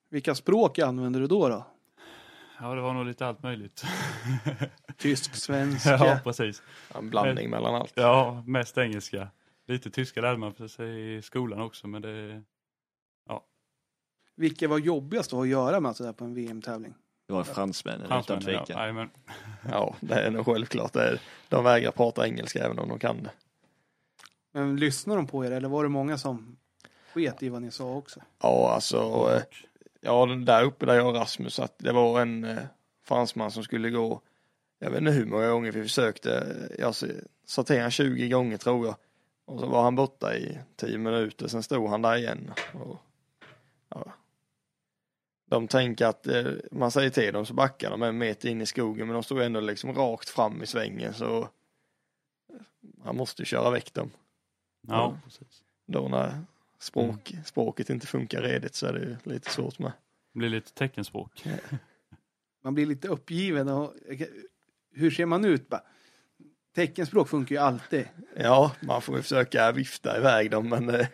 Vilka 0.10 0.36
språk 0.36 0.80
använder 0.80 1.20
du 1.20 1.28
då? 1.28 1.50
då? 1.50 1.66
Ja, 2.60 2.76
det 2.76 2.82
var 2.82 2.94
nog 2.94 3.06
lite 3.06 3.28
allt 3.28 3.44
möjligt. 3.44 3.84
Tysk, 4.98 5.36
svenska? 5.36 5.90
ja, 5.90 6.20
precis. 6.24 6.64
En 6.96 7.10
blandning 7.10 7.50
mellan 7.50 7.76
allt. 7.76 7.94
Ja, 7.96 8.44
mest 8.48 8.78
engelska. 8.78 9.28
Lite 9.68 9.92
tyska 9.92 10.22
lärde 10.22 10.38
man 10.38 10.54
för 10.54 10.68
sig 10.68 11.16
i 11.16 11.22
skolan 11.22 11.62
också, 11.62 11.88
men 11.88 12.02
det... 12.02 12.44
Vilka 14.40 14.68
var 14.68 14.78
jobbigast 14.78 15.34
att 15.34 15.48
göra 15.48 15.80
med 15.80 15.96
sådär 15.96 16.14
på 16.14 16.26
en 16.26 16.34
VM-tävling? 16.34 16.94
Det 17.30 17.34
var 17.34 17.44
fransmännen 17.44 18.06
utan 18.06 18.24
Fransmännen, 18.24 18.54
ja. 18.60 18.66
tvekan. 18.66 18.82
Jajamän. 18.82 19.10
Ja, 19.72 19.96
det 20.00 20.14
är 20.16 20.32
nog 20.32 20.46
självklart. 20.46 20.94
Det 20.94 21.04
är, 21.04 21.20
de 21.50 21.64
vägrar 21.64 21.92
prata 21.92 22.28
engelska 22.28 22.66
även 22.66 22.80
om 22.80 22.90
de 22.90 23.00
kan 23.00 23.24
det. 23.24 23.30
Men 24.52 24.76
lyssnade 24.78 25.20
de 25.20 25.28
på 25.28 25.46
er 25.46 25.52
eller 25.52 25.70
var 25.70 25.84
det 25.84 25.90
många 25.90 26.18
som 26.18 26.58
sket 27.14 27.44
i 27.44 27.50
vad 27.50 27.62
ni 27.62 27.72
sa 27.72 27.94
också? 27.96 28.20
Ja, 28.42 28.72
alltså. 28.74 28.98
eh, 29.36 29.42
Ja, 30.02 30.26
där 30.26 30.64
uppe 30.64 30.86
där 30.86 30.96
jag 30.96 31.08
och 31.08 31.16
Rasmus 31.16 31.60
att 31.60 31.74
det 31.78 31.92
var 31.92 32.22
en 32.22 32.44
eh, 32.44 32.58
fransman 33.04 33.52
som 33.52 33.64
skulle 33.64 33.90
gå. 33.90 34.22
Jag 34.80 34.90
vet 34.92 35.00
inte 35.00 35.12
hur 35.12 35.26
många 35.26 35.50
gånger 35.50 35.72
vi 35.72 35.84
försökte. 35.84 36.56
Jag 36.80 36.96
sa 37.46 37.64
till 37.64 37.82
han 37.82 37.92
20 37.92 38.30
gånger 38.30 38.58
tror 38.58 38.86
jag. 38.86 38.96
Och 39.46 39.60
så 39.60 39.66
var 39.66 39.84
han 39.84 39.96
borta 39.96 40.36
i 40.36 40.60
10 40.76 40.98
minuter. 40.98 41.48
Sen 41.48 41.64
stod 41.64 41.90
han 41.90 42.02
där 42.02 42.16
igen. 42.18 42.52
Och, 42.74 42.98
ja. 43.90 44.14
De 45.50 45.68
tänker 45.68 46.06
att 46.06 46.28
eh, 46.28 46.52
man 46.72 46.92
säger 46.92 47.10
till 47.10 47.34
dem 47.34 47.46
så 47.46 47.54
backar 47.54 47.90
de 47.90 48.04
en 48.04 48.18
meter 48.18 48.50
in 48.50 48.62
i 48.62 48.66
skogen 48.66 49.08
men 49.08 49.14
de 49.14 49.24
stod 49.24 49.42
ändå 49.42 49.60
liksom 49.60 49.94
rakt 49.94 50.30
fram 50.30 50.64
i 50.64 50.66
svängen 50.66 51.14
så 51.14 51.50
han 53.04 53.16
måste 53.16 53.42
ju 53.42 53.46
köra 53.46 53.70
väck 53.70 53.94
dem. 53.94 54.12
Ja, 54.88 55.20
precis. 55.24 55.64
Då 55.88 56.08
när 56.08 56.42
språk, 56.80 57.34
språket 57.46 57.90
inte 57.90 58.08
funkar 58.08 58.42
redigt 58.42 58.76
så 58.76 58.86
är 58.86 58.94
det 58.94 59.00
ju 59.00 59.18
lite 59.24 59.50
svårt 59.50 59.80
med. 59.80 59.92
Det 60.34 60.40
blir 60.40 60.50
lite 60.50 60.74
teckenspråk. 60.74 61.44
Man 62.64 62.74
blir 62.74 62.86
lite 62.86 63.08
uppgiven 63.08 63.70
och 63.70 63.94
hur 64.92 65.12
ser 65.12 65.26
man 65.26 65.46
ut? 65.46 65.70
Bara, 65.70 65.84
Teckenspråk 66.76 67.30
funkar 67.30 67.56
ju 67.56 67.62
alltid. 67.62 68.08
Ja, 68.36 68.76
man 68.80 69.02
får 69.02 69.16
ju 69.16 69.22
försöka 69.22 69.72
vifta 69.72 70.18
iväg 70.18 70.52
dem 70.52 70.70
men 70.70 70.90
eh, 70.90 71.08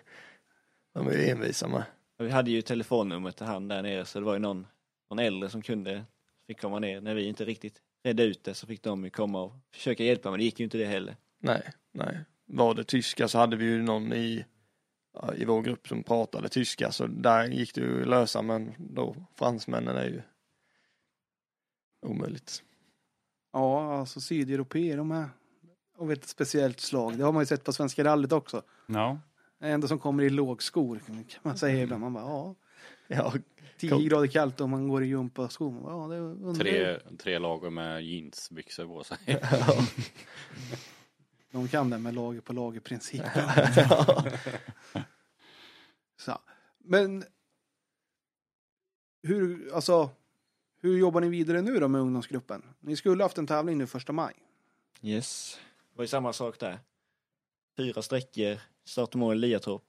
de 0.94 1.08
är 1.08 1.12
ju 1.12 1.30
envisa 1.30 1.68
med. 1.68 1.84
Vi 2.18 2.30
hade 2.30 2.52
ju 2.52 2.62
telefonnumret 2.62 3.38
till 3.38 3.46
han 3.46 3.68
där 3.68 3.84
nere 3.84 4.06
så 4.06 4.20
det 4.20 4.26
var 4.26 4.34
ju 4.34 4.40
någon, 4.40 4.68
någon 5.10 5.20
äldre 5.20 5.50
som 5.50 5.62
kunde, 5.62 6.06
fick 6.48 6.62
komma 6.62 6.80
ner. 6.80 7.02
När 7.02 7.16
vi 7.16 7.28
inte 7.28 7.46
riktigt 7.46 7.82
redde 8.04 8.24
ut 8.24 8.44
det 8.44 8.54
så 8.54 8.68
fick 8.68 8.84
de 8.84 9.04
ju 9.04 9.10
komma 9.10 9.42
och 9.42 9.54
försöka 9.74 10.04
hjälpa 10.04 10.30
men 10.32 10.40
det 10.40 10.44
gick 10.44 10.60
ju 10.60 10.64
inte 10.64 10.78
det 10.78 10.86
heller. 10.86 11.16
Nej, 11.40 11.74
nej. 11.92 12.20
Var 12.46 12.74
det 12.74 12.84
tyska 12.84 13.28
så 13.28 13.38
hade 13.38 13.56
vi 13.56 13.66
ju 13.66 13.82
någon 13.82 14.14
i, 14.14 14.46
i 15.36 15.46
vår 15.46 15.62
grupp 15.62 15.88
som 15.88 16.04
pratade 16.04 16.50
tyska 16.50 16.92
så 16.92 17.08
där 17.08 17.48
gick 17.48 17.76
det 17.76 17.82
ju 17.82 18.02
att 18.02 18.08
lösa 18.08 18.42
men 18.42 18.74
då 18.78 19.16
fransmännen 19.36 19.98
är 19.98 20.06
ju 20.06 20.22
omöjligt. 22.06 22.64
Ja, 23.54 24.00
alltså 24.00 24.22
sydeuropeer, 24.22 24.98
de 24.98 25.12
är 25.12 25.30
av 25.98 26.12
ett 26.12 26.26
speciellt 26.26 26.80
slag. 26.80 27.18
Det 27.18 27.24
har 27.24 27.32
man 27.32 27.42
ju 27.42 27.46
sett 27.46 27.64
på 27.64 27.74
Svenska 27.74 28.04
rallyt 28.04 28.32
också. 28.32 28.62
Ja, 28.88 29.20
Det 29.60 29.68
enda 29.68 29.88
som 29.88 30.00
kommer 30.00 30.24
i 30.24 30.30
lågskor 30.30 31.00
kan 31.06 31.40
man 31.42 31.58
säga 31.58 31.84
ibland. 31.84 32.02
Man 32.02 32.14
bara, 32.14 32.24
ja, 32.24 32.56
Ja, 33.08 33.34
10 33.78 33.90
Cool. 33.90 34.04
grader 34.10 34.28
kallt 34.28 34.62
och 34.62 34.70
man 34.70 34.88
går 34.88 35.04
i 35.04 35.08
gympaskor. 35.08 35.72
Man 35.72 35.84
bara, 35.84 36.16
Ja, 36.16 36.54
det. 36.54 36.60
Tre, 36.60 37.00
tre 37.18 37.40
lager 37.40 37.70
med 37.70 38.04
jeansbyxor 38.06 38.86
på 38.88 39.04
sig. 39.04 39.18
De 41.52 41.68
kan 41.68 41.90
det 41.90 41.98
med 41.98 42.14
lager 42.14 42.42
på 42.42 42.54
lager 42.54 42.80
principen. 42.80 43.32
Så. 46.18 46.38
Men 46.78 47.24
hur, 49.24 49.74
alltså, 49.74 50.10
hur 50.82 50.98
jobbar 50.98 51.22
ni 51.22 51.30
vidare 51.30 51.62
nu 51.62 51.80
då 51.80 51.88
med 51.88 52.02
ungdomsgruppen? 52.02 52.64
Ni 52.80 52.96
skulle 52.96 53.24
haft 53.24 53.38
en 53.38 53.48
tävling 53.48 53.78
nu 53.78 53.88
första 53.88 54.14
maj. 54.14 54.34
Yes. 55.02 55.60
Det 55.92 55.98
var 55.98 56.04
ju 56.04 56.08
samma 56.08 56.34
sak 56.34 56.60
där. 56.60 56.80
Fyra 57.78 58.02
sträckor, 58.02 58.60
start 58.86 59.10
och 59.10 59.20
mål 59.20 59.36
i 59.36 59.48
Liatorp. 59.48 59.84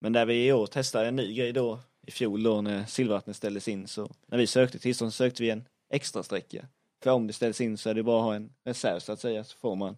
Men 0.00 0.12
där 0.12 0.26
vi 0.26 0.46
i 0.46 0.52
år 0.52 0.66
testade 0.66 1.08
en 1.08 1.16
ny 1.16 1.34
grej 1.34 1.52
då, 1.52 1.80
i 2.06 2.10
fjol 2.10 2.42
då 2.42 2.60
när 2.60 2.84
Silvervattnet 2.84 3.36
ställdes 3.36 3.68
in 3.68 3.88
så 3.88 4.10
när 4.26 4.38
vi 4.38 4.46
sökte 4.46 4.78
tillstånd 4.78 5.12
så 5.12 5.16
sökte 5.16 5.42
vi 5.42 5.50
en 5.50 5.68
extra 5.90 6.22
sträcka. 6.22 6.68
För 7.02 7.10
om 7.10 7.26
det 7.26 7.32
ställs 7.32 7.60
in 7.60 7.78
så 7.78 7.90
är 7.90 7.94
det 7.94 8.02
bara 8.02 8.18
att 8.18 8.24
ha 8.24 8.34
en 8.34 8.52
reserv 8.64 9.00
så 9.00 9.12
att 9.12 9.20
säga 9.20 9.44
så 9.44 9.56
får 9.56 9.76
man 9.76 9.96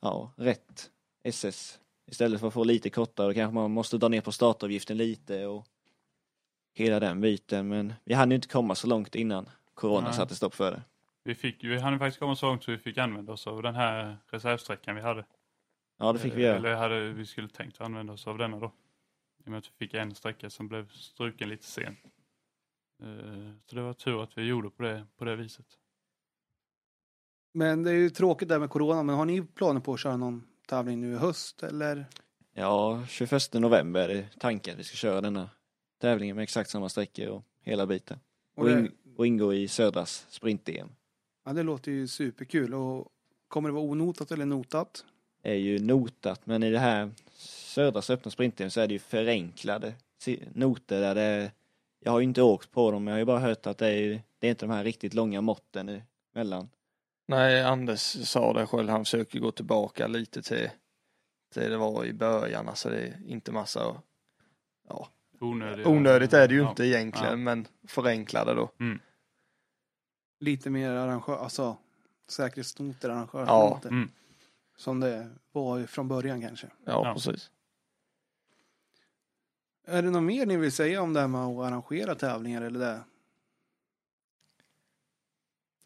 ja, 0.00 0.32
rätt 0.36 0.90
SS. 1.22 1.78
Istället 2.06 2.40
för 2.40 2.48
att 2.48 2.54
få 2.54 2.64
lite 2.64 2.90
kortare 2.90 3.26
då 3.26 3.34
kanske 3.34 3.54
man 3.54 3.70
måste 3.70 3.98
dra 3.98 4.08
ner 4.08 4.20
på 4.20 4.32
startavgiften 4.32 4.96
lite 4.96 5.46
och 5.46 5.66
hela 6.74 7.00
den 7.00 7.20
biten 7.20 7.68
men 7.68 7.94
vi 8.04 8.14
hann 8.14 8.30
ju 8.30 8.34
inte 8.34 8.48
komma 8.48 8.74
så 8.74 8.86
långt 8.86 9.14
innan 9.14 9.48
corona 9.74 10.06
Nej. 10.06 10.16
satte 10.16 10.34
stopp 10.34 10.54
för 10.54 10.70
det. 10.70 10.82
Vi, 11.24 11.34
fick, 11.34 11.64
vi 11.64 11.78
hann 11.78 11.98
faktiskt 11.98 12.18
komma 12.18 12.36
så 12.36 12.46
långt 12.46 12.64
så 12.64 12.70
vi 12.70 12.78
fick 12.78 12.98
använda 12.98 13.32
oss 13.32 13.46
av 13.46 13.62
den 13.62 13.74
här 13.74 14.16
reservsträckan 14.26 14.94
vi 14.94 15.00
hade. 15.00 15.24
Ja 15.98 16.12
det 16.12 16.18
fick 16.18 16.34
vi 16.36 16.42
göra. 16.42 16.56
Eller 16.56 16.74
hade, 16.74 17.12
vi 17.12 17.26
skulle 17.26 17.48
tänkt 17.48 17.80
använda 17.80 18.12
oss 18.12 18.26
av 18.26 18.38
denna 18.38 18.58
då. 18.58 18.72
I 19.38 19.46
och 19.46 19.50
med 19.50 19.58
att 19.58 19.66
vi 19.66 19.86
fick 19.86 19.94
en 19.94 20.14
sträcka 20.14 20.50
som 20.50 20.68
blev 20.68 20.88
struken 20.90 21.48
lite 21.48 21.66
sent. 21.66 21.98
Eh, 23.02 23.52
Så 23.66 23.76
det 23.76 23.82
var 23.82 23.92
tur 23.94 24.22
att 24.22 24.38
vi 24.38 24.42
gjorde 24.42 24.70
på 24.70 24.82
det, 24.82 25.06
på 25.16 25.24
det 25.24 25.36
viset. 25.36 25.66
Men 27.54 27.82
det 27.82 27.90
är 27.90 27.94
ju 27.94 28.10
tråkigt 28.10 28.48
där 28.48 28.58
med 28.58 28.70
corona. 28.70 29.02
Men 29.02 29.16
har 29.16 29.24
ni 29.24 29.42
planer 29.42 29.80
på 29.80 29.94
att 29.94 30.00
köra 30.00 30.16
någon 30.16 30.46
tävling 30.68 31.00
nu 31.00 31.12
i 31.12 31.16
höst 31.16 31.62
eller? 31.62 32.06
Ja, 32.54 33.04
21 33.08 33.52
november 33.54 34.08
är 34.08 34.28
tanken 34.38 34.72
att 34.74 34.78
vi 34.80 34.84
ska 34.84 34.96
köra 34.96 35.20
denna 35.20 35.50
tävlingen 36.00 36.36
med 36.36 36.42
exakt 36.42 36.70
samma 36.70 36.88
sträckor 36.88 37.28
och 37.28 37.44
hela 37.60 37.86
biten. 37.86 38.20
Och 38.54 38.64
Och, 38.64 38.70
in, 38.70 38.92
och 39.16 39.26
ingå 39.26 39.54
i 39.54 39.68
Södras 39.68 40.26
sprint-EM. 40.30 40.88
Ja, 41.44 41.52
det 41.52 41.62
låter 41.62 41.92
ju 41.92 42.08
superkul. 42.08 42.74
Och 42.74 43.08
kommer 43.48 43.68
det 43.68 43.72
vara 43.72 43.84
onotat 43.84 44.32
eller 44.32 44.46
notat? 44.46 45.04
är 45.44 45.54
ju 45.54 45.78
notat, 45.78 46.46
men 46.46 46.62
i 46.62 46.70
det 46.70 46.78
här 46.78 47.10
Södras 47.36 48.10
öppna 48.10 48.30
sprint 48.30 48.72
så 48.72 48.80
är 48.80 48.86
det 48.86 48.92
ju 48.92 48.98
förenklade 48.98 49.94
noter 50.52 51.00
där 51.00 51.14
det 51.14 51.52
jag 52.04 52.12
har 52.12 52.20
ju 52.20 52.24
inte 52.24 52.42
åkt 52.42 52.70
på 52.70 52.90
dem, 52.90 53.04
men 53.04 53.12
jag 53.12 53.14
har 53.14 53.18
ju 53.18 53.24
bara 53.24 53.38
hört 53.38 53.66
att 53.66 53.78
det 53.78 53.88
är, 53.88 54.22
det 54.38 54.46
är 54.46 54.50
inte 54.50 54.66
de 54.66 54.72
här 54.72 54.84
riktigt 54.84 55.14
långa 55.14 55.40
måtten 55.40 56.02
emellan. 56.34 56.68
Nej, 57.26 57.62
Anders 57.62 58.00
sa 58.00 58.52
det 58.52 58.66
själv, 58.66 58.88
han 58.88 59.04
försöker 59.04 59.38
gå 59.38 59.50
tillbaka 59.50 60.06
lite 60.06 60.42
till, 60.42 60.70
till 61.52 61.70
det 61.70 61.76
var 61.76 62.04
i 62.04 62.12
början, 62.12 62.68
alltså 62.68 62.88
det 62.90 62.96
är 63.00 63.16
inte 63.26 63.52
massa 63.52 64.02
ja, 64.88 65.08
Onödigt. 65.40 65.86
onödigt 65.86 66.32
är 66.32 66.48
det 66.48 66.54
ju 66.54 66.60
Ja. 66.60 66.68
inte 66.70 66.86
egentligen, 66.86 67.30
Ja. 67.30 67.36
men 67.36 67.66
förenklade 67.88 68.54
då. 68.54 68.70
Lite 70.42 70.70
mer 70.70 70.90
arrangör, 70.90 71.36
alltså 71.36 71.76
säkerhetsnoter, 72.28 73.08
arrangörsnoter. 73.10 73.88
Ja. 73.90 73.96
Mm. 73.96 74.08
Som 74.76 75.00
det 75.00 75.30
var 75.52 75.86
från 75.86 76.08
början 76.08 76.40
kanske. 76.40 76.66
Ja, 76.84 76.92
Ja. 77.06 77.14
precis. 77.14 77.50
Är 79.84 80.02
det 80.02 80.10
något 80.10 80.22
mer 80.22 80.46
ni 80.46 80.56
vill 80.56 80.72
säga 80.72 81.02
om 81.02 81.12
det 81.12 81.20
här 81.20 81.28
med 81.28 81.40
att 81.40 81.66
arrangera 81.66 82.14
tävlingar 82.14 82.62
eller 82.62 82.80
det? 82.80 83.00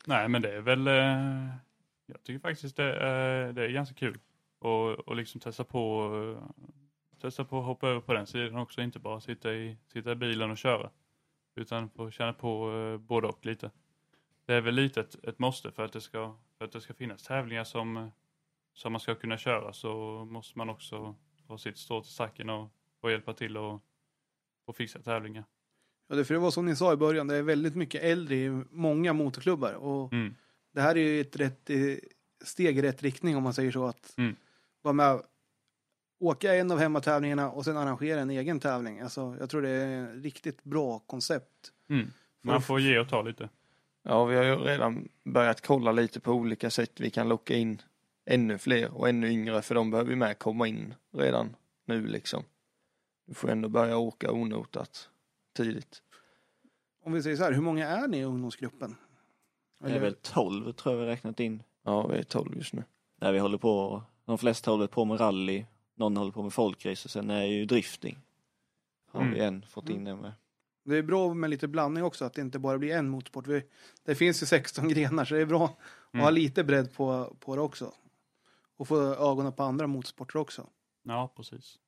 Nej, 0.06 0.28
men 0.28 0.42
det 0.42 0.52
är 0.56 0.60
väl... 0.60 0.86
eh, 0.88 1.56
Jag 2.06 2.22
tycker 2.22 2.38
faktiskt 2.40 2.76
det 2.76 2.94
är, 3.00 3.52
det 3.52 3.64
är 3.64 3.68
ganska 3.68 3.94
kul. 3.94 4.18
Och, 4.58 4.90
och 4.90 5.16
liksom 5.16 5.40
testa 5.40 5.64
på, 5.64 6.10
testa 7.20 7.44
på 7.44 7.58
att 7.58 7.64
hoppa 7.66 7.88
över 7.88 8.00
på 8.00 8.12
den 8.12 8.26
sidan 8.26 8.56
också. 8.56 8.80
Inte 8.82 8.98
bara 8.98 9.20
sitta 9.20 9.52
i, 9.54 9.76
sitta 9.92 10.12
i 10.12 10.14
bilen 10.14 10.50
och 10.50 10.58
köra. 10.58 10.90
Utan 11.54 11.88
få 11.90 12.10
känna 12.10 12.32
på 12.32 12.72
eh, 12.72 12.98
både 12.98 13.26
och 13.28 13.46
lite. 13.46 13.70
Det 14.46 14.54
är 14.54 14.60
väl 14.60 14.74
lite 14.74 15.00
ett, 15.00 15.24
ett 15.24 15.38
måste 15.38 15.70
för 15.70 15.84
att, 15.84 15.92
det 15.92 16.00
ska, 16.00 16.36
för 16.58 16.64
att 16.64 16.72
det 16.72 16.80
ska 16.80 16.94
finnas 16.94 17.22
tävlingar 17.22 17.64
som, 17.64 18.10
som 18.74 18.92
man 18.92 19.00
ska 19.00 19.14
kunna 19.14 19.38
köra 19.38 19.72
så 19.72 20.24
måste 20.30 20.58
man 20.58 20.68
också 20.68 21.14
ha 21.48 21.58
sitt 21.58 21.78
strå 21.78 22.00
till 22.02 22.12
stacken 22.12 22.50
och, 22.50 22.68
och 23.00 23.10
hjälpa 23.10 23.32
till 23.32 23.56
och, 23.56 23.82
och 24.64 24.76
fixa 24.76 24.98
tävlingar. 24.98 25.44
Ja, 26.08 26.16
det, 26.16 26.24
för 26.24 26.34
det 26.34 26.40
var 26.40 26.50
som 26.50 26.66
ni 26.66 26.76
sa 26.76 26.92
i 26.92 26.96
början, 26.96 27.26
det 27.26 27.36
är 27.36 27.42
väldigt 27.42 27.76
mycket 27.76 28.02
äldre 28.02 28.34
i 28.36 28.50
många 28.70 29.12
motorklubbar. 29.12 29.72
Och 29.72 30.12
Mm. 30.12 30.34
det 30.72 30.80
här 30.80 30.96
är 30.96 31.00
ju 31.00 31.20
ett 31.20 31.36
rätt, 31.36 31.70
eh, 31.70 31.76
steg 32.44 32.78
i 32.78 32.82
rätt 32.82 33.02
riktning 33.02 33.36
om 33.36 33.42
man 33.42 33.54
säger 33.54 33.70
så. 33.72 33.84
Att 33.86 34.14
Mm. 34.18 34.36
vara 34.82 34.92
med, 34.92 35.22
åka 36.20 36.54
en 36.54 36.70
av 36.70 36.78
hemmatävlingarna 36.78 37.50
och 37.50 37.64
sen 37.64 37.76
arrangera 37.76 38.20
en 38.20 38.30
egen 38.30 38.60
tävling. 38.60 39.00
Alltså, 39.00 39.36
jag 39.40 39.50
tror 39.50 39.62
det 39.62 39.68
är 39.70 40.16
ett 40.16 40.22
riktigt 40.24 40.64
bra 40.64 40.98
koncept. 40.98 41.72
Mm. 41.88 42.06
Man 42.42 42.62
får 42.62 42.80
ge 42.80 42.98
och 42.98 43.08
ta 43.08 43.22
lite. 43.22 43.48
Ja, 44.08 44.24
vi 44.24 44.36
har 44.36 44.44
ju 44.44 44.56
redan 44.56 45.08
börjat 45.24 45.60
kolla 45.60 45.92
lite 45.92 46.20
på 46.20 46.32
olika 46.32 46.70
sätt 46.70 47.00
vi 47.00 47.10
kan 47.10 47.28
locka 47.28 47.54
in 47.56 47.82
ännu 48.26 48.58
fler 48.58 48.94
och 48.94 49.08
ännu 49.08 49.28
yngre 49.30 49.62
för 49.62 49.74
de 49.74 49.90
behöver 49.90 50.10
ju 50.10 50.16
med 50.16 50.38
komma 50.38 50.66
in 50.68 50.94
redan 51.12 51.56
nu 51.84 52.06
liksom. 52.06 52.44
Du 53.26 53.34
får 53.34 53.48
ändå 53.50 53.68
börja 53.68 53.96
åka 53.96 54.32
onotat 54.32 55.08
tidigt. 55.56 56.02
Om 57.04 57.12
vi 57.12 57.22
säger 57.22 57.36
så 57.36 57.42
här, 57.44 57.52
hur 57.52 57.62
många 57.62 57.88
är 57.88 58.08
ni 58.08 58.18
i 58.18 58.24
ungdomsgruppen? 58.24 58.96
Det 59.84 59.92
är 59.92 60.00
väl 60.00 60.14
12 60.14 60.72
tror 60.72 60.94
jag 60.94 61.00
vi 61.02 61.06
räknat 61.06 61.40
in. 61.40 61.62
Ja, 61.84 62.06
vi 62.06 62.18
är 62.18 62.22
12 62.22 62.56
just 62.56 62.72
nu. 62.72 62.84
Där 63.20 63.32
vi 63.32 63.38
håller 63.38 63.58
på, 63.58 64.02
de 64.24 64.38
flesta 64.38 64.70
håller 64.70 64.86
på 64.86 65.04
med 65.04 65.20
rally, 65.20 65.64
någon 65.94 66.16
håller 66.16 66.32
på 66.32 66.42
med 66.42 66.52
folkrace 66.52 67.06
och 67.06 67.10
sen 67.10 67.30
är 67.30 67.44
ju 67.44 67.64
drifting. 67.66 68.18
Har 69.10 69.20
Mm. 69.20 69.34
vi 69.34 69.40
en 69.40 69.62
fått 69.62 69.88
in 69.88 70.04
det 70.04 70.16
med. 70.16 70.32
Det 70.86 70.96
är 70.96 71.02
bra 71.02 71.34
med 71.34 71.50
lite 71.50 71.68
blandning 71.68 72.04
också, 72.04 72.24
att 72.24 72.34
det 72.34 72.40
inte 72.42 72.58
bara 72.58 72.78
blir 72.78 72.94
en 72.96 73.08
motorsport. 73.08 73.46
Vi, 73.46 73.64
det 74.04 74.14
finns 74.14 74.42
ju 74.42 74.46
16 74.46 74.88
grenar, 74.94 75.24
så 75.24 75.34
det 75.34 75.40
är 75.40 75.46
bra 75.46 75.64
att 75.64 75.78
Mm. 76.14 76.24
ha 76.24 76.30
lite 76.30 76.64
bredd 76.64 76.94
på, 76.94 77.36
på 77.40 77.56
det 77.56 77.62
också. 77.62 77.94
Och 78.76 78.88
få 78.88 79.14
ögonen 79.14 79.52
på 79.52 79.62
andra 79.62 79.86
motorsporter 79.86 80.36
också. 80.38 80.70
Ja, 81.02 81.32
precis. 81.36 81.78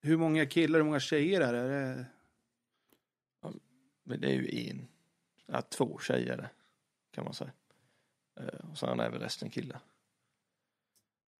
Hur 0.00 0.16
många 0.16 0.46
killar, 0.46 0.78
hur 0.78 0.84
många 0.84 1.00
tjejer 1.00 1.40
är 1.40 1.52
det? 1.52 1.58
Är 1.58 1.96
det? 1.96 2.06
Men 4.04 4.20
det 4.20 4.26
är 4.28 4.32
ju 4.34 4.70
en, 4.70 4.88
ja, 5.46 5.62
två 5.62 5.98
tjejer 5.98 6.48
kan 7.10 7.24
man 7.24 7.34
säga. 7.34 7.52
Eh, 8.40 8.70
Och 8.70 8.78
sen 8.78 9.00
är 9.00 9.10
väl 9.10 9.20
resten 9.20 9.50
killar. 9.50 9.80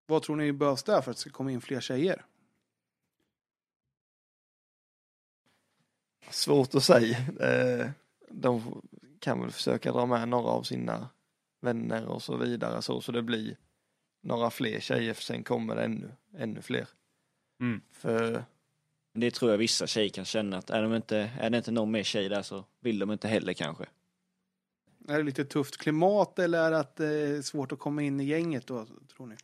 Vad 0.07 0.23
tror 0.23 0.37
ni 0.37 0.53
behövs 0.53 0.83
där 0.83 1.01
för 1.01 1.11
att 1.11 1.17
det 1.17 1.21
ska 1.21 1.31
komma 1.31 1.51
in 1.53 1.61
fler 1.61 1.81
tjejer? 1.81 2.25
Svårt 6.31 6.75
att 6.75 6.85
säga. 6.85 7.19
Eh, 7.41 7.91
De 8.29 8.83
kan 9.21 9.41
väl 9.41 9.51
försöka 9.51 9.93
dra 9.93 10.07
med 10.07 10.29
några 10.29 10.49
av 10.49 10.63
sina 10.63 11.09
vänner 11.61 12.07
och 12.07 12.23
så 12.23 12.37
vidare 12.37 12.83
så, 12.83 13.01
så 13.01 13.13
det 13.13 13.23
blir 13.23 13.57
några 14.23 14.51
fler 14.51 14.81
tjejer 14.81 15.15
för 15.15 15.23
sen 15.23 15.45
kommer 15.45 15.77
det 15.77 15.83
ännu, 15.83 16.11
ännu 16.39 16.63
fler. 16.63 16.89
Mm. 17.61 17.81
För 17.93 18.45
Men 19.13 19.21
det 19.21 19.31
tror 19.31 19.51
jag 19.51 19.59
vissa 19.59 19.87
tjejer 19.87 20.09
kan 20.09 20.25
känna 20.25 20.59
att 20.59 20.71
är, 20.71 20.83
de 20.83 20.95
inte, 20.95 21.31
är 21.41 21.51
det 21.51 21.57
inte 21.57 21.71
någon 21.71 21.91
mer 21.91 22.03
tjej 22.03 22.29
där 22.29 22.43
så 22.43 22.65
vill 22.81 22.99
de 22.99 23.13
inte 23.13 23.29
heller 23.29 23.53
kanske. 23.53 23.85
Är 25.09 25.19
det 25.19 25.23
lite 25.23 25.45
tufft 25.45 25.77
klimat 25.77 26.39
eller 26.39 26.59
är 26.59 26.71
det 26.71 26.79
att 26.79 26.97
det 26.97 27.07
är 27.07 27.43
svårt 27.43 27.73
att 27.73 27.79
komma 27.79 28.03
in 28.03 28.21
i 28.21 28.25
gänget 28.25 28.67
då, 28.67 28.87
tror 29.17 29.27
ni? 29.27 29.37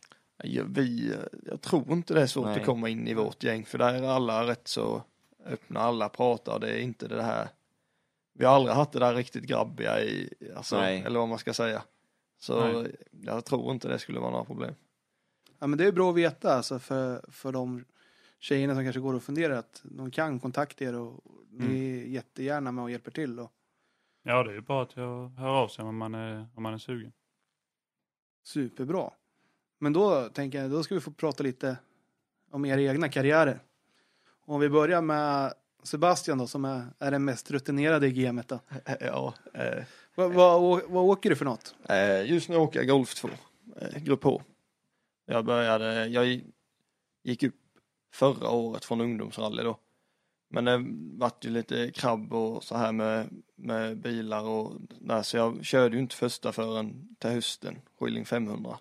ja, 0.43 0.63
vi, 0.67 1.15
jag 1.45 1.61
tror 1.61 1.91
inte 1.91 2.13
det 2.13 2.21
är 2.21 2.27
svårt 2.27 2.45
Nej. 2.45 2.59
att 2.59 2.65
komma 2.65 2.89
in 2.89 3.07
i 3.07 3.13
vårt 3.13 3.43
gäng 3.43 3.65
för 3.65 3.77
där 3.77 3.93
är 3.93 4.03
alla 4.03 4.47
rätt 4.47 4.67
så 4.67 5.03
öppna, 5.45 5.79
alla 5.79 6.09
pratar, 6.09 6.59
det 6.59 6.69
är 6.71 6.79
inte 6.79 7.07
det 7.07 7.23
här 7.23 7.49
vi 8.33 8.45
har 8.45 8.55
aldrig 8.55 8.75
haft 8.75 8.91
det 8.91 8.99
där 8.99 9.15
riktigt 9.15 9.43
grabbiga 9.43 10.03
i, 10.03 10.33
alltså, 10.55 10.77
Nej. 10.77 11.01
eller 11.05 11.19
vad 11.19 11.29
man 11.29 11.37
ska 11.39 11.53
säga. 11.53 11.83
Så 12.39 12.81
Nej. 12.81 12.95
jag 13.11 13.45
tror 13.45 13.71
inte 13.71 13.87
det 13.87 13.99
skulle 13.99 14.19
vara 14.19 14.31
några 14.31 14.45
problem. 14.45 14.73
Ja, 15.59 15.67
men 15.67 15.77
det 15.77 15.85
är 15.85 15.91
bra 15.91 16.09
att 16.09 16.15
veta 16.15 16.53
alltså 16.53 16.79
för, 16.79 17.25
för 17.31 17.51
de 17.51 17.85
tjejerna 18.39 18.75
som 18.75 18.83
kanske 18.83 18.99
går 18.99 19.13
och 19.13 19.23
funderar 19.23 19.55
att 19.55 19.81
de 19.83 20.11
kan 20.11 20.39
kontakta 20.39 20.83
er 20.83 20.95
och 20.95 21.23
ni 21.49 21.99
är 22.01 22.05
jättegärna 22.05 22.71
med 22.71 22.83
och 22.83 22.91
hjälper 22.91 23.11
till. 23.11 23.39
Och 23.39 23.51
Ja, 24.23 24.43
det 24.43 24.51
är 24.51 24.55
ju 24.55 24.61
bara 24.61 24.81
att 24.83 24.95
jag 24.95 25.27
hör 25.29 25.49
av 25.49 25.67
sig 25.67 25.85
om 25.85 25.97
man 25.97 26.15
är, 26.15 26.47
om 26.55 26.63
man 26.63 26.73
är 26.73 26.77
sugen. 26.77 27.11
superbra. 28.43 29.11
Men 29.79 29.93
då 29.93 30.29
tänker 30.29 30.61
jag, 30.61 30.71
då 30.71 30.83
ska 30.83 30.95
vi 30.95 31.01
få 31.01 31.11
prata 31.11 31.43
lite 31.43 31.77
om 32.51 32.65
era 32.65 32.81
egna 32.81 33.09
karriärer. 33.09 33.59
Om 34.45 34.59
vi 34.59 34.69
börjar 34.69 35.01
med 35.01 35.53
Sebastian 35.83 36.37
då, 36.37 36.47
som 36.47 36.65
är, 36.65 36.85
är 36.99 37.11
den 37.11 37.25
mest 37.25 37.51
rutinerade 37.51 38.07
i 38.07 38.11
gamet 38.11 38.47
då. 38.47 38.59
ja, 38.99 39.33
eh, 39.53 39.83
Vad, 40.15 40.35
å- 40.63 40.81
vad 40.87 41.03
åker 41.03 41.29
du 41.29 41.35
för 41.35 41.45
något? 41.45 41.75
Eh, 41.89 42.31
just 42.31 42.49
nu 42.49 42.55
åker 42.57 42.79
jag 42.79 42.87
Golf 42.87 43.13
2, 43.15 43.29
eh, 43.81 44.03
Grupp 44.03 44.23
H. 44.23 44.41
Jag 45.25 45.45
började, 45.45 46.07
jag 46.07 46.41
gick 47.23 47.43
upp 47.43 47.55
förra 48.13 48.49
året 48.49 48.85
från 48.85 49.01
ungdomsrally 49.01 49.63
då. 49.63 49.77
Men 50.49 50.65
det 50.65 50.85
vart 51.17 51.45
ju 51.45 51.49
lite 51.49 51.91
krabb 51.91 52.33
och 52.33 52.63
så 52.63 52.77
här 52.77 52.91
med, 52.91 53.29
med 53.55 53.97
bilar 53.97 54.43
och 54.43 54.73
där 54.99 55.21
så 55.21 55.37
jag 55.37 55.65
körde 55.65 55.95
ju 55.95 56.01
inte 56.01 56.15
första 56.15 56.51
förrän 56.51 57.15
till 57.19 57.29
hösten, 57.29 57.81
Skilling 57.99 58.25
500. 58.25 58.77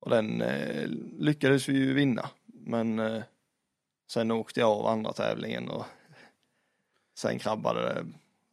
Och 0.00 0.10
den 0.10 0.42
eh, 0.42 0.88
lyckades 1.18 1.68
vi 1.68 1.72
ju 1.72 1.94
vinna 1.94 2.30
men 2.46 2.98
eh, 2.98 3.22
sen 4.10 4.30
åkte 4.30 4.60
jag 4.60 4.70
av 4.70 4.86
andra 4.86 5.12
tävlingen 5.12 5.68
och 5.68 5.84
sen 7.14 7.38
krabbade 7.38 7.80
det 7.80 8.06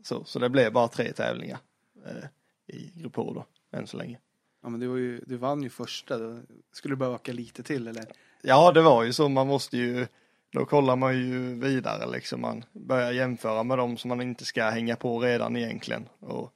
så, 0.04 0.24
så 0.24 0.40
det 0.40 0.50
blev 0.50 0.74
bara 0.74 0.88
tre 0.88 1.14
tävlingar 1.14 1.60
eh, 2.06 2.76
i 2.76 2.92
Grupp 2.96 3.16
H 3.16 3.34
då, 3.34 3.46
än 3.78 3.88
så 3.88 3.98
länge. 3.98 4.20
Ja, 4.64 4.70
men 4.70 4.80
du, 4.80 4.86
ju, 4.86 5.20
du 5.26 5.38
vann 5.38 5.64
ju 5.64 5.70
första. 5.70 6.18
Då 6.18 6.40
skulle 6.72 6.92
du 6.92 6.98
bara 6.98 7.16
öka 7.16 7.32
lite 7.32 7.64
till 7.64 7.88
eller? 7.88 8.06
Ja, 8.42 8.72
det 8.72 8.82
var 8.82 9.04
ju 9.04 9.14
så, 9.14 9.30
man 9.30 9.48
måste 9.48 9.78
ju, 9.78 10.08
då 10.52 10.66
kollar 10.66 10.96
man 10.96 11.18
ju 11.18 11.60
vidare 11.60 12.12
liksom, 12.12 12.42
man 12.42 12.66
börjar 12.72 13.12
jämföra 13.12 13.64
med 13.64 13.78
dem 13.78 13.98
som 13.98 14.10
man 14.10 14.22
inte 14.22 14.46
ska 14.46 14.70
hänga 14.70 14.96
på 14.96 15.20
redan 15.20 15.56
egentligen. 15.56 16.10
Och 16.20 16.54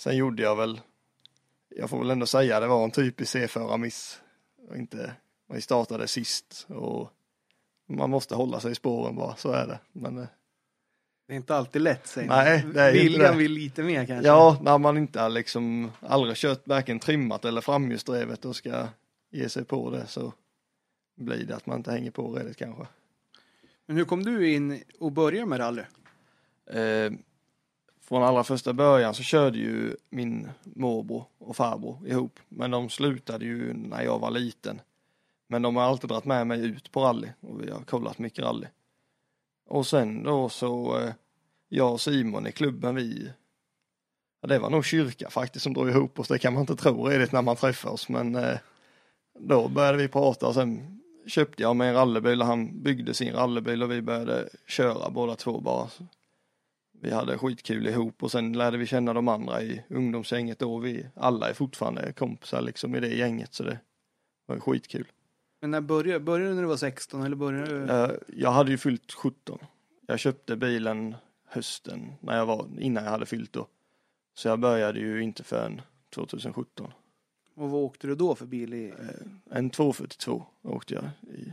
sen 0.00 0.16
gjorde 0.16 0.42
jag 0.42 0.56
väl, 0.56 0.80
jag 1.68 1.90
får 1.90 1.98
väl 1.98 2.10
ändå 2.10 2.26
säga 2.26 2.60
det 2.60 2.66
var 2.66 2.84
en 2.84 2.90
typisk 2.90 3.32
C-förarmiss. 3.32 4.20
Inte, 4.74 5.14
vi 5.48 5.60
startade 5.60 6.08
sist 6.08 6.66
och 6.68 7.12
man 7.96 8.10
måste 8.10 8.34
hålla 8.34 8.60
sig 8.60 8.72
i 8.72 8.74
spåren 8.74 9.16
bara, 9.16 9.36
så 9.36 9.52
är 9.52 9.66
det. 9.66 9.78
Men 9.92 10.18
eh, 10.18 10.24
Det 11.28 11.34
är 11.34 11.36
inte 11.36 11.56
alltid 11.56 11.82
lätt 11.82 12.06
säger 12.06 12.28
Nej, 12.28 12.64
man. 12.64 12.72
det 12.72 12.92
Viljan 12.92 13.38
vill 13.38 13.52
lite 13.52 13.82
mer 13.82 14.06
kanske. 14.06 14.26
Ja, 14.28 14.58
när 14.62 14.78
man 14.78 14.96
inte 14.98 15.20
har 15.20 15.28
liksom 15.28 15.90
aldrig 16.00 16.36
kört 16.36 16.68
varken 16.68 16.98
trimmat 16.98 17.44
eller 17.44 17.60
framhjulsdrivet 17.60 18.44
och 18.44 18.56
ska 18.56 18.88
ge 19.30 19.48
sig 19.48 19.64
på 19.64 19.90
det 19.90 20.06
så 20.06 20.32
blir 21.16 21.44
det 21.46 21.56
att 21.56 21.66
man 21.66 21.76
inte 21.76 21.90
hänger 21.92 22.10
på 22.10 22.32
redigt 22.34 22.56
kanske. 22.56 22.86
Men 23.86 23.96
hur 23.96 24.04
kom 24.04 24.24
du 24.24 24.52
in 24.52 24.82
och 25.00 25.12
började 25.12 25.46
med 25.46 25.60
rally? 25.60 25.82
Eh, 26.70 27.12
från 28.02 28.22
allra 28.22 28.44
första 28.44 28.72
början 28.72 29.14
så 29.14 29.22
körde 29.22 29.58
ju 29.58 29.96
min 30.10 30.48
morbror 30.62 31.24
och 31.38 31.56
farbror 31.56 32.08
ihop. 32.08 32.40
Men 32.48 32.70
de 32.70 32.88
slutade 32.88 33.44
ju 33.44 33.72
när 33.74 34.02
jag 34.02 34.18
var 34.18 34.30
liten. 34.30 34.80
Men 35.50 35.62
de 35.62 35.76
har 35.76 35.82
alltid 35.82 36.10
dragit 36.10 36.24
med 36.24 36.46
mig 36.46 36.66
ut 36.66 36.92
på 36.92 37.00
rally 37.00 37.28
och 37.40 37.62
vi 37.62 37.70
har 37.70 37.80
kollat 37.80 38.18
mycket 38.18 38.44
rally. 38.44 38.66
Och 39.68 39.86
sen 39.86 40.22
då 40.22 40.48
så, 40.48 40.98
eh, 40.98 41.12
jag 41.68 41.92
och 41.92 42.00
Simon 42.00 42.46
i 42.46 42.52
klubben 42.52 42.94
vi, 42.94 43.32
ja, 44.40 44.48
det 44.48 44.58
var 44.58 44.70
nog 44.70 44.84
kyrka 44.84 45.30
faktiskt 45.30 45.62
som 45.62 45.74
drog 45.74 45.88
ihop 45.88 46.18
oss, 46.18 46.28
det 46.28 46.38
kan 46.38 46.52
man 46.52 46.60
inte 46.60 46.76
tro 46.76 47.08
redigt 47.08 47.32
när 47.32 47.42
man 47.42 47.56
träffar 47.56 47.90
oss 47.90 48.08
men 48.08 48.34
eh, 48.34 48.58
då 49.38 49.68
började 49.68 49.98
vi 49.98 50.08
prata 50.08 50.46
och 50.46 50.54
sen 50.54 51.00
köpte 51.26 51.62
jag 51.62 51.76
mig 51.76 51.88
en 51.88 51.94
rallybil 51.94 52.40
och 52.40 52.46
han 52.46 52.82
byggde 52.82 53.14
sin 53.14 53.32
rallybil 53.32 53.82
och 53.82 53.90
vi 53.90 54.02
började 54.02 54.48
köra 54.66 55.10
båda 55.10 55.36
två 55.36 55.60
bara. 55.60 55.88
Vi 57.00 57.10
hade 57.10 57.38
skitkul 57.38 57.86
ihop 57.86 58.22
och 58.22 58.30
sen 58.30 58.52
lärde 58.52 58.78
vi 58.78 58.86
känna 58.86 59.12
de 59.12 59.28
andra 59.28 59.62
i 59.62 59.82
ungdomsgänget 59.88 60.58
då. 60.58 60.78
Vi 60.78 61.06
alla 61.14 61.48
är 61.48 61.54
fortfarande 61.54 62.12
kompisar 62.12 62.62
liksom 62.62 62.94
i 62.94 63.00
det 63.00 63.14
gänget 63.14 63.54
så 63.54 63.62
det 63.62 63.78
var 64.46 64.60
skitkul. 64.60 65.06
Men 65.60 65.70
när 65.70 65.80
började, 65.80 66.20
började 66.20 66.50
du 66.50 66.54
när 66.54 66.62
du 66.62 66.68
var 66.68 66.76
16 66.76 67.22
eller 67.22 67.36
började 67.36 67.78
du? 67.86 67.92
Eh, 67.92 68.10
Jag 68.26 68.50
hade 68.50 68.70
ju 68.70 68.78
fyllt 68.78 69.12
17. 69.12 69.58
Jag 70.06 70.18
köpte 70.18 70.56
bilen 70.56 71.14
hösten 71.46 72.12
när 72.20 72.36
jag 72.36 72.46
var, 72.46 72.66
innan 72.78 73.04
jag 73.04 73.10
hade 73.10 73.26
fyllt 73.26 73.52
då. 73.52 73.66
Så 74.34 74.48
jag 74.48 74.58
började 74.60 74.98
ju 75.00 75.22
inte 75.22 75.42
förrän 75.44 75.80
2017. 76.14 76.92
Och 77.54 77.70
vad 77.70 77.80
åkte 77.82 78.06
du 78.06 78.14
då 78.14 78.34
för 78.34 78.46
bil? 78.46 78.74
I? 78.74 78.88
Eh, 78.88 79.56
En 79.58 79.70
242 79.70 80.44
åkte 80.62 80.94
jag 80.94 81.04
i. 81.34 81.52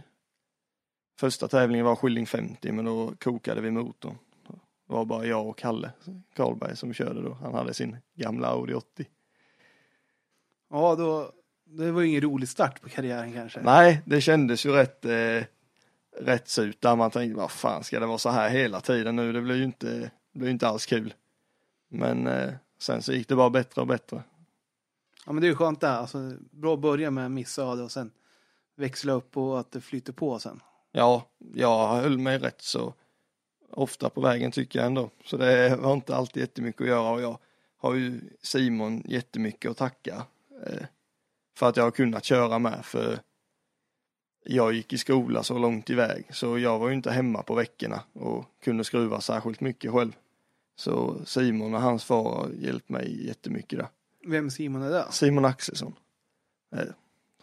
Första 1.19 1.47
tävlingen 1.47 1.85
var 1.85 1.95
Skilling 1.95 2.25
50 2.25 2.71
men 2.71 2.85
då 2.85 3.13
kokade 3.19 3.61
vi 3.61 3.71
motorn. 3.71 4.17
Det 4.87 4.93
var 4.93 5.05
bara 5.05 5.25
jag 5.25 5.47
och 5.47 5.57
Kalle 5.57 5.91
Karlberg 6.35 6.75
som 6.75 6.93
körde 6.93 7.21
då. 7.21 7.33
Han 7.33 7.53
hade 7.53 7.73
sin 7.73 7.97
gamla 8.15 8.47
Audi 8.47 8.73
80. 8.73 9.05
Ja, 10.69 10.95
då, 10.95 11.31
det 11.69 11.91
var 11.91 12.01
ju 12.01 12.07
ingen 12.07 12.21
rolig 12.21 12.49
start 12.49 12.81
på 12.81 12.89
karriären 12.89 13.33
kanske. 13.33 13.61
Nej, 13.61 14.01
det 14.05 14.21
kändes 14.21 14.65
ju 14.65 14.71
rätt, 14.71 15.05
eh, 15.05 15.43
rätt 16.19 16.47
surt 16.47 16.81
där 16.81 16.95
man 16.95 17.11
tänkte, 17.11 17.37
vad 17.37 17.51
fan 17.51 17.83
ska 17.83 17.99
det 17.99 18.05
vara 18.05 18.17
så 18.17 18.29
här 18.29 18.49
hela 18.49 18.81
tiden 18.81 19.15
nu? 19.15 19.33
Det 19.33 19.41
blir 19.41 19.55
ju 19.55 19.63
inte, 19.63 20.11
det 20.31 20.39
blir 20.39 20.49
inte 20.49 20.67
alls 20.67 20.85
kul. 20.85 21.13
Men 21.87 22.27
eh, 22.27 22.53
sen 22.79 23.01
så 23.01 23.13
gick 23.13 23.27
det 23.27 23.35
bara 23.35 23.49
bättre 23.49 23.81
och 23.81 23.87
bättre. 23.87 24.23
Ja, 25.25 25.31
men 25.31 25.41
det 25.41 25.47
är 25.47 25.49
ju 25.49 25.55
skönt 25.55 25.81
det. 25.81 25.89
Alltså, 25.89 26.31
bra 26.51 26.73
att 26.73 26.79
börja 26.79 27.11
med 27.11 27.31
missöde 27.31 27.83
och 27.83 27.91
sen 27.91 28.11
växla 28.75 29.13
upp 29.13 29.37
och 29.37 29.59
att 29.59 29.71
det 29.71 29.81
flyter 29.81 30.13
på 30.13 30.39
sen. 30.39 30.59
Ja, 30.91 31.27
jag 31.53 31.87
höll 31.87 32.17
mig 32.17 32.37
rätt 32.37 32.61
så 32.61 32.93
ofta 33.71 34.09
på 34.09 34.21
vägen 34.21 34.51
tycker 34.51 34.79
jag 34.79 34.85
ändå. 34.85 35.09
Så 35.25 35.37
det 35.37 35.75
var 35.75 35.93
inte 35.93 36.15
alltid 36.15 36.41
jättemycket 36.41 36.81
att 36.81 36.87
göra 36.87 37.09
och 37.09 37.21
jag 37.21 37.37
har 37.77 37.93
ju 37.93 38.21
Simon 38.41 39.03
jättemycket 39.05 39.71
att 39.71 39.77
tacka 39.77 40.25
eh, 40.65 40.85
för 41.57 41.69
att 41.69 41.77
jag 41.77 41.83
har 41.83 41.91
kunnat 41.91 42.23
köra 42.25 42.59
med 42.59 42.85
för 42.85 43.19
jag 44.43 44.73
gick 44.73 44.93
i 44.93 44.97
skola 44.97 45.43
så 45.43 45.57
långt 45.57 45.89
iväg 45.89 46.25
så 46.31 46.59
jag 46.59 46.79
var 46.79 46.87
ju 46.87 46.93
inte 46.93 47.11
hemma 47.11 47.43
på 47.43 47.55
veckorna 47.55 48.03
och 48.13 48.45
kunde 48.63 48.83
skruva 48.83 49.21
särskilt 49.21 49.61
mycket 49.61 49.91
själv. 49.91 50.15
Så 50.75 51.25
Simon 51.25 51.73
och 51.73 51.81
hans 51.81 52.03
far 52.03 52.23
har 52.23 52.49
hjälpt 52.49 52.89
mig 52.89 53.27
jättemycket 53.27 53.79
där. 53.79 53.87
Vem 54.27 54.49
Simon 54.49 54.81
är 54.81 54.89
det? 54.89 55.05
Simon 55.11 55.45
Axelsson. 55.45 55.93
Eh, 56.75 56.87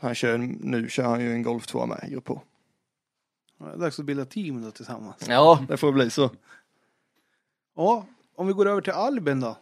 Han 0.00 0.14
kör, 0.14 0.38
nu 0.38 0.88
kör 0.88 1.04
han 1.04 1.20
ju 1.20 1.32
en 1.32 1.42
Golf 1.42 1.66
2 1.66 1.86
med, 1.86 2.10
grupp 2.10 2.30
är 3.58 3.76
dags 3.76 3.98
att 3.98 4.04
bilda 4.04 4.24
team 4.24 4.62
då 4.62 4.70
tillsammans. 4.70 5.28
Ja, 5.28 5.64
det 5.68 5.76
får 5.76 5.92
bli 5.92 6.10
så. 6.10 6.30
Ja, 7.76 8.06
om 8.34 8.46
vi 8.46 8.52
går 8.52 8.66
över 8.66 8.80
till 8.80 8.92
Albin 8.92 9.40
då. 9.40 9.56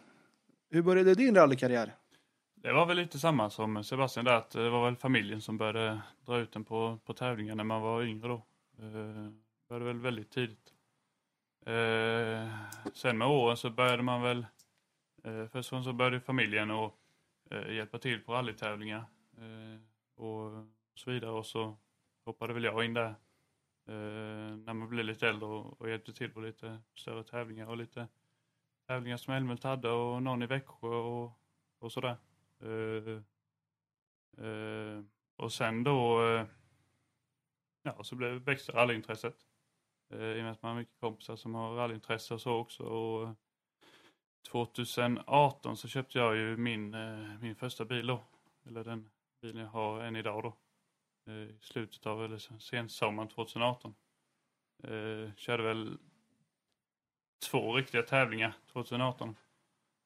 Hur 0.69 0.81
började 0.81 1.15
din 1.15 1.35
rallykarriär? 1.35 1.95
Det 2.63 2.73
var 2.73 2.85
väl 2.85 2.97
lite 2.97 3.19
samma 3.19 3.49
som 3.49 3.83
Sebastian 3.83 4.25
där, 4.25 4.33
att 4.33 4.51
det 4.51 4.69
var 4.69 4.85
väl 4.85 4.95
familjen 4.95 5.41
som 5.41 5.57
började 5.57 6.01
dra 6.25 6.37
ut 6.37 6.51
den 6.51 6.63
på, 6.63 6.99
på 7.05 7.13
tävlingar 7.13 7.55
när 7.55 7.63
man 7.63 7.81
var 7.81 8.03
yngre 8.03 8.27
då. 8.27 8.45
Eh, 8.79 9.31
började 9.69 9.85
väl 9.85 9.99
väldigt 9.99 10.31
tidigt. 10.31 10.73
Eh, 11.65 12.49
sen 12.93 13.17
med 13.17 13.27
åren 13.27 13.57
så 13.57 13.69
började 13.69 14.03
man 14.03 14.21
väl, 14.21 14.45
eh, 15.23 15.45
först 15.45 15.55
och 15.55 15.65
främst 15.65 15.85
så 15.85 15.93
började 15.93 16.19
familjen 16.19 16.71
och 16.71 16.97
eh, 17.51 17.73
hjälpa 17.75 17.99
till 17.99 18.19
på 18.19 18.33
rallytävlingar 18.33 19.05
eh, 19.37 19.81
och 20.23 20.65
så 20.95 21.11
vidare 21.11 21.31
och 21.31 21.45
så 21.45 21.77
hoppade 22.25 22.53
väl 22.53 22.63
jag 22.63 22.85
in 22.85 22.93
där 22.93 23.15
eh, 23.87 24.55
när 24.57 24.73
man 24.73 24.89
blev 24.89 25.05
lite 25.05 25.29
äldre 25.29 25.49
och, 25.49 25.81
och 25.81 25.89
hjälpte 25.89 26.13
till 26.13 26.29
på 26.29 26.39
lite 26.39 26.79
större 26.95 27.23
tävlingar 27.23 27.67
och 27.67 27.77
lite 27.77 28.07
tävlingar 28.87 29.17
som 29.17 29.33
Älmhult 29.33 29.63
hade 29.63 29.89
och 29.89 30.23
någon 30.23 30.43
i 30.43 30.45
Växjö 30.45 30.87
och, 30.87 31.31
och 31.79 31.91
sådär. 31.91 32.17
Eh, 32.63 33.21
eh, 34.45 35.03
och 35.35 35.53
sen 35.53 35.83
då 35.83 36.27
eh, 36.27 36.45
ja, 37.83 38.03
så 38.03 38.15
blev, 38.15 38.33
växte 38.33 38.71
rallyintresset. 38.71 39.37
I 40.09 40.15
och 40.15 40.43
med 40.43 40.51
att 40.51 40.61
man 40.61 40.71
har 40.71 40.79
mycket 40.79 40.99
kompisar 40.99 41.35
som 41.35 41.55
har 41.55 41.75
rallyintresse 41.75 42.33
och 42.33 42.41
så 42.41 42.53
också. 42.53 42.83
Och 42.83 43.35
2018 44.51 45.77
så 45.77 45.87
köpte 45.87 46.17
jag 46.17 46.35
ju 46.35 46.57
min, 46.57 46.95
min 47.41 47.55
första 47.55 47.85
bil 47.85 48.07
då. 48.07 48.23
Eller 48.65 48.83
den 48.83 49.09
bilen 49.41 49.61
jag 49.61 49.69
har 49.69 50.01
än 50.01 50.15
idag 50.15 50.43
då. 50.43 50.57
I 51.31 51.57
slutet 51.61 52.05
av, 52.05 52.25
eller 52.25 52.59
sensommaren 52.59 53.29
2018. 53.29 53.95
Eh, 54.83 55.33
körde 55.35 55.63
väl 55.63 55.97
två 57.49 57.75
riktiga 57.75 58.01
tävlingar 58.01 58.53
2018. 58.71 59.35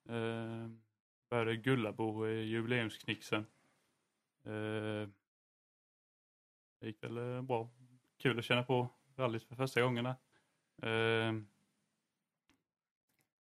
Eh, 0.10 0.68
började 1.30 1.56
Gullabo 1.56 2.28
i 2.28 2.44
jubileumsknixen. 2.44 3.46
Eh, 4.46 5.10
det 6.80 6.88
gick 6.88 7.04
väl 7.04 7.18
eh, 7.18 7.42
bra. 7.42 7.70
Kul 8.18 8.40
att 8.40 8.46
känna 8.46 8.64
på 8.64 8.90
rallyt 9.16 9.44
för 9.44 9.56
första 9.56 9.82
gångerna. 9.82 10.16
Eh, 10.82 11.34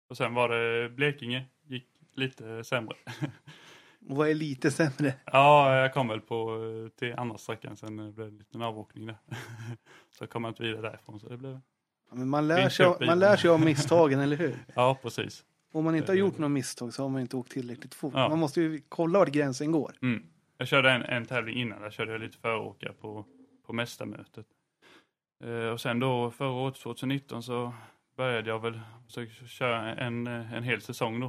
och 0.09 0.17
sen 0.17 0.35
var 0.35 0.49
det 0.49 0.89
Blekinge. 0.89 1.45
Gick 1.67 1.89
lite 2.15 2.65
sämre. 2.65 2.97
Och 4.09 4.17
vad 4.17 4.29
är 4.29 4.35
lite 4.35 4.71
sämre? 4.71 5.15
ja, 5.25 5.77
jag 5.77 5.95
kom 5.95 6.09
väl 6.09 6.21
på 6.21 6.65
eh, 6.65 6.99
till 6.99 7.15
andra 7.15 7.39
sträckan. 7.39 7.77
Sen 7.77 7.97
blev 7.97 8.15
det 8.15 8.25
en 8.25 8.39
liten 8.39 8.63
avåkning 8.63 9.07
där. 9.07 9.17
så 10.19 10.27
kom 10.27 10.45
jag 10.45 10.51
inte 10.51 10.63
vidare 10.63 10.83
därifrån. 10.83 11.21
Så 11.21 11.29
det 11.29 11.37
blev... 11.37 11.61
Ja, 12.11 12.15
men 12.15 12.29
man, 12.29 12.49
lär 12.49 12.69
sig, 12.69 13.07
man 13.07 13.19
lär 13.19 13.37
sig 13.37 13.51
av 13.51 13.61
misstagen, 13.61 14.21
eller 14.21 14.37
hur? 14.37 14.57
Ja, 14.75 14.99
precis. 15.03 15.45
Om 15.73 15.85
man 15.85 15.95
inte 15.95 16.13
har 16.13 16.17
gjort 16.17 16.39
något 16.39 16.51
misstag 16.51 16.95
så 16.95 17.03
har 17.03 17.09
man 17.09 17.21
inte 17.21 17.37
åkt 17.37 17.53
tillräckligt 17.53 17.95
fort. 17.95 18.13
Ja. 18.17 18.29
Man 18.29 18.39
måste 18.39 18.61
ju 18.61 18.83
kolla 18.89 19.19
vart 19.19 19.29
gränsen 19.29 19.73
går. 19.73 19.93
Mm. 20.03 20.27
Jag 20.59 20.69
körde 20.69 20.91
en, 20.91 21.03
en 21.03 21.27
tävling 21.27 21.57
innan, 21.59 21.83
där 21.83 21.91
körde 21.91 22.13
jag 22.13 22.21
lite 22.21 22.39
föråkare 22.39 22.93
på, 22.93 23.25
på 23.67 23.73
mästarmötet. 23.73 24.47
Eh, 25.45 25.69
och 25.69 25.81
sen 25.81 26.01
då 26.01 26.31
förra 26.31 26.51
året, 26.51 26.75
2019, 26.75 27.43
så 27.43 27.75
började 28.17 28.51
jag 28.51 28.61
väl 28.61 28.81
försöka 29.07 29.47
köra 29.47 29.95
en, 29.95 30.27
en 30.27 30.63
hel 30.63 30.81
säsong 30.81 31.21
då. 31.21 31.27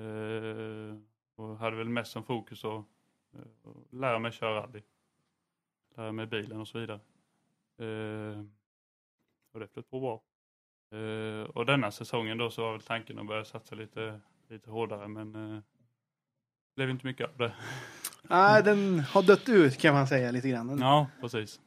Eh, 0.00 0.96
och 1.36 1.58
hade 1.58 1.76
väl 1.76 1.88
mest 1.88 2.12
som 2.12 2.24
fokus 2.24 2.64
att 2.64 2.84
eh, 3.34 3.40
att 3.64 3.92
lära 3.92 4.18
mig 4.18 4.32
köra 4.32 4.62
rally. 4.62 4.82
Lära 5.96 6.12
mig 6.12 6.26
bilen 6.26 6.60
och 6.60 6.68
så 6.68 6.78
vidare. 6.78 7.00
Eh, 7.78 8.44
och 9.52 9.60
det 9.60 9.68
flöt 9.68 9.90
på 9.90 10.00
bra. 10.00 10.22
Eh, 10.92 11.42
och 11.50 11.66
denna 11.66 11.90
säsongen 11.90 12.38
då 12.38 12.50
så 12.50 12.62
var 12.62 12.72
väl 12.72 12.80
tanken 12.82 13.18
att 13.18 13.26
börja 13.26 13.44
satsa 13.44 13.74
lite, 13.74 14.20
lite 14.48 14.70
hårdare 14.70 15.08
men 15.08 15.34
eh, 15.56 15.62
blev 16.76 16.90
inte 16.90 17.06
mycket 17.06 17.30
av 17.30 17.36
det. 17.36 17.54
Nej, 18.22 18.62
den 18.62 19.00
har 19.00 19.22
dött 19.22 19.48
ut 19.48 19.78
kan 19.78 19.94
man 19.94 20.06
säga 20.06 20.30
lite 20.30 20.48
grann. 20.48 20.78
Ja, 20.78 21.06
precis. 21.20 21.60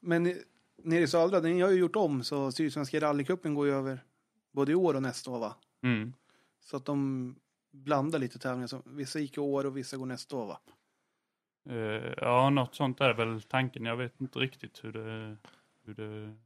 Men 0.00 0.26
i- 0.26 0.42
nere 0.76 1.00
i 1.00 1.06
södra, 1.06 1.40
den 1.40 1.62
har 1.62 1.70
ju 1.70 1.78
gjort 1.78 1.96
om 1.96 2.24
så 2.24 2.52
Sydsvenska 2.52 3.00
rallycupen 3.00 3.54
går 3.54 3.66
ju 3.66 3.72
över 3.72 3.98
både 4.52 4.72
i 4.72 4.74
år 4.74 4.94
och 4.94 5.02
nästa 5.02 5.30
år 5.30 5.38
va? 5.38 5.56
Mm. 5.82 6.12
Så 6.60 6.76
att 6.76 6.84
de 6.84 7.34
blandar 7.70 8.18
lite 8.18 8.38
tävlingar. 8.38 8.66
Så 8.66 8.82
vissa 8.84 9.18
gick 9.18 9.36
i 9.36 9.40
år 9.40 9.66
och 9.66 9.76
vissa 9.76 9.96
går 9.96 10.06
nästa 10.06 10.36
år 10.36 10.46
va? 10.46 10.60
Eh, 11.70 12.12
ja, 12.16 12.50
något 12.50 12.74
sånt 12.74 13.00
är 13.00 13.14
väl 13.14 13.42
tanken. 13.42 13.84
Jag 13.84 13.96
vet 13.96 14.20
inte 14.20 14.38
riktigt 14.38 14.84
hur 14.84 14.92
det, 14.92 15.36
hur 15.84 15.94
det 15.94 16.36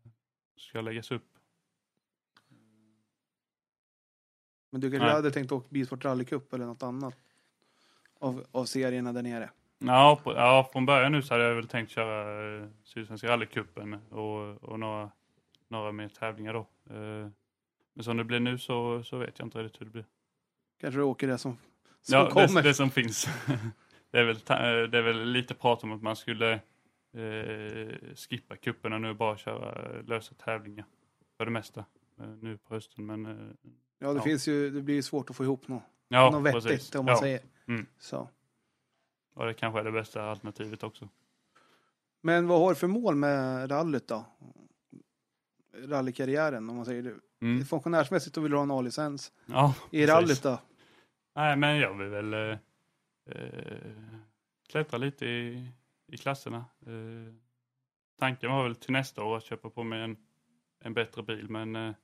ska 0.56 0.80
läggas 0.80 1.10
upp. 1.10 1.35
Men 4.70 4.80
du 4.80 4.90
kanske 4.90 5.06
Nej. 5.06 5.14
hade 5.14 5.30
tänkt 5.30 5.52
åka 5.52 5.66
Bilsport 5.70 6.04
rallycup 6.04 6.52
eller 6.52 6.66
något 6.66 6.82
annat? 6.82 7.14
Av, 8.18 8.44
av 8.52 8.64
serierna 8.64 9.12
där 9.12 9.22
nere. 9.22 9.50
Ja, 9.78 10.20
på, 10.24 10.34
ja, 10.34 10.68
från 10.72 10.86
början 10.86 11.12
nu 11.12 11.22
så 11.22 11.34
hade 11.34 11.44
jag 11.44 11.54
väl 11.54 11.68
tänkt 11.68 11.90
köra 11.90 12.56
eh, 12.56 12.68
Sydsvenska 12.84 13.28
rallycupen 13.28 13.94
och, 13.94 14.62
och 14.62 14.80
några, 14.80 15.10
några 15.68 15.92
mer 15.92 16.08
tävlingar 16.08 16.52
då. 16.52 16.66
Eh, 16.94 17.28
men 17.94 18.04
som 18.04 18.16
det 18.16 18.24
blir 18.24 18.40
nu 18.40 18.58
så, 18.58 19.02
så 19.02 19.18
vet 19.18 19.38
jag 19.38 19.46
inte 19.46 19.62
riktigt 19.62 19.80
hur 19.80 19.86
det 19.86 19.92
blir. 19.92 20.04
Kanske 20.80 21.00
du 21.00 21.04
åker 21.04 21.26
det 21.26 21.38
som, 21.38 21.58
som 22.02 22.14
Ja, 22.18 22.30
kommer. 22.30 22.62
det, 22.62 22.68
det 22.68 22.74
som 22.74 22.90
finns. 22.90 23.28
det, 24.10 24.18
är 24.18 24.24
väl, 24.24 24.36
eh, 24.36 24.90
det 24.90 24.98
är 24.98 25.02
väl 25.02 25.24
lite 25.24 25.54
prat 25.54 25.84
om 25.84 25.92
att 25.92 26.02
man 26.02 26.16
skulle 26.16 26.52
eh, 27.12 28.14
skippa 28.16 28.56
cupen 28.56 28.92
och 28.92 29.00
nu 29.00 29.14
bara 29.14 29.36
köra 29.36 29.92
lösa 30.02 30.34
tävlingar 30.34 30.86
för 31.36 31.44
det 31.44 31.50
mesta 31.50 31.84
eh, 32.20 32.26
nu 32.26 32.56
på 32.56 32.74
hösten. 32.74 33.06
Men 33.06 33.26
eh, 33.26 33.70
Ja, 33.98 34.12
det 34.12 34.18
Ja. 34.18 34.22
finns 34.22 34.48
ju, 34.48 34.70
det 34.70 34.82
blir 34.82 34.94
ju 34.94 35.02
svårt 35.02 35.30
att 35.30 35.36
få 35.36 35.44
ihop 35.44 35.68
något, 35.68 35.82
ja, 36.08 36.30
något 36.30 36.42
vettigt 36.42 36.62
precis. 36.62 36.94
om 36.94 37.04
man 37.04 37.14
ja. 37.14 37.20
säger. 37.20 37.40
Mm. 37.68 37.86
Så. 37.98 38.28
Och 39.34 39.46
det 39.46 39.54
kanske 39.54 39.80
är 39.80 39.84
det 39.84 39.92
bästa 39.92 40.22
alternativet 40.22 40.82
också. 40.82 41.08
Men 42.22 42.46
vad 42.48 42.60
har 42.60 42.68
du 42.68 42.74
för 42.74 42.86
mål 42.86 43.14
med 43.14 43.70
rallyt 43.70 44.08
då? 44.08 44.24
Rallykarriären 45.74 46.70
om 46.70 46.76
man 46.76 46.84
säger 46.84 47.02
det. 47.02 47.14
Mm. 47.40 47.64
Funktionärsmässigt 47.64 48.34
då 48.34 48.40
vill 48.40 48.50
du 48.50 48.56
ha 48.56 48.62
en 48.62 48.70
A-licens. 48.70 49.32
Ja, 49.46 49.74
I 49.90 50.00
precis. 50.00 50.08
rallyt 50.14 50.42
då? 50.42 50.58
Nej, 51.34 51.56
men 51.56 51.76
jag 51.76 51.94
vill 51.94 52.08
väl 52.08 52.34
eh, 52.34 52.58
eh, 53.30 53.78
klättra 54.68 54.98
lite 54.98 55.26
i, 55.26 55.68
i 56.12 56.16
klasserna. 56.16 56.64
Eh, 56.86 57.34
tanken 58.18 58.50
var 58.50 58.62
väl 58.62 58.76
till 58.76 58.92
nästa 58.92 59.22
år 59.22 59.36
att 59.36 59.44
köpa 59.44 59.70
på 59.70 59.84
mig 59.84 60.02
en, 60.02 60.16
en 60.80 60.94
bättre 60.94 61.22
bil, 61.22 61.50
men 61.50 61.76
eh, 61.76 61.94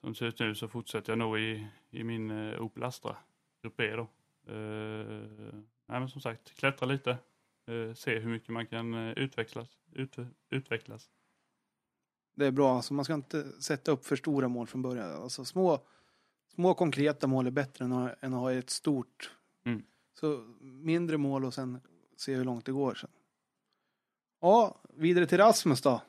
som 0.00 0.08
det 0.10 0.14
ser 0.14 0.26
ut 0.26 0.38
nu 0.38 0.54
så 0.54 0.68
fortsätter 0.68 1.12
jag 1.12 1.18
nog 1.18 1.38
i, 1.38 1.66
i 1.90 2.04
min 2.04 2.30
eh, 2.30 2.62
Opel 2.62 2.82
Astra, 2.82 3.16
Grupp 3.62 3.76
B 3.76 3.96
då. 3.96 4.08
Eh, 4.52 5.54
nej, 5.86 6.00
men 6.00 6.08
som 6.08 6.20
sagt, 6.20 6.54
klättra 6.54 6.86
lite, 6.86 7.10
eh, 7.66 7.94
se 7.94 8.18
hur 8.18 8.30
mycket 8.30 8.48
man 8.48 8.66
kan 8.66 8.94
eh, 8.94 9.12
utvecklas. 9.12 9.68
Ut, 9.92 10.16
utvecklas. 10.50 11.10
Det 12.34 12.46
är 12.46 12.50
bra, 12.50 12.76
alltså 12.76 12.94
man 12.94 13.04
ska 13.04 13.14
inte 13.14 13.62
sätta 13.62 13.92
upp 13.92 14.06
för 14.06 14.16
stora 14.16 14.48
mål 14.48 14.66
från 14.66 14.82
början. 14.82 15.22
Alltså 15.22 15.44
små, 15.44 15.86
små 16.54 16.74
konkreta 16.74 17.26
mål 17.26 17.46
är 17.46 17.50
bättre 17.50 17.84
än 17.84 17.92
att, 17.92 18.24
än 18.24 18.34
att 18.34 18.40
ha 18.40 18.52
ett 18.52 18.70
stort. 18.70 19.30
Mm. 19.64 19.82
Så 20.20 20.54
mindre 20.60 21.16
mål 21.16 21.44
och 21.44 21.54
sen 21.54 21.80
se 22.16 22.34
hur 22.34 22.44
långt 22.44 22.64
det 22.64 22.72
går 22.72 22.94
sen. 22.94 23.10
Ja, 24.40 24.80
vidare 24.94 25.26
till 25.26 25.38
Rasmus 25.38 25.82
då. 25.82 26.02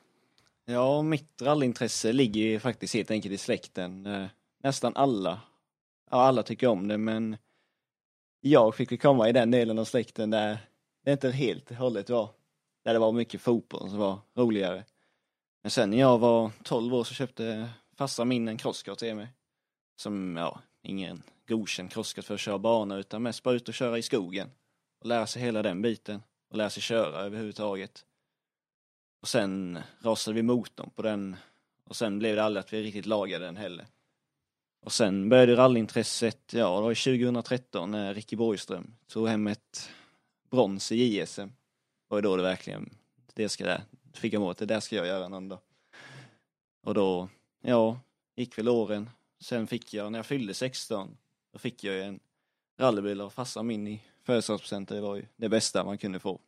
Ja, 0.70 1.02
mitt 1.02 1.42
rallyintresse 1.42 2.12
ligger 2.12 2.40
ju 2.40 2.60
faktiskt 2.60 2.94
helt 2.94 3.10
enkelt 3.10 3.34
i 3.34 3.38
släkten. 3.38 4.06
Eh, 4.06 4.26
nästan 4.62 4.96
alla, 4.96 5.40
ja 6.10 6.16
alla 6.16 6.42
tycker 6.42 6.66
om 6.66 6.88
det 6.88 6.98
men 6.98 7.36
jag 8.40 8.74
fick 8.74 8.90
ju 8.90 8.96
komma 8.96 9.28
i 9.28 9.32
den 9.32 9.50
delen 9.50 9.78
av 9.78 9.84
släkten 9.84 10.30
där 10.30 10.58
det 11.04 11.12
inte 11.12 11.30
helt 11.30 11.70
och 11.70 11.76
hållet 11.76 12.10
var, 12.10 12.30
där 12.84 12.92
det 12.92 12.98
var 12.98 13.12
mycket 13.12 13.40
fotboll 13.40 13.90
som 13.90 13.98
var 13.98 14.18
roligare. 14.34 14.84
Men 15.62 15.70
sen 15.70 15.90
när 15.90 15.98
jag 15.98 16.18
var 16.18 16.50
12 16.62 16.94
år 16.94 17.04
så 17.04 17.14
köpte 17.14 17.68
farsan 17.96 18.28
min 18.28 18.48
en 18.48 18.58
crosskart 18.58 18.98
till 18.98 19.14
mig. 19.14 19.28
Som, 19.96 20.36
ja, 20.36 20.60
ingen 20.82 21.22
godkänd 21.46 21.90
crosskart 21.90 22.24
för 22.24 22.34
att 22.34 22.40
köra 22.40 22.58
bana 22.58 22.96
utan 22.96 23.22
mest 23.22 23.42
bara 23.42 23.54
ut 23.54 23.68
och 23.68 23.74
köra 23.74 23.98
i 23.98 24.02
skogen. 24.02 24.50
Och 25.00 25.06
lära 25.06 25.26
sig 25.26 25.42
hela 25.42 25.62
den 25.62 25.82
biten. 25.82 26.22
Och 26.50 26.56
lära 26.56 26.70
sig 26.70 26.82
köra 26.82 27.20
överhuvudtaget. 27.20 28.04
Och 29.20 29.28
sen 29.28 29.78
rasade 30.00 30.34
vi 30.34 30.42
motorn 30.42 30.90
på 30.90 31.02
den 31.02 31.36
och 31.84 31.96
sen 31.96 32.18
blev 32.18 32.36
det 32.36 32.44
aldrig 32.44 32.60
att 32.60 32.72
vi 32.72 32.82
riktigt 32.82 33.06
lagade 33.06 33.44
den 33.44 33.56
heller. 33.56 33.86
Och 34.80 34.92
sen 34.92 35.28
började 35.28 35.56
rallyintresset, 35.56 36.52
ja 36.52 36.76
det 36.76 36.82
var 36.82 37.18
2013 37.20 37.90
när 37.90 38.14
Ricky 38.14 38.36
Borgström 38.36 38.94
tog 39.06 39.28
hem 39.28 39.46
ett 39.46 39.90
brons 40.50 40.92
i 40.92 40.96
JSM. 40.96 41.40
Det 41.40 41.54
var 42.08 42.18
ju 42.18 42.22
då 42.22 42.36
det 42.36 42.42
verkligen, 42.42 42.90
det 43.34 43.48
ska 43.48 43.66
jag, 43.66 43.80
fick 44.12 44.32
jag 44.32 44.40
målet, 44.40 44.58
det 44.58 44.66
där 44.66 44.80
ska 44.80 44.96
jag 44.96 45.06
göra 45.06 45.28
någon 45.28 45.48
dag. 45.48 45.58
Och 46.82 46.94
då, 46.94 47.28
ja, 47.62 48.00
gick 48.36 48.58
väl 48.58 48.68
åren. 48.68 49.10
Sen 49.40 49.66
fick 49.66 49.94
jag, 49.94 50.12
när 50.12 50.18
jag 50.18 50.26
fyllde 50.26 50.54
16, 50.54 51.16
då 51.52 51.58
fick 51.58 51.84
jag 51.84 51.94
ju 51.94 52.02
en 52.02 52.20
rallybil 52.78 53.20
av 53.20 53.30
farsan 53.30 53.66
min 53.66 53.88
i 53.88 54.02
födelsedagspresent. 54.22 54.88
Det 54.88 55.00
var 55.00 55.16
ju 55.16 55.26
det 55.36 55.48
bästa 55.48 55.84
man 55.84 55.98
kunde 55.98 56.20
få. 56.20 56.40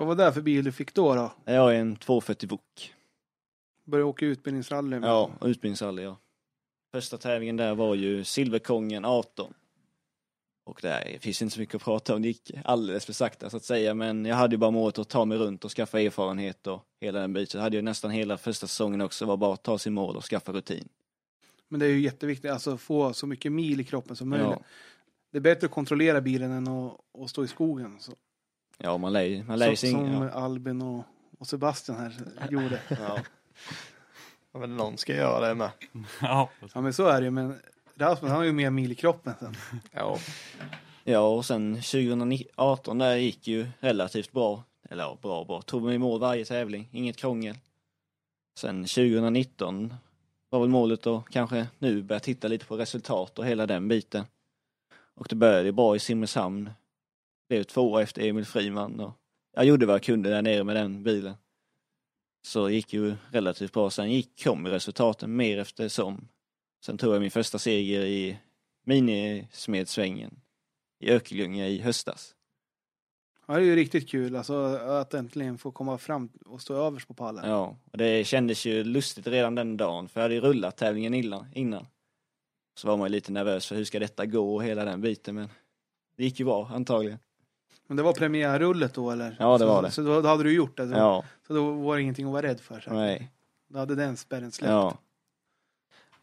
Vad 0.00 0.06
var 0.08 0.14
det 0.16 0.32
för 0.32 0.40
bil 0.40 0.64
du 0.64 0.72
fick 0.72 0.94
då? 0.94 1.14
då? 1.14 1.32
Jag 1.44 1.74
är 1.76 1.80
en 1.80 1.96
240 1.96 2.48
Wok. 2.48 2.94
Började 3.84 4.08
åka 4.10 4.26
utbildningsrally? 4.26 4.88
med- 5.00 5.08
Ja, 5.08 5.30
utbildningsrally 5.42 6.02
ja. 6.02 6.16
Första 6.92 7.18
tävlingen 7.18 7.56
där 7.56 7.74
var 7.74 7.94
ju 7.94 8.24
Silverkongen 8.24 9.04
18. 9.04 9.54
Och 10.64 10.78
där 10.82 11.18
finns 11.20 11.42
inte 11.42 11.54
så 11.54 11.60
mycket 11.60 11.74
att 11.74 11.82
prata 11.82 12.14
om, 12.14 12.22
det 12.22 12.28
gick 12.28 12.50
alldeles 12.64 13.06
för 13.06 13.12
sakta 13.12 13.50
så 13.50 13.56
att 13.56 13.64
säga 13.64 13.94
men 13.94 14.24
jag 14.24 14.36
hade 14.36 14.54
ju 14.54 14.58
bara 14.58 14.70
målet 14.70 14.98
att 14.98 15.08
ta 15.08 15.24
mig 15.24 15.38
runt 15.38 15.64
och 15.64 15.70
skaffa 15.70 16.00
erfarenhet 16.00 16.66
och 16.66 16.82
hela 17.00 17.20
den 17.20 17.32
biten. 17.32 17.58
Jag 17.58 17.62
hade 17.62 17.76
ju 17.76 17.82
nästan 17.82 18.10
hela 18.10 18.38
första 18.38 18.66
säsongen 18.66 19.00
också, 19.00 19.26
var 19.26 19.36
bara 19.36 19.54
att 19.54 19.62
ta 19.62 19.78
sin 19.78 19.92
mål 19.92 20.16
och 20.16 20.24
skaffa 20.24 20.52
rutin. 20.52 20.88
Men 21.68 21.80
det 21.80 21.86
är 21.86 21.90
ju 21.90 22.00
jätteviktigt, 22.00 22.50
alltså 22.50 22.76
få 22.76 23.12
så 23.12 23.26
mycket 23.26 23.52
mil 23.52 23.80
i 23.80 23.84
kroppen 23.84 24.16
som 24.16 24.28
möjligt. 24.28 24.48
Ja, 24.50 24.62
Det 25.32 25.38
är 25.38 25.42
bättre 25.42 25.64
att 25.66 25.72
kontrollera 25.72 26.20
bilen 26.20 26.50
än 26.50 26.68
att, 26.68 26.96
att 27.18 27.30
stå 27.30 27.44
i 27.44 27.48
skogen. 27.48 27.96
Så, 28.00 28.12
ja 28.82 28.98
man 28.98 29.12
lär 29.12 29.22
ju 29.22 29.44
man 29.44 29.58
lär 29.58 29.70
ju 29.70 29.76
så, 29.76 29.80
sig 29.80 29.90
som 29.90 30.12
ja. 30.12 30.30
Albin 30.30 30.82
och, 30.82 31.04
och 31.38 31.46
Sebastian 31.46 31.98
här 31.98 32.14
gjorde. 32.50 32.80
Ja. 32.88 33.18
Ja, 34.52 34.60
men 34.60 34.76
någon 34.76 34.98
ska 34.98 35.14
göra 35.14 35.48
det 35.48 35.54
med. 35.54 35.70
Ja. 36.20 36.50
Ja 36.74 36.80
men 36.80 36.92
så 36.92 37.06
är 37.06 37.20
det 37.20 37.24
ju, 37.24 37.30
men 37.30 37.58
Rasmus 37.94 38.30
han 38.30 38.38
har 38.38 38.44
ju 38.44 38.52
mer 38.52 38.70
mil 38.70 38.92
i 38.92 38.94
kroppen 38.94 39.34
sen. 39.40 39.56
Ja. 39.92 40.18
Ja, 41.04 41.20
och 41.20 41.44
sen 41.44 41.74
2018 41.74 42.98
där 42.98 43.16
gick 43.16 43.48
ju 43.48 43.68
relativt 43.80 44.32
bra. 44.32 44.64
Eller 44.90 45.04
ja, 45.04 45.18
bra 45.22 45.44
bra. 45.44 45.62
Tog 45.62 45.82
mig 45.82 45.94
i 45.94 45.98
mål 45.98 46.20
varje 46.20 46.44
tävling, 46.44 46.88
inget 46.92 47.16
krångel. 47.16 47.56
Sen 48.58 48.84
2019 48.84 49.94
var 50.50 50.60
väl 50.60 50.68
målet 50.68 51.06
att 51.06 51.28
kanske 51.30 51.66
nu 51.78 52.02
börja 52.02 52.20
titta 52.20 52.48
lite 52.48 52.66
på 52.66 52.76
resultat 52.76 53.38
och 53.38 53.46
hela 53.46 53.66
den 53.66 53.88
biten. 53.88 54.24
Och 55.14 55.26
det 55.28 55.36
började 55.36 55.72
bra 55.72 55.96
i 55.96 55.98
Simrishamn. 55.98 56.70
Blev 57.50 57.64
tvåa 57.64 58.02
efter 58.02 58.22
Emil 58.28 58.44
Friman 58.44 59.00
och 59.00 59.12
jag 59.52 59.64
gjorde 59.64 59.86
vad 59.86 59.94
jag 59.94 60.02
kunde 60.02 60.30
där 60.30 60.42
nere 60.42 60.64
med 60.64 60.76
den 60.76 61.02
bilen. 61.02 61.34
Så 62.46 62.66
det 62.66 62.74
gick 62.74 62.92
ju 62.92 63.14
relativt 63.30 63.72
bra. 63.72 63.90
Sen 63.90 64.12
gick, 64.12 64.44
kom 64.44 64.66
resultaten 64.66 65.36
mer 65.36 65.58
eftersom. 65.58 66.28
Sen 66.84 66.98
tog 66.98 67.14
jag 67.14 67.20
min 67.20 67.30
första 67.30 67.58
seger 67.58 68.00
i 68.00 68.38
minismedsvängen 68.84 70.40
i 71.00 71.10
Örkelljunga 71.10 71.68
i 71.68 71.80
höstas. 71.80 72.34
Ja, 73.46 73.54
det 73.54 73.60
är 73.60 73.64
ju 73.64 73.76
riktigt 73.76 74.08
kul 74.08 74.36
alltså, 74.36 74.54
att 74.74 75.14
äntligen 75.14 75.58
få 75.58 75.72
komma 75.72 75.98
fram 75.98 76.28
och 76.46 76.62
stå 76.62 76.74
överst 76.74 77.08
på 77.08 77.14
pallen. 77.14 77.50
Ja, 77.50 77.76
och 77.92 77.98
det 77.98 78.26
kändes 78.26 78.66
ju 78.66 78.84
lustigt 78.84 79.26
redan 79.26 79.54
den 79.54 79.76
dagen, 79.76 80.08
för 80.08 80.20
jag 80.20 80.24
hade 80.24 80.34
ju 80.34 80.40
rullat 80.40 80.76
tävlingen 80.76 81.14
innan. 81.14 81.46
innan. 81.54 81.86
Så 82.74 82.88
var 82.88 82.96
man 82.96 83.08
ju 83.08 83.12
lite 83.12 83.32
nervös 83.32 83.66
för 83.66 83.76
hur 83.76 83.84
ska 83.84 83.98
detta 83.98 84.26
gå 84.26 84.54
och 84.54 84.64
hela 84.64 84.84
den 84.84 85.00
biten, 85.00 85.34
men 85.34 85.48
det 86.16 86.24
gick 86.24 86.38
ju 86.40 86.44
bra 86.44 86.66
antagligen. 86.66 87.18
Men 87.90 87.96
det 87.96 88.02
var 88.02 88.12
premiärrullet 88.12 88.94
då 88.94 89.10
eller? 89.10 89.36
Ja, 89.38 89.52
det 89.52 89.58
så, 89.58 89.66
var 89.66 89.82
det. 89.82 89.90
Så 89.90 90.02
då, 90.02 90.20
då 90.20 90.28
hade 90.28 90.42
du 90.42 90.54
gjort 90.54 90.76
det? 90.76 90.88
Så, 90.88 90.94
Ja, 90.94 91.24
så 91.46 91.54
då 91.54 91.70
var 91.72 91.96
det 91.96 92.02
ingenting 92.02 92.26
att 92.26 92.32
vara 92.32 92.42
rädd 92.42 92.60
för? 92.60 92.80
Så. 92.80 92.92
nej, 92.92 93.32
Då 93.68 93.78
hade 93.78 93.94
den 93.94 94.16
spärren 94.16 94.52
släppt? 94.52 94.70
ja, 94.70 94.98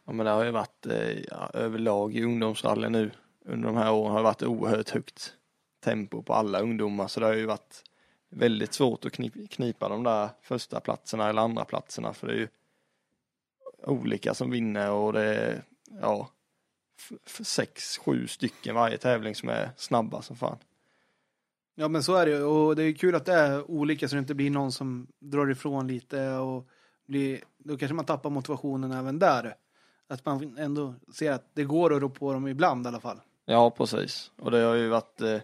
Ja 0.04 0.12
men 0.12 0.26
det 0.26 0.32
har 0.32 0.44
ju 0.44 0.50
varit 0.50 0.86
eh, 0.86 1.18
ja, 1.30 1.50
överlag 1.54 2.14
i 2.14 2.24
ungdomsrally 2.24 2.88
nu 2.88 3.10
under 3.44 3.68
de 3.68 3.76
här 3.76 3.92
åren 3.92 4.10
har 4.10 4.18
det 4.18 4.24
varit 4.24 4.42
oerhört 4.42 4.90
högt 4.90 5.34
tempo 5.84 6.22
på 6.22 6.34
alla 6.34 6.60
ungdomar 6.60 7.08
så 7.08 7.20
det 7.20 7.26
har 7.26 7.34
ju 7.34 7.46
varit 7.46 7.84
väldigt 8.28 8.72
svårt 8.72 9.04
att 9.04 9.12
knip, 9.12 9.50
knipa 9.50 9.88
de 9.88 10.02
där 10.02 10.28
första 10.42 10.80
platserna 10.80 11.28
eller 11.28 11.42
andra 11.42 11.64
platserna 11.64 12.12
för 12.12 12.26
det 12.26 12.32
är 12.32 12.38
ju 12.38 12.48
olika 13.86 14.34
som 14.34 14.50
vinner 14.50 14.90
och 14.90 15.12
det 15.12 15.24
är 15.24 15.62
ja 16.00 16.30
sex, 17.26 17.98
sju 17.98 18.26
stycken 18.26 18.74
varje 18.74 18.98
tävling 18.98 19.34
som 19.34 19.48
är 19.48 19.70
snabba 19.76 20.22
som 20.22 20.36
fan. 20.36 20.58
Ja 21.80 21.88
men 21.88 22.02
så 22.02 22.14
är 22.14 22.26
det 22.26 22.32
ju. 22.32 22.42
och 22.42 22.76
det 22.76 22.82
är 22.82 22.92
kul 22.92 23.14
att 23.14 23.24
det 23.24 23.32
är 23.32 23.70
olika 23.70 24.08
så 24.08 24.14
det 24.14 24.18
inte 24.18 24.34
blir 24.34 24.50
någon 24.50 24.72
som 24.72 25.06
drar 25.18 25.50
ifrån 25.50 25.88
lite 25.88 26.30
och 26.30 26.68
blir, 27.06 27.40
då 27.58 27.76
kanske 27.76 27.94
man 27.94 28.04
tappar 28.04 28.30
motivationen 28.30 28.92
även 28.92 29.18
där. 29.18 29.56
Att 30.08 30.24
man 30.24 30.58
ändå 30.58 30.94
ser 31.14 31.32
att 31.32 31.50
det 31.54 31.64
går 31.64 31.94
att 31.94 32.02
rå 32.02 32.08
på 32.08 32.32
dem 32.32 32.48
ibland 32.48 32.86
i 32.86 32.88
alla 32.88 33.00
fall. 33.00 33.20
Ja 33.44 33.70
precis 33.70 34.30
och 34.38 34.50
det 34.50 34.58
har 34.58 34.74
ju 34.74 34.88
varit 34.88 35.20
eh, 35.20 35.40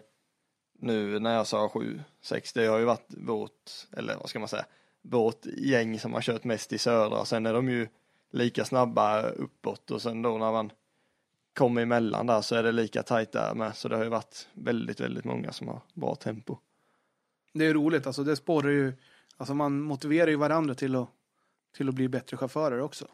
nu 0.79 1.19
när 1.19 1.35
jag 1.35 1.47
sa 1.47 1.69
sju, 1.69 1.99
sex 2.21 2.53
det 2.53 2.65
har 2.65 2.79
ju 2.79 2.85
varit 2.85 3.13
vårt, 3.17 3.71
eller 3.97 4.15
vad 4.15 4.29
ska 4.29 4.39
man 4.39 4.47
säga, 4.47 4.65
vårt 5.01 5.45
gäng 5.45 5.99
som 5.99 6.13
har 6.13 6.21
kört 6.21 6.43
mest 6.43 6.73
i 6.73 6.77
södra 6.77 7.19
och 7.19 7.27
sen 7.27 7.45
är 7.45 7.53
de 7.53 7.69
ju 7.69 7.87
lika 8.31 8.65
snabba 8.65 9.21
uppåt 9.21 9.91
och 9.91 10.01
sen 10.01 10.21
då 10.21 10.37
när 10.37 10.51
man 10.51 10.71
kommer 11.55 11.81
emellan 11.81 12.27
där 12.27 12.41
så 12.41 12.55
är 12.55 12.63
det 12.63 12.71
lika 12.71 13.03
tajt 13.03 13.31
där 13.31 13.53
med 13.53 13.75
så 13.75 13.87
det 13.87 13.95
har 13.95 14.03
ju 14.03 14.09
varit 14.09 14.47
väldigt, 14.53 14.99
väldigt 14.99 15.25
många 15.25 15.51
som 15.51 15.67
har 15.67 15.81
bra 15.93 16.15
tempo. 16.15 16.57
Det 17.53 17.65
är 17.65 17.73
roligt, 17.73 18.07
alltså 18.07 18.23
det 18.23 18.35
sporrar 18.35 18.69
ju, 18.69 18.93
alltså 19.37 19.53
man 19.53 19.81
motiverar 19.81 20.27
ju 20.27 20.35
varandra 20.35 20.75
till 20.75 20.95
att, 20.95 21.09
till 21.77 21.89
att 21.89 21.95
bli 21.95 22.07
bättre 22.07 22.37
chaufförer 22.37 22.81
också. 22.81 23.07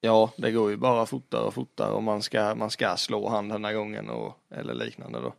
Ja, 0.00 0.32
det 0.36 0.52
går 0.52 0.70
ju 0.70 0.76
bara 0.76 1.06
fortare 1.06 1.42
och 1.42 1.54
fortare 1.54 1.92
och 1.92 2.02
man 2.02 2.22
ska, 2.22 2.54
man 2.54 2.70
ska 2.70 2.96
slå 2.96 3.28
hand 3.28 3.52
den 3.52 3.64
här 3.64 3.72
gången 3.72 4.10
och, 4.10 4.36
eller 4.50 4.74
liknande 4.74 5.20
då. 5.20 5.34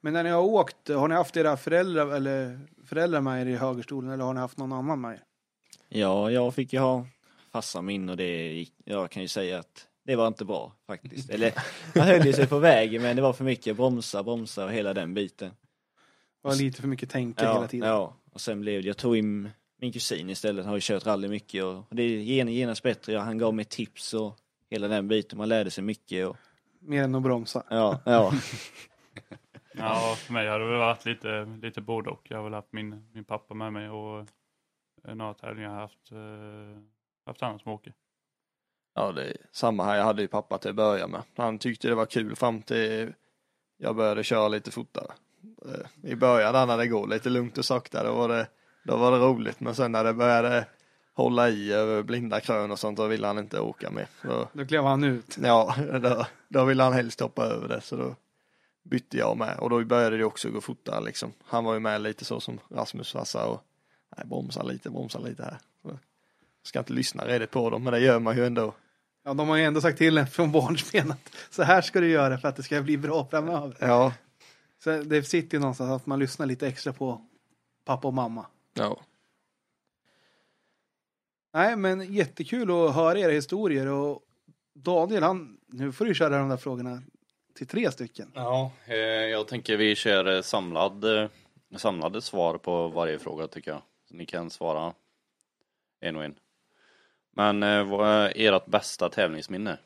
Men 0.00 0.12
när 0.12 0.22
ni 0.22 0.30
har 0.30 0.42
åkt, 0.42 0.88
har 0.88 1.08
ni 1.08 1.14
haft 1.14 1.36
era 1.36 1.56
föräldrar 1.56 2.06
eller 2.06 2.60
föräldrar 2.84 3.20
med 3.20 3.42
er 3.42 3.46
i 3.46 3.56
högerstolen 3.56 4.10
eller 4.10 4.24
har 4.24 4.34
ni 4.34 4.40
haft 4.40 4.58
någon 4.58 4.72
annan 4.72 5.00
med 5.00 5.12
er? 5.12 5.22
ja, 5.88 6.30
jag 6.30 6.54
fick 6.54 6.72
ju 6.72 6.78
ha 6.78 7.06
farsan 7.52 7.84
min 7.86 8.08
och 8.08 8.16
det 8.16 8.52
gick, 8.52 8.72
jag 8.84 9.10
kan 9.10 9.22
ju 9.22 9.28
säga 9.28 9.58
att 9.58 9.86
det 10.06 10.16
var 10.16 10.26
inte 10.28 10.44
bra 10.44 10.72
faktiskt. 10.86 11.30
Eller 11.30 11.52
man 11.94 12.06
höll 12.06 12.26
ju 12.26 12.32
sig 12.32 12.46
på 12.46 12.58
vägen 12.58 13.02
men 13.02 13.16
det 13.16 13.22
var 13.22 13.32
för 13.32 13.44
mycket 13.44 13.76
bromsa, 13.76 14.22
bromsa 14.22 14.64
och 14.64 14.72
hela 14.72 14.94
den 14.94 15.14
biten. 15.14 15.48
Det 16.42 16.48
var 16.48 16.54
lite 16.54 16.80
för 16.80 16.88
mycket 16.88 17.10
tänka 17.10 17.44
Ja, 17.44 17.52
hela 17.54 17.68
tiden. 17.68 17.88
ja, 17.88 18.14
och 18.32 18.40
sen 18.40 18.60
blev 18.60 18.82
det, 18.82 18.88
jag 18.88 18.96
tog 18.96 19.16
in 19.16 19.50
min 19.80 19.92
kusin 19.92 20.30
istället, 20.30 20.64
han 20.64 20.70
har 20.70 20.76
ju 20.76 20.80
kört 20.82 21.06
rally 21.06 21.28
mycket 21.28 21.64
och 21.64 21.84
det 21.90 22.02
genast 22.04 22.82
bättre, 22.82 23.12
ja, 23.12 23.20
han 23.20 23.38
gav 23.38 23.54
mig 23.54 23.64
tips 23.64 24.14
och 24.14 24.36
hela 24.70 24.88
den 24.88 25.08
biten, 25.08 25.38
man 25.38 25.48
lärde 25.48 25.70
sig 25.70 25.84
mycket 25.84 26.26
och 26.26 26.36
Mer 26.80 27.02
än 27.02 27.14
att 27.14 27.22
bromsa. 27.22 27.62
ja, 27.70 28.00
ja, 28.04 28.32
Ja, 29.78 30.14
för 30.18 30.32
mig 30.32 30.48
har 30.48 30.58
det 30.58 30.66
väl 30.66 30.78
varit 30.78 31.04
lite, 31.04 31.44
lite 31.62 31.80
både 31.80 32.10
och. 32.10 32.26
Jag 32.30 32.36
har 32.36 32.44
väl 32.44 32.54
haft 32.54 32.72
min, 32.72 33.10
min 33.12 33.24
pappa 33.24 33.54
med 33.54 33.72
mig 33.72 33.88
och 33.88 34.26
eh, 35.08 35.14
några 35.14 35.34
tävlingar 35.34 35.68
har 35.68 35.74
jag 35.76 35.82
haft, 35.82 36.12
eh, 36.12 36.82
haft 37.26 37.40
han 37.40 37.58
som 37.58 37.72
åker. 37.72 37.92
Ja, 38.96 39.12
det 39.12 39.24
är 39.24 39.36
samma 39.52 39.84
här. 39.84 39.96
Jag 39.96 40.04
hade 40.04 40.22
ju 40.22 40.28
pappa 40.28 40.58
till 40.58 40.70
att 40.70 40.76
börja 40.76 41.06
med. 41.06 41.22
Han 41.36 41.58
tyckte 41.58 41.88
det 41.88 41.94
var 41.94 42.06
kul 42.06 42.36
fram 42.36 42.62
till 42.62 43.12
jag 43.76 43.96
började 43.96 44.24
köra 44.24 44.48
lite 44.48 44.70
fortare. 44.70 45.12
Eh, 45.64 46.10
I 46.10 46.16
början 46.16 46.54
där 46.54 46.66
när 46.66 46.76
det 46.76 46.86
går 46.86 47.06
lite 47.06 47.28
lugnt 47.28 47.58
och 47.58 47.64
sakta, 47.64 48.04
då 48.04 48.14
var 48.14 48.28
det, 48.28 48.46
då 48.84 48.96
var 48.96 49.12
det 49.12 49.18
roligt. 49.18 49.60
Men 49.60 49.74
sen 49.74 49.92
när 49.92 50.04
det 50.04 50.12
började 50.14 50.66
hålla 51.14 51.48
i 51.48 51.72
över 51.72 52.02
blinda 52.02 52.40
krön 52.40 52.70
och 52.70 52.78
sånt, 52.78 52.98
då 52.98 53.06
ville 53.06 53.26
han 53.26 53.38
inte 53.38 53.60
åka 53.60 53.90
med. 53.90 54.06
Då, 54.22 54.48
Då 54.52 54.66
klev 54.66 54.84
han 54.84 55.04
ut. 55.04 55.38
ja, 55.42 55.74
då, 56.02 56.26
då 56.48 56.64
ville 56.64 56.82
han 56.82 56.92
helst 56.92 57.20
hoppa 57.20 57.44
över 57.44 57.68
det, 57.68 57.80
så 57.80 57.96
då 57.96 58.14
bytte 58.82 59.18
jag 59.18 59.36
med. 59.36 59.58
Och 59.58 59.70
då 59.70 59.84
började 59.84 60.16
det 60.16 60.24
också 60.24 60.50
gå 60.50 60.60
fortare 60.60 61.04
liksom. 61.04 61.32
Han 61.44 61.64
var 61.64 61.74
ju 61.74 61.80
med 61.80 62.00
lite 62.02 62.24
så 62.24 62.40
som 62.40 62.58
Rasmus 62.70 63.12
farsa 63.12 63.46
och 63.46 63.62
nej, 64.16 64.26
bromsa 64.26 64.62
lite, 64.62 64.90
bromsa 64.90 65.18
lite 65.18 65.42
här. 65.42 65.58
Jag 65.82 65.98
ska 66.68 66.78
inte 66.78 66.92
lyssna 66.92 67.26
redigt 67.26 67.50
på 67.50 67.70
dem, 67.70 67.82
men 67.84 67.92
det 67.92 68.00
gör 68.00 68.18
man 68.18 68.36
ju 68.36 68.46
ändå. 68.46 68.74
Ja, 69.26 69.34
de 69.34 69.48
har 69.48 69.56
ju 69.56 69.64
ändå 69.64 69.80
sagt 69.80 69.98
till 69.98 70.18
en 70.18 70.26
från 70.26 70.52
barnsben 70.52 71.10
att 71.10 71.34
så 71.50 71.62
här 71.62 71.82
ska 71.82 72.00
du 72.00 72.08
göra 72.10 72.38
för 72.38 72.48
att 72.48 72.56
det 72.56 72.62
ska 72.62 72.82
bli 72.82 72.96
bra 72.96 73.26
framöver. 73.30 73.76
Ja, 73.80 74.12
Så 74.78 75.02
det 75.02 75.22
sitter 75.22 75.56
ju 75.56 75.60
någonstans 75.60 75.90
att 75.90 76.06
man 76.06 76.18
lyssnar 76.18 76.46
lite 76.46 76.68
extra 76.68 76.92
på 76.92 77.20
pappa 77.84 78.08
och 78.08 78.14
mamma. 78.14 78.46
ja. 78.74 79.00
Nej, 81.52 81.76
men 81.76 82.12
jättekul 82.12 82.70
att 82.70 82.94
höra 82.94 83.18
era 83.18 83.32
historier 83.32 83.86
och 83.86 84.22
Daniel, 84.74 85.22
han, 85.22 85.56
nu 85.66 85.92
får 85.92 86.04
du 86.04 86.14
köra 86.14 86.38
de 86.38 86.48
där 86.48 86.56
frågorna 86.56 87.02
till 87.54 87.66
tre 87.66 87.90
stycken. 87.90 88.30
Ja, 88.34 88.70
eh, 88.86 88.96
jag 88.96 89.48
tänker 89.48 89.76
vi 89.76 89.94
kör 89.94 90.36
eh, 90.36 90.42
samlad, 90.42 91.04
eh, 91.04 91.28
samlade 91.76 92.22
svar 92.22 92.58
på 92.58 92.88
varje 92.88 93.18
fråga 93.18 93.46
tycker 93.48 93.70
jag. 93.70 93.82
Så 94.08 94.14
ni 94.14 94.26
kan 94.26 94.50
svara 94.50 94.94
en 96.00 96.16
och 96.16 96.24
en. 96.24 96.34
Men 97.36 97.62
eh, 97.62 97.84
vad 97.84 98.08
är 98.08 98.52
ert 98.52 98.66
bästa 98.66 99.08
tävlingsminne? 99.08 99.78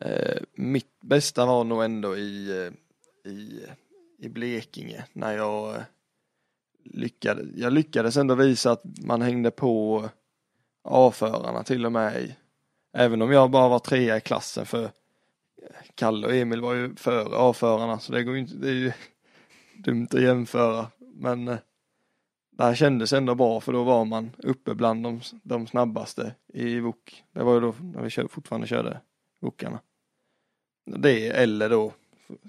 Eh, 0.00 0.42
mitt 0.52 1.00
bästa 1.00 1.46
var 1.46 1.64
nog 1.64 1.84
ändå 1.84 2.16
i, 2.16 2.50
eh, 2.66 3.30
i, 3.32 3.66
i 4.18 4.28
Blekinge 4.28 5.04
när 5.12 5.36
jag 5.36 5.74
eh, 5.74 5.82
lyckades, 6.84 7.46
jag 7.54 7.72
lyckades 7.72 8.16
ändå 8.16 8.34
visa 8.34 8.72
att 8.72 8.82
man 8.84 9.22
hängde 9.22 9.50
på 9.50 10.08
avförarna 10.84 11.62
till 11.62 11.86
och 11.86 11.92
med 11.92 12.22
i, 12.22 12.36
även 12.92 13.22
om 13.22 13.32
jag 13.32 13.50
bara 13.50 13.68
var 13.68 13.78
trea 13.78 14.16
i 14.16 14.20
klassen 14.20 14.66
för 14.66 14.84
eh, 14.84 14.90
Kalle 15.94 16.26
och 16.26 16.34
Emil 16.34 16.60
var 16.60 16.74
ju 16.74 16.96
före 16.96 17.36
avförarna 17.36 17.98
så 17.98 18.12
det 18.12 18.24
går 18.24 18.34
ju 18.34 18.40
inte, 18.40 18.54
det 18.54 18.68
är 18.68 18.74
ju 18.74 18.92
dumt 19.84 20.08
att 20.10 20.22
jämföra 20.22 20.86
men 20.98 21.48
eh, 21.48 21.58
det 22.58 22.64
här 22.64 22.74
kändes 22.74 23.12
ändå 23.12 23.34
bra 23.34 23.60
för 23.60 23.72
då 23.72 23.84
var 23.84 24.04
man 24.04 24.30
uppe 24.38 24.74
bland 24.74 25.02
de, 25.04 25.20
de 25.42 25.66
snabbaste 25.66 26.34
i 26.46 26.80
VOK. 26.80 27.24
Det 27.32 27.42
var 27.42 27.54
ju 27.54 27.60
då 27.60 27.74
när 27.80 28.02
vi 28.02 28.10
kör, 28.10 28.28
fortfarande 28.28 28.66
körde 28.66 29.00
VOKarna. 29.40 29.80
Det 30.86 31.28
eller 31.28 31.70
då 31.70 31.92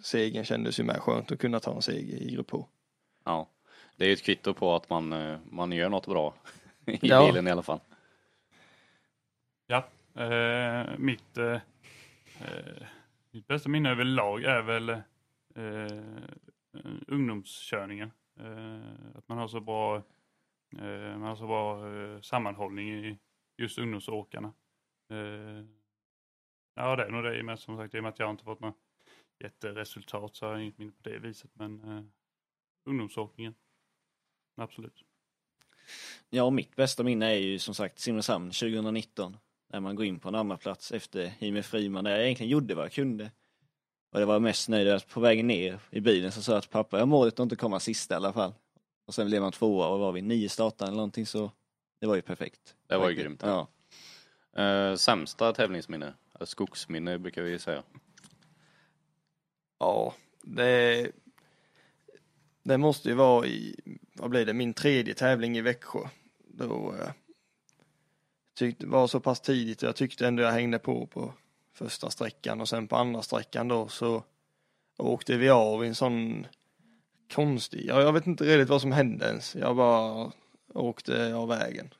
segern 0.03 0.45
kändes 0.45 0.79
ju 0.79 0.83
med 0.83 0.97
skönt 1.01 1.31
att 1.31 1.39
kunna 1.39 1.59
ta 1.59 1.75
en 1.75 1.81
seger 1.81 2.17
i 2.17 2.31
grupp 2.31 2.51
H. 2.51 2.65
Ja. 3.23 3.49
Det 3.95 4.03
är 4.03 4.07
ju 4.07 4.13
ett 4.13 4.23
kvitto 4.23 4.53
på 4.53 4.75
att 4.75 4.89
man, 4.89 5.13
eh, 5.13 5.37
man 5.51 5.71
gör 5.71 5.89
något 5.89 6.07
bra 6.07 6.33
i 6.85 6.97
Ja. 7.01 7.27
bilen 7.27 7.47
i 7.47 7.51
alla 7.51 7.63
fall. 7.63 7.79
Ja, 9.67 9.87
eh, 10.23 10.87
mitt, 10.97 11.37
eh, 11.37 11.51
eh, 12.41 12.83
mitt 13.31 13.47
bästa 13.47 13.69
minne 13.69 13.89
överlag 13.91 14.43
är 14.43 14.61
väl 14.61 14.89
eh, 14.89 16.03
ungdomskörningen. 17.07 18.11
Eh, 18.39 19.17
att 19.17 19.27
man 19.27 19.37
har 19.37 19.47
så 19.47 19.59
bra, 19.59 19.95
eh, 20.77 21.17
man 21.17 21.21
har 21.21 21.35
så 21.35 21.47
bra 21.47 21.95
eh, 21.95 22.21
sammanhållning 22.21 22.89
i 22.89 23.19
just 23.57 23.77
ungdomsåkarna. 23.77 24.53
Eh, 25.09 25.65
ja, 26.75 26.95
det 26.95 27.03
är 27.03 27.09
nog 27.09 27.23
det 27.23 27.37
i 27.37 27.41
och 27.41 27.45
med, 27.45 27.59
som 27.59 27.77
sagt, 27.77 27.95
i 27.95 27.99
och 27.99 28.03
med 28.03 28.09
att 28.09 28.19
jag 28.19 28.29
inte 28.29 28.43
fått 28.43 28.59
några 28.59 28.73
jätteresultat 29.39 30.35
så 30.35 30.45
har 30.45 30.53
jag 30.53 30.61
inget 30.61 30.77
minne 30.77 30.91
på 30.91 31.09
det 31.09 31.19
viset. 31.19 31.51
Men 31.53 31.97
eh, 31.97 32.03
ungdomsåkningen, 32.85 33.55
absolut. 34.55 35.03
Ja, 36.29 36.43
och 36.43 36.53
mitt 36.53 36.75
bästa 36.75 37.03
minne 37.03 37.25
är 37.25 37.39
ju 37.39 37.59
som 37.59 37.75
sagt 37.75 37.99
Simrishamn 37.99 38.51
2019. 38.51 39.37
När 39.67 39.79
man 39.79 39.95
går 39.95 40.05
in 40.05 40.19
på 40.19 40.27
en 40.29 40.35
andra 40.35 40.57
plats 40.57 40.91
efter 40.91 41.33
Jimmy 41.39 41.61
Friman, 41.61 42.03
där 42.03 42.11
jag 42.11 42.23
egentligen 42.23 42.51
gjorde 42.51 42.75
vad 42.75 42.85
jag 42.85 42.91
kunde. 42.91 43.31
Och 44.11 44.19
det 44.19 44.25
var 44.25 44.39
mest 44.39 44.69
nöjd 44.69 44.87
att 44.87 45.07
på 45.07 45.19
vägen 45.19 45.47
ner 45.47 45.79
i 45.89 46.01
bilen 46.01 46.31
så 46.31 46.41
sa 46.41 46.53
jag 46.53 46.61
till 46.61 46.71
pappa, 46.71 46.99
jag 46.99 47.07
målet 47.07 47.33
att 47.33 47.39
inte 47.39 47.55
komma 47.55 47.79
sista 47.79 48.13
i 48.13 48.17
alla 48.17 48.33
fall. 48.33 48.53
Och 49.05 49.15
sen 49.15 49.27
blev 49.27 49.41
man 49.41 49.51
tvåa 49.51 49.87
och 49.87 49.99
var 49.99 50.11
vi 50.11 50.21
nio 50.21 50.49
startar 50.49 50.85
eller 50.85 50.95
någonting 50.95 51.25
så 51.25 51.51
det 51.99 52.07
var 52.07 52.15
ju 52.15 52.21
perfekt. 52.21 52.75
Det 52.87 52.97
var 52.97 53.09
ju 53.09 53.15
grymt. 53.15 53.43
Ja. 53.43 53.67
Eh, 54.63 54.95
sämsta 54.95 55.53
tävlingsminne? 55.53 56.13
Skogsminne 56.41 57.19
brukar 57.19 57.41
vi 57.41 57.59
säga. 57.59 57.83
Ja, 59.79 60.13
det, 60.41 61.11
det 62.63 62.77
måste 62.77 63.09
ju 63.09 63.15
vara 63.15 63.45
i, 63.45 63.75
vad 64.13 64.29
blir 64.29 64.45
det, 64.45 64.53
min 64.53 64.73
tredje 64.73 65.13
tävling 65.13 65.57
i 65.57 65.61
Växjö. 65.61 65.99
Då 66.47 66.95
eh, 67.01 67.11
tyckte, 68.55 68.87
var 68.87 69.07
så 69.07 69.19
pass 69.19 69.41
tidigt 69.41 69.83
och 69.83 69.87
jag 69.87 69.95
tyckte 69.95 70.27
ändå 70.27 70.43
jag 70.43 70.51
hängde 70.51 70.79
på 70.79 71.07
på 71.07 71.33
första 71.73 72.09
sträckan 72.09 72.61
och 72.61 72.69
sen 72.69 72.87
på 72.87 72.95
andra 72.95 73.21
sträckan 73.21 73.67
då 73.67 73.87
så 73.87 74.23
åkte 74.97 75.37
vi 75.37 75.49
av 75.49 75.85
i 75.85 75.87
en 75.87 75.95
sån 75.95 76.47
konstig, 77.33 77.85
ja, 77.85 78.01
jag 78.01 78.13
vet 78.13 78.27
inte 78.27 78.43
riktigt 78.43 78.69
vad 78.69 78.81
som 78.81 78.91
hände 78.91 79.25
ens. 79.25 79.55
Jag 79.55 79.75
bara 79.75 80.31
åkte 80.73 81.33
av 81.35 81.47
vägen. 81.47 81.93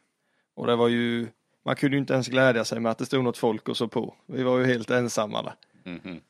Och 0.54 0.68
det 0.68 0.76
var 0.76 0.88
ju, 0.88 1.28
man 1.64 1.76
kunde 1.76 1.98
ju 1.98 2.02
inte 2.02 2.14
ens 2.14 2.28
glädja 2.28 2.66
sig 2.66 2.80
med 2.80 2.92
att 2.92 2.98
det 2.98 3.06
stod 3.06 3.24
något 3.24 3.38
folk 3.38 3.70
och 3.70 3.78
så 3.78 3.88
på. 3.88 4.16
Vi 4.26 4.44
var 4.44 4.60
ju 4.60 4.66
helt 4.66 4.90
ensamma 4.90 5.42
där. 5.42 5.56
Mhm. 5.84 6.22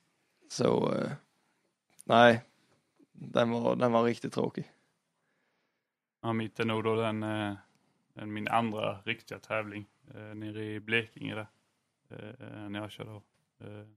Så 0.49 0.95
eh, 0.95 1.11
nej, 2.03 2.41
den 3.11 3.51
var, 3.51 3.75
den 3.75 3.91
var 3.91 4.03
riktigt 4.03 4.33
tråkig. 4.33 4.71
Ja, 6.21 6.33
mitt 6.33 6.59
är 6.59 6.65
nog 6.65 6.83
då 6.83 6.95
den, 6.95 7.23
eh, 7.23 7.53
den 8.13 8.33
min 8.33 8.47
andra 8.47 9.01
riktiga 9.01 9.39
tävling 9.39 9.85
eh, 10.15 10.35
nere 10.35 10.65
i 10.65 10.79
Blekinge 10.79 11.35
där. 11.35 11.47
Eh, 12.09 12.69
när 12.69 12.79
jag 12.79 12.91
körde 12.91 13.11
av. 13.11 13.23
Eh, 13.59 13.87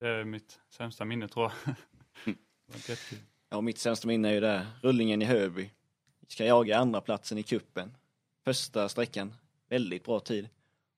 det 0.00 0.08
är 0.08 0.24
mitt 0.24 0.60
sämsta 0.70 1.04
minne 1.04 1.28
tror 1.28 1.52
jag. 1.64 1.74
det 2.66 2.88
jättekul. 2.88 3.18
Ja, 3.48 3.60
mitt 3.60 3.78
sämsta 3.78 4.08
minne 4.08 4.28
är 4.28 4.32
ju 4.32 4.40
där, 4.40 4.66
rullningen 4.82 5.22
i 5.22 5.24
Hörby. 5.24 5.70
Vi 6.20 6.26
ska 6.28 6.44
jaga 6.44 6.78
andra 6.78 7.00
platsen 7.00 7.38
i 7.38 7.42
kuppen. 7.42 7.96
Första 8.44 8.88
sträckan, 8.88 9.34
väldigt 9.68 10.04
bra 10.04 10.20
tid. 10.20 10.48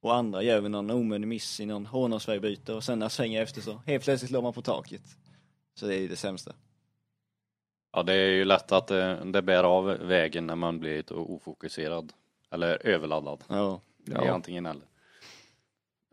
Och 0.00 0.14
andra 0.14 0.42
gör 0.42 0.60
vi 0.60 0.68
någon 0.68 0.90
omöjlig 0.90 1.28
miss 1.28 1.60
i 1.60 1.66
någon 1.66 1.86
hårnålsvägbyte 1.86 2.74
och 2.74 2.84
sen 2.84 2.98
när 2.98 3.08
svänger 3.08 3.42
efter 3.42 3.60
så 3.60 3.82
helt 3.86 4.04
plötsligt 4.04 4.30
låg 4.30 4.42
man 4.42 4.52
på 4.52 4.62
taket. 4.62 5.02
Så 5.74 5.86
det 5.86 5.94
är 5.94 5.98
ju 5.98 6.08
det 6.08 6.16
sämsta. 6.16 6.54
Ja, 7.92 8.02
det 8.02 8.14
är 8.14 8.30
ju 8.30 8.44
lätt 8.44 8.72
att 8.72 8.86
det, 8.86 9.24
det 9.24 9.42
bär 9.42 9.64
av 9.64 9.84
vägen 9.84 10.46
när 10.46 10.56
man 10.56 10.80
blir 10.80 10.96
lite 10.96 11.14
ofokuserad. 11.14 12.12
Eller 12.50 12.86
överladdad. 12.86 13.44
Ja. 13.48 13.80
Det 13.96 14.12
är 14.12 14.30
antingen 14.30 14.66
eller. 14.66 14.86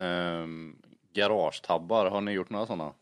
Um, 0.01 0.81
garagetabbar, 1.13 2.09
har 2.09 2.21
ni 2.21 2.31
gjort 2.31 2.49
några 2.49 2.65
sådana? 2.65 2.93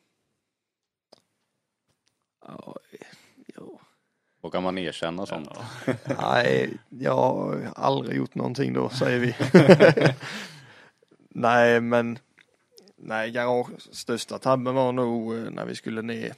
Ja, 2.46 2.76
ja. 3.56 3.80
Och 4.42 4.52
kan 4.52 4.64
man 4.64 4.78
erkänna 4.78 5.26
sånt? 5.26 5.50
Ja. 5.86 5.94
Nej, 6.22 6.78
jag 6.90 7.16
har 7.16 7.72
aldrig 7.76 8.18
gjort 8.18 8.36
någonting 8.36 8.74
då, 8.74 8.90
säger 8.90 9.20
vi. 9.20 9.36
nej, 11.30 11.82
men 11.82 12.20
nej, 12.96 13.32
garage, 13.32 13.82
största 13.92 14.40
tabben 14.40 14.76
var 14.76 14.92
nog 14.92 15.36
eh, 15.36 15.50
när 15.50 15.66
vi 15.66 15.76
skulle 15.76 16.02
ner. 16.02 16.34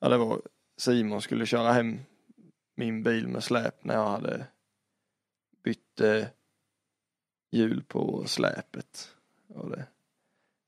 Ja, 0.00 0.08
det 0.08 0.16
var 0.16 0.40
Simon 0.76 1.22
skulle 1.22 1.46
köra 1.46 1.72
hem 1.72 2.00
min 2.76 3.02
bil 3.02 3.28
med 3.28 3.44
släp 3.44 3.84
när 3.84 3.94
jag 3.94 4.08
hade 4.08 4.46
bytt 5.62 6.00
eh, 6.00 6.26
hjul 7.50 7.82
på 7.82 8.24
släpet. 8.26 9.17
Och 9.58 9.70
det 9.70 9.86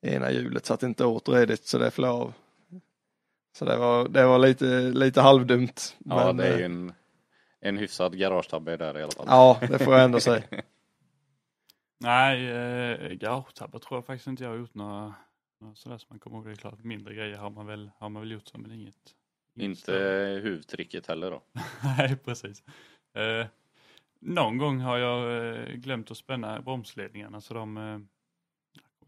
ena 0.01 0.31
hjulet 0.31 0.67
satt 0.67 0.83
inte 0.83 1.05
åt 1.05 1.29
redigt 1.29 1.65
så 1.65 1.79
det 1.79 1.91
flög 1.91 2.11
av. 2.11 2.33
Så 3.53 3.65
det 3.65 3.77
var, 3.77 4.09
det 4.09 4.27
var 4.27 4.39
lite, 4.39 4.81
lite 4.81 5.21
halvdumt. 5.21 5.97
Ja, 5.99 6.27
men, 6.27 6.37
det 6.37 6.47
är 6.47 6.53
eh, 6.53 6.59
ju 6.59 6.65
en, 6.65 6.93
en 7.61 7.79
hyfsad 7.79 8.19
garagetabbe 8.19 8.77
där 8.77 8.99
i 8.99 9.03
alla 9.03 9.13
fall. 9.13 9.27
Ja, 9.29 9.59
det 9.61 9.79
får 9.79 9.95
jag 9.95 10.05
ändå 10.05 10.21
säga. 10.31 10.43
Nej, 11.99 12.49
eh, 12.49 13.13
garagetabbar 13.13 13.79
tror 13.79 13.99
jag 13.99 14.07
faktiskt 14.07 14.27
inte 14.27 14.45
jag 14.45 14.51
har 14.51 14.59
gjort 14.59 14.75
några, 14.75 15.15
några 15.61 15.75
sådär 15.75 15.99
som 15.99 16.07
man 16.11 16.19
kommer 16.19 16.37
ihåg. 16.37 16.47
Det 16.47 16.53
är 16.53 16.57
klart, 16.57 16.85
mindre 16.85 17.15
grejer 17.15 17.37
har 17.37 17.51
man 17.51 17.67
väl, 17.67 17.91
har 17.99 18.09
man 18.09 18.23
väl 18.23 18.31
gjort 18.33 18.49
så, 18.49 18.59
men 18.59 18.73
inget. 18.73 18.95
inget 19.55 19.69
Inte 19.69 19.81
större. 19.81 20.41
huvudtricket 20.41 21.07
heller 21.07 21.31
då. 21.31 21.43
Nej, 21.99 22.17
precis. 22.17 22.63
Eh, 23.15 23.47
någon 24.21 24.59
gång 24.59 24.81
har 24.81 24.99
jag 24.99 25.47
eh, 25.47 25.75
glömt 25.75 26.11
att 26.11 26.17
spänna 26.17 26.61
bromsledningarna 26.61 27.41
så 27.41 27.55
de, 27.55 27.77
eh, 27.77 27.99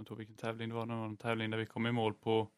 kommer 0.05 0.11
inte 0.11 0.12
ihåg 0.12 0.19
vilken 0.19 0.37
tävling 0.37 0.69
det 0.69 0.74
var, 0.74 0.87
det 0.87 0.93
var 0.93 1.01
någon 1.01 1.16
tävling 1.16 1.51
där 1.51 1.59
vi 1.59 1.66
kom 1.66 1.87
i 1.87 1.93
mål 1.93 2.15
på, 2.15 2.49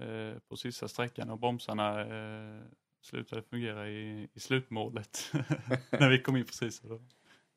eh, 0.00 0.38
på 0.48 0.56
sista 0.56 0.88
sträckan 0.88 1.30
och 1.30 1.38
bromsarna 1.38 2.00
eh, 2.00 2.62
slutade 3.02 3.42
fungera 3.42 3.88
i, 3.88 4.28
i 4.34 4.40
slutmålet 4.40 5.30
när 5.90 6.10
vi 6.10 6.22
kom 6.22 6.36
in 6.36 6.44
precis. 6.44 6.80
Då 6.80 7.00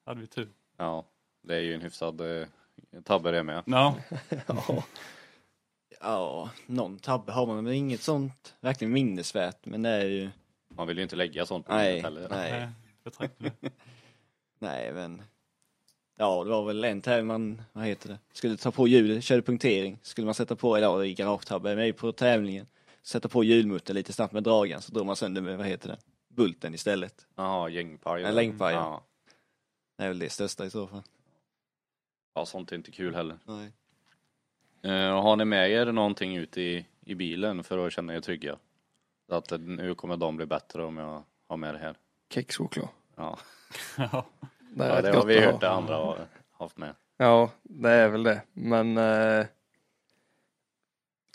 hade 0.05 0.21
vi 0.21 0.27
tur. 0.27 0.49
Ja, 0.77 1.05
det 1.41 1.55
är 1.55 1.59
ju 1.59 1.73
en 1.73 1.81
hyfsad 1.81 2.21
eh, 2.21 2.47
tabbe 3.03 3.31
det 3.31 3.43
med. 3.43 3.63
Ja, 3.65 3.97
Ja. 4.47 4.83
Ja, 6.01 6.49
någon 6.65 6.99
tabbe 6.99 7.31
har 7.31 7.45
man 7.47 7.63
men 7.63 7.73
inget 7.73 8.01
sånt 8.01 8.55
verkligen 8.61 8.93
minnesvärt. 8.93 9.65
Men 9.65 9.81
det 9.81 9.89
är 9.89 10.05
ju, 10.05 10.29
Man 10.69 10.87
vill 10.87 10.97
ju 10.97 11.03
inte 11.03 11.15
lägga 11.15 11.45
sånt 11.45 11.65
på 11.65 11.73
Nej, 11.73 11.89
minnet 11.89 12.03
heller. 12.03 12.29
nej. 12.29 12.69
nej. 13.19 13.51
nej 14.59 14.93
men. 14.93 15.21
Ja, 16.21 16.43
det 16.43 16.49
var 16.49 16.65
väl 16.65 16.83
en 16.83 17.01
tävling 17.01 17.27
man, 17.27 17.61
vad 17.73 17.85
heter 17.85 18.09
det, 18.09 18.19
skulle 18.33 18.57
ta 18.57 18.71
på 18.71 18.87
hjulet, 18.87 19.23
körde 19.23 19.41
punktering. 19.41 19.99
Skulle 20.01 20.25
man 20.25 20.33
sätta 20.33 20.55
på, 20.55 20.75
eller 20.75 20.87
ja, 20.87 21.05
i 21.05 21.13
garagetabbe, 21.13 21.75
men 21.75 21.93
på 21.93 22.11
tävlingen. 22.11 22.67
Sätta 23.01 23.29
på 23.29 23.43
hjulmuttern 23.43 23.95
lite 23.95 24.13
snabbt 24.13 24.33
med 24.33 24.43
dragan 24.43 24.81
så 24.81 24.91
drog 24.91 25.05
man 25.05 25.15
sönder 25.15 25.41
med, 25.41 25.57
vad 25.57 25.67
heter 25.67 25.89
det, 25.89 25.97
bulten 26.27 26.73
istället. 26.73 27.27
Jaha, 27.35 27.69
gängpaj. 27.69 28.23
En 28.23 28.35
längdpaj, 28.35 28.73
ja. 28.73 29.03
Det 29.97 30.03
är 30.03 30.07
väl 30.07 30.19
det 30.19 30.29
största 30.29 30.65
i 30.65 30.69
så 30.69 30.87
fall. 30.87 31.01
Ja, 32.33 32.45
sånt 32.45 32.71
är 32.71 32.75
inte 32.75 32.91
kul 32.91 33.15
heller. 33.15 33.37
Nej. 33.45 33.71
Eh, 34.81 35.21
har 35.21 35.35
ni 35.35 35.45
med 35.45 35.71
er 35.71 35.91
någonting 35.91 36.35
ut 36.35 36.57
i, 36.57 36.85
i 37.05 37.15
bilen 37.15 37.63
för 37.63 37.87
att 37.87 37.93
känna 37.93 38.15
er 38.15 38.21
trygga? 38.21 38.57
Så 39.29 39.35
Att 39.35 39.51
eh, 39.51 39.59
nu 39.59 39.95
kommer 39.95 40.17
de 40.17 40.37
bli 40.37 40.45
bättre 40.45 40.83
om 40.83 40.97
jag 40.97 41.23
har 41.47 41.57
med 41.57 41.73
det 41.73 41.79
här. 41.79 41.95
Kexchoklad. 42.29 42.87
Ja. 43.15 43.39
Det 44.73 44.87
ja 44.87 45.01
det 45.01 45.11
har 45.15 45.25
vi 45.25 45.39
hört 45.41 45.51
ha. 45.53 45.59
det 45.59 45.69
andra 45.69 45.95
har 45.95 46.27
haft 46.51 46.77
med. 46.77 46.95
Ja, 47.17 47.51
det 47.63 47.89
är 47.89 48.09
väl 48.09 48.23
det. 48.23 48.41
Men 48.53 48.97
eh, 48.97 49.45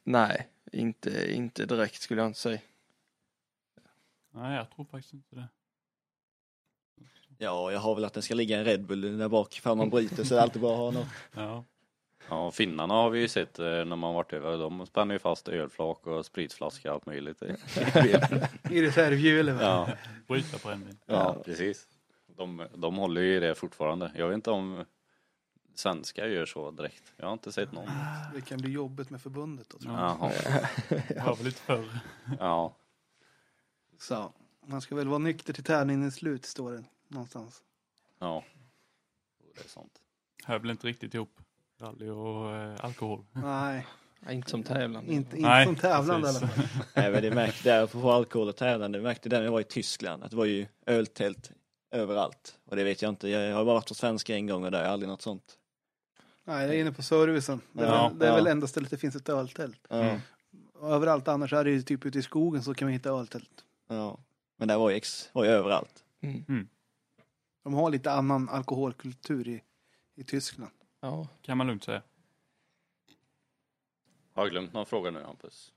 nej, 0.04 0.48
inte, 0.72 1.32
inte 1.34 1.66
direkt 1.66 2.00
skulle 2.00 2.20
jag 2.20 2.28
inte 2.30 2.38
säga. 2.40 2.58
Nej, 4.30 4.56
jag 4.56 4.70
tror 4.70 4.84
faktiskt 4.84 5.14
inte 5.14 5.36
det. 5.36 5.48
Ja, 7.38 7.72
jag 7.72 7.80
har 7.80 7.94
väl 7.94 8.04
att 8.04 8.12
det 8.14 8.22
ska 8.22 8.34
ligga 8.34 8.58
en 8.58 8.64
Red 8.64 8.84
Bull 8.86 9.18
där 9.18 9.28
bak 9.28 9.56
ifall 9.58 9.76
man 9.76 9.90
bryter 9.90 10.24
så 10.24 10.34
är 10.34 10.36
det 10.36 10.42
alltid 10.42 10.62
bra 10.62 10.72
att 10.72 10.78
ha 10.94 11.00
något. 11.00 11.08
Ja. 11.34 11.64
Ja, 12.28 12.50
finnarna 12.50 12.94
har 12.94 13.10
vi 13.10 13.20
ju 13.20 13.28
sett 13.28 13.58
eh, 13.58 13.64
när 13.64 13.96
man 13.96 14.14
varit 14.14 14.32
över. 14.32 14.58
De 14.58 14.86
spänner 14.86 15.14
ju 15.14 15.18
fast 15.18 15.48
ölflak 15.48 16.06
och 16.06 16.26
spritflaska 16.26 16.88
och 16.88 16.94
allt 16.94 17.06
möjligt 17.06 17.42
i 17.42 17.46
i 17.46 17.54
bilen. 18.02 18.40
I 18.70 18.82
reservhjulet. 18.86 19.54
va? 19.56 19.62
Ja, 19.62 19.88
Bryta 20.26 20.68
brännvin. 20.68 20.98
ja, 21.06 21.42
precis. 21.44 21.86
De, 22.36 22.66
de 22.76 22.96
håller 22.96 23.20
ju 23.20 23.36
i 23.36 23.40
det 23.40 23.54
fortfarande. 23.54 24.12
Jag 24.14 24.28
vet 24.28 24.34
inte 24.34 24.50
om 24.50 24.84
svenskar 25.74 26.26
gör 26.26 26.46
så 26.46 26.70
direkt. 26.70 27.12
Jag 27.16 27.26
har 27.26 27.32
inte 27.32 27.52
sett 27.52 27.72
någon. 27.72 27.88
Det 28.34 28.40
kan 28.40 28.58
bli 28.58 28.70
jobbigt 28.70 29.10
med 29.10 29.20
förbundet 29.22 29.68
då, 29.70 29.78
tror 29.78 29.94
jag. 29.94 30.02
Jaha, 30.02 30.32
Det 30.88 31.22
var 31.26 31.36
väl 31.36 31.44
lite 31.46 31.60
förr. 31.60 31.98
ja. 32.38 32.76
Så, 33.98 34.32
man 34.66 34.80
ska 34.80 34.94
väl 34.94 35.08
vara 35.08 35.18
nykter 35.18 35.52
till 35.52 35.64
tävlingens 35.64 36.14
slut, 36.14 36.44
står 36.44 36.72
det 36.72 36.84
någonstans. 37.08 37.62
Ja. 38.18 38.44
Det 39.54 39.64
är 39.64 39.68
sant. 39.68 39.92
Hör 40.44 40.58
väl 40.58 40.70
inte 40.70 40.86
riktigt 40.86 41.14
ihop. 41.14 41.40
Rally 41.80 42.08
och 42.08 42.54
eh, 42.56 42.84
alkohol. 42.84 43.24
Nej, 43.32 43.86
Ja, 44.26 44.32
inte 44.32 44.50
som 44.50 44.62
tävlande. 44.62 45.12
Inte, 45.12 45.36
inte 45.36 45.48
Nej, 45.48 45.66
som 45.66 45.76
tävlande 45.76 46.26
i 46.26 46.30
alla 46.30 46.40
precis. 46.40 46.70
fall. 46.72 46.84
Nej, 46.94 47.10
men 47.12 47.22
det 47.22 47.30
märkte 47.34 47.70
där 47.70 47.86
på 47.86 48.12
alkohol 48.12 48.48
och 48.48 48.56
tävlande, 48.56 48.98
det 48.98 49.02
märkte 49.02 49.28
där 49.28 49.36
när 49.38 49.44
jag 49.44 49.52
var 49.52 49.60
i 49.60 49.64
Tyskland, 49.64 50.24
att 50.24 50.30
det 50.30 50.36
var 50.36 50.44
ju 50.44 50.66
öltält 50.86 51.50
överallt. 51.90 52.58
Och 52.64 52.76
det 52.76 52.84
vet 52.84 53.02
jag 53.02 53.08
inte, 53.08 53.28
jag 53.28 53.54
har 53.54 53.64
bara 53.64 53.74
varit 53.74 53.88
på 53.88 53.94
svenska 53.94 54.34
en 54.36 54.46
gång 54.46 54.64
och 54.64 54.70
där 54.70 54.82
är 54.84 54.88
aldrig 54.88 55.08
något 55.08 55.22
sånt. 55.22 55.58
Nej, 56.44 56.66
jag 56.66 56.74
är 56.74 56.80
inne 56.80 56.92
på 56.92 57.02
servicen. 57.02 57.60
Det 57.72 57.82
är, 57.82 57.86
Ja, 57.86 58.08
väl, 58.08 58.18
det 58.18 58.26
är 58.26 58.30
ja. 58.30 58.36
väl 58.36 58.46
enda 58.46 58.66
stället 58.66 58.90
det 58.90 58.98
finns 58.98 59.16
ett 59.16 59.28
öltält. 59.28 59.80
Ja, 59.88 59.96
Mm. 59.96 60.20
Överallt 60.82 61.28
annars 61.28 61.52
är 61.52 61.64
det 61.64 61.70
ju 61.70 61.82
typ 61.82 62.06
ute 62.06 62.18
i 62.18 62.22
skogen 62.22 62.62
så 62.62 62.74
kan 62.74 62.86
man 62.86 62.92
hitta 62.92 63.10
öltält. 63.10 63.64
ja. 63.88 64.18
Men 64.56 64.68
det 64.68 64.76
var 64.76 64.90
ju, 64.90 64.96
ex, 64.96 65.30
var 65.32 65.44
ju 65.44 65.50
överallt. 65.50 66.04
Mm. 66.20 66.68
De 67.62 67.74
har 67.74 67.90
lite 67.90 68.12
annan 68.12 68.48
alkoholkultur 68.48 69.48
i, 69.48 69.62
i 70.14 70.24
Tyskland. 70.24 70.70
Ja. 71.00 71.28
Kan 71.42 71.58
man 71.58 71.66
lugnt 71.66 71.84
säga. 71.84 72.02
Har 74.32 74.42
jag 74.42 74.50
glömt 74.50 74.72
någon 74.72 74.86
fråga 74.86 75.10
nu 75.10 75.22
Hampus? 75.22 75.72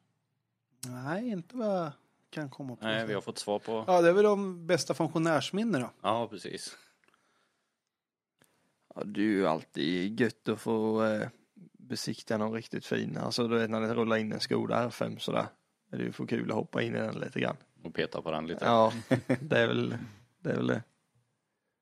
Nej, 0.87 1.29
inte 1.29 1.55
vad 1.57 1.91
kan 2.29 2.49
komma 2.49 2.75
på. 2.75 2.85
Nej, 2.85 3.05
vi 3.07 3.13
har 3.13 3.21
fått 3.21 3.37
svar 3.37 3.59
på... 3.59 3.83
Ja, 3.87 4.01
det 4.01 4.09
är 4.09 4.13
väl 4.13 4.23
de 4.23 4.67
bästa 4.67 4.93
funktionärsminnen 4.93 5.81
då. 5.81 5.89
Ja, 6.01 6.27
precis. 6.27 6.77
Ja, 8.95 9.03
det 9.03 9.21
är 9.21 9.25
ju 9.25 9.47
alltid 9.47 10.19
gött 10.19 10.49
att 10.49 10.61
få 10.61 11.05
eh, 11.05 11.27
besikta 11.89 12.37
någon 12.37 12.53
riktigt 12.53 12.85
fin. 12.85 13.17
Alltså 13.17 13.47
du 13.47 13.59
vet 13.59 13.69
när 13.69 13.81
det 13.81 13.93
rullar 13.93 14.17
in 14.17 14.31
en 14.31 14.39
Skoda 14.39 14.89
R5 14.89 15.17
sådär. 15.17 15.45
Det 15.89 15.97
är 15.97 16.01
ju 16.01 16.11
för 16.11 16.25
kul 16.25 16.51
att 16.51 16.57
hoppa 16.57 16.81
in 16.81 16.95
i 16.95 16.99
den 16.99 17.15
lite 17.15 17.39
grann. 17.39 17.57
Och 17.83 17.93
peta 17.93 18.21
på 18.21 18.31
den 18.31 18.47
lite. 18.47 18.65
Ja, 18.65 18.93
det 19.41 19.59
är 19.59 19.67
väl 19.67 19.97
det. 20.39 20.51
Är 20.51 20.55
väl 20.55 20.67
det. 20.67 20.83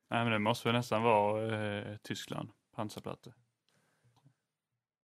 Nej 0.10 0.24
men 0.24 0.32
det 0.32 0.40
måste 0.40 0.68
väl 0.68 0.76
nästan 0.76 1.04
vara 1.04 1.78
eh, 1.78 1.98
Tyskland, 1.98 2.50
pansarplattor. 2.76 3.34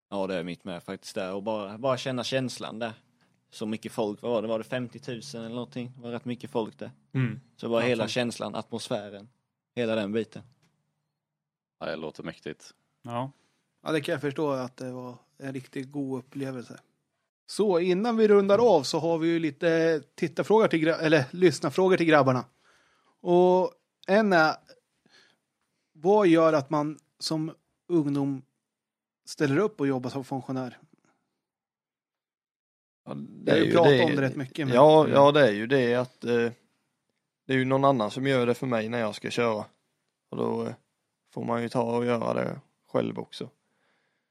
Ja, 0.10 0.28
det 0.28 0.36
är 0.36 0.44
mitt 0.44 0.64
med 0.64 0.84
faktiskt 0.84 1.16
där. 1.16 1.34
Och 1.34 1.44
bara, 1.44 1.78
bara 1.78 1.98
känna 1.98 2.24
känslan 2.24 2.80
där. 2.80 2.94
Så 3.54 3.66
mycket 3.66 3.92
folk, 3.92 4.22
vad 4.22 4.32
var 4.32 4.42
det? 4.42 4.48
Var 4.48 4.58
det 4.58 4.64
50 4.64 5.00
000 5.08 5.22
eller 5.34 5.50
någonting? 5.50 5.92
Det 5.96 6.02
var 6.02 6.12
rätt 6.12 6.26
mycket 6.26 6.50
folk 6.50 6.80
där. 6.80 6.92
Mm. 7.14 7.40
Så 7.56 7.70
bara 7.70 7.82
Ja, 7.82 7.88
hela 7.88 8.08
känslan, 8.08 8.56
atmosfären. 8.56 9.30
Hela 9.76 9.96
den 9.96 10.12
biten. 10.12 10.44
Ja, 11.80 11.86
det 11.86 11.96
låter 11.96 12.24
mäktigt. 12.24 12.74
Ja. 13.02 13.32
Ja, 13.84 13.92
det 13.92 14.02
kan 14.02 14.12
jag 14.12 14.22
förstå 14.22 14.52
att 14.52 14.78
det 14.78 14.92
var 14.92 15.18
en 15.38 15.54
riktigt 15.54 15.92
god 15.92 16.20
upplevelse. 16.20 16.80
Så 17.46 17.80
innan 17.80 18.18
vi 18.18 18.28
rundar 18.28 18.76
av 18.76 18.84
så 18.84 19.00
har 19.00 19.18
vi 19.18 19.28
ju 19.28 19.40
lite 19.40 20.02
tittarfrågor 20.16 20.68
till 20.68 20.88
eller 20.88 21.26
lyssnarfrågor 21.32 21.98
till 21.98 22.06
grabbarna. 22.06 22.46
Och 23.22 23.72
en 24.08 24.34
är 24.34 24.56
vad 25.94 26.28
gör 26.28 26.54
att 26.54 26.70
man 26.70 27.00
som 27.20 27.56
ungdom 27.88 28.42
ställer 29.26 29.58
upp 29.58 29.80
och 29.80 29.88
jobbar 29.88 30.10
som 30.10 30.24
funktionär? 30.24 30.78
Ja, 33.06 33.14
Vi 33.46 33.52
har 33.52 33.58
ju 33.58 33.72
pratat 33.72 34.06
om 34.10 34.16
det 34.16 34.22
rätt 34.22 34.36
mycket. 34.36 34.68
men- 34.68 34.76
Ja, 34.76 35.08
ja, 35.10 35.32
det 35.32 35.48
är 35.48 35.52
ju 35.52 35.68
det 35.68 35.96
att 35.96 36.24
eh, 36.24 36.52
det 37.46 37.54
är 37.54 37.58
ju 37.58 37.66
någon 37.66 37.86
annan 37.86 38.12
som 38.12 38.28
gör 38.28 38.46
det 38.46 38.54
för 38.54 38.68
mig 38.68 38.90
när 38.90 39.00
jag 39.00 39.16
ska 39.16 39.30
köra. 39.32 39.66
Och 40.30 40.38
då 40.38 40.66
eh, 40.66 40.74
får 41.34 41.44
man 41.46 41.62
ju 41.62 41.70
ta 41.70 41.98
och 41.98 42.06
göra 42.06 42.34
det 42.34 42.62
själv 42.88 43.20
också. 43.20 43.50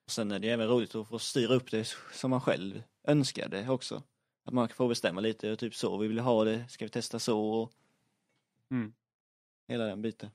Sen 0.07 0.31
är 0.33 0.39
det 0.39 0.49
även 0.51 0.69
roligt 0.69 0.95
att 0.95 1.09
få 1.09 1.19
styra 1.19 1.55
upp 1.55 1.71
det 1.71 1.89
som 2.13 2.31
man 2.31 2.41
själv 2.41 2.83
önskar 3.05 3.49
det 3.49 3.69
också. 3.69 4.03
Att 4.45 4.55
man 4.55 4.69
får 4.69 4.89
bestämma 4.89 5.21
lite, 5.21 5.57
typ 5.57 5.75
så, 5.75 5.99
vi 5.99 6.09
vill 6.09 6.19
ha 6.19 6.45
det, 6.45 6.69
ska 6.69 6.85
vi 6.85 6.89
testa 6.89 7.19
så 7.19 7.41
och 7.51 7.73
Mm. 8.71 8.93
hela 9.69 9.85
den 9.85 10.03
biten. 10.03 10.31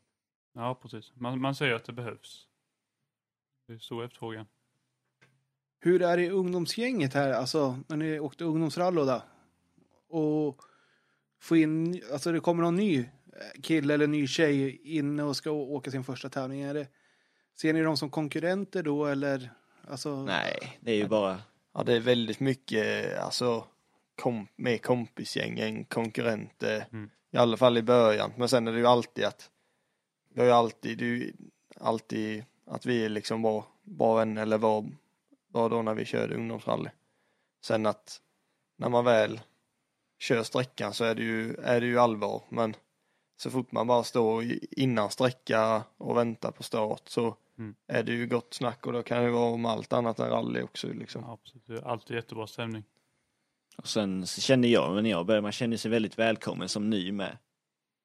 ja, 0.53 0.75
precis. 0.81 1.11
Man, 1.15 1.41
man 1.41 1.55
säger 1.55 1.73
att 1.73 1.85
det 1.85 1.93
behövs. 1.93 2.47
Det 3.67 3.73
är 3.73 3.77
stor 3.77 4.03
efterfrågan. 4.03 4.45
Hur 5.79 6.01
är 6.01 6.17
det 6.17 6.23
i 6.23 6.29
ungdomsgänget 6.29 7.13
här, 7.13 7.31
alltså 7.31 7.79
när 7.87 7.97
ni 7.97 8.19
åkte 8.19 8.43
ungdomsrallo 8.43 9.05
där? 9.05 9.21
Och 10.09 10.61
få 11.41 11.57
in, 11.57 12.01
alltså 12.11 12.31
det 12.31 12.39
kommer 12.39 12.63
någon 12.63 12.75
ny 12.75 13.05
kille 13.63 13.93
eller 13.93 14.07
ny 14.07 14.27
tjej 14.27 14.81
in 14.97 15.19
och 15.19 15.35
ska 15.35 15.51
åka 15.51 15.91
sin 15.91 16.03
första 16.03 16.29
tävling. 16.29 16.61
Är 16.61 16.73
det, 16.73 16.87
ser 17.61 17.73
ni 17.73 17.81
dem 17.81 17.97
som 17.97 18.09
konkurrenter 18.09 18.83
då 18.83 19.05
eller? 19.05 19.51
Alltså, 19.87 20.23
Nej, 20.23 20.77
det 20.81 20.91
är 20.91 20.95
ju 20.95 21.07
bara, 21.07 21.41
Ja, 21.77 21.83
det 21.83 21.93
är 21.93 21.99
väldigt 21.99 22.39
mycket 22.39 23.17
alltså 23.19 23.65
kom, 24.15 24.47
mer 24.55 24.77
kompisgäng 24.77 25.59
än 25.59 25.85
konkurrenter. 25.85 26.85
Mm. 26.91 27.09
I 27.31 27.37
alla 27.37 27.57
fall 27.57 27.77
i 27.77 27.81
början. 27.81 28.33
Men 28.37 28.49
sen 28.49 28.67
är 28.67 28.71
det 28.71 28.79
ju 28.79 28.87
alltid 28.87 29.25
att 29.25 29.49
vi 30.33 30.41
har 30.41 30.47
ju 30.47 30.53
alltid, 30.53 30.97
det 30.97 31.05
är 31.05 31.09
ju 31.09 31.33
alltid 31.79 32.43
att 32.65 32.85
vi 32.85 33.05
är 33.05 33.09
liksom 33.09 33.41
var, 33.41 33.65
var 33.83 34.17
vänner 34.17 34.41
eller 34.41 34.57
var, 34.57 34.85
var 35.47 35.69
då 35.69 35.81
när 35.81 35.93
vi 35.93 36.05
körde 36.05 36.35
ungdomsrally. 36.35 36.89
Sen 37.63 37.85
att 37.85 38.21
när 38.77 38.89
man 38.89 39.05
väl 39.05 39.39
kör 40.19 40.43
sträckan 40.43 40.93
så 40.93 41.03
är 41.03 41.15
det 41.15 41.23
ju, 41.23 41.55
är 41.55 41.81
det 41.81 41.87
ju 41.87 41.99
allvar. 41.99 42.43
Men 42.49 42.75
så 43.37 43.49
fort 43.51 43.71
man 43.71 43.87
bara 43.87 44.03
står 44.03 44.43
i- 44.43 44.67
innan 44.71 45.09
sträcka 45.09 45.83
och 45.97 46.17
väntar 46.17 46.51
på 46.51 46.63
start 46.63 47.01
så 47.05 47.35
Mm. 47.59 47.75
är 47.87 48.03
det 48.03 48.11
ju 48.11 48.27
gott 48.27 48.53
snack 48.53 48.85
och 48.87 48.93
då 48.93 49.03
kan 49.03 49.23
det 49.23 49.29
vara 49.31 49.51
om 49.51 49.65
allt 49.65 49.93
annat 49.93 50.19
än 50.19 50.29
rally 50.29 50.61
också 50.61 50.87
liksom. 50.87 51.21
Ja, 51.67 51.75
är 51.75 51.87
alltid 51.87 52.15
jättebra 52.15 52.47
stämning. 52.47 52.83
och 53.77 53.87
sen 53.87 54.27
så 54.27 54.41
kände 54.41 54.67
jag, 54.67 54.93
men 54.95 55.03
när 55.03 55.09
jag 55.09 55.25
började, 55.25 55.41
man 55.41 55.51
kände 55.51 55.77
sig 55.77 55.91
väldigt 55.91 56.19
välkommen 56.19 56.69
som 56.69 56.89
ny 56.89 57.11
med. 57.11 57.37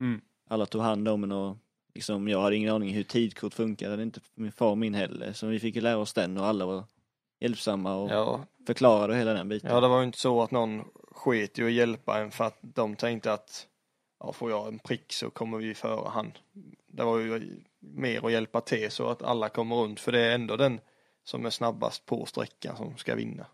Mm. 0.01 0.21
Alla 0.49 0.67
tog 0.67 0.83
hand 0.83 1.09
om 1.09 1.25
en 1.25 1.33
och 1.33 1.57
liksom, 1.95 2.29
jag 2.29 2.41
hade 2.43 2.57
ingen 2.57 2.75
aning 2.75 2.95
hur 2.95 3.03
tidkort 3.05 3.55
funkar, 3.55 3.87
det 3.87 3.91
hade 3.93 4.03
inte 4.03 4.21
min 4.35 4.53
far 4.53 4.71
och 4.71 4.79
min 4.79 4.95
heller. 4.95 5.33
Så 5.33 5.47
vi 5.47 5.61
fick 5.61 5.75
ju 5.75 5.81
lära 5.81 5.97
oss 5.99 6.13
den 6.13 6.39
och 6.39 6.47
alla 6.47 6.67
var 6.67 6.85
hjälpsamma 7.43 7.95
och 7.95 8.11
Ja, 8.11 8.47
förklarade 8.67 9.13
och 9.13 9.19
hela 9.19 9.33
den 9.33 9.49
biten. 9.49 9.71
Ja, 9.71 9.81
det 9.81 9.89
var 9.89 9.99
ju 9.99 10.05
inte 10.05 10.19
så 10.19 10.43
att 10.43 10.51
någon 10.51 10.85
sket 11.11 11.59
i 11.59 11.65
att 11.65 11.73
hjälpa 11.73 12.21
en 12.21 12.31
för 12.31 12.45
att 12.45 12.59
de 12.61 12.97
tänkte 12.97 13.33
att 13.33 13.67
ja, 14.21 14.33
får 14.33 14.51
jag 14.51 14.69
en 14.69 14.79
prick 14.79 15.13
så 15.13 15.31
kommer 15.31 15.59
vi 15.59 15.75
före 15.75 16.09
han. 16.09 16.33
Det 16.87 17.05
var 17.05 17.19
ju 17.19 17.61
mer 17.81 18.27
att 18.27 18.33
hjälpa 18.33 18.61
till 18.61 18.91
så 18.91 19.09
att 19.09 19.23
alla 19.23 19.49
kommer 19.49 19.77
runt 19.77 20.01
för 20.01 20.13
det 20.13 20.21
är 20.21 20.35
ändå 20.35 20.57
den 20.57 20.81
som 21.25 21.47
är 21.47 21.51
snabbast 21.51 22.07
på 22.07 22.27
sträckan 22.27 22.77
som 22.77 22.97
ska 22.97 23.15
vinna. 23.15 23.47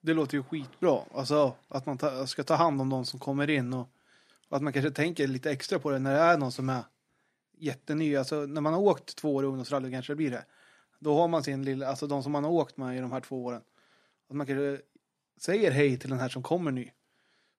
Det 0.00 0.14
låter 0.14 0.36
ju 0.36 0.42
skitbra. 0.42 1.00
Alltså 1.14 1.54
att 1.68 1.86
man 1.86 1.98
ta, 1.98 2.26
ska 2.26 2.44
ta 2.44 2.54
hand 2.54 2.80
om 2.80 2.90
de 2.90 3.04
som 3.04 3.20
kommer 3.20 3.50
in 3.50 3.74
och, 3.74 3.88
och 4.48 4.56
att 4.56 4.62
man 4.62 4.72
kanske 4.72 4.90
tänker 4.90 5.26
lite 5.26 5.50
extra 5.50 5.78
på 5.78 5.90
det 5.90 5.98
när 5.98 6.14
det 6.14 6.20
är 6.20 6.38
någon 6.38 6.52
som 6.52 6.68
är 6.68 6.82
jätteny. 7.58 8.16
Alltså 8.16 8.46
när 8.46 8.60
man 8.60 8.72
har 8.72 8.80
åkt 8.80 9.16
två 9.16 9.34
år 9.34 9.44
i 9.44 9.46
ungdomsrally 9.46 9.90
kanske 9.90 10.12
det 10.12 10.16
blir 10.16 10.30
det. 10.30 10.44
Då 11.02 11.14
har 11.14 11.28
man 11.28 11.42
sin 11.42 11.64
lilla, 11.64 11.86
alltså 11.88 12.06
de 12.06 12.22
som 12.22 12.32
man 12.32 12.44
har 12.44 12.50
åkt 12.50 12.76
med 12.76 12.96
i 12.96 13.00
de 13.00 13.12
här 13.12 13.20
två 13.20 13.44
åren. 13.44 13.62
Att 14.28 14.36
man 14.36 14.46
kanske 14.46 14.80
säger 15.36 15.70
hej 15.70 15.98
till 15.98 16.10
den 16.10 16.18
här 16.18 16.28
som 16.28 16.42
kommer 16.42 16.70
ny. 16.70 16.90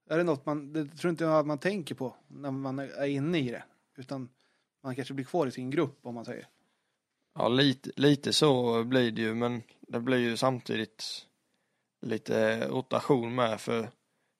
Är 0.09 0.17
det 0.17 0.23
något 0.23 0.45
man, 0.45 0.73
det 0.73 0.85
tror 0.85 1.11
inte 1.11 1.23
jag 1.23 1.39
att 1.39 1.47
man 1.47 1.57
tänker 1.57 1.95
på 1.95 2.15
när 2.27 2.51
man 2.51 2.79
är 2.79 3.05
inne 3.05 3.39
i 3.39 3.51
det. 3.51 3.63
Utan 3.95 4.29
man 4.81 4.95
kanske 4.95 5.13
blir 5.13 5.25
kvar 5.25 5.47
i 5.47 5.51
sin 5.51 5.69
grupp 5.69 5.99
om 6.01 6.15
man 6.15 6.25
säger. 6.25 6.47
Ja, 7.35 7.47
lite, 7.47 7.91
lite 7.95 8.33
så 8.33 8.83
blir 8.83 9.11
det 9.11 9.21
ju 9.21 9.35
men 9.35 9.63
det 9.81 9.99
blir 9.99 10.17
ju 10.17 10.37
samtidigt 10.37 11.27
lite 12.01 12.67
rotation 12.67 13.35
med 13.35 13.61
för 13.61 13.89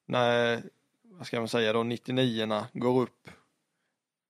när, 0.05 0.63
vad 1.03 1.27
ska 1.27 1.39
man 1.39 1.47
säga 1.47 1.73
då, 1.73 1.83
99 1.83 2.65
går 2.73 3.01
upp 3.01 3.29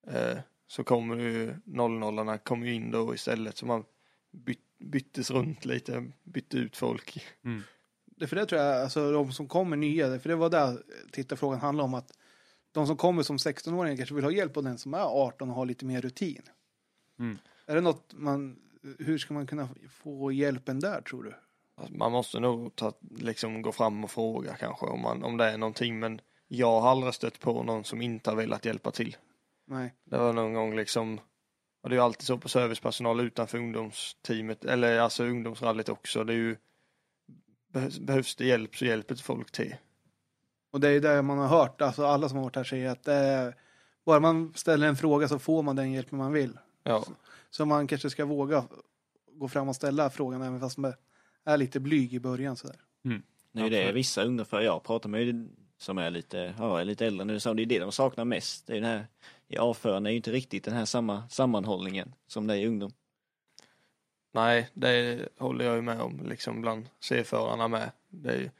eh, 0.06 0.38
så 0.66 0.84
kommer 0.84 1.16
ju 1.16 1.54
00 1.64 2.38
kommer 2.38 2.66
ju 2.66 2.74
in 2.74 2.90
då 2.90 3.14
istället 3.14 3.56
så 3.56 3.66
man 3.66 3.84
byt, 4.30 4.63
byttes 4.84 5.30
runt 5.30 5.64
lite, 5.64 6.10
bytte 6.24 6.56
ut 6.56 6.76
folk. 6.76 7.26
Det 8.04 8.26
för 8.26 8.36
det 8.36 8.46
tror 8.46 8.60
jag, 8.60 8.82
alltså 8.82 9.12
de 9.12 9.32
som 9.32 9.48
kommer 9.48 9.76
nya, 9.76 10.18
för 10.18 10.28
det 10.28 10.36
var 10.36 10.50
där 10.50 10.82
tittarfrågan 11.12 11.60
handlade 11.60 11.84
om 11.84 11.94
att 11.94 12.18
de 12.72 12.86
som 12.86 12.96
kommer 12.96 13.22
som 13.22 13.36
16-åringar 13.36 13.96
kanske 13.96 14.14
vill 14.14 14.24
ha 14.24 14.30
hjälp 14.30 14.56
av 14.56 14.62
den 14.62 14.78
som 14.78 14.94
är 14.94 15.26
18 15.26 15.50
och 15.50 15.56
har 15.56 15.66
lite 15.66 15.84
mer 15.84 16.00
rutin. 16.00 16.42
Mm. 17.18 17.38
Är 17.66 17.74
det 17.74 17.80
något 17.80 18.12
man, 18.12 18.56
hur 18.98 19.18
ska 19.18 19.34
man 19.34 19.46
kunna 19.46 19.68
få 19.90 20.32
hjälpen 20.32 20.80
där 20.80 21.00
tror 21.00 21.22
du? 21.22 21.34
Alltså, 21.74 21.94
Man 21.94 22.12
måste 22.12 22.40
nog 22.40 22.76
ta, 22.76 22.92
liksom 23.18 23.62
gå 23.62 23.72
fram 23.72 24.04
och 24.04 24.10
fråga 24.10 24.56
kanske 24.56 24.86
om, 24.86 25.00
man, 25.00 25.22
om 25.24 25.36
det 25.36 25.44
är 25.44 25.58
någonting 25.58 25.98
men 25.98 26.20
jag 26.48 26.80
har 26.80 26.90
aldrig 26.90 27.14
stött 27.14 27.40
på 27.40 27.62
någon 27.62 27.84
som 27.84 28.02
inte 28.02 28.30
har 28.30 28.36
velat 28.36 28.64
hjälpa 28.64 28.90
till. 28.90 29.16
Nej. 29.66 29.94
Det 30.04 30.18
var 30.18 30.32
någon 30.32 30.54
gång 30.54 30.76
liksom 30.76 31.20
och 31.84 31.90
det 31.90 31.94
är 31.94 31.96
ju 31.96 32.04
alltid 32.04 32.26
så 32.26 32.38
på 32.38 32.48
servicepersonal 32.48 33.20
utanför 33.20 33.58
ungdomsteamet 33.58 34.64
eller 34.64 34.98
alltså 34.98 35.24
ungdomsrallyt 35.24 35.88
också. 35.88 36.24
Det 36.24 36.32
är 36.32 36.36
ju 36.36 36.56
behövs, 38.00 38.36
det 38.36 38.46
hjälp 38.46 38.76
så 38.76 38.84
hjälper 38.84 39.14
folk 39.14 39.50
till. 39.50 39.76
Och 40.70 40.80
det 40.80 40.88
är 40.88 41.00
det 41.00 41.22
man 41.22 41.38
har 41.38 41.48
hört, 41.48 41.80
alltså 41.80 42.06
alla 42.06 42.28
som 42.28 42.38
har 42.38 42.44
varit 42.44 42.56
här 42.56 42.64
säger 42.64 42.90
att 42.90 43.08
är, 43.08 43.56
bara 44.04 44.20
man 44.20 44.52
ställer 44.54 44.88
en 44.88 44.96
fråga 44.96 45.28
så 45.28 45.38
får 45.38 45.62
man 45.62 45.76
den 45.76 45.92
hjälpen 45.92 46.18
man 46.18 46.32
vill. 46.32 46.58
Ja, 46.82 47.04
Så 47.50 47.66
man 47.66 47.86
kanske 47.86 48.10
ska 48.10 48.24
våga 48.24 48.64
gå 49.32 49.48
fram 49.48 49.68
och 49.68 49.76
ställa 49.76 50.10
frågan 50.10 50.42
även 50.42 50.60
fast 50.60 50.78
man 50.78 50.94
är 51.44 51.56
lite 51.56 51.80
blyg 51.80 52.14
i 52.14 52.20
början 52.20 52.56
sådär. 52.56 52.76
Det 53.52 53.60
är 53.60 53.64
ju 53.64 53.70
det 53.70 53.92
vissa 53.92 54.24
ungdomar 54.24 54.60
jag 54.60 54.82
pratar 54.82 55.08
med 55.08 55.48
som 55.78 55.98
är 55.98 56.10
lite, 56.10 56.54
ja, 56.58 56.80
är 56.80 56.84
lite 56.84 57.06
äldre 57.06 57.24
nu, 57.24 57.40
så 57.40 57.54
det 57.54 57.62
är 57.62 57.66
det 57.66 57.78
de 57.78 57.92
saknar 57.92 58.24
mest. 58.24 58.66
Det 58.66 58.72
är 58.72 58.80
den 58.80 58.90
här, 58.90 59.06
i 59.48 59.56
avförande 59.58 60.10
är 60.10 60.12
ju 60.12 60.16
inte 60.16 60.32
riktigt 60.32 60.64
den 60.64 60.74
här 60.74 60.84
samma 60.84 61.28
sammanhållningen 61.28 62.14
som 62.26 62.46
det 62.46 62.54
är 62.54 62.58
i 62.58 62.66
ungdom. 62.66 62.92
Nej, 64.32 64.70
det 64.74 65.28
håller 65.38 65.64
jag 65.64 65.74
ju 65.76 65.82
med 65.82 66.00
om, 66.00 66.26
liksom 66.26 66.60
bland 66.60 66.88
C-förarna 67.00 67.68
med. 67.68 67.90
Det 68.08 68.32
är, 68.32 68.50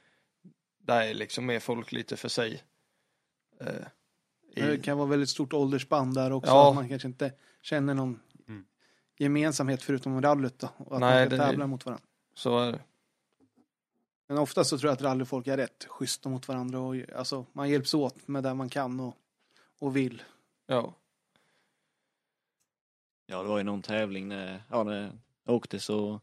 där 0.78 1.03
är 1.03 1.15
liksom 1.15 1.47
mer 1.47 1.61
folk 1.61 1.93
lite 1.93 2.16
för 2.16 2.28
sig. 2.28 2.62
Eh, 3.61 3.66
i- 4.57 4.61
Det 4.61 4.82
kan 4.85 4.99
vara 4.99 5.09
väldigt 5.09 5.28
stort 5.28 5.53
åldersspann 5.53 6.15
där 6.15 6.32
också. 6.32 6.51
Ja. 6.51 6.73
Man 6.73 6.89
kanske 6.89 7.09
inte 7.09 7.32
känner 7.62 7.95
någon 7.95 8.20
Mm. 8.49 8.65
gemensamhet 9.19 9.82
förutom 9.82 10.23
rallyt 10.23 10.59
då. 10.59 10.69
Och 10.77 10.95
att 10.95 11.01
Nej, 11.01 11.20
man 11.20 11.27
ska 11.28 11.36
det- 11.36 11.51
tävla 11.51 11.66
mot 11.66 11.86
varandra. 11.86 12.05
så 12.35 12.59
är 12.59 12.73
det. 12.73 12.81
Men 14.35 14.43
ofta 14.43 14.65
så 14.65 14.78
tror 14.78 14.89
jag 14.89 14.93
att 14.93 15.02
rallyfolk 15.02 15.47
är 15.47 15.56
rätt 15.56 15.85
schyssta 15.89 16.28
mot 16.28 16.48
varandra. 16.48 16.81
Och, 16.81 16.97
alltså, 17.16 17.47
man 17.52 17.69
hjälps 17.69 17.94
åt 17.94 18.28
med 18.28 18.43
det 18.43 18.55
man 18.55 18.69
kan 18.69 19.01
och, 19.01 19.16
och 19.81 19.97
vill. 19.97 20.23
Ja. 20.66 20.94
Ja, 23.27 23.43
det 23.43 23.48
var 23.48 23.59
ju 23.59 23.65
någon 23.65 23.82
tävling 23.82 24.28
när, 24.28 24.62
ja, 24.70 24.82
när 24.82 25.12
jag 25.44 25.55
åkte 25.55 25.81
så 25.81 26.20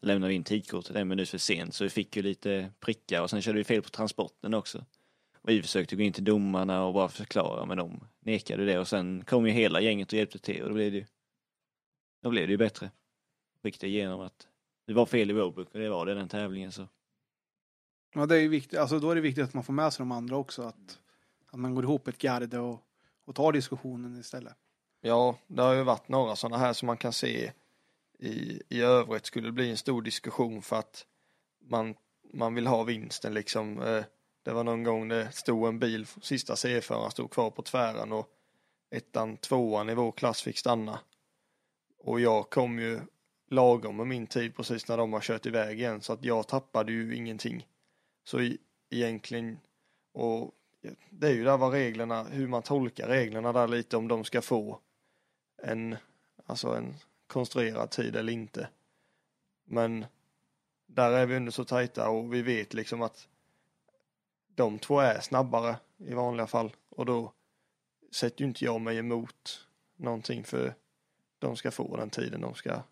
lämnade 0.00 0.28
vi 0.28 0.34
in 0.34 0.44
tidkortet 0.44 0.96
en 0.96 1.08
minut 1.08 1.28
för 1.28 1.38
sent 1.38 1.74
så 1.74 1.84
vi 1.84 1.90
fick 1.90 2.16
ju 2.16 2.22
lite 2.22 2.72
prickar 2.80 3.22
och 3.22 3.30
sen 3.30 3.42
körde 3.42 3.58
vi 3.58 3.64
fel 3.64 3.82
på 3.82 3.90
transporten 3.90 4.54
också. 4.54 4.84
Och 5.34 5.48
vi 5.48 5.62
försökte 5.62 5.96
gå 5.96 6.02
in 6.02 6.12
till 6.12 6.24
domarna 6.24 6.84
och 6.84 6.94
bara 6.94 7.08
förklara 7.08 7.66
men 7.66 7.78
de 7.78 8.00
nekade 8.20 8.64
det 8.64 8.78
och 8.78 8.88
sen 8.88 9.24
kom 9.24 9.46
ju 9.46 9.52
hela 9.52 9.80
gänget 9.80 10.12
och 10.12 10.18
hjälpte 10.18 10.38
till 10.38 10.62
och 10.62 10.68
då 10.68 10.74
blev 10.74 10.92
det 10.92 10.98
ju 10.98 11.06
då 12.22 12.30
blev 12.30 12.46
det 12.46 12.50
ju 12.50 12.58
bättre. 12.58 12.90
Fick 13.62 13.80
det 13.80 13.86
igenom 13.86 14.20
att 14.20 14.48
det 14.86 14.92
var 14.92 15.06
fel 15.06 15.30
i 15.30 15.34
roadbook 15.34 15.68
och 15.74 15.80
det 15.80 15.88
var 15.88 16.06
det 16.06 16.14
den 16.14 16.28
tävlingen 16.28 16.72
så. 16.72 16.88
Ja, 18.12 18.26
det 18.26 18.36
är 18.36 18.40
ju 18.40 18.48
viktigt. 18.48 18.78
Alltså, 18.78 18.98
då 18.98 19.10
är 19.10 19.14
det 19.14 19.20
viktigt 19.20 19.44
att 19.44 19.54
man 19.54 19.64
får 19.64 19.72
med 19.72 19.92
sig 19.92 20.02
de 20.02 20.12
andra 20.12 20.36
också. 20.36 20.62
Att, 20.62 20.98
att 21.50 21.58
man 21.58 21.74
går 21.74 21.84
ihop 21.84 22.08
ett 22.08 22.18
garde 22.18 22.58
och, 22.58 22.80
och 23.24 23.34
tar 23.34 23.52
diskussionen 23.52 24.20
istället. 24.20 24.54
ja, 25.00 25.38
det 25.46 25.62
har 25.62 25.74
ju 25.74 25.82
varit 25.82 26.08
några 26.08 26.36
sådana 26.36 26.58
här 26.58 26.72
som 26.72 26.86
man 26.86 26.96
kan 26.96 27.12
se 27.12 27.52
i, 28.18 28.62
i 28.68 28.80
övrigt 28.80 29.26
skulle 29.26 29.48
det 29.48 29.52
bli 29.52 29.70
en 29.70 29.76
stor 29.76 30.02
diskussion 30.02 30.62
för 30.62 30.76
att 30.76 31.06
man, 31.68 31.94
man 32.32 32.54
vill 32.54 32.66
ha 32.66 32.82
vinsten 32.82 33.34
liksom. 33.34 33.82
Eh, 33.82 34.04
det 34.42 34.52
var 34.52 34.64
någon 34.64 34.84
gång 34.84 35.08
det 35.08 35.32
stod 35.32 35.68
en 35.68 35.78
bil, 35.78 36.06
sista 36.22 36.56
C-föraren 36.56 37.10
stod 37.10 37.30
kvar 37.30 37.50
på 37.50 37.62
tvären 37.62 38.12
och 38.12 38.28
ettan, 38.90 39.36
tvåan 39.36 39.90
i 39.90 39.94
vår 39.94 40.12
klass 40.12 40.42
fick 40.42 40.58
stanna. 40.58 41.00
Och 41.98 42.20
jag 42.20 42.50
kom 42.50 42.78
ju 42.78 43.00
lagom 43.50 43.96
med 43.96 44.06
min 44.06 44.26
tid 44.26 44.56
precis 44.56 44.88
när 44.88 44.96
de 44.96 45.12
har 45.12 45.20
kört 45.20 45.46
iväg 45.46 45.80
igen 45.80 46.00
så 46.00 46.12
att 46.12 46.24
jag 46.24 46.48
tappade 46.48 46.92
ju 46.92 47.16
ingenting. 47.16 47.66
Så 48.24 48.50
egentligen, 48.90 49.60
och 50.12 50.54
det 51.10 51.26
är 51.26 51.32
ju 51.32 51.44
där 51.44 51.56
vad 51.56 51.72
reglerna, 51.72 52.22
hur 52.22 52.48
man 52.48 52.62
tolkar 52.62 53.08
reglerna 53.08 53.52
där 53.52 53.68
lite 53.68 53.96
om 53.96 54.08
de 54.08 54.24
ska 54.24 54.42
få 54.42 54.80
en, 55.62 55.96
alltså 56.46 56.68
en 56.68 56.94
konstruerad 57.26 57.90
tid 57.90 58.16
eller 58.16 58.32
inte. 58.32 58.68
Men 59.64 60.06
där 60.86 61.12
är 61.12 61.26
vi 61.26 61.36
ändå 61.36 61.52
så 61.52 61.64
tajta 61.64 62.08
och 62.08 62.34
vi 62.34 62.42
vet 62.42 62.74
liksom 62.74 63.02
att 63.02 63.28
de 64.54 64.78
två 64.78 65.00
är 65.00 65.20
snabbare 65.20 65.76
i 65.98 66.14
vanliga 66.14 66.46
fall 66.46 66.76
och 66.88 67.06
då 67.06 67.32
sätter 68.12 68.40
ju 68.40 68.48
inte 68.48 68.64
jag 68.64 68.80
mig 68.80 68.98
emot 68.98 69.68
någonting 69.96 70.44
för 70.44 70.74
de 71.38 71.56
ska 71.56 71.70
få 71.70 71.96
den 71.96 72.10
tiden 72.10 72.40
de 72.40 72.54
ska, 72.54 72.82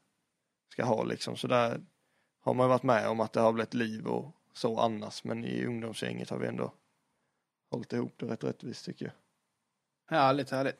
ska 0.68 0.84
ha 0.84 1.04
liksom. 1.04 1.36
Så 1.36 1.46
där 1.46 1.80
har 2.40 2.54
man 2.54 2.68
varit 2.68 2.82
med 2.82 3.08
om 3.08 3.20
att 3.20 3.32
det 3.32 3.40
har 3.40 3.52
blivit 3.52 3.74
liv 3.74 4.06
och 4.06 4.37
så 4.58 4.78
annars 4.78 5.24
men 5.24 5.44
i 5.44 5.64
ungdomsgänget 5.64 6.30
har 6.30 6.38
vi 6.38 6.46
ändå 6.46 6.72
hållit 7.70 7.92
ihop 7.92 8.14
det 8.16 8.26
rätt 8.26 8.44
rättvist 8.44 8.84
tycker 8.84 9.04
jag. 9.04 9.12
Härligt, 10.16 10.50
härligt. 10.50 10.76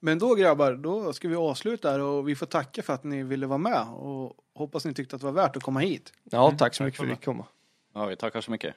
Men 0.00 0.18
då 0.18 0.34
grabbar, 0.34 0.72
då 0.74 1.12
ska 1.12 1.28
vi 1.28 1.36
avsluta 1.36 1.90
här 1.90 2.00
och 2.00 2.28
vi 2.28 2.34
får 2.36 2.46
tacka 2.46 2.82
för 2.82 2.92
att 2.92 3.04
ni 3.04 3.22
ville 3.22 3.46
vara 3.46 3.58
med 3.58 3.86
och 3.88 4.36
hoppas 4.54 4.84
ni 4.84 4.94
tyckte 4.94 5.16
att 5.16 5.22
det 5.22 5.26
var 5.26 5.32
värt 5.32 5.56
att 5.56 5.62
komma 5.62 5.80
hit. 5.80 6.12
Ja, 6.24 6.54
tack 6.58 6.74
så 6.74 6.82
mycket 6.82 6.96
för 6.96 7.04
att 7.04 7.08
du 7.08 7.10
själva. 7.10 7.16
fick 7.16 7.24
komma. 7.24 7.46
Ja, 7.94 8.06
vi 8.06 8.16
tackar 8.16 8.40
så 8.40 8.50
mycket. 8.50 8.74